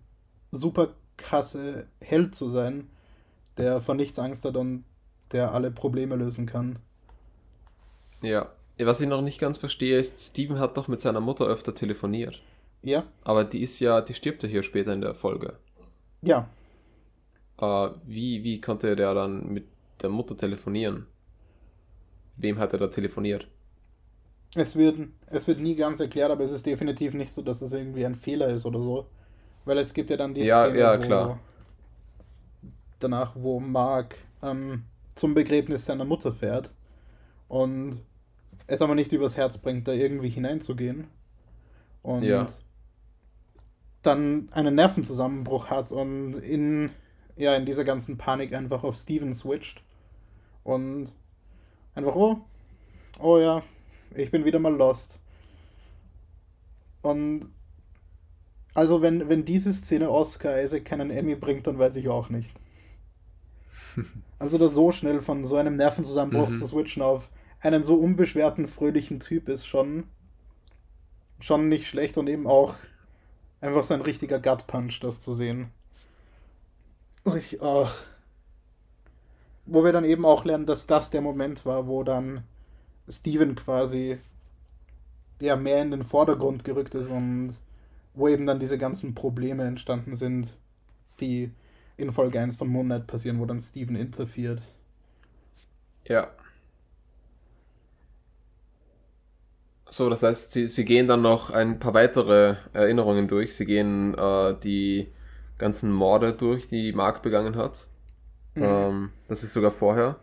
super 0.50 0.94
krasse 1.16 1.86
Held 2.00 2.34
zu 2.34 2.50
sein, 2.50 2.88
der 3.58 3.80
vor 3.80 3.94
nichts 3.96 4.18
Angst 4.18 4.44
hat 4.44 4.56
und 4.56 4.84
der 5.32 5.52
alle 5.52 5.70
Probleme 5.72 6.16
lösen 6.16 6.46
kann. 6.46 6.78
Ja. 8.22 8.52
Was 8.80 9.00
ich 9.00 9.06
noch 9.08 9.22
nicht 9.22 9.38
ganz 9.38 9.58
verstehe, 9.58 9.98
ist, 9.98 10.20
Steven 10.20 10.58
hat 10.58 10.76
doch 10.76 10.88
mit 10.88 11.00
seiner 11.00 11.20
Mutter 11.20 11.46
öfter 11.46 11.74
telefoniert. 11.76 12.42
Ja, 12.82 13.04
Aber 13.22 13.44
die 13.44 13.62
ist 13.62 13.80
ja, 13.80 14.00
die 14.02 14.14
stirbt 14.14 14.42
ja 14.44 14.48
hier 14.48 14.62
später 14.64 14.92
in 14.94 15.00
der 15.02 15.14
Folge. 15.14 15.58
ja, 16.22 16.48
Äh, 17.58 17.88
wie, 18.04 18.44
wie 18.44 18.60
konnte 18.60 18.94
der 18.96 19.12
dann 19.14 19.48
mit 19.52 19.66
der 20.02 20.10
Mutter 20.10 20.36
telefonieren? 20.36 21.06
Wem 22.36 22.60
hat 22.60 22.72
er 22.72 22.78
da 22.78 22.86
telefoniert? 22.86 23.48
Es 24.56 24.74
wird, 24.76 24.98
es 25.26 25.46
wird 25.46 25.60
nie 25.60 25.74
ganz 25.76 26.00
erklärt, 26.00 26.30
aber 26.32 26.42
es 26.44 26.50
ist 26.52 26.66
definitiv 26.66 27.14
nicht 27.14 27.32
so, 27.32 27.42
dass 27.42 27.62
es 27.62 27.72
irgendwie 27.72 28.04
ein 28.06 28.14
Fehler 28.16 28.48
ist 28.48 28.66
oder 28.66 28.80
so. 28.80 29.06
Weil 29.64 29.78
es 29.78 29.94
gibt 29.94 30.10
ja 30.10 30.16
dann 30.16 30.34
die 30.34 30.44
Ja, 30.44 30.60
Szene, 30.60 30.78
ja, 30.78 30.96
wo 30.96 31.00
klar. 31.06 31.38
danach, 32.98 33.32
wo 33.36 33.60
Mark 33.60 34.16
ähm, 34.42 34.84
zum 35.14 35.34
Begräbnis 35.34 35.84
seiner 35.84 36.04
Mutter 36.04 36.32
fährt 36.32 36.72
und 37.48 38.00
es 38.66 38.82
aber 38.82 38.94
nicht 38.94 39.12
übers 39.12 39.36
Herz 39.36 39.58
bringt, 39.58 39.88
da 39.88 39.92
irgendwie 39.92 40.30
hineinzugehen. 40.30 41.08
Und 42.02 42.24
Ja. 42.24 42.48
dann 44.02 44.48
einen 44.52 44.74
Nervenzusammenbruch 44.74 45.70
hat 45.70 45.90
und 45.92 46.34
in, 46.34 46.90
ja, 47.36 47.54
in 47.56 47.64
dieser 47.66 47.84
ganzen 47.84 48.18
Panik 48.18 48.52
einfach 48.54 48.84
auf 48.84 48.96
Steven 48.96 49.34
switcht. 49.34 49.82
Und 50.64 51.12
einfach, 51.94 52.16
oh, 52.16 52.38
oh 53.20 53.38
ja, 53.38 53.62
ich 54.14 54.30
bin 54.30 54.44
wieder 54.44 54.58
mal 54.60 54.74
lost. 54.74 55.18
Und 57.02 57.52
also 58.74 59.00
wenn, 59.02 59.28
wenn 59.28 59.44
diese 59.44 59.72
Szene 59.72 60.10
Oscar 60.10 60.60
Isaac 60.60 60.84
keinen 60.84 61.10
Emmy 61.10 61.36
bringt, 61.36 61.66
dann 61.66 61.78
weiß 61.78 61.96
ich 61.96 62.08
auch 62.08 62.28
nicht. 62.28 62.54
Also 64.40 64.58
da 64.58 64.68
so 64.68 64.92
schnell 64.92 65.22
von 65.22 65.46
so 65.46 65.56
einem 65.56 65.76
Nervenzusammenbruch 65.76 66.50
mhm. 66.50 66.56
zu 66.56 66.66
switchen 66.66 67.00
auf 67.02 67.30
einen 67.60 67.82
so 67.82 67.94
unbeschwerten, 67.94 68.66
fröhlichen 68.66 69.20
Typ 69.20 69.48
ist 69.48 69.64
schon, 69.64 70.04
schon 71.40 71.70
nicht 71.70 71.86
schlecht 71.86 72.18
und 72.18 72.26
eben 72.28 72.46
auch 72.46 72.74
einfach 73.62 73.84
so 73.84 73.94
ein 73.94 74.02
richtiger 74.02 74.40
Gut-Punch, 74.40 75.00
das 75.00 75.22
zu 75.22 75.32
sehen. 75.32 75.70
Richtig, 77.24 77.62
oh. 77.62 77.88
Wo 79.64 79.82
wir 79.82 79.92
dann 79.92 80.04
eben 80.04 80.26
auch 80.26 80.44
lernen, 80.44 80.66
dass 80.66 80.86
das 80.86 81.10
der 81.10 81.22
Moment 81.22 81.64
war, 81.64 81.86
wo 81.86 82.02
dann 82.02 82.42
Steven 83.08 83.54
quasi 83.54 84.18
ja 85.40 85.56
mehr 85.56 85.80
in 85.80 85.92
den 85.92 86.02
Vordergrund 86.02 86.64
gerückt 86.64 86.94
ist 86.94 87.08
und 87.08 87.56
wo 88.14 88.28
eben 88.28 88.46
dann 88.46 88.58
diese 88.58 88.78
ganzen 88.78 89.14
Probleme 89.14 89.64
entstanden 89.64 90.14
sind, 90.14 90.56
die 91.20 91.50
in 91.96 92.12
Folge 92.12 92.40
1 92.40 92.56
von 92.56 92.68
Moon 92.68 92.86
Knight 92.86 93.06
passieren, 93.06 93.40
wo 93.40 93.44
dann 93.44 93.60
Steven 93.60 93.96
interferiert. 93.96 94.62
Ja. 96.06 96.28
So, 99.90 100.10
das 100.10 100.22
heißt, 100.22 100.50
sie, 100.50 100.66
sie 100.68 100.84
gehen 100.84 101.06
dann 101.06 101.22
noch 101.22 101.50
ein 101.50 101.78
paar 101.78 101.94
weitere 101.94 102.56
Erinnerungen 102.72 103.28
durch. 103.28 103.54
Sie 103.54 103.64
gehen 103.64 104.14
äh, 104.14 104.58
die 104.58 105.08
ganzen 105.58 105.92
Morde 105.92 106.32
durch, 106.32 106.66
die 106.66 106.92
Mark 106.92 107.22
begangen 107.22 107.56
hat. 107.56 107.86
Mhm. 108.54 108.62
Ähm, 108.64 109.10
das 109.28 109.44
ist 109.44 109.52
sogar 109.52 109.70
vorher. 109.70 110.16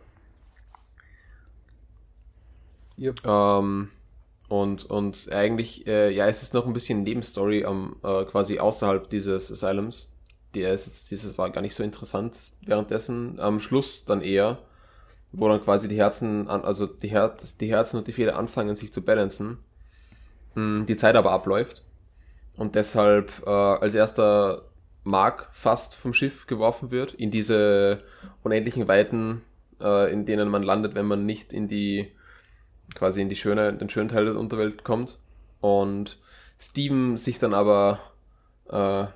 Yep. 2.98 3.26
Ähm, 3.26 3.90
und, 4.52 4.84
und 4.84 5.32
eigentlich, 5.32 5.86
äh, 5.86 6.10
ja, 6.10 6.26
es 6.26 6.42
ist 6.42 6.52
noch 6.52 6.66
ein 6.66 6.74
bisschen 6.74 7.04
Nebenstory 7.04 7.64
am, 7.64 7.96
äh, 8.04 8.26
quasi 8.26 8.58
außerhalb 8.58 9.08
dieses 9.08 9.50
Asylums. 9.50 10.12
Die 10.54 10.60
ist, 10.60 11.10
dieses 11.10 11.38
war 11.38 11.48
gar 11.48 11.62
nicht 11.62 11.74
so 11.74 11.82
interessant 11.82 12.36
währenddessen. 12.60 13.40
Am 13.40 13.60
Schluss 13.60 14.04
dann 14.04 14.20
eher, 14.20 14.58
wo 15.32 15.48
dann 15.48 15.64
quasi 15.64 15.88
die 15.88 15.96
Herzen, 15.96 16.48
an, 16.48 16.66
also 16.66 16.86
die, 16.86 17.08
Her 17.08 17.34
die 17.60 17.70
Herzen 17.70 17.96
und 17.96 18.08
die 18.08 18.12
Feder 18.12 18.36
anfangen 18.36 18.76
sich 18.76 18.92
zu 18.92 19.00
balancen. 19.00 19.56
Hm, 20.52 20.84
die 20.84 20.98
Zeit 20.98 21.16
aber 21.16 21.30
abläuft. 21.30 21.82
Und 22.58 22.74
deshalb 22.74 23.32
äh, 23.46 23.48
als 23.48 23.94
erster 23.94 24.64
Mark 25.02 25.48
fast 25.52 25.94
vom 25.94 26.12
Schiff 26.12 26.46
geworfen 26.46 26.90
wird, 26.90 27.14
in 27.14 27.30
diese 27.30 28.02
unendlichen 28.42 28.86
Weiten, 28.86 29.40
äh, 29.80 30.12
in 30.12 30.26
denen 30.26 30.50
man 30.50 30.62
landet, 30.62 30.94
wenn 30.94 31.06
man 31.06 31.24
nicht 31.24 31.54
in 31.54 31.68
die 31.68 32.12
quasi 32.94 33.20
in 33.20 33.28
die 33.28 33.36
schöne, 33.36 33.72
den 33.72 33.88
schönen 33.88 34.08
Teil 34.08 34.26
der 34.26 34.36
Unterwelt 34.36 34.84
kommt. 34.84 35.18
Und 35.60 36.18
Steven 36.58 37.16
sich 37.16 37.38
dann 37.38 37.54
aber 37.54 38.00
äh, 38.68 39.06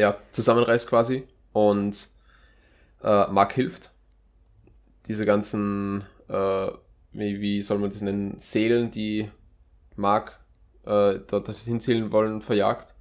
ja, 0.00 0.16
zusammenreißt 0.32 0.88
quasi 0.88 1.26
und 1.52 2.08
äh, 3.02 3.26
Mark 3.28 3.52
hilft. 3.52 3.90
Diese 5.06 5.26
ganzen, 5.26 6.04
äh, 6.28 6.68
wie, 7.12 7.40
wie 7.40 7.62
soll 7.62 7.78
man 7.78 7.90
das 7.90 8.00
nennen, 8.00 8.36
Seelen, 8.38 8.90
die 8.90 9.30
Mark 9.96 10.40
äh, 10.84 11.18
dort 11.26 11.48
hinzählen 11.50 12.10
wollen, 12.10 12.42
verjagt. 12.42 12.94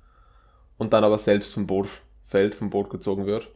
Und 0.77 0.93
dann 0.93 1.03
aber 1.03 1.17
selbst 1.17 1.53
vom 1.53 1.67
Boot 1.67 1.87
fällt, 2.25 2.55
vom 2.55 2.69
Boot 2.69 2.89
gezogen 2.89 3.25
wird. 3.25 3.49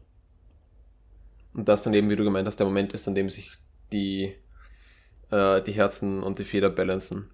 Und 1.53 1.68
das 1.68 1.84
dann 1.84 1.94
eben, 1.94 2.10
wie 2.10 2.15
du 2.15 2.24
gemeint 2.24 2.48
hast, 2.48 2.57
der 2.57 2.68
Moment 2.68 2.94
ist, 2.94 3.07
an 3.07 3.15
dem 3.15 3.30
sich 3.30 3.52
die 3.91 4.36
äh, 5.32 5.62
die 5.62 5.74
Herzen 5.74 6.24
und 6.24 6.40
die 6.40 6.45
Feder 6.45 6.70
balancen. 6.70 7.30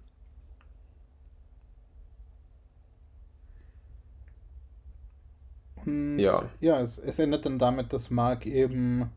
Und 5.84 6.18
ja. 6.18 6.48
Ja, 6.60 6.80
es, 6.80 6.98
es 6.98 7.18
endet 7.18 7.46
dann 7.46 7.58
damit, 7.58 7.92
dass 7.92 8.10
Mark 8.10 8.46
eben 8.46 9.10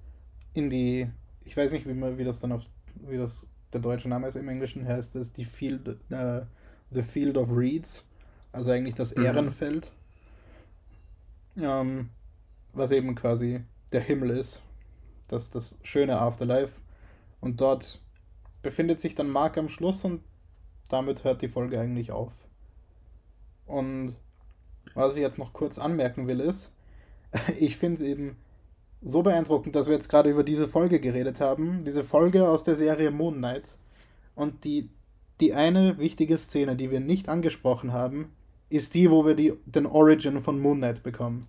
in 0.53 0.69
die, 0.69 1.07
ich 1.45 1.55
weiß 1.55 1.71
nicht, 1.71 1.87
wie, 1.87 1.93
man, 1.93 2.17
wie 2.17 2.23
das 2.23 2.39
dann 2.39 2.51
auf, 2.51 2.63
wie 3.07 3.17
das 3.17 3.47
der 3.73 3.81
deutsche 3.81 4.09
Name 4.09 4.27
ist 4.27 4.35
im 4.35 4.47
Englischen, 4.47 4.87
heißt 4.87 5.15
es 5.15 5.33
die 5.33 5.45
Field, 5.45 5.87
äh, 6.09 6.41
The 6.91 7.01
Field 7.01 7.37
of 7.37 7.49
Reeds, 7.51 8.05
also 8.51 8.71
eigentlich 8.71 8.95
das 8.95 9.15
mhm. 9.15 9.25
Ehrenfeld, 9.25 9.91
ähm, 11.57 12.09
was 12.73 12.91
eben 12.91 13.13
quasi 13.15 13.63
der 13.91 14.01
Himmel 14.01 14.31
ist, 14.31 14.61
das, 15.27 15.49
das 15.49 15.77
schöne 15.83 16.19
Afterlife. 16.19 16.79
Und 17.39 17.61
dort 17.61 18.01
befindet 18.61 18.99
sich 18.99 19.15
dann 19.15 19.29
Mark 19.29 19.57
am 19.57 19.69
Schluss 19.69 20.03
und 20.03 20.21
damit 20.89 21.23
hört 21.23 21.41
die 21.41 21.47
Folge 21.47 21.79
eigentlich 21.79 22.11
auf. 22.11 22.33
Und 23.65 24.15
was 24.93 25.15
ich 25.15 25.21
jetzt 25.21 25.37
noch 25.37 25.53
kurz 25.53 25.77
anmerken 25.77 26.27
will, 26.27 26.39
ist, 26.39 26.71
ich 27.59 27.77
finde 27.77 27.95
es 27.95 28.01
eben 28.01 28.37
so 29.01 29.21
beeindruckend, 29.21 29.75
dass 29.75 29.87
wir 29.87 29.93
jetzt 29.93 30.09
gerade 30.09 30.29
über 30.29 30.43
diese 30.43 30.67
Folge 30.67 30.99
geredet 30.99 31.39
haben. 31.39 31.83
Diese 31.85 32.03
Folge 32.03 32.47
aus 32.47 32.63
der 32.63 32.75
Serie 32.75 33.11
Moon 33.11 33.35
Knight. 33.35 33.69
Und 34.35 34.63
die, 34.63 34.89
die 35.39 35.53
eine 35.53 35.97
wichtige 35.97 36.37
Szene, 36.37 36.75
die 36.75 36.89
wir 36.89 36.99
nicht 36.99 37.29
angesprochen 37.29 37.93
haben, 37.93 38.31
ist 38.69 38.95
die, 38.95 39.11
wo 39.11 39.25
wir 39.25 39.35
die, 39.35 39.53
den 39.65 39.85
Origin 39.85 40.41
von 40.41 40.59
Moon 40.59 40.77
Knight 40.77 41.03
bekommen. 41.03 41.47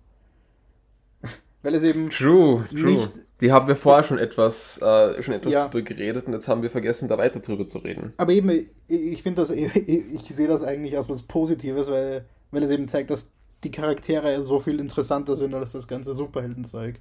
Weil 1.61 1.75
es 1.75 1.83
eben 1.83 2.09
true, 2.09 2.65
true. 2.69 3.09
die 3.41 3.51
haben 3.51 3.67
wir 3.67 3.75
vorher 3.75 4.03
schon 4.03 4.17
etwas, 4.17 4.81
äh, 4.81 5.21
schon 5.21 5.33
etwas 5.33 5.53
ja. 5.53 5.67
drüber 5.67 5.81
geredet 5.81 6.27
und 6.27 6.33
jetzt 6.33 6.47
haben 6.47 6.61
wir 6.61 6.69
vergessen, 6.69 7.09
da 7.09 7.17
weiter 7.17 7.39
drüber 7.39 7.67
zu 7.67 7.79
reden. 7.79 8.13
Aber 8.17 8.31
eben, 8.31 8.49
ich, 8.49 8.67
ich 8.87 9.23
finde 9.23 9.41
das, 9.41 9.49
ich, 9.49 9.75
ich 9.75 10.23
sehe 10.23 10.47
das 10.47 10.63
eigentlich 10.63 10.97
als 10.97 11.09
was 11.09 11.23
Positives, 11.23 11.91
weil, 11.91 12.25
weil 12.51 12.63
es 12.63 12.71
eben 12.71 12.87
zeigt, 12.87 13.09
dass 13.09 13.29
die 13.63 13.71
Charaktere 13.71 14.41
so 14.43 14.59
viel 14.59 14.79
interessanter 14.79 15.35
sind 15.35 15.53
als 15.53 15.73
das 15.73 15.87
ganze 15.87 16.13
Superheldenzeug. 16.13 16.95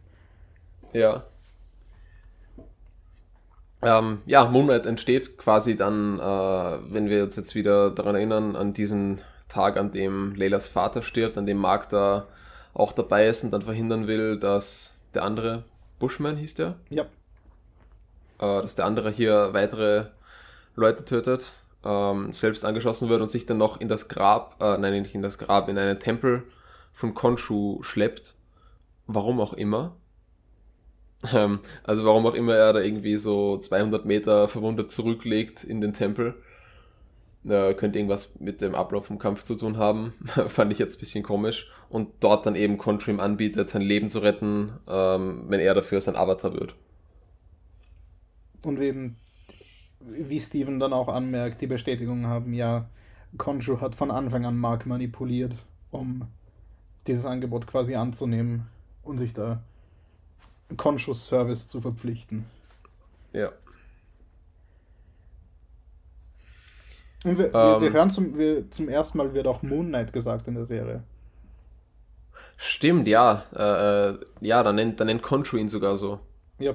Ja. 0.93 1.25
Ähm, 3.81 4.23
ja, 4.27 4.45
Moonlight 4.45 4.87
entsteht 4.87 5.39
quasi 5.39 5.77
dann, 5.77 6.19
äh, 6.19 6.23
wenn 6.23 7.09
wir 7.09 7.23
uns 7.23 7.37
jetzt 7.37 7.55
wieder 7.55 7.91
daran 7.91 8.17
erinnern, 8.17 8.57
an 8.57 8.73
diesen 8.73 9.21
Tag, 9.49 9.77
an 9.77 9.93
dem 9.93 10.35
Leilas 10.35 10.67
Vater 10.67 11.03
stirbt, 11.03 11.39
an 11.39 11.47
dem 11.47 11.59
Mark 11.59 11.89
da 11.91 12.27
auch 12.75 12.93
dabei 12.93 13.27
ist 13.27 13.45
und 13.45 13.51
dann 13.51 13.63
verhindern 13.63 14.07
will, 14.07 14.39
dass 14.39 14.95
der 15.15 15.25
andere 15.25 15.65
Bushman 15.99 16.37
hieß 16.37 16.55
der. 16.55 16.77
Ja. 16.91 17.03
Äh, 18.39 18.63
dass 18.63 18.75
der 18.75 18.87
andere 18.87 19.11
hier 19.11 19.53
weitere 19.53 20.07
Leute 20.77 21.05
tötet, 21.05 21.53
ähm, 21.85 22.33
selbst 22.33 22.65
angeschossen 22.65 23.09
wird 23.09 23.21
und 23.21 23.31
sich 23.31 23.47
dann 23.47 23.59
noch 23.59 23.81
in 23.81 23.89
das 23.89 24.09
Grab, 24.09 24.63
äh, 24.63 24.79
nein, 24.79 25.03
nicht 25.03 25.15
in 25.15 25.23
das 25.23 25.39
Grab, 25.39 25.69
in 25.69 25.79
einen 25.79 25.99
Tempel 25.99 26.45
von 26.93 27.15
Konshu 27.15 27.83
schleppt. 27.83 28.35
Warum 29.07 29.41
auch 29.41 29.53
immer. 29.53 29.97
Ähm, 31.35 31.59
also 31.83 32.05
warum 32.05 32.29
auch 32.29 32.35
immer 32.35 32.55
er 32.55 32.73
da 32.73 32.79
irgendwie 32.79 33.17
so 33.17 33.59
200 33.59 34.05
Meter 34.05 34.47
verwundet 34.47 34.93
zurücklegt 34.93 35.65
in 35.65 35.81
den 35.81 35.93
Tempel. 35.93 36.37
Äh, 37.47 37.75
könnte 37.75 37.99
irgendwas 37.99 38.39
mit 38.41 38.61
dem 38.61 38.75
Ablauf 38.75 39.07
vom 39.07 39.19
Kampf 39.19 39.43
zu 39.43 39.55
tun 39.55 39.77
haben. 39.77 40.13
Fand 40.49 40.73
ich 40.73 40.79
jetzt 40.79 40.97
ein 40.97 41.01
bisschen 41.01 41.23
komisch. 41.23 41.71
Und 41.89 42.09
dort 42.21 42.47
dann 42.47 42.57
eben 42.57 42.79
Contrim 42.79 43.21
anbietet, 43.21 43.69
sein 43.69 43.83
Leben 43.83 44.09
zu 44.09 44.19
retten, 44.19 44.73
ähm, 44.89 45.45
wenn 45.49 45.61
er 45.61 45.75
dafür 45.75 46.01
sein 46.01 46.17
Avatar 46.17 46.53
wird. 46.53 46.75
Und 48.63 48.81
eben, 48.81 49.17
wie 50.01 50.41
Steven 50.41 50.81
dann 50.81 50.93
auch 50.93 51.09
anmerkt, 51.09 51.61
die 51.61 51.67
Bestätigung 51.67 52.27
haben, 52.27 52.53
ja, 52.53 52.89
Conju 53.37 53.81
hat 53.81 53.95
von 53.95 54.11
Anfang 54.11 54.45
an 54.45 54.59
Mark 54.59 54.87
manipuliert, 54.87 55.55
um 55.91 56.27
dieses 57.07 57.25
Angebot 57.25 57.67
quasi 57.67 57.95
anzunehmen 57.95 58.67
und 59.03 59.19
sich 59.19 59.33
da 59.33 59.63
Conscious 60.77 61.27
Service 61.27 61.69
zu 61.69 61.81
verpflichten. 61.81 62.45
Ja. 63.33 63.53
Und 67.25 67.39
wir, 67.39 67.47
ähm, 67.47 67.53
wir, 67.53 67.81
wir, 67.81 67.93
hören 67.93 68.11
zum, 68.11 68.39
wir, 68.39 68.71
zum 68.71 68.89
ersten 68.89 69.19
Mal 69.19 69.35
wird 69.35 69.47
auch 69.47 69.63
Moon 69.63 69.89
Knight 69.89 70.13
gesagt 70.13 70.47
in 70.49 70.55
der 70.55 70.67
Serie. 70.67 71.03
Stimmt, 72.57 73.09
ja. 73.09 73.45
Äh, 73.55 74.11
äh 74.11 74.19
ja, 74.41 74.63
dann 74.63 74.77
nennt, 74.77 75.01
dann 75.01 75.07
nennt 75.07 75.23
Conchu 75.23 75.57
ihn 75.57 75.69
sogar 75.69 75.97
so. 75.97 76.21
Ja. 76.59 76.75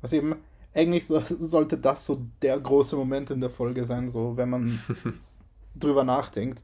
Was 0.00 0.12
eben, 0.12 0.36
eigentlich 0.74 1.06
so, 1.06 1.20
sollte 1.40 1.78
das 1.78 2.04
so 2.04 2.22
der 2.42 2.58
große 2.58 2.96
Moment 2.96 3.30
in 3.30 3.40
der 3.40 3.50
Folge 3.50 3.84
sein, 3.84 4.10
so 4.10 4.36
wenn 4.36 4.50
man 4.50 4.80
drüber 5.74 6.04
nachdenkt. 6.04 6.62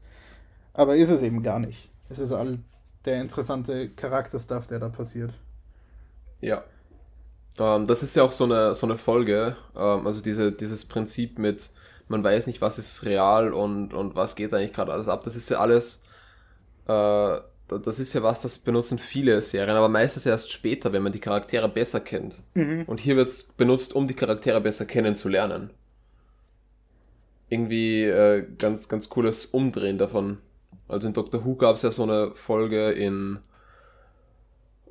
Aber 0.73 0.95
ist 0.95 1.09
es 1.09 1.21
eben 1.21 1.43
gar 1.43 1.59
nicht. 1.59 1.89
Es 2.09 2.19
ist 2.19 2.31
all 2.31 2.59
der 3.05 3.21
interessante 3.21 3.89
Charakterstuff, 3.89 4.67
der 4.67 4.79
da 4.79 4.89
passiert. 4.89 5.33
Ja. 6.41 6.63
Ähm, 7.59 7.87
das 7.87 8.03
ist 8.03 8.15
ja 8.15 8.23
auch 8.23 8.31
so 8.31 8.45
eine, 8.45 8.75
so 8.75 8.85
eine 8.87 8.97
Folge, 8.97 9.55
ähm, 9.75 10.07
also 10.07 10.21
diese, 10.21 10.51
dieses 10.51 10.85
Prinzip 10.85 11.39
mit, 11.39 11.69
man 12.07 12.23
weiß 12.23 12.47
nicht, 12.47 12.61
was 12.61 12.79
ist 12.79 13.05
real 13.05 13.53
und, 13.53 13.93
und 13.93 14.15
was 14.15 14.35
geht 14.35 14.53
eigentlich 14.53 14.73
gerade 14.73 14.91
alles 14.93 15.07
ab. 15.07 15.23
Das 15.23 15.35
ist 15.35 15.49
ja 15.49 15.59
alles 15.59 16.03
äh, 16.87 17.39
das 17.67 17.99
ist 17.99 18.13
ja 18.13 18.23
was, 18.23 18.41
das 18.41 18.59
benutzen 18.59 18.97
viele 18.97 19.41
Serien, 19.41 19.75
aber 19.75 19.89
meistens 19.89 20.25
erst 20.25 20.51
später, 20.51 20.93
wenn 20.93 21.03
man 21.03 21.11
die 21.11 21.19
Charaktere 21.19 21.69
besser 21.69 21.99
kennt. 21.99 22.43
Mhm. 22.53 22.83
Und 22.85 22.99
hier 22.99 23.15
wird 23.15 23.27
es 23.27 23.43
benutzt, 23.45 23.95
um 23.95 24.07
die 24.07 24.13
Charaktere 24.13 24.61
besser 24.61 24.85
kennenzulernen. 24.85 25.69
Irgendwie 27.49 28.03
äh, 28.03 28.45
ganz, 28.57 28.89
ganz 28.89 29.09
cooles 29.09 29.45
Umdrehen 29.45 29.97
davon. 29.97 30.39
Also 30.87 31.07
in 31.07 31.13
Doctor 31.13 31.45
Who 31.45 31.55
gab 31.55 31.75
es 31.75 31.83
ja 31.83 31.91
so 31.91 32.03
eine 32.03 32.31
Folge 32.35 32.91
in. 32.91 33.39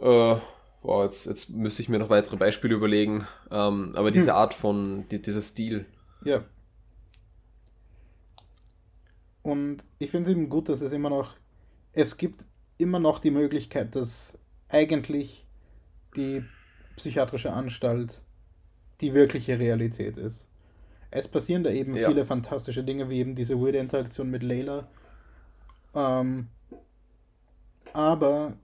Äh, 0.01 0.37
boah, 0.83 1.05
jetzt, 1.05 1.27
jetzt 1.27 1.51
müsste 1.51 1.83
ich 1.83 1.89
mir 1.89 1.99
noch 1.99 2.11
weitere 2.11 2.37
Beispiele 2.37 2.75
überlegen. 2.75 3.27
Ähm, 3.51 3.93
aber 3.97 4.11
diese 4.11 4.31
Hm. 4.33 4.37
Art 4.37 4.55
von, 4.55 5.07
die, 5.11 5.23
dieser 5.23 5.43
Stil. 5.43 5.87
Ja. 6.25 6.45
Und 9.43 9.85
ich 9.99 10.11
finde 10.11 10.31
es 10.31 10.37
eben 10.37 10.49
gut, 10.49 10.69
dass 10.69 10.81
es 10.81 10.93
immer 10.93 11.11
noch, 11.11 11.37
es 11.93 12.17
gibt 12.17 12.45
immer 12.79 12.99
noch 13.01 13.19
die 13.19 13.31
Möglichkeit, 13.31 13.95
dass 13.95 14.39
eigentlich 14.69 15.47
die 16.17 16.45
psychiatrische 16.97 17.53
Anstalt 17.53 18.21
die 19.01 19.15
wirkliche 19.15 19.59
Realität 19.59 20.17
ist. 20.17 20.47
Es 21.11 21.29
passieren 21.29 21.65
da 21.65 21.71
eben 21.71 21.97
Ja. 21.97 22.09
viele 22.09 22.25
fantastische 22.25 22.85
Dinge, 22.85 23.11
wie 23.11 23.19
eben 23.19 23.35
diese 23.35 23.61
weirde 23.61 23.79
Interaktion 23.79 24.31
mit 24.31 24.43
Layla. 24.43 24.89
Ähm, 25.95 26.49
aber 27.93 28.55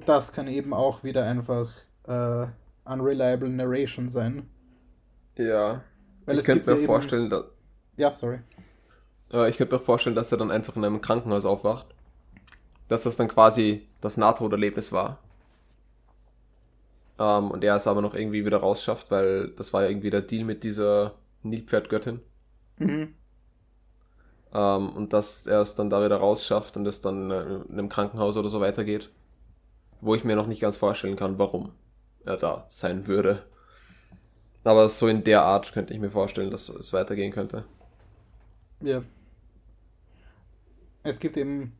das 0.00 0.32
kann 0.32 0.48
eben 0.48 0.72
auch 0.72 1.04
wieder 1.04 1.24
einfach 1.24 1.70
äh, 2.06 2.46
unreliable 2.84 3.48
narration 3.48 4.08
sein. 4.08 4.48
Ja. 5.36 5.82
Weil 6.26 6.38
ich 6.38 6.44
könnte 6.44 6.66
mir 6.66 6.72
ja 6.76 6.78
eben- 6.78 6.86
vorstellen, 6.86 7.30
dass, 7.30 7.44
Ja, 7.96 8.12
sorry. 8.12 8.38
äh, 9.32 9.48
ich 9.48 9.56
könnte 9.56 9.74
mir 9.74 9.80
vorstellen, 9.80 10.16
dass 10.16 10.32
er 10.32 10.38
dann 10.38 10.50
einfach 10.50 10.76
in 10.76 10.84
einem 10.84 11.00
Krankenhaus 11.00 11.44
aufwacht. 11.44 11.86
Dass 12.88 13.02
das 13.02 13.16
dann 13.16 13.28
quasi 13.28 13.86
das 14.00 14.16
Nahtoderlebnis 14.16 14.92
war. 14.92 15.18
Ähm, 17.18 17.50
und 17.50 17.62
er 17.64 17.76
es 17.76 17.86
aber 17.86 18.02
noch 18.02 18.14
irgendwie 18.14 18.44
wieder 18.44 18.58
rausschafft, 18.58 19.10
weil 19.10 19.48
das 19.50 19.72
war 19.72 19.82
ja 19.82 19.88
irgendwie 19.88 20.10
der 20.10 20.22
Deal 20.22 20.44
mit 20.44 20.64
dieser 20.64 21.14
Nilpferdgöttin. 21.42 22.20
Mhm. 22.78 23.14
Ähm, 24.52 24.88
und 24.90 25.12
dass 25.12 25.46
er 25.46 25.60
es 25.60 25.74
dann 25.74 25.90
da 25.90 26.04
wieder 26.04 26.16
rausschafft 26.16 26.76
und 26.76 26.86
es 26.86 27.00
dann 27.00 27.30
äh, 27.30 27.42
in 27.68 27.72
einem 27.72 27.88
Krankenhaus 27.88 28.36
oder 28.36 28.48
so 28.48 28.60
weitergeht. 28.60 29.10
Wo 30.04 30.14
ich 30.14 30.22
mir 30.22 30.36
noch 30.36 30.46
nicht 30.46 30.60
ganz 30.60 30.76
vorstellen 30.76 31.16
kann, 31.16 31.38
warum 31.38 31.72
er 32.26 32.36
da 32.36 32.66
sein 32.68 33.06
würde. 33.06 33.42
Aber 34.62 34.88
so 34.88 35.08
in 35.08 35.24
der 35.24 35.42
Art 35.42 35.72
könnte 35.72 35.94
ich 35.94 36.00
mir 36.00 36.10
vorstellen, 36.10 36.50
dass 36.50 36.68
es 36.68 36.92
weitergehen 36.92 37.32
könnte. 37.32 37.64
Ja. 38.80 39.02
Es 41.02 41.18
gibt 41.18 41.36
eben. 41.36 41.72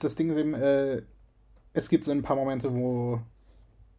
Das 0.00 0.14
Ding 0.16 0.30
ist 0.30 0.36
eben, 0.36 0.54
äh, 0.54 1.02
es 1.72 1.88
gibt 1.88 2.04
so 2.04 2.10
ein 2.10 2.22
paar 2.22 2.36
Momente, 2.36 2.74
wo 2.74 3.20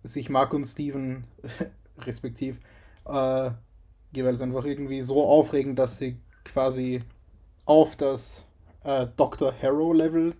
sich 0.04 0.30
Mark 0.30 0.54
und 0.54 0.66
Steven 0.66 1.26
respektiv 2.00 2.60
äh, 3.06 3.52
jeweils 4.12 4.42
einfach 4.42 4.66
irgendwie 4.66 5.02
so 5.02 5.24
aufregen, 5.24 5.76
dass 5.76 5.98
sie 5.98 6.18
quasi 6.44 7.02
auf 7.66 7.96
das 7.96 8.44
äh, 8.84 9.08
Dr. 9.16 9.54
Harrow-Level 9.62 10.34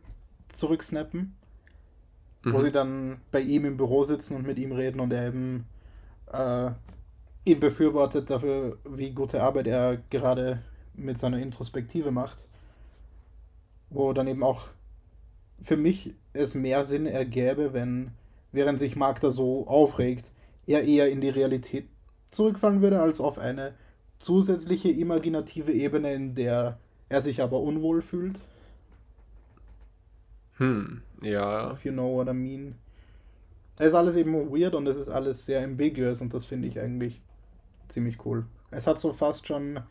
zurücksnappen, 0.54 1.36
wo 2.44 2.58
Mhm. 2.58 2.62
sie 2.62 2.72
dann 2.72 3.22
bei 3.32 3.42
ihm 3.42 3.66
im 3.66 3.78
Büro 3.78 4.04
sitzen 4.04 4.36
und 4.36 4.46
mit 4.48 4.58
ihm 4.60 4.72
reden 4.72 5.00
und 5.00 5.12
er 5.14 5.28
eben 5.28 5.66
äh, 6.32 6.72
ihn 7.46 7.60
befürwortet 7.60 8.30
dafür, 8.30 8.78
wie 8.86 9.12
gute 9.12 9.42
Arbeit 9.42 9.68
er 9.68 9.98
gerade 10.10 10.62
mit 10.94 11.20
seiner 11.20 11.40
Introspektive 11.40 12.12
macht. 12.12 12.38
Wo 13.90 14.14
dann 14.14 14.28
eben 14.28 14.44
auch 14.44 14.68
für 15.62 15.78
mich 15.78 16.16
es 16.34 16.56
mehr 16.56 16.86
Sinn 16.86 17.06
ergäbe, 17.06 17.74
wenn, 17.74 18.12
während 18.52 18.80
sich 18.80 18.96
Mark 18.96 19.20
da 19.22 19.32
so 19.32 19.68
aufregt, 19.68 20.32
er 20.68 20.84
eher 20.84 21.10
in 21.10 21.22
die 21.22 21.30
Realität 21.30 21.88
zurückfallen 22.32 22.82
würde, 22.82 23.02
als 23.02 23.20
auf 23.20 23.40
eine 23.40 23.74
zusätzliche 24.20 24.90
imaginative 24.90 25.72
Ebene, 25.74 26.14
in 26.14 26.36
der 26.36 26.80
er 27.10 27.22
sich 27.22 27.42
aber 27.42 27.60
unwohl 27.60 28.02
fühlt. 28.02 28.40
Hm, 30.60 31.02
ja. 31.24 31.80
If 31.80 31.86
you 31.86 31.92
know 31.92 32.08
what 32.10 32.28
I 32.28 32.34
mean. 32.34 32.76
Es 33.78 33.88
ist 33.88 33.94
alles 33.96 34.16
eben 34.16 34.34
weird 34.52 34.76
und 34.76 34.86
es 34.88 34.96
ist 34.96 35.10
alles 35.10 35.44
sehr 35.46 35.64
ambiguous 35.64 36.22
und 36.22 36.34
das 36.36 36.46
finde 36.46 36.68
ich 36.68 36.80
eigentlich 36.80 37.20
ziemlich 37.90 38.26
cool. 38.26 38.46
Es 38.72 38.88
hat 38.88 39.00
so 39.00 39.14
fast 39.14 39.48
schon 39.48 39.82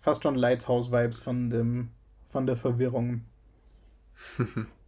fast 0.00 0.22
schon 0.24 0.36
Lighthouse-Vibes 0.36 1.20
von 1.20 1.50
dem 1.50 1.90
von 2.28 2.46
der 2.46 2.56
Verwirrung. 2.56 3.22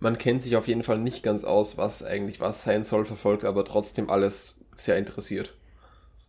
Man 0.00 0.18
kennt 0.18 0.42
sich 0.42 0.56
auf 0.56 0.68
jeden 0.68 0.82
Fall 0.82 0.98
nicht 0.98 1.22
ganz 1.22 1.44
aus, 1.44 1.78
was 1.78 2.02
eigentlich 2.02 2.40
was 2.40 2.62
sein 2.62 2.84
soll, 2.84 3.06
verfolgt 3.06 3.46
aber 3.46 3.64
trotzdem 3.64 4.10
alles 4.10 4.66
sehr 4.74 4.98
interessiert. 4.98 5.54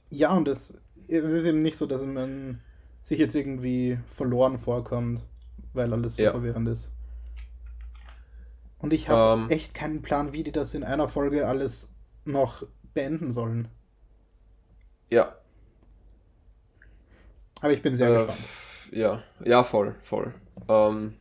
Ja, 0.10 0.32
und 0.34 0.48
es, 0.48 0.74
es 1.10 1.26
ist 1.26 1.46
eben 1.46 1.62
nicht 1.62 1.78
so, 1.78 1.86
dass 1.86 2.02
man 2.04 2.62
sich 3.04 3.20
jetzt 3.20 3.36
irgendwie 3.36 4.00
verloren 4.08 4.58
vorkommt, 4.58 5.22
weil 5.74 5.92
alles 5.94 6.16
so 6.18 6.26
Ja. 6.26 6.30
verwirrend 6.30 6.70
ist. 6.70 6.92
Und 8.84 8.94
ich 8.94 9.08
habe 9.10 9.42
Ähm. 9.44 9.50
echt 9.50 9.74
keinen 9.74 10.02
Plan, 10.02 10.34
wie 10.34 10.44
die 10.44 10.52
das 10.52 10.74
in 10.74 10.84
einer 10.84 11.08
Folge 11.08 11.48
alles 11.48 11.90
noch 12.26 12.64
beenden 12.94 13.32
sollen. 13.32 13.70
Ja, 15.10 15.36
Aber 17.62 17.72
ich 17.72 17.82
bin 17.82 17.96
sehr 17.96 18.10
äh, 18.10 18.14
gespannt. 18.26 18.40
ja, 18.92 19.24
ja, 19.46 19.64
voll, 19.64 19.96
voll. 20.04 20.34
Ähm, 20.68 21.16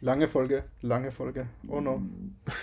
Lange 0.00 0.28
Folge, 0.28 0.64
lange 0.80 1.10
Folge. 1.12 1.48
Oh 1.68 1.80
no. 1.80 2.00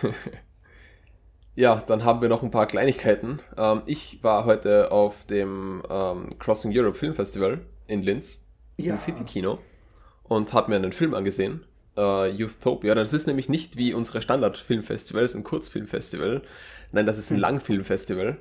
ja, 1.55 1.75
dann 1.87 2.03
haben 2.05 2.21
wir 2.21 2.29
noch 2.29 2.43
ein 2.43 2.49
paar 2.51 2.65
Kleinigkeiten. 2.67 3.39
Ähm, 3.57 3.81
ich 3.85 4.23
war 4.23 4.45
heute 4.45 4.91
auf 4.91 5.25
dem 5.25 5.83
ähm, 5.89 6.29
Crossing 6.39 6.71
Europe 6.75 6.97
Film 6.97 7.13
Festival 7.13 7.61
in 7.87 8.01
Linz, 8.01 8.45
Ja. 8.77 8.93
im 8.93 8.99
City 8.99 9.23
Kino, 9.23 9.59
und 10.23 10.53
habe 10.53 10.69
mir 10.69 10.77
einen 10.77 10.93
Film 10.93 11.13
angesehen. 11.13 11.65
Äh, 11.97 12.29
Youthtopia. 12.41 12.95
Das 12.95 13.13
ist 13.13 13.27
nämlich 13.27 13.49
nicht 13.49 13.75
wie 13.77 13.93
unsere 13.93 14.21
Standard-Filmfestivals, 14.21 15.35
ein 15.35 15.43
Kurzfilmfestival. 15.43 16.41
Nein, 16.91 17.05
das 17.05 17.17
ist 17.17 17.31
ein 17.31 17.35
Hm. 17.35 17.41
Langfilmfestival. 17.41 18.37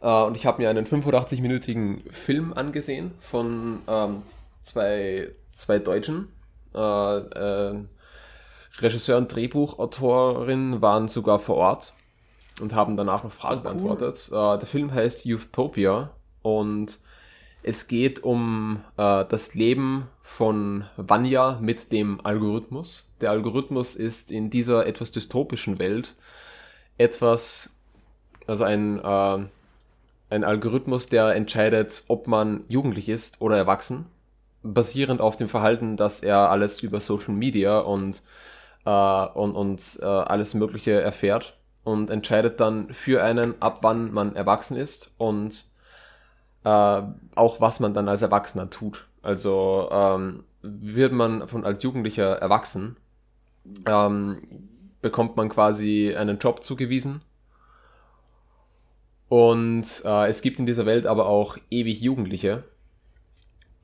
Äh, 0.00 0.22
und 0.22 0.36
ich 0.36 0.46
habe 0.46 0.62
mir 0.62 0.70
einen 0.70 0.86
85-minütigen 0.86 2.10
Film 2.12 2.52
angesehen 2.52 3.12
von 3.20 3.80
ähm, 3.88 4.22
zwei, 4.62 5.30
zwei 5.56 5.78
Deutschen. 5.78 6.28
Äh, 6.74 6.78
äh, 6.80 7.74
Regisseur 8.80 9.16
und 9.18 9.34
Drehbuchautorin 9.34 10.80
waren 10.80 11.08
sogar 11.08 11.38
vor 11.40 11.56
Ort 11.56 11.94
und 12.60 12.74
haben 12.74 12.96
danach 12.96 13.24
noch 13.24 13.32
Fragen 13.32 13.56
Cool. 13.60 13.62
beantwortet. 13.64 14.28
Äh, 14.28 14.58
der 14.58 14.66
Film 14.66 14.92
heißt 14.92 15.24
Youthtopia 15.26 16.10
und 16.42 16.98
es 17.62 17.88
geht 17.88 18.22
um 18.22 18.84
äh, 18.96 19.24
das 19.24 19.54
Leben 19.54 20.08
von 20.22 20.84
Vanya 20.96 21.58
mit 21.60 21.92
dem 21.92 22.24
Algorithmus. 22.24 23.08
Der 23.20 23.30
Algorithmus 23.30 23.96
ist 23.96 24.30
in 24.30 24.50
dieser 24.50 24.86
etwas 24.86 25.12
dystopischen 25.12 25.78
Welt 25.78 26.14
etwas, 26.98 27.70
also 28.46 28.64
ein, 28.64 28.98
äh, 28.98 29.46
ein 30.30 30.44
Algorithmus, 30.44 31.08
der 31.08 31.34
entscheidet, 31.34 32.04
ob 32.08 32.26
man 32.26 32.64
jugendlich 32.68 33.08
ist 33.08 33.40
oder 33.40 33.56
erwachsen, 33.56 34.06
basierend 34.62 35.20
auf 35.20 35.36
dem 35.36 35.48
Verhalten, 35.48 35.96
dass 35.96 36.22
er 36.22 36.50
alles 36.50 36.82
über 36.82 37.00
Social 37.00 37.34
Media 37.34 37.78
und, 37.78 38.22
äh, 38.84 38.90
und, 38.90 39.54
und 39.54 39.98
äh, 40.00 40.04
alles 40.04 40.54
Mögliche 40.54 41.00
erfährt 41.00 41.56
und 41.84 42.10
entscheidet 42.10 42.60
dann 42.60 42.92
für 42.92 43.22
einen, 43.22 43.60
ab 43.62 43.78
wann 43.82 44.12
man 44.12 44.36
erwachsen 44.36 44.76
ist 44.76 45.12
und 45.16 45.64
äh, 46.64 47.02
auch 47.34 47.60
was 47.60 47.80
man 47.80 47.94
dann 47.94 48.08
als 48.08 48.22
Erwachsener 48.22 48.70
tut. 48.70 49.06
Also 49.22 49.88
ähm, 49.90 50.44
wird 50.62 51.12
man 51.12 51.48
von 51.48 51.64
als 51.64 51.82
Jugendlicher 51.82 52.36
erwachsen, 52.36 52.96
ähm, 53.86 54.38
bekommt 55.00 55.36
man 55.36 55.48
quasi 55.48 56.14
einen 56.16 56.38
Job 56.38 56.64
zugewiesen. 56.64 57.22
Und 59.28 60.02
äh, 60.04 60.28
es 60.28 60.40
gibt 60.40 60.58
in 60.58 60.66
dieser 60.66 60.86
Welt 60.86 61.06
aber 61.06 61.26
auch 61.26 61.58
ewig 61.70 62.00
Jugendliche, 62.00 62.64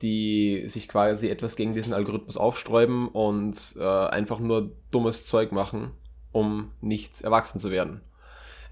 die 0.01 0.63
sich 0.67 0.87
quasi 0.87 1.29
etwas 1.29 1.55
gegen 1.55 1.73
diesen 1.73 1.93
Algorithmus 1.93 2.37
aufsträuben 2.37 3.07
und 3.07 3.55
äh, 3.77 3.83
einfach 3.83 4.39
nur 4.39 4.71
dummes 4.91 5.25
Zeug 5.25 5.51
machen, 5.51 5.91
um 6.31 6.71
nicht 6.81 7.21
erwachsen 7.21 7.59
zu 7.59 7.69
werden. 7.69 8.01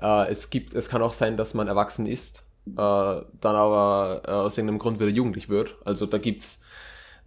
Äh, 0.02 0.30
es 0.30 0.50
gibt, 0.50 0.74
es 0.74 0.90
kann 0.90 1.02
auch 1.02 1.14
sein, 1.14 1.38
dass 1.38 1.54
man 1.54 1.68
erwachsen 1.68 2.08
ist, 2.08 2.43
dann 2.66 3.26
aber 3.42 4.22
äh, 4.26 4.32
aus 4.32 4.58
irgendeinem 4.58 4.80
Grund 4.80 5.00
wieder 5.00 5.10
jugendlich 5.10 5.50
wird. 5.50 5.76
Also 5.86 6.06
da 6.06 6.18
gibt's 6.18 6.64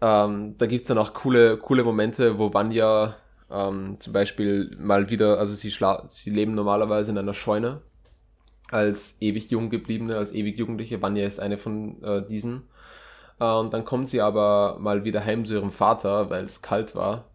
ähm, 0.00 0.56
da 0.58 0.66
gibt's 0.66 0.88
dann 0.88 0.98
auch 0.98 1.14
coole, 1.14 1.56
coole 1.58 1.84
Momente, 1.84 2.38
wo 2.38 2.52
Vanya 2.52 3.16
ähm, 3.50 3.98
zum 4.00 4.12
Beispiel 4.12 4.76
mal 4.78 5.10
wieder, 5.10 5.38
also 5.38 5.54
sie, 5.54 5.70
schla 5.70 6.04
sie 6.08 6.30
leben 6.30 6.54
normalerweise 6.54 7.10
in 7.10 7.18
einer 7.18 7.34
Scheune 7.34 7.80
als 8.70 9.20
ewig 9.22 9.50
jung 9.50 9.70
gebliebene, 9.70 10.16
als 10.16 10.32
ewig 10.32 10.58
Jugendliche. 10.58 11.00
Vanya 11.02 11.26
ist 11.26 11.40
eine 11.40 11.58
von 11.58 12.02
äh, 12.02 12.26
diesen. 12.26 12.68
Äh, 13.40 13.44
und 13.44 13.72
dann 13.72 13.84
kommt 13.84 14.08
sie 14.08 14.20
aber 14.20 14.76
mal 14.80 15.04
wieder 15.04 15.24
heim 15.24 15.44
zu 15.46 15.54
ihrem 15.54 15.70
Vater, 15.72 16.30
weil 16.30 16.44
es 16.44 16.62
kalt 16.62 16.94
war. 16.94 17.26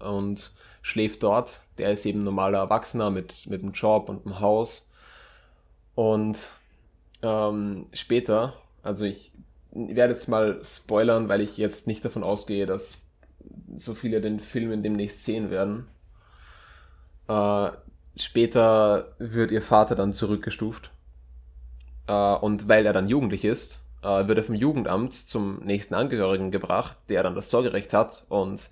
und 0.00 0.52
schläft 0.82 1.22
dort. 1.22 1.62
Der 1.78 1.92
ist 1.92 2.06
eben 2.06 2.24
normaler 2.24 2.58
Erwachsener 2.58 3.10
mit, 3.10 3.46
mit 3.46 3.62
einem 3.62 3.72
Job 3.72 4.08
und 4.08 4.26
einem 4.26 4.40
Haus. 4.40 4.90
Und 5.94 6.50
ähm, 7.22 7.86
später, 7.92 8.54
also 8.82 9.04
ich 9.04 9.32
werde 9.72 10.12
jetzt 10.12 10.28
mal 10.28 10.60
spoilern, 10.62 11.28
weil 11.28 11.40
ich 11.40 11.56
jetzt 11.56 11.86
nicht 11.86 12.04
davon 12.04 12.22
ausgehe, 12.22 12.66
dass 12.66 13.10
so 13.76 13.94
viele 13.94 14.20
den 14.20 14.40
Film 14.40 14.72
in 14.72 14.82
demnächst 14.82 15.24
sehen 15.24 15.50
werden. 15.50 15.86
Äh, 17.28 17.70
später 18.16 19.14
wird 19.18 19.50
ihr 19.50 19.62
Vater 19.62 19.94
dann 19.94 20.12
zurückgestuft. 20.12 20.90
Äh, 22.06 22.34
und 22.34 22.68
weil 22.68 22.84
er 22.84 22.92
dann 22.92 23.08
jugendlich 23.08 23.44
ist, 23.44 23.82
äh, 24.02 24.26
wird 24.26 24.38
er 24.38 24.44
vom 24.44 24.54
Jugendamt 24.54 25.14
zum 25.14 25.60
nächsten 25.64 25.94
Angehörigen 25.94 26.50
gebracht, 26.50 26.98
der 27.08 27.22
dann 27.22 27.34
das 27.34 27.50
Sorgerecht 27.50 27.94
hat. 27.94 28.24
Und 28.28 28.68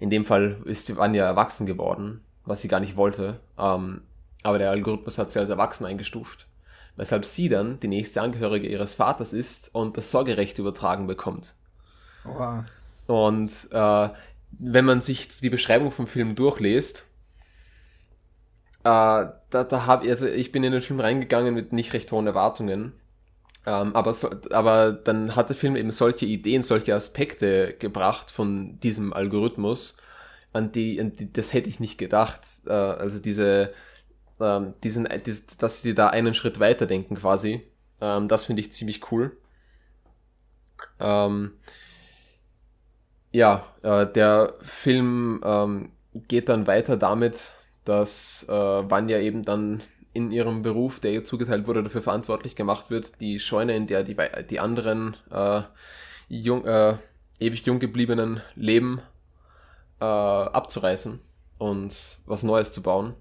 in 0.00 0.10
dem 0.10 0.24
Fall 0.24 0.56
ist 0.64 0.96
Vanya 0.96 1.24
erwachsen 1.24 1.66
geworden, 1.66 2.22
was 2.44 2.62
sie 2.62 2.68
gar 2.68 2.80
nicht 2.80 2.96
wollte. 2.96 3.40
Ähm, 3.58 4.02
aber 4.42 4.58
der 4.58 4.70
Algorithmus 4.70 5.18
hat 5.18 5.30
sie 5.30 5.38
als 5.38 5.50
erwachsen 5.50 5.86
eingestuft. 5.86 6.48
Weshalb 6.96 7.24
sie 7.24 7.48
dann 7.48 7.80
die 7.80 7.88
nächste 7.88 8.20
Angehörige 8.20 8.68
ihres 8.68 8.94
Vaters 8.94 9.32
ist 9.32 9.74
und 9.74 9.96
das 9.96 10.10
Sorgerecht 10.10 10.58
übertragen 10.58 11.06
bekommt. 11.06 11.54
Wow. 12.24 12.64
Und 13.06 13.52
äh, 13.70 14.08
wenn 14.58 14.84
man 14.84 15.00
sich 15.00 15.28
die 15.28 15.50
Beschreibung 15.50 15.90
vom 15.90 16.06
Film 16.06 16.34
durchliest, 16.34 17.06
äh, 18.84 18.84
da, 18.84 19.36
da 19.50 19.86
habe 19.86 20.08
also 20.08 20.26
ich 20.26 20.52
bin 20.52 20.64
in 20.64 20.72
den 20.72 20.82
Film 20.82 21.00
reingegangen 21.00 21.54
mit 21.54 21.72
nicht 21.72 21.92
recht 21.92 22.10
hohen 22.12 22.26
Erwartungen. 22.26 22.92
Ähm, 23.64 23.94
aber, 23.94 24.12
so, 24.12 24.28
aber 24.50 24.92
dann 24.92 25.36
hat 25.36 25.48
der 25.48 25.56
Film 25.56 25.76
eben 25.76 25.92
solche 25.92 26.26
Ideen, 26.26 26.62
solche 26.62 26.94
Aspekte 26.94 27.74
gebracht 27.78 28.30
von 28.30 28.80
diesem 28.80 29.12
Algorithmus, 29.12 29.96
an 30.52 30.72
die, 30.72 31.00
an 31.00 31.12
die 31.12 31.32
das 31.32 31.52
hätte 31.52 31.68
ich 31.68 31.78
nicht 31.78 31.96
gedacht. 31.96 32.40
Äh, 32.66 32.72
also 32.72 33.20
diese, 33.20 33.72
ähm, 34.42 34.74
diesen, 34.82 35.08
dies, 35.24 35.46
dass 35.46 35.82
sie 35.82 35.94
da 35.94 36.08
einen 36.08 36.34
Schritt 36.34 36.60
weiter 36.60 36.86
denken 36.86 37.14
quasi. 37.16 37.62
Ähm, 38.00 38.28
das 38.28 38.46
finde 38.46 38.60
ich 38.60 38.72
ziemlich 38.72 39.10
cool. 39.12 39.36
Ähm, 41.00 41.52
ja, 43.30 43.66
äh, 43.82 44.06
der 44.06 44.54
Film 44.60 45.40
ähm, 45.44 45.92
geht 46.14 46.48
dann 46.48 46.66
weiter 46.66 46.96
damit, 46.96 47.52
dass 47.84 48.46
äh, 48.48 48.52
Vanya 48.52 49.18
eben 49.18 49.44
dann 49.44 49.82
in 50.12 50.30
ihrem 50.30 50.62
Beruf, 50.62 51.00
der 51.00 51.12
ihr 51.12 51.24
zugeteilt 51.24 51.66
wurde, 51.66 51.82
dafür 51.82 52.02
verantwortlich 52.02 52.54
gemacht 52.54 52.90
wird, 52.90 53.20
die 53.20 53.38
Scheune, 53.38 53.74
in 53.74 53.86
der 53.86 54.04
die, 54.04 54.16
die 54.50 54.60
anderen 54.60 55.16
äh, 55.30 55.62
jung, 56.28 56.66
äh, 56.66 56.96
ewig 57.40 57.64
jung 57.64 57.78
gebliebenen 57.78 58.42
leben, 58.54 59.00
äh, 60.00 60.04
abzureißen 60.04 61.20
und 61.58 62.18
was 62.26 62.42
Neues 62.42 62.72
zu 62.72 62.82
bauen. 62.82 63.14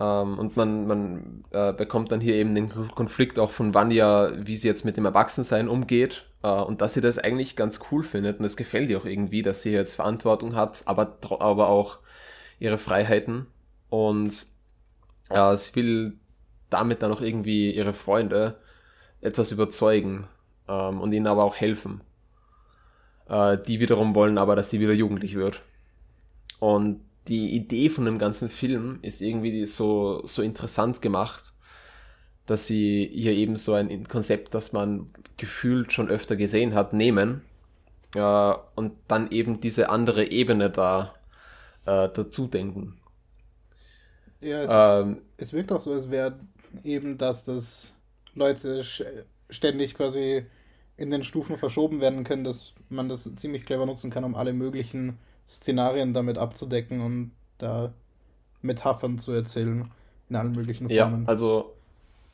Ähm, 0.00 0.38
und 0.38 0.56
man, 0.56 0.86
man 0.86 1.44
äh, 1.50 1.72
bekommt 1.72 2.10
dann 2.10 2.20
hier 2.20 2.34
eben 2.34 2.54
den 2.54 2.70
Konflikt 2.94 3.38
auch 3.38 3.50
von 3.50 3.74
Vanya, 3.74 4.32
wie 4.38 4.56
sie 4.56 4.68
jetzt 4.68 4.84
mit 4.84 4.96
dem 4.96 5.04
Erwachsensein 5.04 5.68
umgeht 5.68 6.26
äh, 6.42 6.48
und 6.48 6.80
dass 6.80 6.94
sie 6.94 7.00
das 7.00 7.18
eigentlich 7.18 7.54
ganz 7.54 7.80
cool 7.90 8.02
findet 8.02 8.40
und 8.40 8.44
es 8.44 8.56
gefällt 8.56 8.90
ihr 8.90 8.98
auch 8.98 9.04
irgendwie, 9.04 9.42
dass 9.42 9.62
sie 9.62 9.72
jetzt 9.72 9.94
Verantwortung 9.94 10.56
hat, 10.56 10.82
aber, 10.86 11.16
aber 11.38 11.68
auch 11.68 11.98
ihre 12.58 12.78
Freiheiten 12.78 13.46
und 13.88 14.46
äh, 15.30 15.56
sie 15.56 15.74
will 15.76 16.18
damit 16.70 17.02
dann 17.02 17.12
auch 17.12 17.20
irgendwie 17.20 17.70
ihre 17.72 17.92
Freunde 17.92 18.56
etwas 19.20 19.52
überzeugen 19.52 20.26
ähm, 20.68 21.00
und 21.00 21.12
ihnen 21.12 21.28
aber 21.28 21.44
auch 21.44 21.56
helfen. 21.56 22.00
Äh, 23.28 23.58
die 23.58 23.78
wiederum 23.80 24.14
wollen 24.14 24.38
aber, 24.38 24.56
dass 24.56 24.70
sie 24.70 24.80
wieder 24.80 24.92
jugendlich 24.92 25.34
wird. 25.34 25.62
Und 26.58 27.00
die 27.28 27.54
Idee 27.54 27.88
von 27.88 28.04
dem 28.04 28.18
ganzen 28.18 28.50
Film 28.50 28.98
ist 29.02 29.20
irgendwie 29.22 29.66
so, 29.66 30.26
so 30.26 30.42
interessant 30.42 31.00
gemacht, 31.00 31.52
dass 32.46 32.66
sie 32.66 33.10
hier 33.12 33.32
eben 33.32 33.56
so 33.56 33.74
ein 33.74 34.06
Konzept, 34.06 34.54
das 34.54 34.72
man 34.72 35.10
gefühlt 35.36 35.92
schon 35.92 36.08
öfter 36.08 36.36
gesehen 36.36 36.74
hat, 36.74 36.92
nehmen 36.92 37.42
äh, 38.14 38.54
und 38.74 38.92
dann 39.08 39.30
eben 39.30 39.60
diese 39.60 39.88
andere 39.88 40.30
Ebene 40.30 40.70
da 40.70 41.14
äh, 41.86 42.08
dazu 42.08 42.46
denken. 42.46 42.98
Ja, 44.40 44.62
es, 44.62 45.04
ähm, 45.04 45.22
es 45.38 45.52
wirkt 45.52 45.72
auch 45.72 45.80
so, 45.80 45.92
als 45.92 46.10
wäre 46.10 46.38
eben, 46.82 47.16
dass 47.16 47.44
das 47.44 47.92
Leute 48.34 48.84
ständig 49.48 49.94
quasi 49.94 50.44
in 50.96 51.10
den 51.10 51.24
Stufen 51.24 51.56
verschoben 51.56 52.00
werden 52.00 52.24
können, 52.24 52.44
dass 52.44 52.72
man 52.88 53.08
das 53.08 53.28
ziemlich 53.36 53.64
clever 53.64 53.86
nutzen 53.86 54.10
kann, 54.10 54.24
um 54.24 54.34
alle 54.34 54.52
möglichen 54.52 55.18
Szenarien 55.48 56.14
damit 56.14 56.38
abzudecken 56.38 57.00
und 57.00 57.32
da 57.58 57.92
Metaphern 58.62 59.18
zu 59.18 59.32
erzählen 59.32 59.90
in 60.28 60.36
allen 60.36 60.52
möglichen 60.52 60.88
Formen. 60.88 61.22
Ja, 61.22 61.28
also 61.28 61.74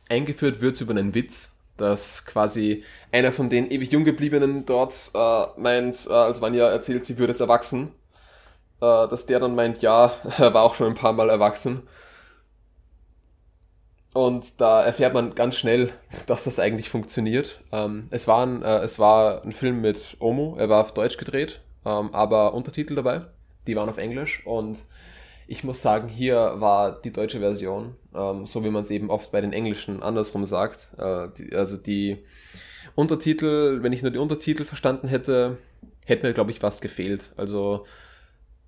eingeführt 0.09 0.61
wird 0.61 0.75
es 0.75 0.81
über 0.81 0.93
einen 0.93 1.15
Witz, 1.15 1.57
dass 1.77 2.25
quasi 2.25 2.85
einer 3.11 3.33
von 3.33 3.49
den 3.49 3.71
ewig 3.71 3.91
jung 3.93 4.05
gebliebenen 4.05 4.67
dort 4.67 5.11
äh, 5.15 5.61
meint, 5.61 6.07
äh, 6.09 6.13
als 6.13 6.41
Vanya 6.41 6.67
erzählt, 6.67 7.07
sie 7.07 7.19
würde 7.19 7.33
es 7.33 7.41
erwachsen, 7.41 7.89
äh, 8.81 9.09
dass 9.09 9.27
der 9.27 9.41
dann 9.41 9.55
meint, 9.55 9.83
ja, 9.83 10.13
er 10.39 10.55
war 10.55 10.63
auch 10.63 10.75
schon 10.75 10.89
ein 10.89 10.95
paar 10.95 11.13
Mal 11.13 11.31
erwachsen. 11.31 11.83
Und 14.13 14.61
da 14.61 14.83
erfährt 14.83 15.15
man 15.15 15.37
ganz 15.37 15.57
schnell, 15.57 15.93
dass 16.27 16.45
das 16.45 16.59
eigentlich 16.59 16.91
funktioniert. 16.91 17.61
Ähm, 17.71 18.09
es, 18.11 18.27
war 18.27 18.45
ein, 18.45 18.63
äh, 18.63 18.79
es 18.79 18.99
war 18.99 19.45
ein 19.45 19.53
Film 19.53 19.81
mit 19.81 20.17
Omo, 20.19 20.57
er 20.59 20.69
war 20.69 20.81
auf 20.81 20.93
Deutsch 20.93 21.17
gedreht, 21.17 21.61
ähm, 21.85 22.15
aber 22.15 22.55
Untertitel 22.55 22.95
dabei. 22.95 23.23
Die 23.67 23.77
waren 23.77 23.89
auf 23.89 23.99
Englisch 23.99 24.47
und 24.47 24.79
ich 25.47 25.65
muss 25.65 25.83
sagen, 25.83 26.09
hier 26.09 26.55
war 26.59 27.01
die 27.01 27.13
deutsche 27.13 27.41
Version, 27.41 27.97
ähm, 28.15 28.47
so 28.47 28.65
wie 28.65 28.71
man 28.71 28.85
es 28.85 28.91
eben 28.91 29.11
oft 29.11 29.33
bei 29.33 29.41
den 29.41 29.53
Englischen 29.53 30.03
andersrum 30.03 30.45
sagt. 30.47 30.91
Äh, 30.97 31.29
die, 31.37 31.55
also 31.55 31.77
die 31.77 32.25
Untertitel, 32.95 33.83
wenn 33.83 33.93
ich 33.93 34.03
nur 34.03 34.13
die 34.13 34.19
Untertitel 34.19 34.65
verstanden 34.65 35.09
hätte, 35.09 35.59
hätte 36.05 36.27
mir, 36.27 36.35
glaube 36.35 36.53
ich, 36.53 36.63
was 36.63 36.81
gefehlt. 36.81 37.33
Also 37.37 37.85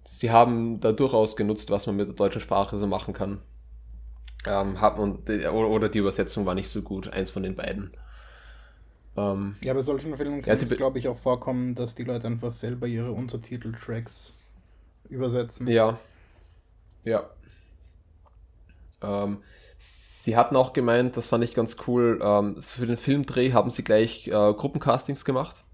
sie 0.05 0.30
haben 0.30 0.80
da 0.80 0.93
durchaus 0.93 1.36
genutzt, 1.36 1.70
was 1.70 1.86
man 1.86 1.97
mit 1.97 2.09
der 2.09 2.16
deutschen 2.16 2.40
Sprache 2.40 2.76
so 2.76 2.86
machen 2.86 3.14
kann. 3.14 3.40
Ähm, 4.44 4.80
hat 4.80 4.98
man, 4.98 5.18
oder 5.52 5.89
die 5.89 5.98
Übersetzung 5.98 6.47
war 6.47 6.56
nicht 6.56 6.68
so 6.68 6.82
gut, 6.82 7.12
eins 7.12 7.30
von 7.30 7.44
den 7.44 7.55
beiden. 7.55 7.93
Ähm, 9.16 9.56
ja, 9.62 9.74
bei 9.74 9.82
solchen 9.82 10.16
Filmen 10.16 10.43
kann 10.43 10.56
ja, 10.56 10.62
es, 10.62 10.70
glaube 10.70 10.98
ich, 10.98 11.09
auch 11.09 11.18
vorkommen, 11.18 11.74
dass 11.74 11.94
die 11.94 12.05
Leute 12.05 12.26
einfach 12.26 12.52
selber 12.52 12.86
ihre 12.86 13.12
Untertiteltracks 13.12 14.32
übersetzen. 15.09 15.66
Ja. 15.66 15.98
Ja. 17.05 17.24
Ähm, 19.02 19.39
sie 19.78 20.36
hatten 20.36 20.56
auch 20.56 20.72
gemeint, 20.72 21.16
das 21.16 21.28
fand 21.28 21.44
ich 21.44 21.55
ganz 21.55 21.76
cool, 21.86 22.20
ähm, 22.22 22.62
für 22.62 22.86
den 22.86 22.97
Filmdreh 22.97 23.52
haben 23.52 23.70
sie 23.70 23.84
gleich 23.84 24.28
äh, 24.28 24.30
Gruppencastings 24.30 25.24
gemacht 25.24 25.64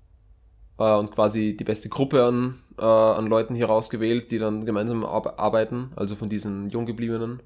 äh, 0.79 0.95
und 0.95 1.13
quasi 1.13 1.57
die 1.57 1.65
beste 1.65 1.89
Gruppe 1.89 2.25
an, 2.25 2.61
äh, 2.79 2.83
an 2.83 3.27
Leuten 3.27 3.55
hier 3.55 3.67
rausgewählt, 3.67 4.31
die 4.33 4.39
dann 4.39 4.65
gemeinsam 4.65 5.05
arbeiten, 5.05 5.93
also 5.95 6.17
von 6.17 6.29
diesen 6.29 6.71
Junggebliebenen, 6.71 7.43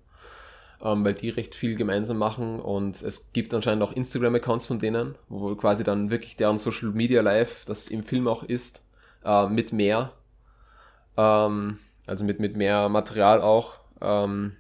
ähm, 0.82 1.04
weil 1.04 1.14
die 1.14 1.30
recht 1.30 1.54
viel 1.54 1.74
gemeinsam 1.76 2.18
machen 2.18 2.60
und 2.60 3.02
es 3.02 3.32
gibt 3.32 3.54
anscheinend 3.54 3.82
auch 3.84 3.92
Instagram-Accounts 3.92 4.66
von 4.66 4.78
denen, 4.78 5.14
wo 5.28 5.54
quasi 5.54 5.84
dann 5.84 6.10
wirklich 6.10 6.36
deren 6.36 6.58
Social 6.58 6.90
Media 6.90 7.22
Live, 7.22 7.64
das 7.66 7.86
im 7.88 8.02
Film 8.02 8.26
auch 8.28 8.42
ist, 8.42 8.82
äh, 9.24 9.46
mit 9.48 9.72
mehr, 9.72 10.12
ähm, 11.16 11.78
also 12.06 12.24
mit, 12.24 12.40
mit 12.40 12.56
mehr 12.56 12.88
Material 12.88 13.40
auch, 13.40 13.78
ähm, 14.00 14.56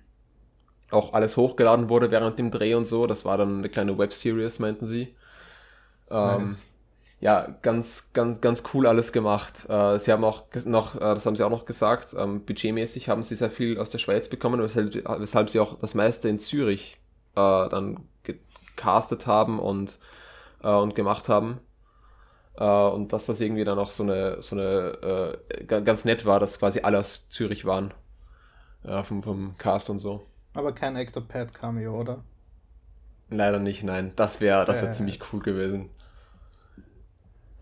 auch 0.90 1.12
alles 1.14 1.36
hochgeladen 1.36 1.88
wurde 1.88 2.10
während 2.10 2.38
dem 2.38 2.50
Dreh 2.50 2.74
und 2.74 2.84
so. 2.84 3.06
Das 3.06 3.24
war 3.24 3.38
dann 3.38 3.58
eine 3.58 3.68
kleine 3.68 3.96
Webseries, 3.96 4.58
meinten 4.58 4.86
sie. 4.86 5.14
Ähm, 6.10 6.44
nice 6.44 6.62
ja, 7.22 7.54
ganz, 7.62 8.12
ganz, 8.12 8.40
ganz 8.40 8.64
cool 8.74 8.84
alles 8.84 9.12
gemacht. 9.12 9.64
Äh, 9.70 9.96
sie 10.00 10.10
haben 10.10 10.24
auch 10.24 10.42
noch, 10.64 10.96
äh, 10.96 10.98
das 10.98 11.24
haben 11.24 11.36
sie 11.36 11.44
auch 11.44 11.50
noch 11.50 11.66
gesagt, 11.66 12.16
ähm, 12.18 12.44
budgetmäßig 12.44 13.08
haben 13.08 13.22
sie 13.22 13.36
sehr 13.36 13.50
viel 13.50 13.78
aus 13.78 13.90
der 13.90 13.98
Schweiz 13.98 14.28
bekommen, 14.28 14.60
weshalb, 14.60 14.92
weshalb 15.20 15.48
sie 15.48 15.60
auch 15.60 15.78
das 15.78 15.94
meiste 15.94 16.28
in 16.28 16.40
Zürich 16.40 16.98
äh, 17.36 17.68
dann 17.68 18.00
gecastet 18.24 19.28
haben 19.28 19.60
und, 19.60 20.00
äh, 20.64 20.68
und 20.68 20.96
gemacht 20.96 21.28
haben. 21.28 21.60
Äh, 22.56 22.64
und 22.64 23.12
dass 23.12 23.26
das 23.26 23.40
irgendwie 23.40 23.64
dann 23.64 23.78
auch 23.78 23.92
so 23.92 24.02
eine, 24.02 24.42
so 24.42 24.56
eine 24.56 25.38
äh, 25.48 25.64
ganz 25.64 26.04
nett 26.04 26.26
war, 26.26 26.40
dass 26.40 26.58
quasi 26.58 26.80
alle 26.80 26.98
aus 26.98 27.28
Zürich 27.30 27.64
waren. 27.64 27.94
vom, 29.04 29.22
vom 29.22 29.56
Cast 29.58 29.90
und 29.90 30.00
so. 30.00 30.26
Aber 30.54 30.72
kein 30.72 30.96
Actor 30.96 31.22
Pad 31.22 31.54
Cameo, 31.54 32.00
oder? 32.00 32.24
Leider 33.30 33.60
nicht, 33.60 33.84
nein. 33.84 34.10
Das 34.16 34.40
wäre 34.40 34.66
das 34.66 34.82
wär 34.82 34.92
ziemlich 34.92 35.20
cool 35.32 35.38
gewesen. 35.38 35.88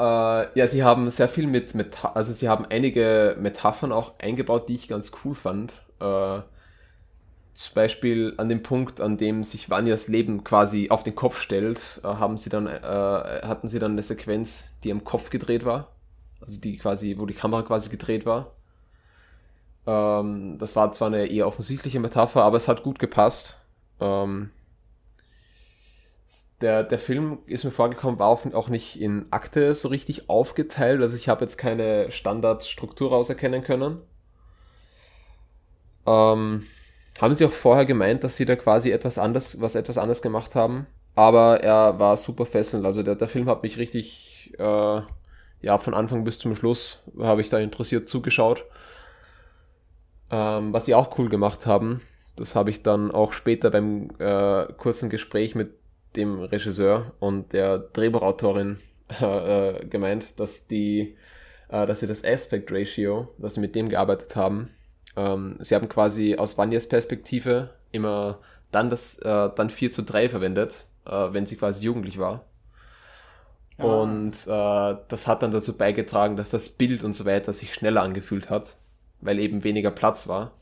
Äh, 0.00 0.58
ja, 0.58 0.66
sie 0.66 0.82
haben 0.82 1.10
sehr 1.10 1.28
viel 1.28 1.46
mit, 1.46 1.74
Meta 1.74 2.12
also 2.12 2.32
sie 2.32 2.48
haben 2.48 2.64
einige 2.64 3.36
Metaphern 3.38 3.92
auch 3.92 4.18
eingebaut, 4.18 4.68
die 4.70 4.74
ich 4.76 4.88
ganz 4.88 5.12
cool 5.24 5.34
fand. 5.34 5.72
Äh, 6.00 6.40
zum 7.52 7.74
Beispiel 7.74 8.32
an 8.38 8.48
dem 8.48 8.62
Punkt, 8.62 9.02
an 9.02 9.18
dem 9.18 9.42
sich 9.42 9.68
Vanyas 9.68 10.08
Leben 10.08 10.42
quasi 10.42 10.88
auf 10.88 11.02
den 11.02 11.14
Kopf 11.14 11.38
stellt, 11.38 12.00
äh, 12.02 12.06
haben 12.06 12.38
sie 12.38 12.48
dann, 12.48 12.66
äh, 12.66 12.80
hatten 12.80 13.68
sie 13.68 13.78
dann 13.78 13.92
eine 13.92 14.02
Sequenz, 14.02 14.72
die 14.84 14.90
am 14.90 15.04
Kopf 15.04 15.28
gedreht 15.28 15.66
war. 15.66 15.88
Also 16.40 16.58
die 16.60 16.78
quasi, 16.78 17.16
wo 17.18 17.26
die 17.26 17.34
Kamera 17.34 17.62
quasi 17.62 17.90
gedreht 17.90 18.24
war. 18.24 18.52
Ähm, 19.86 20.56
das 20.58 20.76
war 20.76 20.92
zwar 20.94 21.08
eine 21.08 21.26
eher 21.26 21.46
offensichtliche 21.46 22.00
Metapher, 22.00 22.42
aber 22.44 22.56
es 22.56 22.68
hat 22.68 22.82
gut 22.82 22.98
gepasst. 22.98 23.58
Ähm, 24.00 24.50
der, 26.60 26.82
der 26.84 26.98
Film 26.98 27.38
ist 27.46 27.64
mir 27.64 27.70
vorgekommen, 27.70 28.18
war 28.18 28.28
auch 28.28 28.68
nicht 28.68 29.00
in 29.00 29.32
Akte 29.32 29.74
so 29.74 29.88
richtig 29.88 30.28
aufgeteilt. 30.28 31.00
Also 31.00 31.16
ich 31.16 31.28
habe 31.28 31.42
jetzt 31.42 31.56
keine 31.56 32.10
Standardstruktur 32.10 33.10
rauserkennen 33.10 33.62
können. 33.62 33.98
Ähm, 36.06 36.66
haben 37.20 37.34
sie 37.34 37.44
auch 37.46 37.52
vorher 37.52 37.86
gemeint, 37.86 38.24
dass 38.24 38.36
sie 38.36 38.44
da 38.44 38.56
quasi 38.56 38.90
etwas 38.90 39.18
anders, 39.18 39.60
was 39.60 39.74
etwas 39.74 39.96
anders 39.96 40.22
gemacht 40.22 40.54
haben. 40.54 40.86
Aber 41.14 41.60
er 41.62 41.98
war 41.98 42.16
super 42.16 42.46
fesselnd. 42.46 42.84
Also 42.84 43.02
der, 43.02 43.16
der 43.16 43.28
Film 43.28 43.48
hat 43.48 43.62
mich 43.62 43.78
richtig, 43.78 44.52
äh, 44.58 45.00
ja, 45.62 45.78
von 45.78 45.94
Anfang 45.94 46.24
bis 46.24 46.38
zum 46.38 46.54
Schluss 46.54 47.02
habe 47.18 47.40
ich 47.40 47.48
da 47.48 47.58
interessiert 47.58 48.08
zugeschaut. 48.08 48.64
Ähm, 50.30 50.72
was 50.72 50.86
sie 50.86 50.94
auch 50.94 51.18
cool 51.18 51.28
gemacht 51.28 51.66
haben, 51.66 52.02
das 52.36 52.54
habe 52.54 52.70
ich 52.70 52.82
dann 52.82 53.10
auch 53.10 53.32
später 53.32 53.70
beim 53.70 54.10
äh, 54.18 54.72
kurzen 54.74 55.10
Gespräch 55.10 55.54
mit 55.54 55.79
dem 56.16 56.40
Regisseur 56.40 57.12
und 57.20 57.52
der 57.52 57.78
Drehbuchautorin 57.78 58.80
äh, 59.20 59.70
äh, 59.70 59.86
gemeint, 59.86 60.38
dass 60.38 60.66
die, 60.66 61.16
äh, 61.68 61.86
dass 61.86 62.00
sie 62.00 62.06
das 62.06 62.24
Aspect 62.24 62.70
Ratio, 62.72 63.28
dass 63.38 63.54
sie 63.54 63.60
mit 63.60 63.74
dem 63.74 63.88
gearbeitet 63.88 64.36
haben, 64.36 64.70
ähm, 65.16 65.56
sie 65.60 65.74
haben 65.74 65.88
quasi 65.88 66.36
aus 66.36 66.56
Vanyas 66.56 66.88
Perspektive 66.88 67.70
immer 67.92 68.38
dann 68.70 68.90
das 68.90 69.18
äh, 69.18 69.50
dann 69.54 69.70
4 69.70 69.90
zu 69.92 70.02
3 70.02 70.28
verwendet, 70.28 70.86
äh, 71.06 71.10
wenn 71.10 71.46
sie 71.46 71.56
quasi 71.56 71.84
jugendlich 71.84 72.18
war. 72.18 72.44
Ah. 73.78 73.84
Und 73.84 74.34
äh, 74.46 74.96
das 75.08 75.26
hat 75.26 75.42
dann 75.42 75.50
dazu 75.50 75.76
beigetragen, 75.76 76.36
dass 76.36 76.50
das 76.50 76.68
Bild 76.70 77.02
und 77.02 77.12
so 77.12 77.24
weiter 77.24 77.52
sich 77.52 77.74
schneller 77.74 78.02
angefühlt 78.02 78.50
hat, 78.50 78.76
weil 79.20 79.38
eben 79.38 79.64
weniger 79.64 79.90
Platz 79.90 80.28
war. 80.28 80.52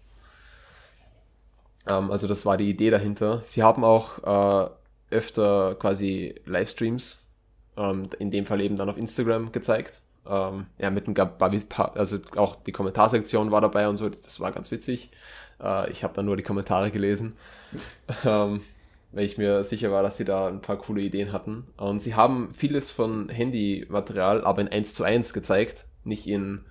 Ähm, 1.87 2.11
also 2.11 2.27
das 2.27 2.47
war 2.47 2.57
die 2.57 2.71
Idee 2.71 2.91
dahinter. 2.91 3.41
Sie 3.45 3.63
haben 3.63 3.85
auch 3.85 4.67
äh, 4.67 4.71
öfter 5.11 5.75
quasi 5.77 6.35
Livestreams, 6.45 7.25
ähm, 7.77 8.05
in 8.19 8.31
dem 8.31 8.47
Fall 8.47 8.61
eben 8.61 8.77
dann 8.77 8.91
auf 8.91 8.97
Instagram 8.97 9.53
gezeigt. 9.53 10.03
Ähm, 10.27 10.67
ja, 10.79 10.91
mit 10.91 11.07
einem 11.07 11.63
also 11.95 12.19
auch 12.37 12.57
die 12.57 12.73
Kommentarsektion 12.73 13.51
war 13.51 13.61
dabei 13.61 13.89
und 13.89 13.97
so, 13.97 14.09
das 14.09 14.41
war 14.41 14.53
ganz 14.53 14.71
witzig. 14.71 15.11
Äh, 15.63 15.91
ich 15.91 16.05
habe 16.05 16.15
dann 16.15 16.27
nur 16.27 16.37
die 16.37 16.43
Kommentare 16.43 16.91
gelesen, 16.91 17.37
ähm, 18.25 18.61
weil 19.13 19.25
ich 19.25 19.39
mir 19.39 19.65
sicher 19.65 19.91
war, 19.91 20.03
dass 20.03 20.19
sie 20.19 20.25
da 20.25 20.49
ein 20.49 20.61
paar 20.61 20.77
coole 20.77 21.01
Ideen 21.01 21.33
hatten. 21.33 21.67
Und 21.77 22.01
sie 22.03 22.15
haben 22.15 22.53
vieles 22.53 22.91
von 22.91 23.31
Handymaterial, 23.31 24.45
aber 24.45 24.61
in 24.61 24.69
1 24.69 24.95
zu 24.95 25.05
1 25.05 25.33
gezeigt, 25.33 25.87
nicht 26.05 26.27
in 26.27 26.65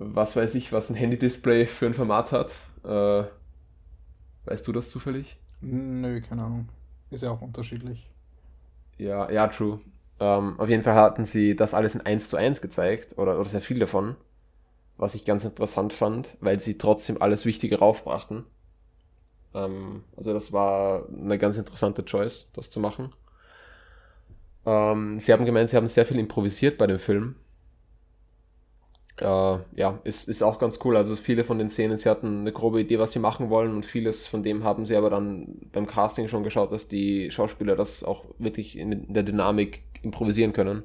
was 0.00 0.36
weiß 0.36 0.54
ich, 0.54 0.72
was 0.72 0.90
ein 0.90 0.96
Handy-Display 0.96 1.66
für 1.66 1.86
ein 1.86 1.94
Format 1.94 2.32
hat. 2.32 2.52
Äh, 2.84 3.24
weißt 4.44 4.66
du 4.66 4.72
das 4.72 4.90
zufällig? 4.90 5.36
Nö, 5.60 6.20
keine 6.20 6.44
Ahnung. 6.44 6.68
Ist 7.10 7.22
ja 7.22 7.30
auch 7.30 7.42
unterschiedlich. 7.42 8.08
Ja, 8.98 9.30
ja, 9.30 9.46
true. 9.48 9.80
Ähm, 10.20 10.58
auf 10.58 10.68
jeden 10.68 10.82
Fall 10.82 10.94
hatten 10.94 11.24
sie 11.24 11.54
das 11.56 11.74
alles 11.74 11.94
in 11.94 12.00
1 12.02 12.28
zu 12.28 12.36
1 12.36 12.60
gezeigt, 12.60 13.16
oder, 13.18 13.38
oder 13.38 13.48
sehr 13.48 13.60
viel 13.60 13.78
davon, 13.78 14.16
was 14.98 15.14
ich 15.14 15.24
ganz 15.26 15.44
interessant 15.44 15.92
fand, 15.92 16.36
weil 16.40 16.60
sie 16.60 16.78
trotzdem 16.78 17.22
alles 17.22 17.46
Wichtige 17.46 17.78
raufbrachten. 17.80 18.44
Ähm, 19.54 20.04
also 20.16 20.32
das 20.32 20.52
war 20.52 21.06
eine 21.08 21.38
ganz 21.38 21.58
interessante 21.58 22.04
Choice, 22.04 22.50
das 22.54 22.70
zu 22.70 22.80
machen. 22.80 23.12
Ähm, 24.66 25.18
sie 25.20 25.32
haben 25.32 25.44
gemeint, 25.44 25.70
sie 25.70 25.76
haben 25.76 25.88
sehr 25.88 26.06
viel 26.06 26.18
improvisiert 26.18 26.78
bei 26.78 26.86
dem 26.86 26.98
Film. 26.98 27.36
Äh, 29.20 29.58
ja, 29.74 29.98
ist, 30.04 30.28
ist 30.28 30.42
auch 30.42 30.58
ganz 30.58 30.78
cool. 30.84 30.96
Also 30.96 31.16
viele 31.16 31.44
von 31.44 31.58
den 31.58 31.68
Szenen, 31.68 31.98
sie 31.98 32.08
hatten 32.08 32.40
eine 32.40 32.52
grobe 32.52 32.80
Idee, 32.80 32.98
was 32.98 33.12
sie 33.12 33.18
machen 33.18 33.50
wollen 33.50 33.74
und 33.74 33.84
vieles 33.84 34.26
von 34.26 34.42
dem 34.42 34.64
haben 34.64 34.86
sie 34.86 34.96
aber 34.96 35.10
dann 35.10 35.56
beim 35.72 35.86
Casting 35.86 36.28
schon 36.28 36.44
geschaut, 36.44 36.72
dass 36.72 36.88
die 36.88 37.30
Schauspieler 37.30 37.76
das 37.76 38.04
auch 38.04 38.26
wirklich 38.38 38.78
in 38.78 39.12
der 39.12 39.24
Dynamik 39.24 39.82
improvisieren 40.02 40.52
können. 40.52 40.82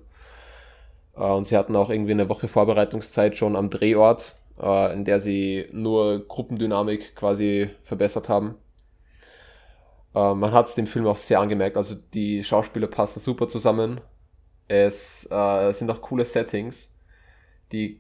Äh, 1.16 1.22
und 1.24 1.46
sie 1.48 1.58
hatten 1.58 1.76
auch 1.76 1.90
irgendwie 1.90 2.12
eine 2.12 2.30
Woche 2.30 2.48
Vorbereitungszeit 2.48 3.36
schon 3.38 3.56
am 3.56 3.70
Drehort, 3.70 4.38
äh, 4.60 4.94
in 4.94 5.06
der 5.06 5.20
sie 5.20 5.68
nur 5.72 6.28
Gruppendynamik 6.28 7.16
quasi 7.16 7.70
verbessert 7.84 8.30
haben. 8.30 8.56
Äh, 10.16 10.34
man 10.34 10.52
hat 10.52 10.68
es 10.68 10.76
dem 10.76 10.88
Film 10.88 11.08
auch 11.08 11.18
sehr 11.18 11.40
angemerkt, 11.40 11.78
also 11.78 11.96
die 12.14 12.44
Schauspieler 12.44 12.88
passen 12.88 13.20
super 13.20 13.48
zusammen. 13.48 14.02
Es 14.68 15.30
äh, 15.32 15.72
sind 15.74 15.92
auch 15.92 16.02
coole 16.02 16.26
Settings. 16.26 16.96
Die, 17.72 18.00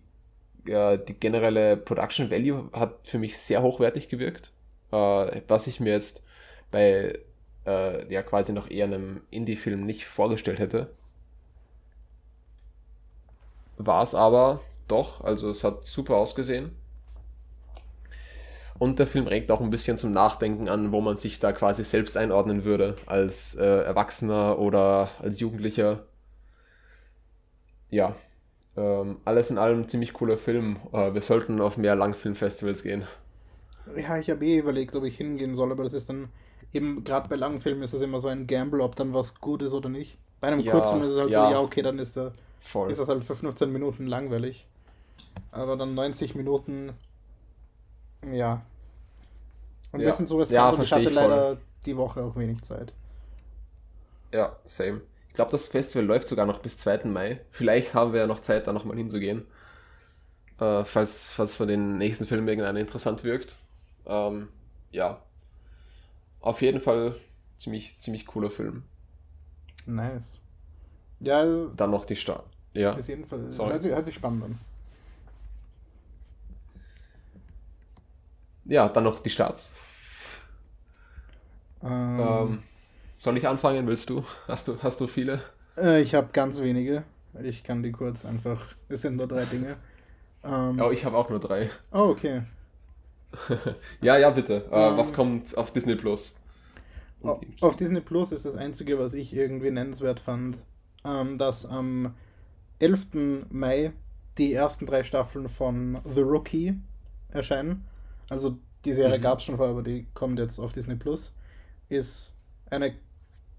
äh, 0.65 0.97
die 0.97 1.13
generelle 1.19 1.77
Production 1.77 2.31
Value 2.31 2.69
hat 2.73 3.07
für 3.07 3.19
mich 3.19 3.37
sehr 3.37 3.61
hochwertig 3.61 4.09
gewirkt. 4.09 4.51
Äh, 4.91 5.41
was 5.47 5.67
ich 5.67 5.79
mir 5.79 5.93
jetzt 5.93 6.23
bei 6.71 7.19
äh, 7.65 8.13
ja 8.13 8.23
quasi 8.23 8.53
noch 8.53 8.69
eher 8.69 8.85
einem 8.85 9.21
Indie-Film 9.29 9.85
nicht 9.85 10.05
vorgestellt 10.05 10.59
hätte 10.59 10.89
war 13.77 14.03
es 14.03 14.15
aber 14.15 14.61
doch. 14.87 15.21
Also 15.21 15.49
es 15.49 15.63
hat 15.63 15.85
super 15.85 16.15
ausgesehen. 16.15 16.75
Und 18.79 18.99
der 18.99 19.07
Film 19.07 19.27
regt 19.27 19.51
auch 19.51 19.61
ein 19.61 19.69
bisschen 19.69 19.97
zum 19.97 20.11
Nachdenken 20.11 20.67
an, 20.67 20.91
wo 20.91 20.99
man 20.99 21.17
sich 21.17 21.39
da 21.39 21.53
quasi 21.53 21.83
selbst 21.83 22.17
einordnen 22.17 22.65
würde, 22.65 22.95
als 23.05 23.55
äh, 23.55 23.63
Erwachsener 23.63 24.59
oder 24.59 25.09
als 25.19 25.39
Jugendlicher. 25.39 26.03
Ja, 27.89 28.15
ähm, 28.75 29.17
alles 29.25 29.51
in 29.51 29.57
allem 29.57 29.87
ziemlich 29.87 30.13
cooler 30.13 30.37
Film. 30.37 30.77
Äh, 30.91 31.13
wir 31.13 31.21
sollten 31.21 31.61
auf 31.61 31.77
mehr 31.77 31.95
Langfilmfestivals 31.95 32.83
gehen. 32.83 33.03
Ja, 33.95 34.17
ich 34.17 34.29
habe 34.29 34.45
eh 34.45 34.57
überlegt, 34.57 34.95
ob 34.95 35.03
ich 35.03 35.17
hingehen 35.17 35.55
soll, 35.55 35.71
aber 35.71 35.83
das 35.83 35.93
ist 35.93 36.09
dann 36.09 36.29
eben, 36.73 37.03
gerade 37.03 37.29
bei 37.29 37.35
langen 37.35 37.59
Filmen 37.59 37.83
ist 37.83 37.93
das 37.93 38.01
immer 38.01 38.19
so 38.19 38.27
ein 38.27 38.47
Gamble, 38.47 38.81
ob 38.81 38.95
dann 38.95 39.13
was 39.13 39.39
gut 39.39 39.61
ist 39.61 39.73
oder 39.73 39.89
nicht. 39.89 40.17
Bei 40.39 40.47
einem 40.47 40.59
ja, 40.59 40.71
Kurzfilm 40.71 41.03
ist 41.03 41.11
es 41.11 41.19
halt 41.19 41.29
ja. 41.29 41.47
so, 41.47 41.53
ja, 41.53 41.59
okay, 41.59 41.81
dann 41.81 41.99
ist 41.99 42.17
der 42.17 42.33
Voll. 42.59 42.89
ist 42.89 42.99
das 42.99 43.09
halt 43.09 43.23
für 43.23 43.35
15 43.35 43.71
Minuten 43.71 44.07
langweilig. 44.07 44.65
Aber 45.51 45.77
dann 45.77 45.93
90 45.93 46.35
Minuten, 46.35 46.93
ja. 48.31 48.61
Ein 49.91 49.99
ja. 49.99 50.09
bisschen 50.09 50.25
so 50.25 50.37
riskant 50.37 50.55
ja, 50.55 50.69
und 50.69 50.83
ich 50.83 50.91
hatte 50.91 51.09
leider 51.09 51.47
voll. 51.47 51.57
die 51.85 51.97
Woche 51.97 52.23
auch 52.23 52.35
wenig 52.35 52.61
Zeit. 52.63 52.93
Ja, 54.33 54.55
same. 54.65 55.01
Ich 55.33 55.35
glaube, 55.35 55.49
das 55.49 55.67
Festival 55.67 56.05
läuft 56.05 56.27
sogar 56.27 56.45
noch 56.45 56.59
bis 56.59 56.77
2. 56.77 57.05
Mai. 57.05 57.41
Vielleicht 57.49 57.95
haben 57.95 58.13
wir 58.13 58.19
ja 58.19 58.27
noch 58.27 58.41
Zeit, 58.41 58.67
da 58.67 58.71
nochmal 58.71 58.97
hinzugehen. 58.97 59.47
Äh, 60.59 60.83
falls, 60.83 61.23
falls 61.23 61.55
von 61.55 61.67
den 61.67 61.97
nächsten 61.97 62.27
Filmen 62.27 62.47
irgendeiner 62.47 62.79
interessant 62.79 63.23
wirkt. 63.23 63.57
Ähm, 64.05 64.49
ja. 64.91 65.23
Auf 66.39 66.61
jeden 66.61 66.81
Fall 66.81 67.15
ziemlich, 67.57 67.97
ziemlich 67.99 68.27
cooler 68.27 68.51
Film. 68.51 68.83
Nice. 69.87 70.37
Ja. 71.19 71.43
Dann 71.75 71.89
noch 71.89 72.05
die 72.05 72.15
Stadt. 72.15 72.45
Ja. 72.73 72.93
Auf 72.93 73.07
jeden 73.07 73.25
Fall. 73.25 73.51
Sorry. 73.51 73.71
Hört, 73.71 73.81
sich, 73.81 73.91
hört 73.91 74.05
sich 74.05 74.13
spannend 74.13 74.43
an. 74.43 74.59
Ja, 78.65 78.87
dann 78.87 79.03
noch 79.03 79.17
die 79.17 79.31
Starts. 79.31 79.73
Ähm, 81.81 82.19
ähm, 82.19 82.63
soll 83.23 83.37
ich 83.37 83.47
anfangen? 83.47 83.87
Willst 83.87 84.09
du? 84.09 84.25
Hast 84.47 84.67
du, 84.67 84.77
hast 84.83 84.99
du 84.99 85.07
viele? 85.07 85.41
Äh, 85.77 86.01
ich 86.01 86.13
habe 86.13 86.27
ganz 86.33 86.61
wenige. 86.61 87.03
Ich 87.41 87.63
kann 87.63 87.81
die 87.81 87.91
kurz 87.91 88.25
einfach. 88.25 88.61
Es 88.89 89.01
sind 89.01 89.15
nur 89.15 89.27
drei 89.27 89.45
Dinge. 89.45 89.77
Ähm, 90.43 90.79
oh, 90.81 90.91
ich 90.91 91.05
habe 91.05 91.17
auch 91.17 91.29
nur 91.29 91.39
drei. 91.39 91.69
Oh, 91.93 92.09
okay. 92.09 92.43
ja, 94.01 94.17
ja, 94.17 94.29
bitte. 94.29 94.65
Äh, 94.69 94.97
was 94.97 95.13
kommt 95.13 95.57
auf 95.57 95.71
Disney 95.71 95.95
Plus? 95.95 96.35
Auf 97.61 97.77
Disney 97.77 98.01
Plus 98.01 98.33
ist 98.33 98.43
das 98.43 98.57
einzige, 98.57 98.99
was 98.99 99.13
ich 99.13 99.33
irgendwie 99.33 99.71
nennenswert 99.71 100.19
fand, 100.19 100.57
ähm, 101.05 101.37
dass 101.37 101.65
am 101.65 102.13
11. 102.79 103.47
Mai 103.49 103.93
die 104.37 104.53
ersten 104.53 104.85
drei 104.85 105.05
Staffeln 105.05 105.47
von 105.47 105.99
The 106.03 106.21
Rookie 106.21 106.77
erscheinen. 107.29 107.85
Also 108.29 108.57
die 108.83 108.93
Serie 108.93 109.17
mhm. 109.17 109.21
gab 109.21 109.39
es 109.39 109.45
schon 109.45 109.55
vorher, 109.55 109.73
aber 109.73 109.83
die 109.83 110.07
kommt 110.13 110.37
jetzt 110.37 110.59
auf 110.59 110.73
Disney 110.73 110.95
Plus. 110.95 111.31
Ist 111.87 112.33
eine 112.69 112.93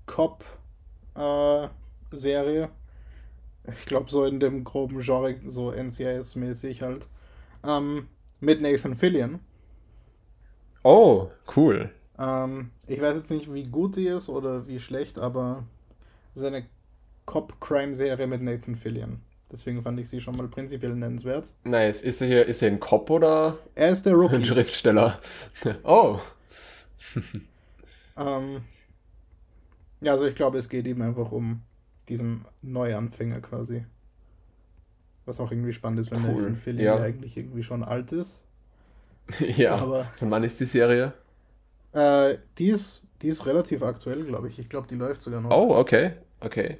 Cop-Serie. 0.07 2.65
Äh, 2.65 2.69
ich 3.73 3.87
glaube, 3.87 4.11
so 4.11 4.25
in 4.25 4.41
dem 4.41 4.65
groben 4.65 5.01
Genre, 5.01 5.37
so 5.49 5.71
NCIS-mäßig 5.71 6.83
halt. 6.83 7.07
Ähm, 7.65 8.09
mit 8.41 8.61
Nathan 8.61 8.95
Fillion. 8.95 9.41
Oh, 10.83 11.29
cool. 11.57 11.91
Ähm, 12.19 12.71
ich 12.87 13.01
weiß 13.01 13.17
jetzt 13.17 13.31
nicht, 13.31 13.53
wie 13.53 13.65
gut 13.65 13.97
die 13.97 14.07
ist 14.07 14.29
oder 14.29 14.67
wie 14.69 14.81
schlecht, 14.81 15.19
aber 15.19 15.65
es 16.35 16.43
ist 16.43 16.47
eine 16.47 16.67
Cop-Crime-Serie 17.27 18.27
mit 18.27 18.43
Nathan 18.43 18.77
Fillion. 18.77 19.21
Deswegen 19.51 19.83
fand 19.83 19.99
ich 20.01 20.09
sie 20.09 20.21
schon 20.21 20.37
mal 20.37 20.49
prinzipiell 20.49 20.95
nennenswert. 20.95 21.47
Nice. 21.65 22.03
Ist 22.03 22.21
er 22.21 22.27
hier, 22.27 22.47
ist 22.47 22.63
er 22.63 22.69
ein 22.69 22.81
Cop 22.81 23.09
oder? 23.09 23.59
Er 23.75 23.91
ist 23.91 24.05
der 24.05 24.15
Rookie. 24.15 24.35
Ein 24.35 24.45
Schriftsteller. 24.45 25.19
oh. 25.85 26.19
ähm, 28.17 28.63
ja, 30.05 30.13
also 30.13 30.27
ich 30.27 30.35
glaube, 30.35 30.59
es 30.59 30.69
geht 30.69 30.87
eben 30.87 31.03
einfach 31.03 31.33
um 31.33 31.63
diesen 32.09 32.45
Neuanfänger 32.63 33.41
quasi. 33.41 33.85
Was 35.25 35.41
auch 35.41 35.51
irgendwie 35.51 35.73
spannend 35.73 36.01
ist, 36.01 36.11
wenn 36.11 36.25
cool. 36.25 36.43
Nathan 36.43 36.57
Fillion 36.57 36.85
ja. 36.85 36.97
eigentlich 37.03 37.37
irgendwie 37.37 37.63
schon 37.63 37.83
alt 37.83 38.13
ist. 38.13 38.41
ja. 39.41 39.77
Aber, 39.77 40.05
von 40.19 40.31
wann 40.31 40.45
ist 40.45 40.61
die 40.61 40.67
Serie? 40.67 41.15
Äh, 41.93 42.37
die, 42.59 42.69
ist, 42.69 43.03
die 43.23 43.29
ist 43.29 43.47
relativ 43.47 43.83
aktuell, 43.83 44.25
glaube 44.25 44.49
ich. 44.49 44.59
Ich 44.59 44.69
glaube, 44.69 44.87
die 44.87 44.97
läuft 44.97 45.23
sogar 45.23 45.41
noch. 45.41 45.51
Oh, 45.51 45.77
okay. 45.77 46.13
Okay. 46.41 46.79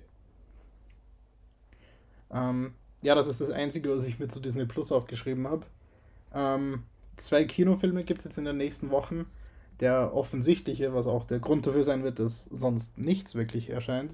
Ähm, 2.31 2.75
ja, 3.03 3.15
das 3.15 3.29
ist 3.29 3.41
das 3.41 3.51
Einzige, 3.51 3.97
was 3.97 4.05
ich 4.05 4.19
mir 4.19 4.29
zu 4.29 4.41
Disney 4.41 4.67
Plus 4.67 4.93
aufgeschrieben 4.93 5.49
habe. 5.49 5.65
Ähm, 6.35 6.83
zwei 7.17 7.45
Kinofilme 7.45 8.05
gibt 8.05 8.21
es 8.21 8.25
jetzt 8.27 8.39
in 8.39 8.45
den 8.45 8.59
nächsten 8.59 8.91
Wochen. 8.91 9.27
Der 9.81 10.15
offensichtliche, 10.15 10.95
was 10.95 11.07
auch 11.07 11.25
der 11.25 11.41
Grund 11.41 11.67
dafür 11.67 11.85
sein 11.85 12.05
wird, 12.05 12.19
dass 12.19 12.47
sonst 12.51 12.97
nichts 12.97 13.35
wirklich 13.35 13.71
erscheint, 13.71 14.13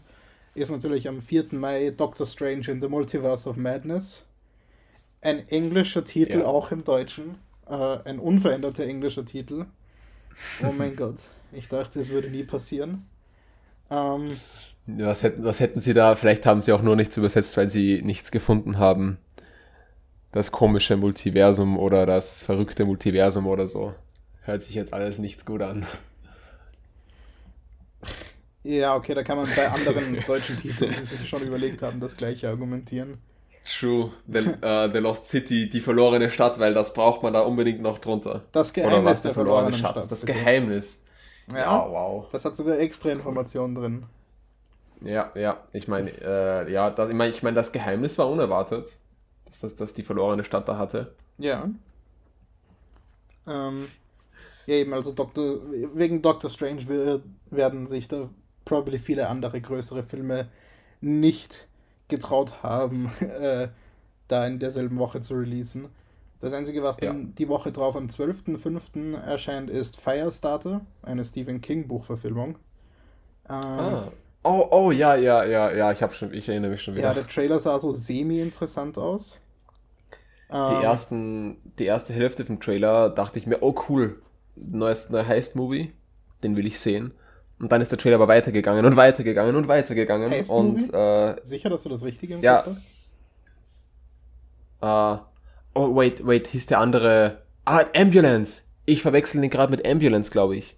ist 0.54 0.70
natürlich 0.70 1.08
am 1.08 1.20
4. 1.20 1.46
Mai 1.52 1.90
Doctor 1.90 2.26
Strange 2.26 2.68
in 2.68 2.80
the 2.80 2.88
Multiverse 2.88 3.48
of 3.48 3.56
Madness. 3.56 4.24
Ein 5.20 5.46
englischer 5.48 6.04
Titel, 6.04 6.38
ja. 6.38 6.46
auch 6.46 6.72
im 6.72 6.84
Deutschen. 6.84 7.36
Äh, 7.68 7.98
ein 8.04 8.18
unveränderter 8.18 8.84
englischer 8.84 9.24
Titel. 9.24 9.66
Oh 10.62 10.72
mein 10.76 10.96
Gott. 10.96 11.16
Ich 11.52 11.68
dachte, 11.68 12.00
es 12.00 12.10
würde 12.10 12.30
nie 12.30 12.44
passieren. 12.44 13.06
Ähm, 13.90 14.40
was, 14.86 15.22
hätten, 15.22 15.44
was 15.44 15.60
hätten 15.60 15.80
sie 15.80 15.94
da? 15.94 16.14
Vielleicht 16.14 16.46
haben 16.46 16.60
sie 16.60 16.72
auch 16.72 16.82
nur 16.82 16.96
nichts 16.96 17.16
übersetzt, 17.16 17.56
weil 17.56 17.70
sie 17.70 18.02
nichts 18.02 18.30
gefunden 18.30 18.78
haben. 18.78 19.18
Das 20.32 20.52
komische 20.52 20.96
Multiversum 20.96 21.76
oder 21.76 22.06
das 22.06 22.42
verrückte 22.42 22.84
Multiversum 22.84 23.46
oder 23.46 23.66
so. 23.66 23.94
Hört 24.42 24.62
sich 24.62 24.74
jetzt 24.74 24.92
alles 24.92 25.18
nichts 25.18 25.44
gut 25.44 25.62
an. 25.62 25.86
Ja, 28.62 28.94
okay, 28.94 29.14
da 29.14 29.22
kann 29.22 29.38
man 29.38 29.48
bei 29.54 29.70
anderen 29.70 30.18
deutschen 30.26 30.60
Titeln, 30.60 30.94
die 31.00 31.06
sich 31.06 31.28
schon 31.28 31.42
überlegt 31.42 31.82
haben, 31.82 32.00
das 32.00 32.16
gleiche 32.16 32.48
argumentieren. 32.48 33.18
True, 33.64 34.10
The, 34.26 34.38
uh, 34.38 34.90
The 34.92 34.98
Lost 34.98 35.28
City, 35.28 35.68
die 35.68 35.80
verlorene 35.80 36.30
Stadt, 36.30 36.58
weil 36.58 36.74
das 36.74 36.92
braucht 36.92 37.22
man 37.22 37.32
da 37.32 37.40
unbedingt 37.40 37.82
noch 37.82 37.98
drunter. 37.98 38.42
Das 38.52 38.72
Geheimnis 38.72 38.98
Oder 38.98 39.04
was 39.04 39.22
der, 39.22 39.28
der 39.30 39.34
verlorene 39.34 39.76
Schatz, 39.76 39.92
Stadt, 39.92 40.12
das 40.12 40.26
Geheimnis. 40.26 41.04
Ja, 41.52 41.58
ja, 41.58 41.90
wow. 41.90 42.26
Das 42.32 42.44
hat 42.44 42.56
sogar 42.56 42.78
extra 42.78 43.10
Informationen 43.10 43.74
drin. 43.74 44.06
Ja, 45.02 45.30
ja, 45.34 45.62
ich 45.72 45.88
meine, 45.88 46.10
äh, 46.22 46.70
ja, 46.70 46.90
das, 46.90 47.08
ich 47.08 47.14
meine, 47.14 47.32
ich 47.32 47.42
mein, 47.42 47.54
das 47.54 47.72
Geheimnis 47.72 48.18
war 48.18 48.28
unerwartet, 48.28 48.88
dass 49.46 49.60
das 49.60 49.76
dass 49.76 49.94
die 49.94 50.02
verlorene 50.02 50.44
Stadt 50.44 50.68
da 50.68 50.76
hatte. 50.76 51.14
Ja. 51.38 51.68
Ähm, 53.46 53.88
ja, 54.70 54.76
eben, 54.76 54.94
also 54.94 55.10
Doctor, 55.10 55.58
wegen 55.94 56.22
Doctor 56.22 56.48
Strange 56.48 56.86
wird, 56.86 57.24
werden 57.50 57.88
sich 57.88 58.06
da 58.06 58.28
probably 58.64 58.98
viele 58.98 59.28
andere 59.28 59.60
größere 59.60 60.04
Filme 60.04 60.48
nicht 61.00 61.66
getraut 62.06 62.62
haben, 62.62 63.10
äh, 63.20 63.68
da 64.28 64.46
in 64.46 64.60
derselben 64.60 64.98
Woche 64.98 65.20
zu 65.20 65.34
releasen. 65.34 65.88
Das 66.38 66.52
Einzige, 66.52 66.84
was 66.84 66.98
ja. 67.00 67.08
dann 67.08 67.34
die 67.34 67.48
Woche 67.48 67.72
drauf 67.72 67.96
am 67.96 68.06
12.05. 68.06 69.20
erscheint, 69.20 69.70
ist 69.70 70.00
Firestarter, 70.00 70.82
eine 71.02 71.24
Stephen 71.24 71.60
King 71.60 71.88
Buchverfilmung. 71.88 72.50
Ähm, 73.48 73.54
ah. 73.54 74.12
Oh, 74.44 74.68
oh, 74.70 74.90
ja, 74.92 75.16
ja, 75.16 75.44
ja, 75.44 75.72
ja, 75.72 75.90
ich, 75.90 76.02
hab 76.02 76.14
schon, 76.14 76.32
ich 76.32 76.48
erinnere 76.48 76.70
mich 76.70 76.82
schon 76.82 76.94
wieder. 76.94 77.08
Ja, 77.08 77.14
der 77.14 77.26
Trailer 77.26 77.58
sah 77.58 77.78
so 77.80 77.92
semi-interessant 77.92 78.96
aus. 78.98 79.36
Die, 80.48 80.56
ähm, 80.56 80.82
ersten, 80.82 81.56
die 81.78 81.84
erste 81.84 82.12
Hälfte 82.12 82.44
vom 82.44 82.60
Trailer 82.60 83.10
dachte 83.10 83.38
ich 83.38 83.46
mir, 83.46 83.62
oh 83.62 83.74
cool, 83.88 84.22
neues 84.56 85.10
Heist-Movie, 85.10 85.92
den 86.42 86.56
will 86.56 86.66
ich 86.66 86.78
sehen. 86.78 87.12
Und 87.58 87.70
dann 87.72 87.82
ist 87.82 87.92
der 87.92 87.98
Trailer 87.98 88.16
aber 88.16 88.28
weitergegangen 88.28 88.84
und 88.86 88.96
weitergegangen 88.96 89.54
und 89.54 89.68
weitergegangen. 89.68 90.30
Heist 90.30 90.50
und, 90.50 90.92
äh, 90.94 91.36
Sicher, 91.44 91.68
dass 91.68 91.82
du 91.82 91.90
das 91.90 92.02
Richtige 92.02 92.34
im 92.34 92.42
ja, 92.42 92.64
hast? 92.64 92.76
Äh, 94.82 95.22
oh, 95.74 95.94
wait, 95.94 96.26
wait, 96.26 96.46
hieß 96.46 96.66
der 96.66 96.78
andere. 96.78 97.42
Ah, 97.66 97.84
Ambulance! 97.94 98.62
Ich 98.86 99.02
verwechsel 99.02 99.42
den 99.42 99.50
gerade 99.50 99.70
mit 99.70 99.86
Ambulance, 99.86 100.30
glaube 100.30 100.56
ich. 100.56 100.76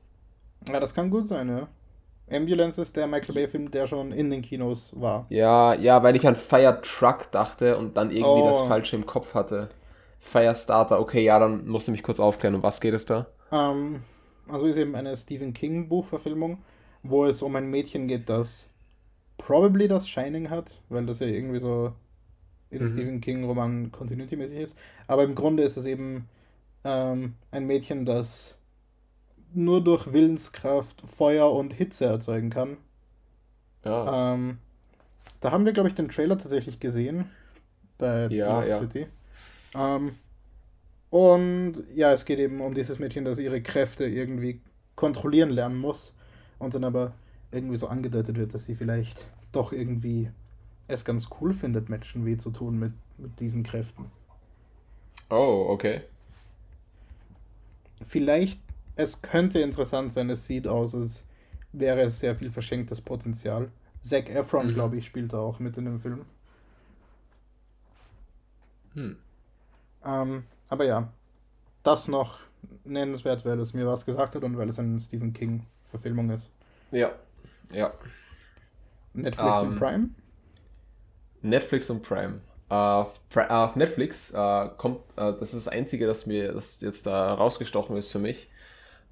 Ja, 0.69 0.81
das 0.81 0.95
kann 0.95 1.11
gut 1.11 1.29
sein, 1.29 1.49
ja. 1.49 1.69
Ambulance 2.31 2.81
ist 2.81 2.97
der 2.97 3.07
Michael 3.07 3.35
Bay-Film, 3.35 3.71
der 3.71 3.87
schon 3.87 4.11
in 4.11 4.31
den 4.31 4.43
Kinos 4.43 4.93
war. 4.97 5.27
Ja, 5.29 5.75
ja, 5.75 6.03
weil 6.03 6.17
ich 6.17 6.27
an 6.27 6.35
Fire 6.35 6.81
Truck 6.83 7.31
dachte 7.31 7.77
und 7.77 7.97
dann 7.97 8.11
irgendwie 8.11 8.43
oh. 8.43 8.49
das 8.49 8.61
Falsche 8.67 8.97
im 8.97 9.07
Kopf 9.07 9.35
hatte. 9.35 9.69
Firestarter, 10.19 11.01
okay, 11.01 11.23
ja, 11.23 11.39
dann 11.39 11.67
musst 11.67 11.89
du 11.89 11.93
mich 11.93 12.03
kurz 12.03 12.21
aufklären, 12.21 12.55
um 12.55 12.63
was 12.63 12.81
geht 12.81 12.95
es 12.95 13.07
da? 13.07 13.27
Ähm, 13.53 14.03
also 14.49 14.67
ist 14.67 14.77
eben 14.77 14.95
eine 14.95 15.17
Stephen 15.17 15.53
King 15.53 15.89
Buchverfilmung, 15.89 16.59
wo 17.03 17.27
es 17.27 17.43
um 17.43 17.55
ein 17.57 17.71
Mädchen 17.71 18.09
geht, 18.09 18.29
das 18.29 18.69
probably 19.39 19.89
das 19.89 20.09
Shining 20.09 20.51
hat, 20.51 20.81
weil 20.89 21.07
das 21.07 21.21
ja 21.21 21.27
irgendwie 21.27 21.61
so 21.61 21.93
in 22.71 22.83
mhm. 22.83 22.87
Stephen 22.87 23.21
King 23.21 23.45
Roman 23.45 23.93
continuity-mäßig 23.93 24.59
ist. 24.59 24.79
Aber 25.07 25.25
im 25.25 25.35
Grunde 25.35 25.63
ist 25.63 25.77
es 25.77 25.85
eben 25.85 26.29
ähm, 26.85 27.35
ein 27.51 27.67
Mädchen, 27.67 28.07
das 28.07 28.57
nur 29.55 29.85
durch 29.85 30.13
Willenskraft 30.13 31.03
Feuer 31.03 31.53
und 31.53 31.75
Hitze 31.75 32.07
erzeugen 32.07 32.51
kann. 32.51 32.79
Ja. 33.85 34.35
Ähm, 34.35 34.59
da 35.41 35.51
haben 35.51 35.65
wir, 35.65 35.73
glaube 35.73 35.89
ich, 35.89 35.95
den 35.95 36.09
Trailer 36.09 36.39
tatsächlich 36.39 36.81
gesehen 36.81 37.27
bei 37.99 38.29
ja, 38.29 38.65
ja. 38.65 38.79
City. 38.79 39.07
Ähm, 39.75 40.15
und 41.13 41.85
ja, 41.95 42.11
es 42.15 42.25
geht 42.25 42.39
eben 42.39 42.63
um 42.63 42.73
dieses 42.73 42.99
Mädchen, 42.99 43.27
das 43.27 43.39
ihre 43.39 43.61
Kräfte 43.61 44.07
irgendwie 44.07 44.63
kontrollieren 44.97 45.51
lernen 45.51 45.77
muss 45.77 46.15
und 46.59 46.75
dann 46.75 46.85
aber 46.85 47.13
irgendwie 47.51 47.77
so 47.77 47.87
angedeutet 47.87 48.39
wird, 48.39 48.55
dass 48.55 48.65
sie 48.65 48.75
vielleicht 48.75 49.27
doch 49.53 49.73
irgendwie 49.73 50.31
es 50.89 51.05
ganz 51.05 51.29
cool 51.39 51.53
findet, 51.53 51.91
Menschen 51.91 52.25
weh 52.25 52.39
zu 52.39 52.51
tun 52.51 52.79
mit, 52.79 52.95
mit 53.19 53.39
diesen 53.41 53.63
Kräften. 53.63 54.07
Oh, 55.29 55.67
okay. 55.69 56.01
Vielleicht 58.03 58.59
es 58.97 59.21
könnte 59.21 59.61
interessant 59.61 60.15
sein, 60.15 60.31
es 60.31 60.47
sieht 60.47 60.67
aus, 60.67 60.95
als 60.95 61.25
wäre 61.73 62.01
es 62.01 62.21
sehr 62.21 62.37
viel 62.37 62.51
verschenktes 62.51 63.03
Potenzial. 63.03 63.71
Zac 64.01 64.31
Efron, 64.31 64.69
mhm. 64.69 64.75
glaube 64.75 64.97
ich, 64.97 65.05
spielt 65.05 65.35
da 65.35 65.41
auch 65.41 65.59
mit 65.59 65.77
in 65.77 65.85
dem 65.85 66.01
Film. 66.01 66.25
Hm. 68.95 69.17
Ähm, 70.07 70.45
aber 70.73 70.87
ja, 70.87 71.13
das 71.83 72.09
noch 72.09 72.39
nennenswert, 72.85 73.45
weil 73.45 73.61
es 73.61 73.75
mir 73.75 73.87
was 73.87 74.07
gesagt 74.07 74.35
hat 74.35 74.43
und 74.43 74.57
weil 74.57 74.71
es 74.71 74.79
eine 74.79 74.99
Stephen 74.99 75.35
King-Verfilmung 75.35 76.31
ist. 76.31 76.51
Ja, 76.91 77.13
ja. 77.71 77.93
Netflix 79.13 79.61
um, 79.61 79.67
und 79.67 79.75
ähm, 79.75 79.79
Prime? 79.79 80.09
Netflix 81.43 81.91
und 81.91 82.03
Prime. 82.03 82.41
Uh, 82.71 83.05
auf 83.49 83.77
Netflix 83.77 84.33
uh, 84.33 84.71
kommt, 84.79 85.01
uh, 85.19 85.33
das 85.33 85.53
ist 85.53 85.67
das 85.67 85.69
Einzige, 85.69 86.07
das 86.07 86.25
mir 86.25 86.55
das 86.55 86.81
jetzt 86.81 87.07
da 87.07 87.35
rausgestochen 87.35 87.95
ist 87.97 88.11
für 88.11 88.19
mich, 88.19 88.49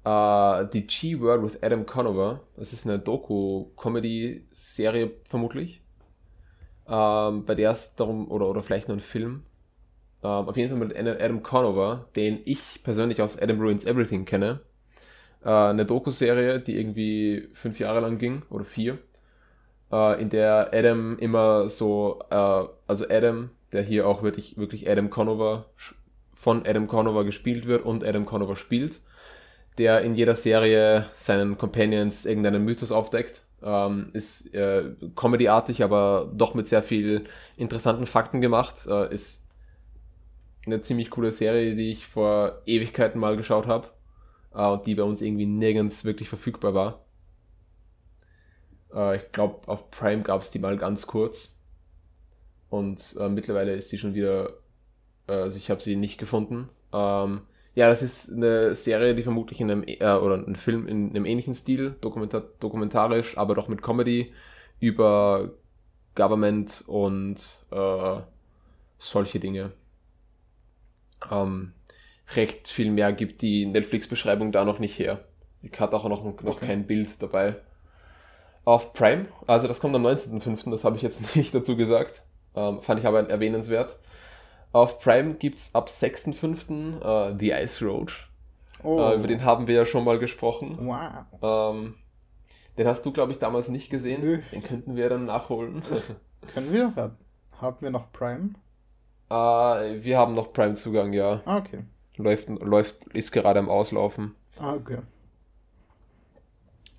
Uh, 0.03 0.63
die 0.73 0.87
G-Word 0.87 1.43
with 1.43 1.61
Adam 1.61 1.85
Conover. 1.85 2.39
Das 2.57 2.73
ist 2.73 2.87
eine 2.87 2.97
Doku-Comedy-Serie 2.97 5.11
vermutlich. 5.29 5.79
Um, 6.85 7.45
bei 7.45 7.53
der 7.53 7.69
es 7.69 7.95
darum, 7.95 8.31
oder, 8.31 8.47
oder 8.47 8.63
vielleicht 8.63 8.87
nur 8.87 8.97
ein 8.97 9.01
Film. 9.01 9.43
Um, 10.21 10.47
auf 10.47 10.55
jeden 10.55 10.69
Fall 10.69 10.87
mit 10.87 10.95
Adam 10.95 11.41
Conover, 11.41 12.07
den 12.15 12.41
ich 12.45 12.83
persönlich 12.83 13.21
aus 13.21 13.39
Adam 13.39 13.59
Ruins 13.59 13.85
Everything 13.85 14.25
kenne. 14.25 14.59
Uh, 15.43 15.69
eine 15.69 15.85
Doku-Serie, 15.85 16.59
die 16.59 16.77
irgendwie 16.77 17.49
fünf 17.53 17.79
Jahre 17.79 18.01
lang 18.01 18.19
ging, 18.19 18.43
oder 18.49 18.65
vier. 18.65 18.99
in 20.19 20.29
der 20.29 20.69
Adam 20.71 21.17
immer 21.17 21.67
so, 21.69 22.19
also 22.29 23.09
Adam, 23.09 23.49
der 23.73 23.81
hier 23.81 24.07
auch 24.07 24.23
wirklich, 24.23 24.55
wirklich 24.57 24.89
Adam 24.89 25.09
Conover, 25.09 25.65
von 26.33 26.65
Adam 26.65 26.87
Conover 26.87 27.25
gespielt 27.25 27.65
wird 27.65 27.83
und 27.83 28.03
Adam 28.03 28.25
Conover 28.25 28.55
spielt 28.55 29.01
der 29.77 30.01
in 30.01 30.15
jeder 30.15 30.35
Serie 30.35 31.05
seinen 31.15 31.57
Companions 31.57 32.25
irgendeinen 32.25 32.63
Mythos 32.63 32.91
aufdeckt. 32.91 33.43
Ähm, 33.63 34.09
ist 34.13 34.53
äh, 34.53 34.91
comedyartig, 35.15 35.83
aber 35.83 36.31
doch 36.33 36.55
mit 36.55 36.67
sehr 36.67 36.83
viel 36.83 37.25
interessanten 37.57 38.07
Fakten 38.07 38.41
gemacht. 38.41 38.87
Äh, 38.87 39.13
ist 39.13 39.43
eine 40.65 40.81
ziemlich 40.81 41.09
coole 41.09 41.31
Serie, 41.31 41.75
die 41.75 41.91
ich 41.91 42.07
vor 42.07 42.61
Ewigkeiten 42.65 43.19
mal 43.19 43.37
geschaut 43.37 43.67
habe 43.67 43.89
äh, 44.53 44.65
und 44.65 44.85
die 44.87 44.95
bei 44.95 45.03
uns 45.03 45.21
irgendwie 45.21 45.45
nirgends 45.45 46.05
wirklich 46.05 46.29
verfügbar 46.29 46.73
war. 46.73 47.05
Äh, 48.93 49.17
ich 49.17 49.31
glaube, 49.31 49.67
auf 49.67 49.89
Prime 49.91 50.21
gab 50.23 50.41
es 50.41 50.51
die 50.51 50.59
mal 50.59 50.77
ganz 50.77 51.07
kurz. 51.07 51.57
Und 52.69 53.15
äh, 53.19 53.27
mittlerweile 53.29 53.75
ist 53.75 53.89
sie 53.89 53.97
schon 53.97 54.13
wieder, 54.13 54.53
also 55.27 55.57
ich 55.57 55.69
habe 55.69 55.81
sie 55.81 55.95
nicht 55.95 56.17
gefunden. 56.17 56.69
Ähm, 56.93 57.41
ja, 57.73 57.89
das 57.89 58.01
ist 58.01 58.31
eine 58.31 58.75
Serie, 58.75 59.15
die 59.15 59.23
vermutlich 59.23 59.61
in 59.61 59.71
einem, 59.71 59.83
äh, 59.85 60.15
oder 60.15 60.35
ein 60.35 60.55
Film 60.55 60.87
in 60.87 61.09
einem 61.09 61.25
ähnlichen 61.25 61.53
Stil, 61.53 61.95
dokumentar 62.01 62.43
dokumentarisch, 62.59 63.37
aber 63.37 63.55
doch 63.55 63.67
mit 63.67 63.81
Comedy 63.81 64.33
über 64.79 65.51
Government 66.15 66.83
und 66.87 67.37
äh, 67.71 68.19
solche 68.99 69.39
Dinge. 69.39 69.71
Ähm, 71.29 71.73
recht 72.35 72.67
viel 72.67 72.91
mehr 72.91 73.13
gibt 73.13 73.41
die 73.41 73.65
Netflix-Beschreibung 73.65 74.51
da 74.51 74.63
noch 74.63 74.79
nicht 74.79 74.97
her. 74.97 75.25
Ich 75.61 75.79
hatte 75.79 75.95
auch 75.95 76.07
noch, 76.07 76.23
noch 76.23 76.57
okay. 76.57 76.65
kein 76.65 76.87
Bild 76.87 77.21
dabei. 77.21 77.55
Auf 78.63 78.93
Prime, 78.93 79.25
also 79.47 79.67
das 79.67 79.79
kommt 79.79 79.95
am 79.95 80.05
19.05., 80.05 80.69
das 80.69 80.83
habe 80.83 80.95
ich 80.95 81.01
jetzt 81.01 81.35
nicht 81.35 81.53
dazu 81.53 81.75
gesagt. 81.75 82.23
Ähm, 82.55 82.81
fand 82.81 82.99
ich 82.99 83.07
aber 83.07 83.29
erwähnenswert. 83.29 83.99
Auf 84.71 84.99
Prime 84.99 85.35
gibt 85.35 85.59
es 85.59 85.75
ab 85.75 85.89
6.5. 85.89 87.01
Uh, 87.01 87.33
äh, 87.33 87.35
The 87.37 87.51
Ice 87.51 87.85
Road. 87.85 88.13
Oh. 88.83 88.99
Äh, 88.99 89.15
über 89.15 89.27
den 89.27 89.43
haben 89.43 89.67
wir 89.67 89.75
ja 89.75 89.85
schon 89.85 90.03
mal 90.03 90.17
gesprochen. 90.17 90.77
Wow. 90.81 91.75
Ähm, 91.75 91.95
den 92.77 92.87
hast 92.87 93.05
du, 93.05 93.11
glaube 93.11 93.31
ich, 93.31 93.39
damals 93.39 93.69
nicht 93.69 93.89
gesehen. 93.89 94.21
Nö. 94.21 94.41
Den 94.51 94.63
könnten 94.63 94.95
wir 94.95 95.09
dann 95.09 95.25
nachholen. 95.25 95.83
Können 96.53 96.71
wir? 96.71 96.93
Ja. 96.95 97.11
Haben 97.59 97.77
wir 97.81 97.91
noch 97.91 98.11
Prime? 98.11 98.51
Äh, 99.31 100.03
wir 100.03 100.17
haben 100.17 100.33
noch 100.35 100.53
Prime-Zugang, 100.53 101.13
ja. 101.13 101.41
Ah, 101.45 101.57
okay. 101.57 101.83
Läuft, 102.17 102.49
läuft, 102.49 103.07
ist 103.13 103.31
gerade 103.31 103.59
am 103.59 103.69
Auslaufen. 103.69 104.35
Ah, 104.59 104.73
okay. 104.73 104.99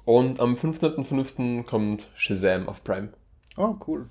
Und 0.04 0.40
am 0.40 0.54
15.05. 0.54 1.64
kommt 1.64 2.08
Shazam 2.14 2.68
auf 2.68 2.82
Prime. 2.82 3.10
Oh, 3.56 3.76
cool. 3.86 4.08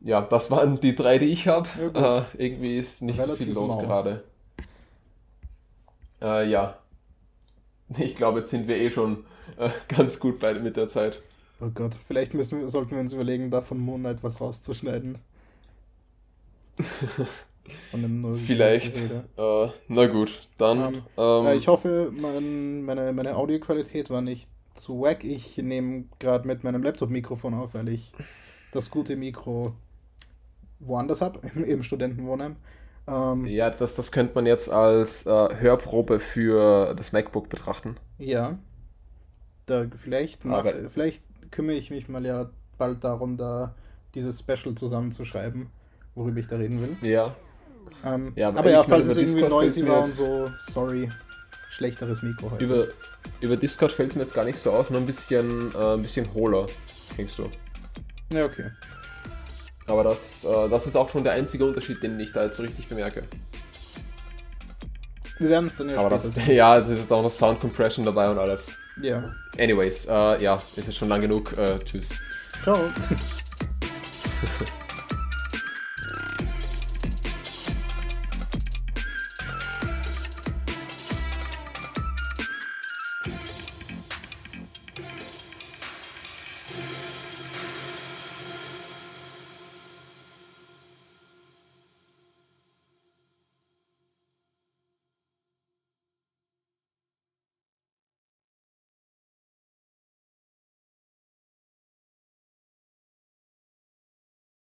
Ja, 0.00 0.22
das 0.22 0.50
waren 0.50 0.80
die 0.80 0.96
drei, 0.96 1.18
die 1.18 1.26
ich 1.26 1.46
habe. 1.46 1.68
Ja, 1.94 2.18
äh, 2.20 2.22
irgendwie 2.38 2.78
ist 2.78 3.02
nicht 3.02 3.16
so 3.18 3.24
Relativ 3.24 3.46
viel 3.46 3.54
los 3.54 3.76
mau. 3.76 3.82
gerade. 3.82 4.24
Äh, 6.22 6.48
ja. 6.50 6.78
Ich 7.98 8.16
glaube, 8.16 8.40
jetzt 8.40 8.50
sind 8.50 8.66
wir 8.66 8.76
eh 8.76 8.90
schon 8.90 9.24
äh, 9.58 9.68
ganz 9.88 10.18
gut 10.18 10.40
bei, 10.40 10.54
mit 10.54 10.76
der 10.76 10.88
Zeit. 10.88 11.20
Oh 11.60 11.70
Gott. 11.74 11.94
Vielleicht 12.06 12.34
müssen 12.34 12.60
wir, 12.60 12.68
sollten 12.68 12.92
wir 12.92 13.00
uns 13.00 13.12
überlegen, 13.12 13.50
da 13.50 13.60
von 13.60 13.78
Moon 13.78 14.00
Knight 14.00 14.22
was 14.22 14.40
rauszuschneiden. 14.40 15.18
Von 17.90 18.02
dem 18.02 18.20
neuen 18.20 18.36
Vielleicht. 18.36 18.96
Äh, 18.96 19.68
na 19.88 20.06
gut, 20.06 20.48
dann. 20.58 20.94
Ähm, 20.94 21.02
ähm, 21.16 21.46
Äh, 21.46 21.56
ich 21.56 21.68
hoffe, 21.68 22.10
mein, 22.12 22.82
meine, 22.82 23.12
meine 23.12 23.36
Audioqualität 23.36 24.10
war 24.10 24.22
nicht 24.22 24.48
zu 24.74 25.00
wack. 25.00 25.24
Ich 25.24 25.56
nehme 25.58 26.04
gerade 26.18 26.46
mit 26.48 26.64
meinem 26.64 26.82
Laptop-Mikrofon 26.82 27.54
auf, 27.54 27.74
weil 27.74 27.88
ich 27.88 28.12
das 28.72 28.90
gute 28.90 29.16
Mikro 29.16 29.74
woanders 30.80 31.20
habe, 31.20 31.40
im 31.54 31.82
Studentenwohnheim. 31.82 32.56
Ähm, 33.06 33.46
ja. 33.46 33.68
ja, 33.68 33.70
das, 33.70 33.94
das 33.94 34.10
könnte 34.12 34.34
man 34.34 34.46
jetzt 34.46 34.70
als 34.70 35.26
äh, 35.26 35.30
Hörprobe 35.30 36.20
für 36.20 36.94
das 36.94 37.12
MacBook 37.12 37.48
betrachten. 37.48 37.96
Da 39.66 39.86
vielleicht, 39.96 40.44
mach, 40.44 40.64
vielleicht 40.88 41.22
kümmere 41.50 41.76
ich 41.76 41.90
mich 41.90 42.08
mal 42.08 42.24
ja 42.24 42.50
bald 42.78 43.04
darum, 43.04 43.36
da 43.36 43.74
dieses 44.14 44.40
Special 44.40 44.74
zusammenzuschreiben, 44.74 45.68
worüber 46.14 46.40
ich 46.40 46.48
da 46.48 46.56
reden 46.56 46.80
will. 46.80 47.08
Ja. 47.08 47.34
Ähm, 48.04 48.32
Ja, 48.36 48.48
aber 48.48 48.60
aber 48.60 48.70
ja, 48.70 48.82
falls 48.84 49.06
es 49.06 49.16
irgendwie 49.16 49.42
noisy 49.42 49.82
fällt's 49.82 49.82
mir 49.82 49.88
war 49.88 50.04
und 50.04 50.12
so, 50.12 50.50
sorry, 50.70 51.10
schlechteres 51.70 52.22
Mikro 52.22 52.50
heute. 52.50 52.64
Über, 52.64 52.86
über 53.40 53.56
Discord 53.56 53.92
fällt 53.92 54.10
es 54.10 54.16
mir 54.16 54.22
jetzt 54.22 54.34
gar 54.34 54.44
nicht 54.44 54.58
so 54.58 54.70
aus, 54.72 54.90
nur 54.90 55.00
ein 55.00 55.06
bisschen, 55.06 55.74
äh, 55.74 55.94
ein 55.94 56.02
bisschen 56.02 56.32
hohler, 56.34 56.66
klingst 57.14 57.38
du. 57.38 57.48
Ja, 58.32 58.44
okay. 58.44 58.70
Aber 59.86 60.04
das, 60.04 60.44
äh, 60.44 60.68
das 60.68 60.86
ist 60.86 60.96
auch 60.96 61.10
schon 61.10 61.24
der 61.24 61.32
einzige 61.32 61.64
Unterschied, 61.64 62.02
den 62.02 62.18
ich 62.20 62.32
da 62.32 62.44
jetzt 62.44 62.56
so 62.56 62.62
richtig 62.62 62.88
bemerke. 62.88 63.24
Wir 65.38 65.48
werden 65.48 65.66
es 65.68 65.76
dann 65.76 65.88
ja 65.88 65.98
Aber 65.98 66.10
das, 66.10 66.30
ja, 66.46 66.78
es 66.78 66.88
ist 66.88 67.10
auch 67.10 67.22
noch 67.22 67.30
Sound 67.30 67.60
Compression 67.60 68.04
dabei 68.04 68.30
und 68.30 68.38
alles. 68.38 68.72
Ja. 69.02 69.22
Anyways, 69.58 70.06
äh, 70.06 70.42
ja, 70.42 70.60
ist 70.76 70.86
jetzt 70.86 70.96
schon 70.96 71.08
lang 71.08 71.20
genug. 71.20 71.56
Äh, 71.56 71.78
tschüss. 71.78 72.10
Ciao. 72.62 72.78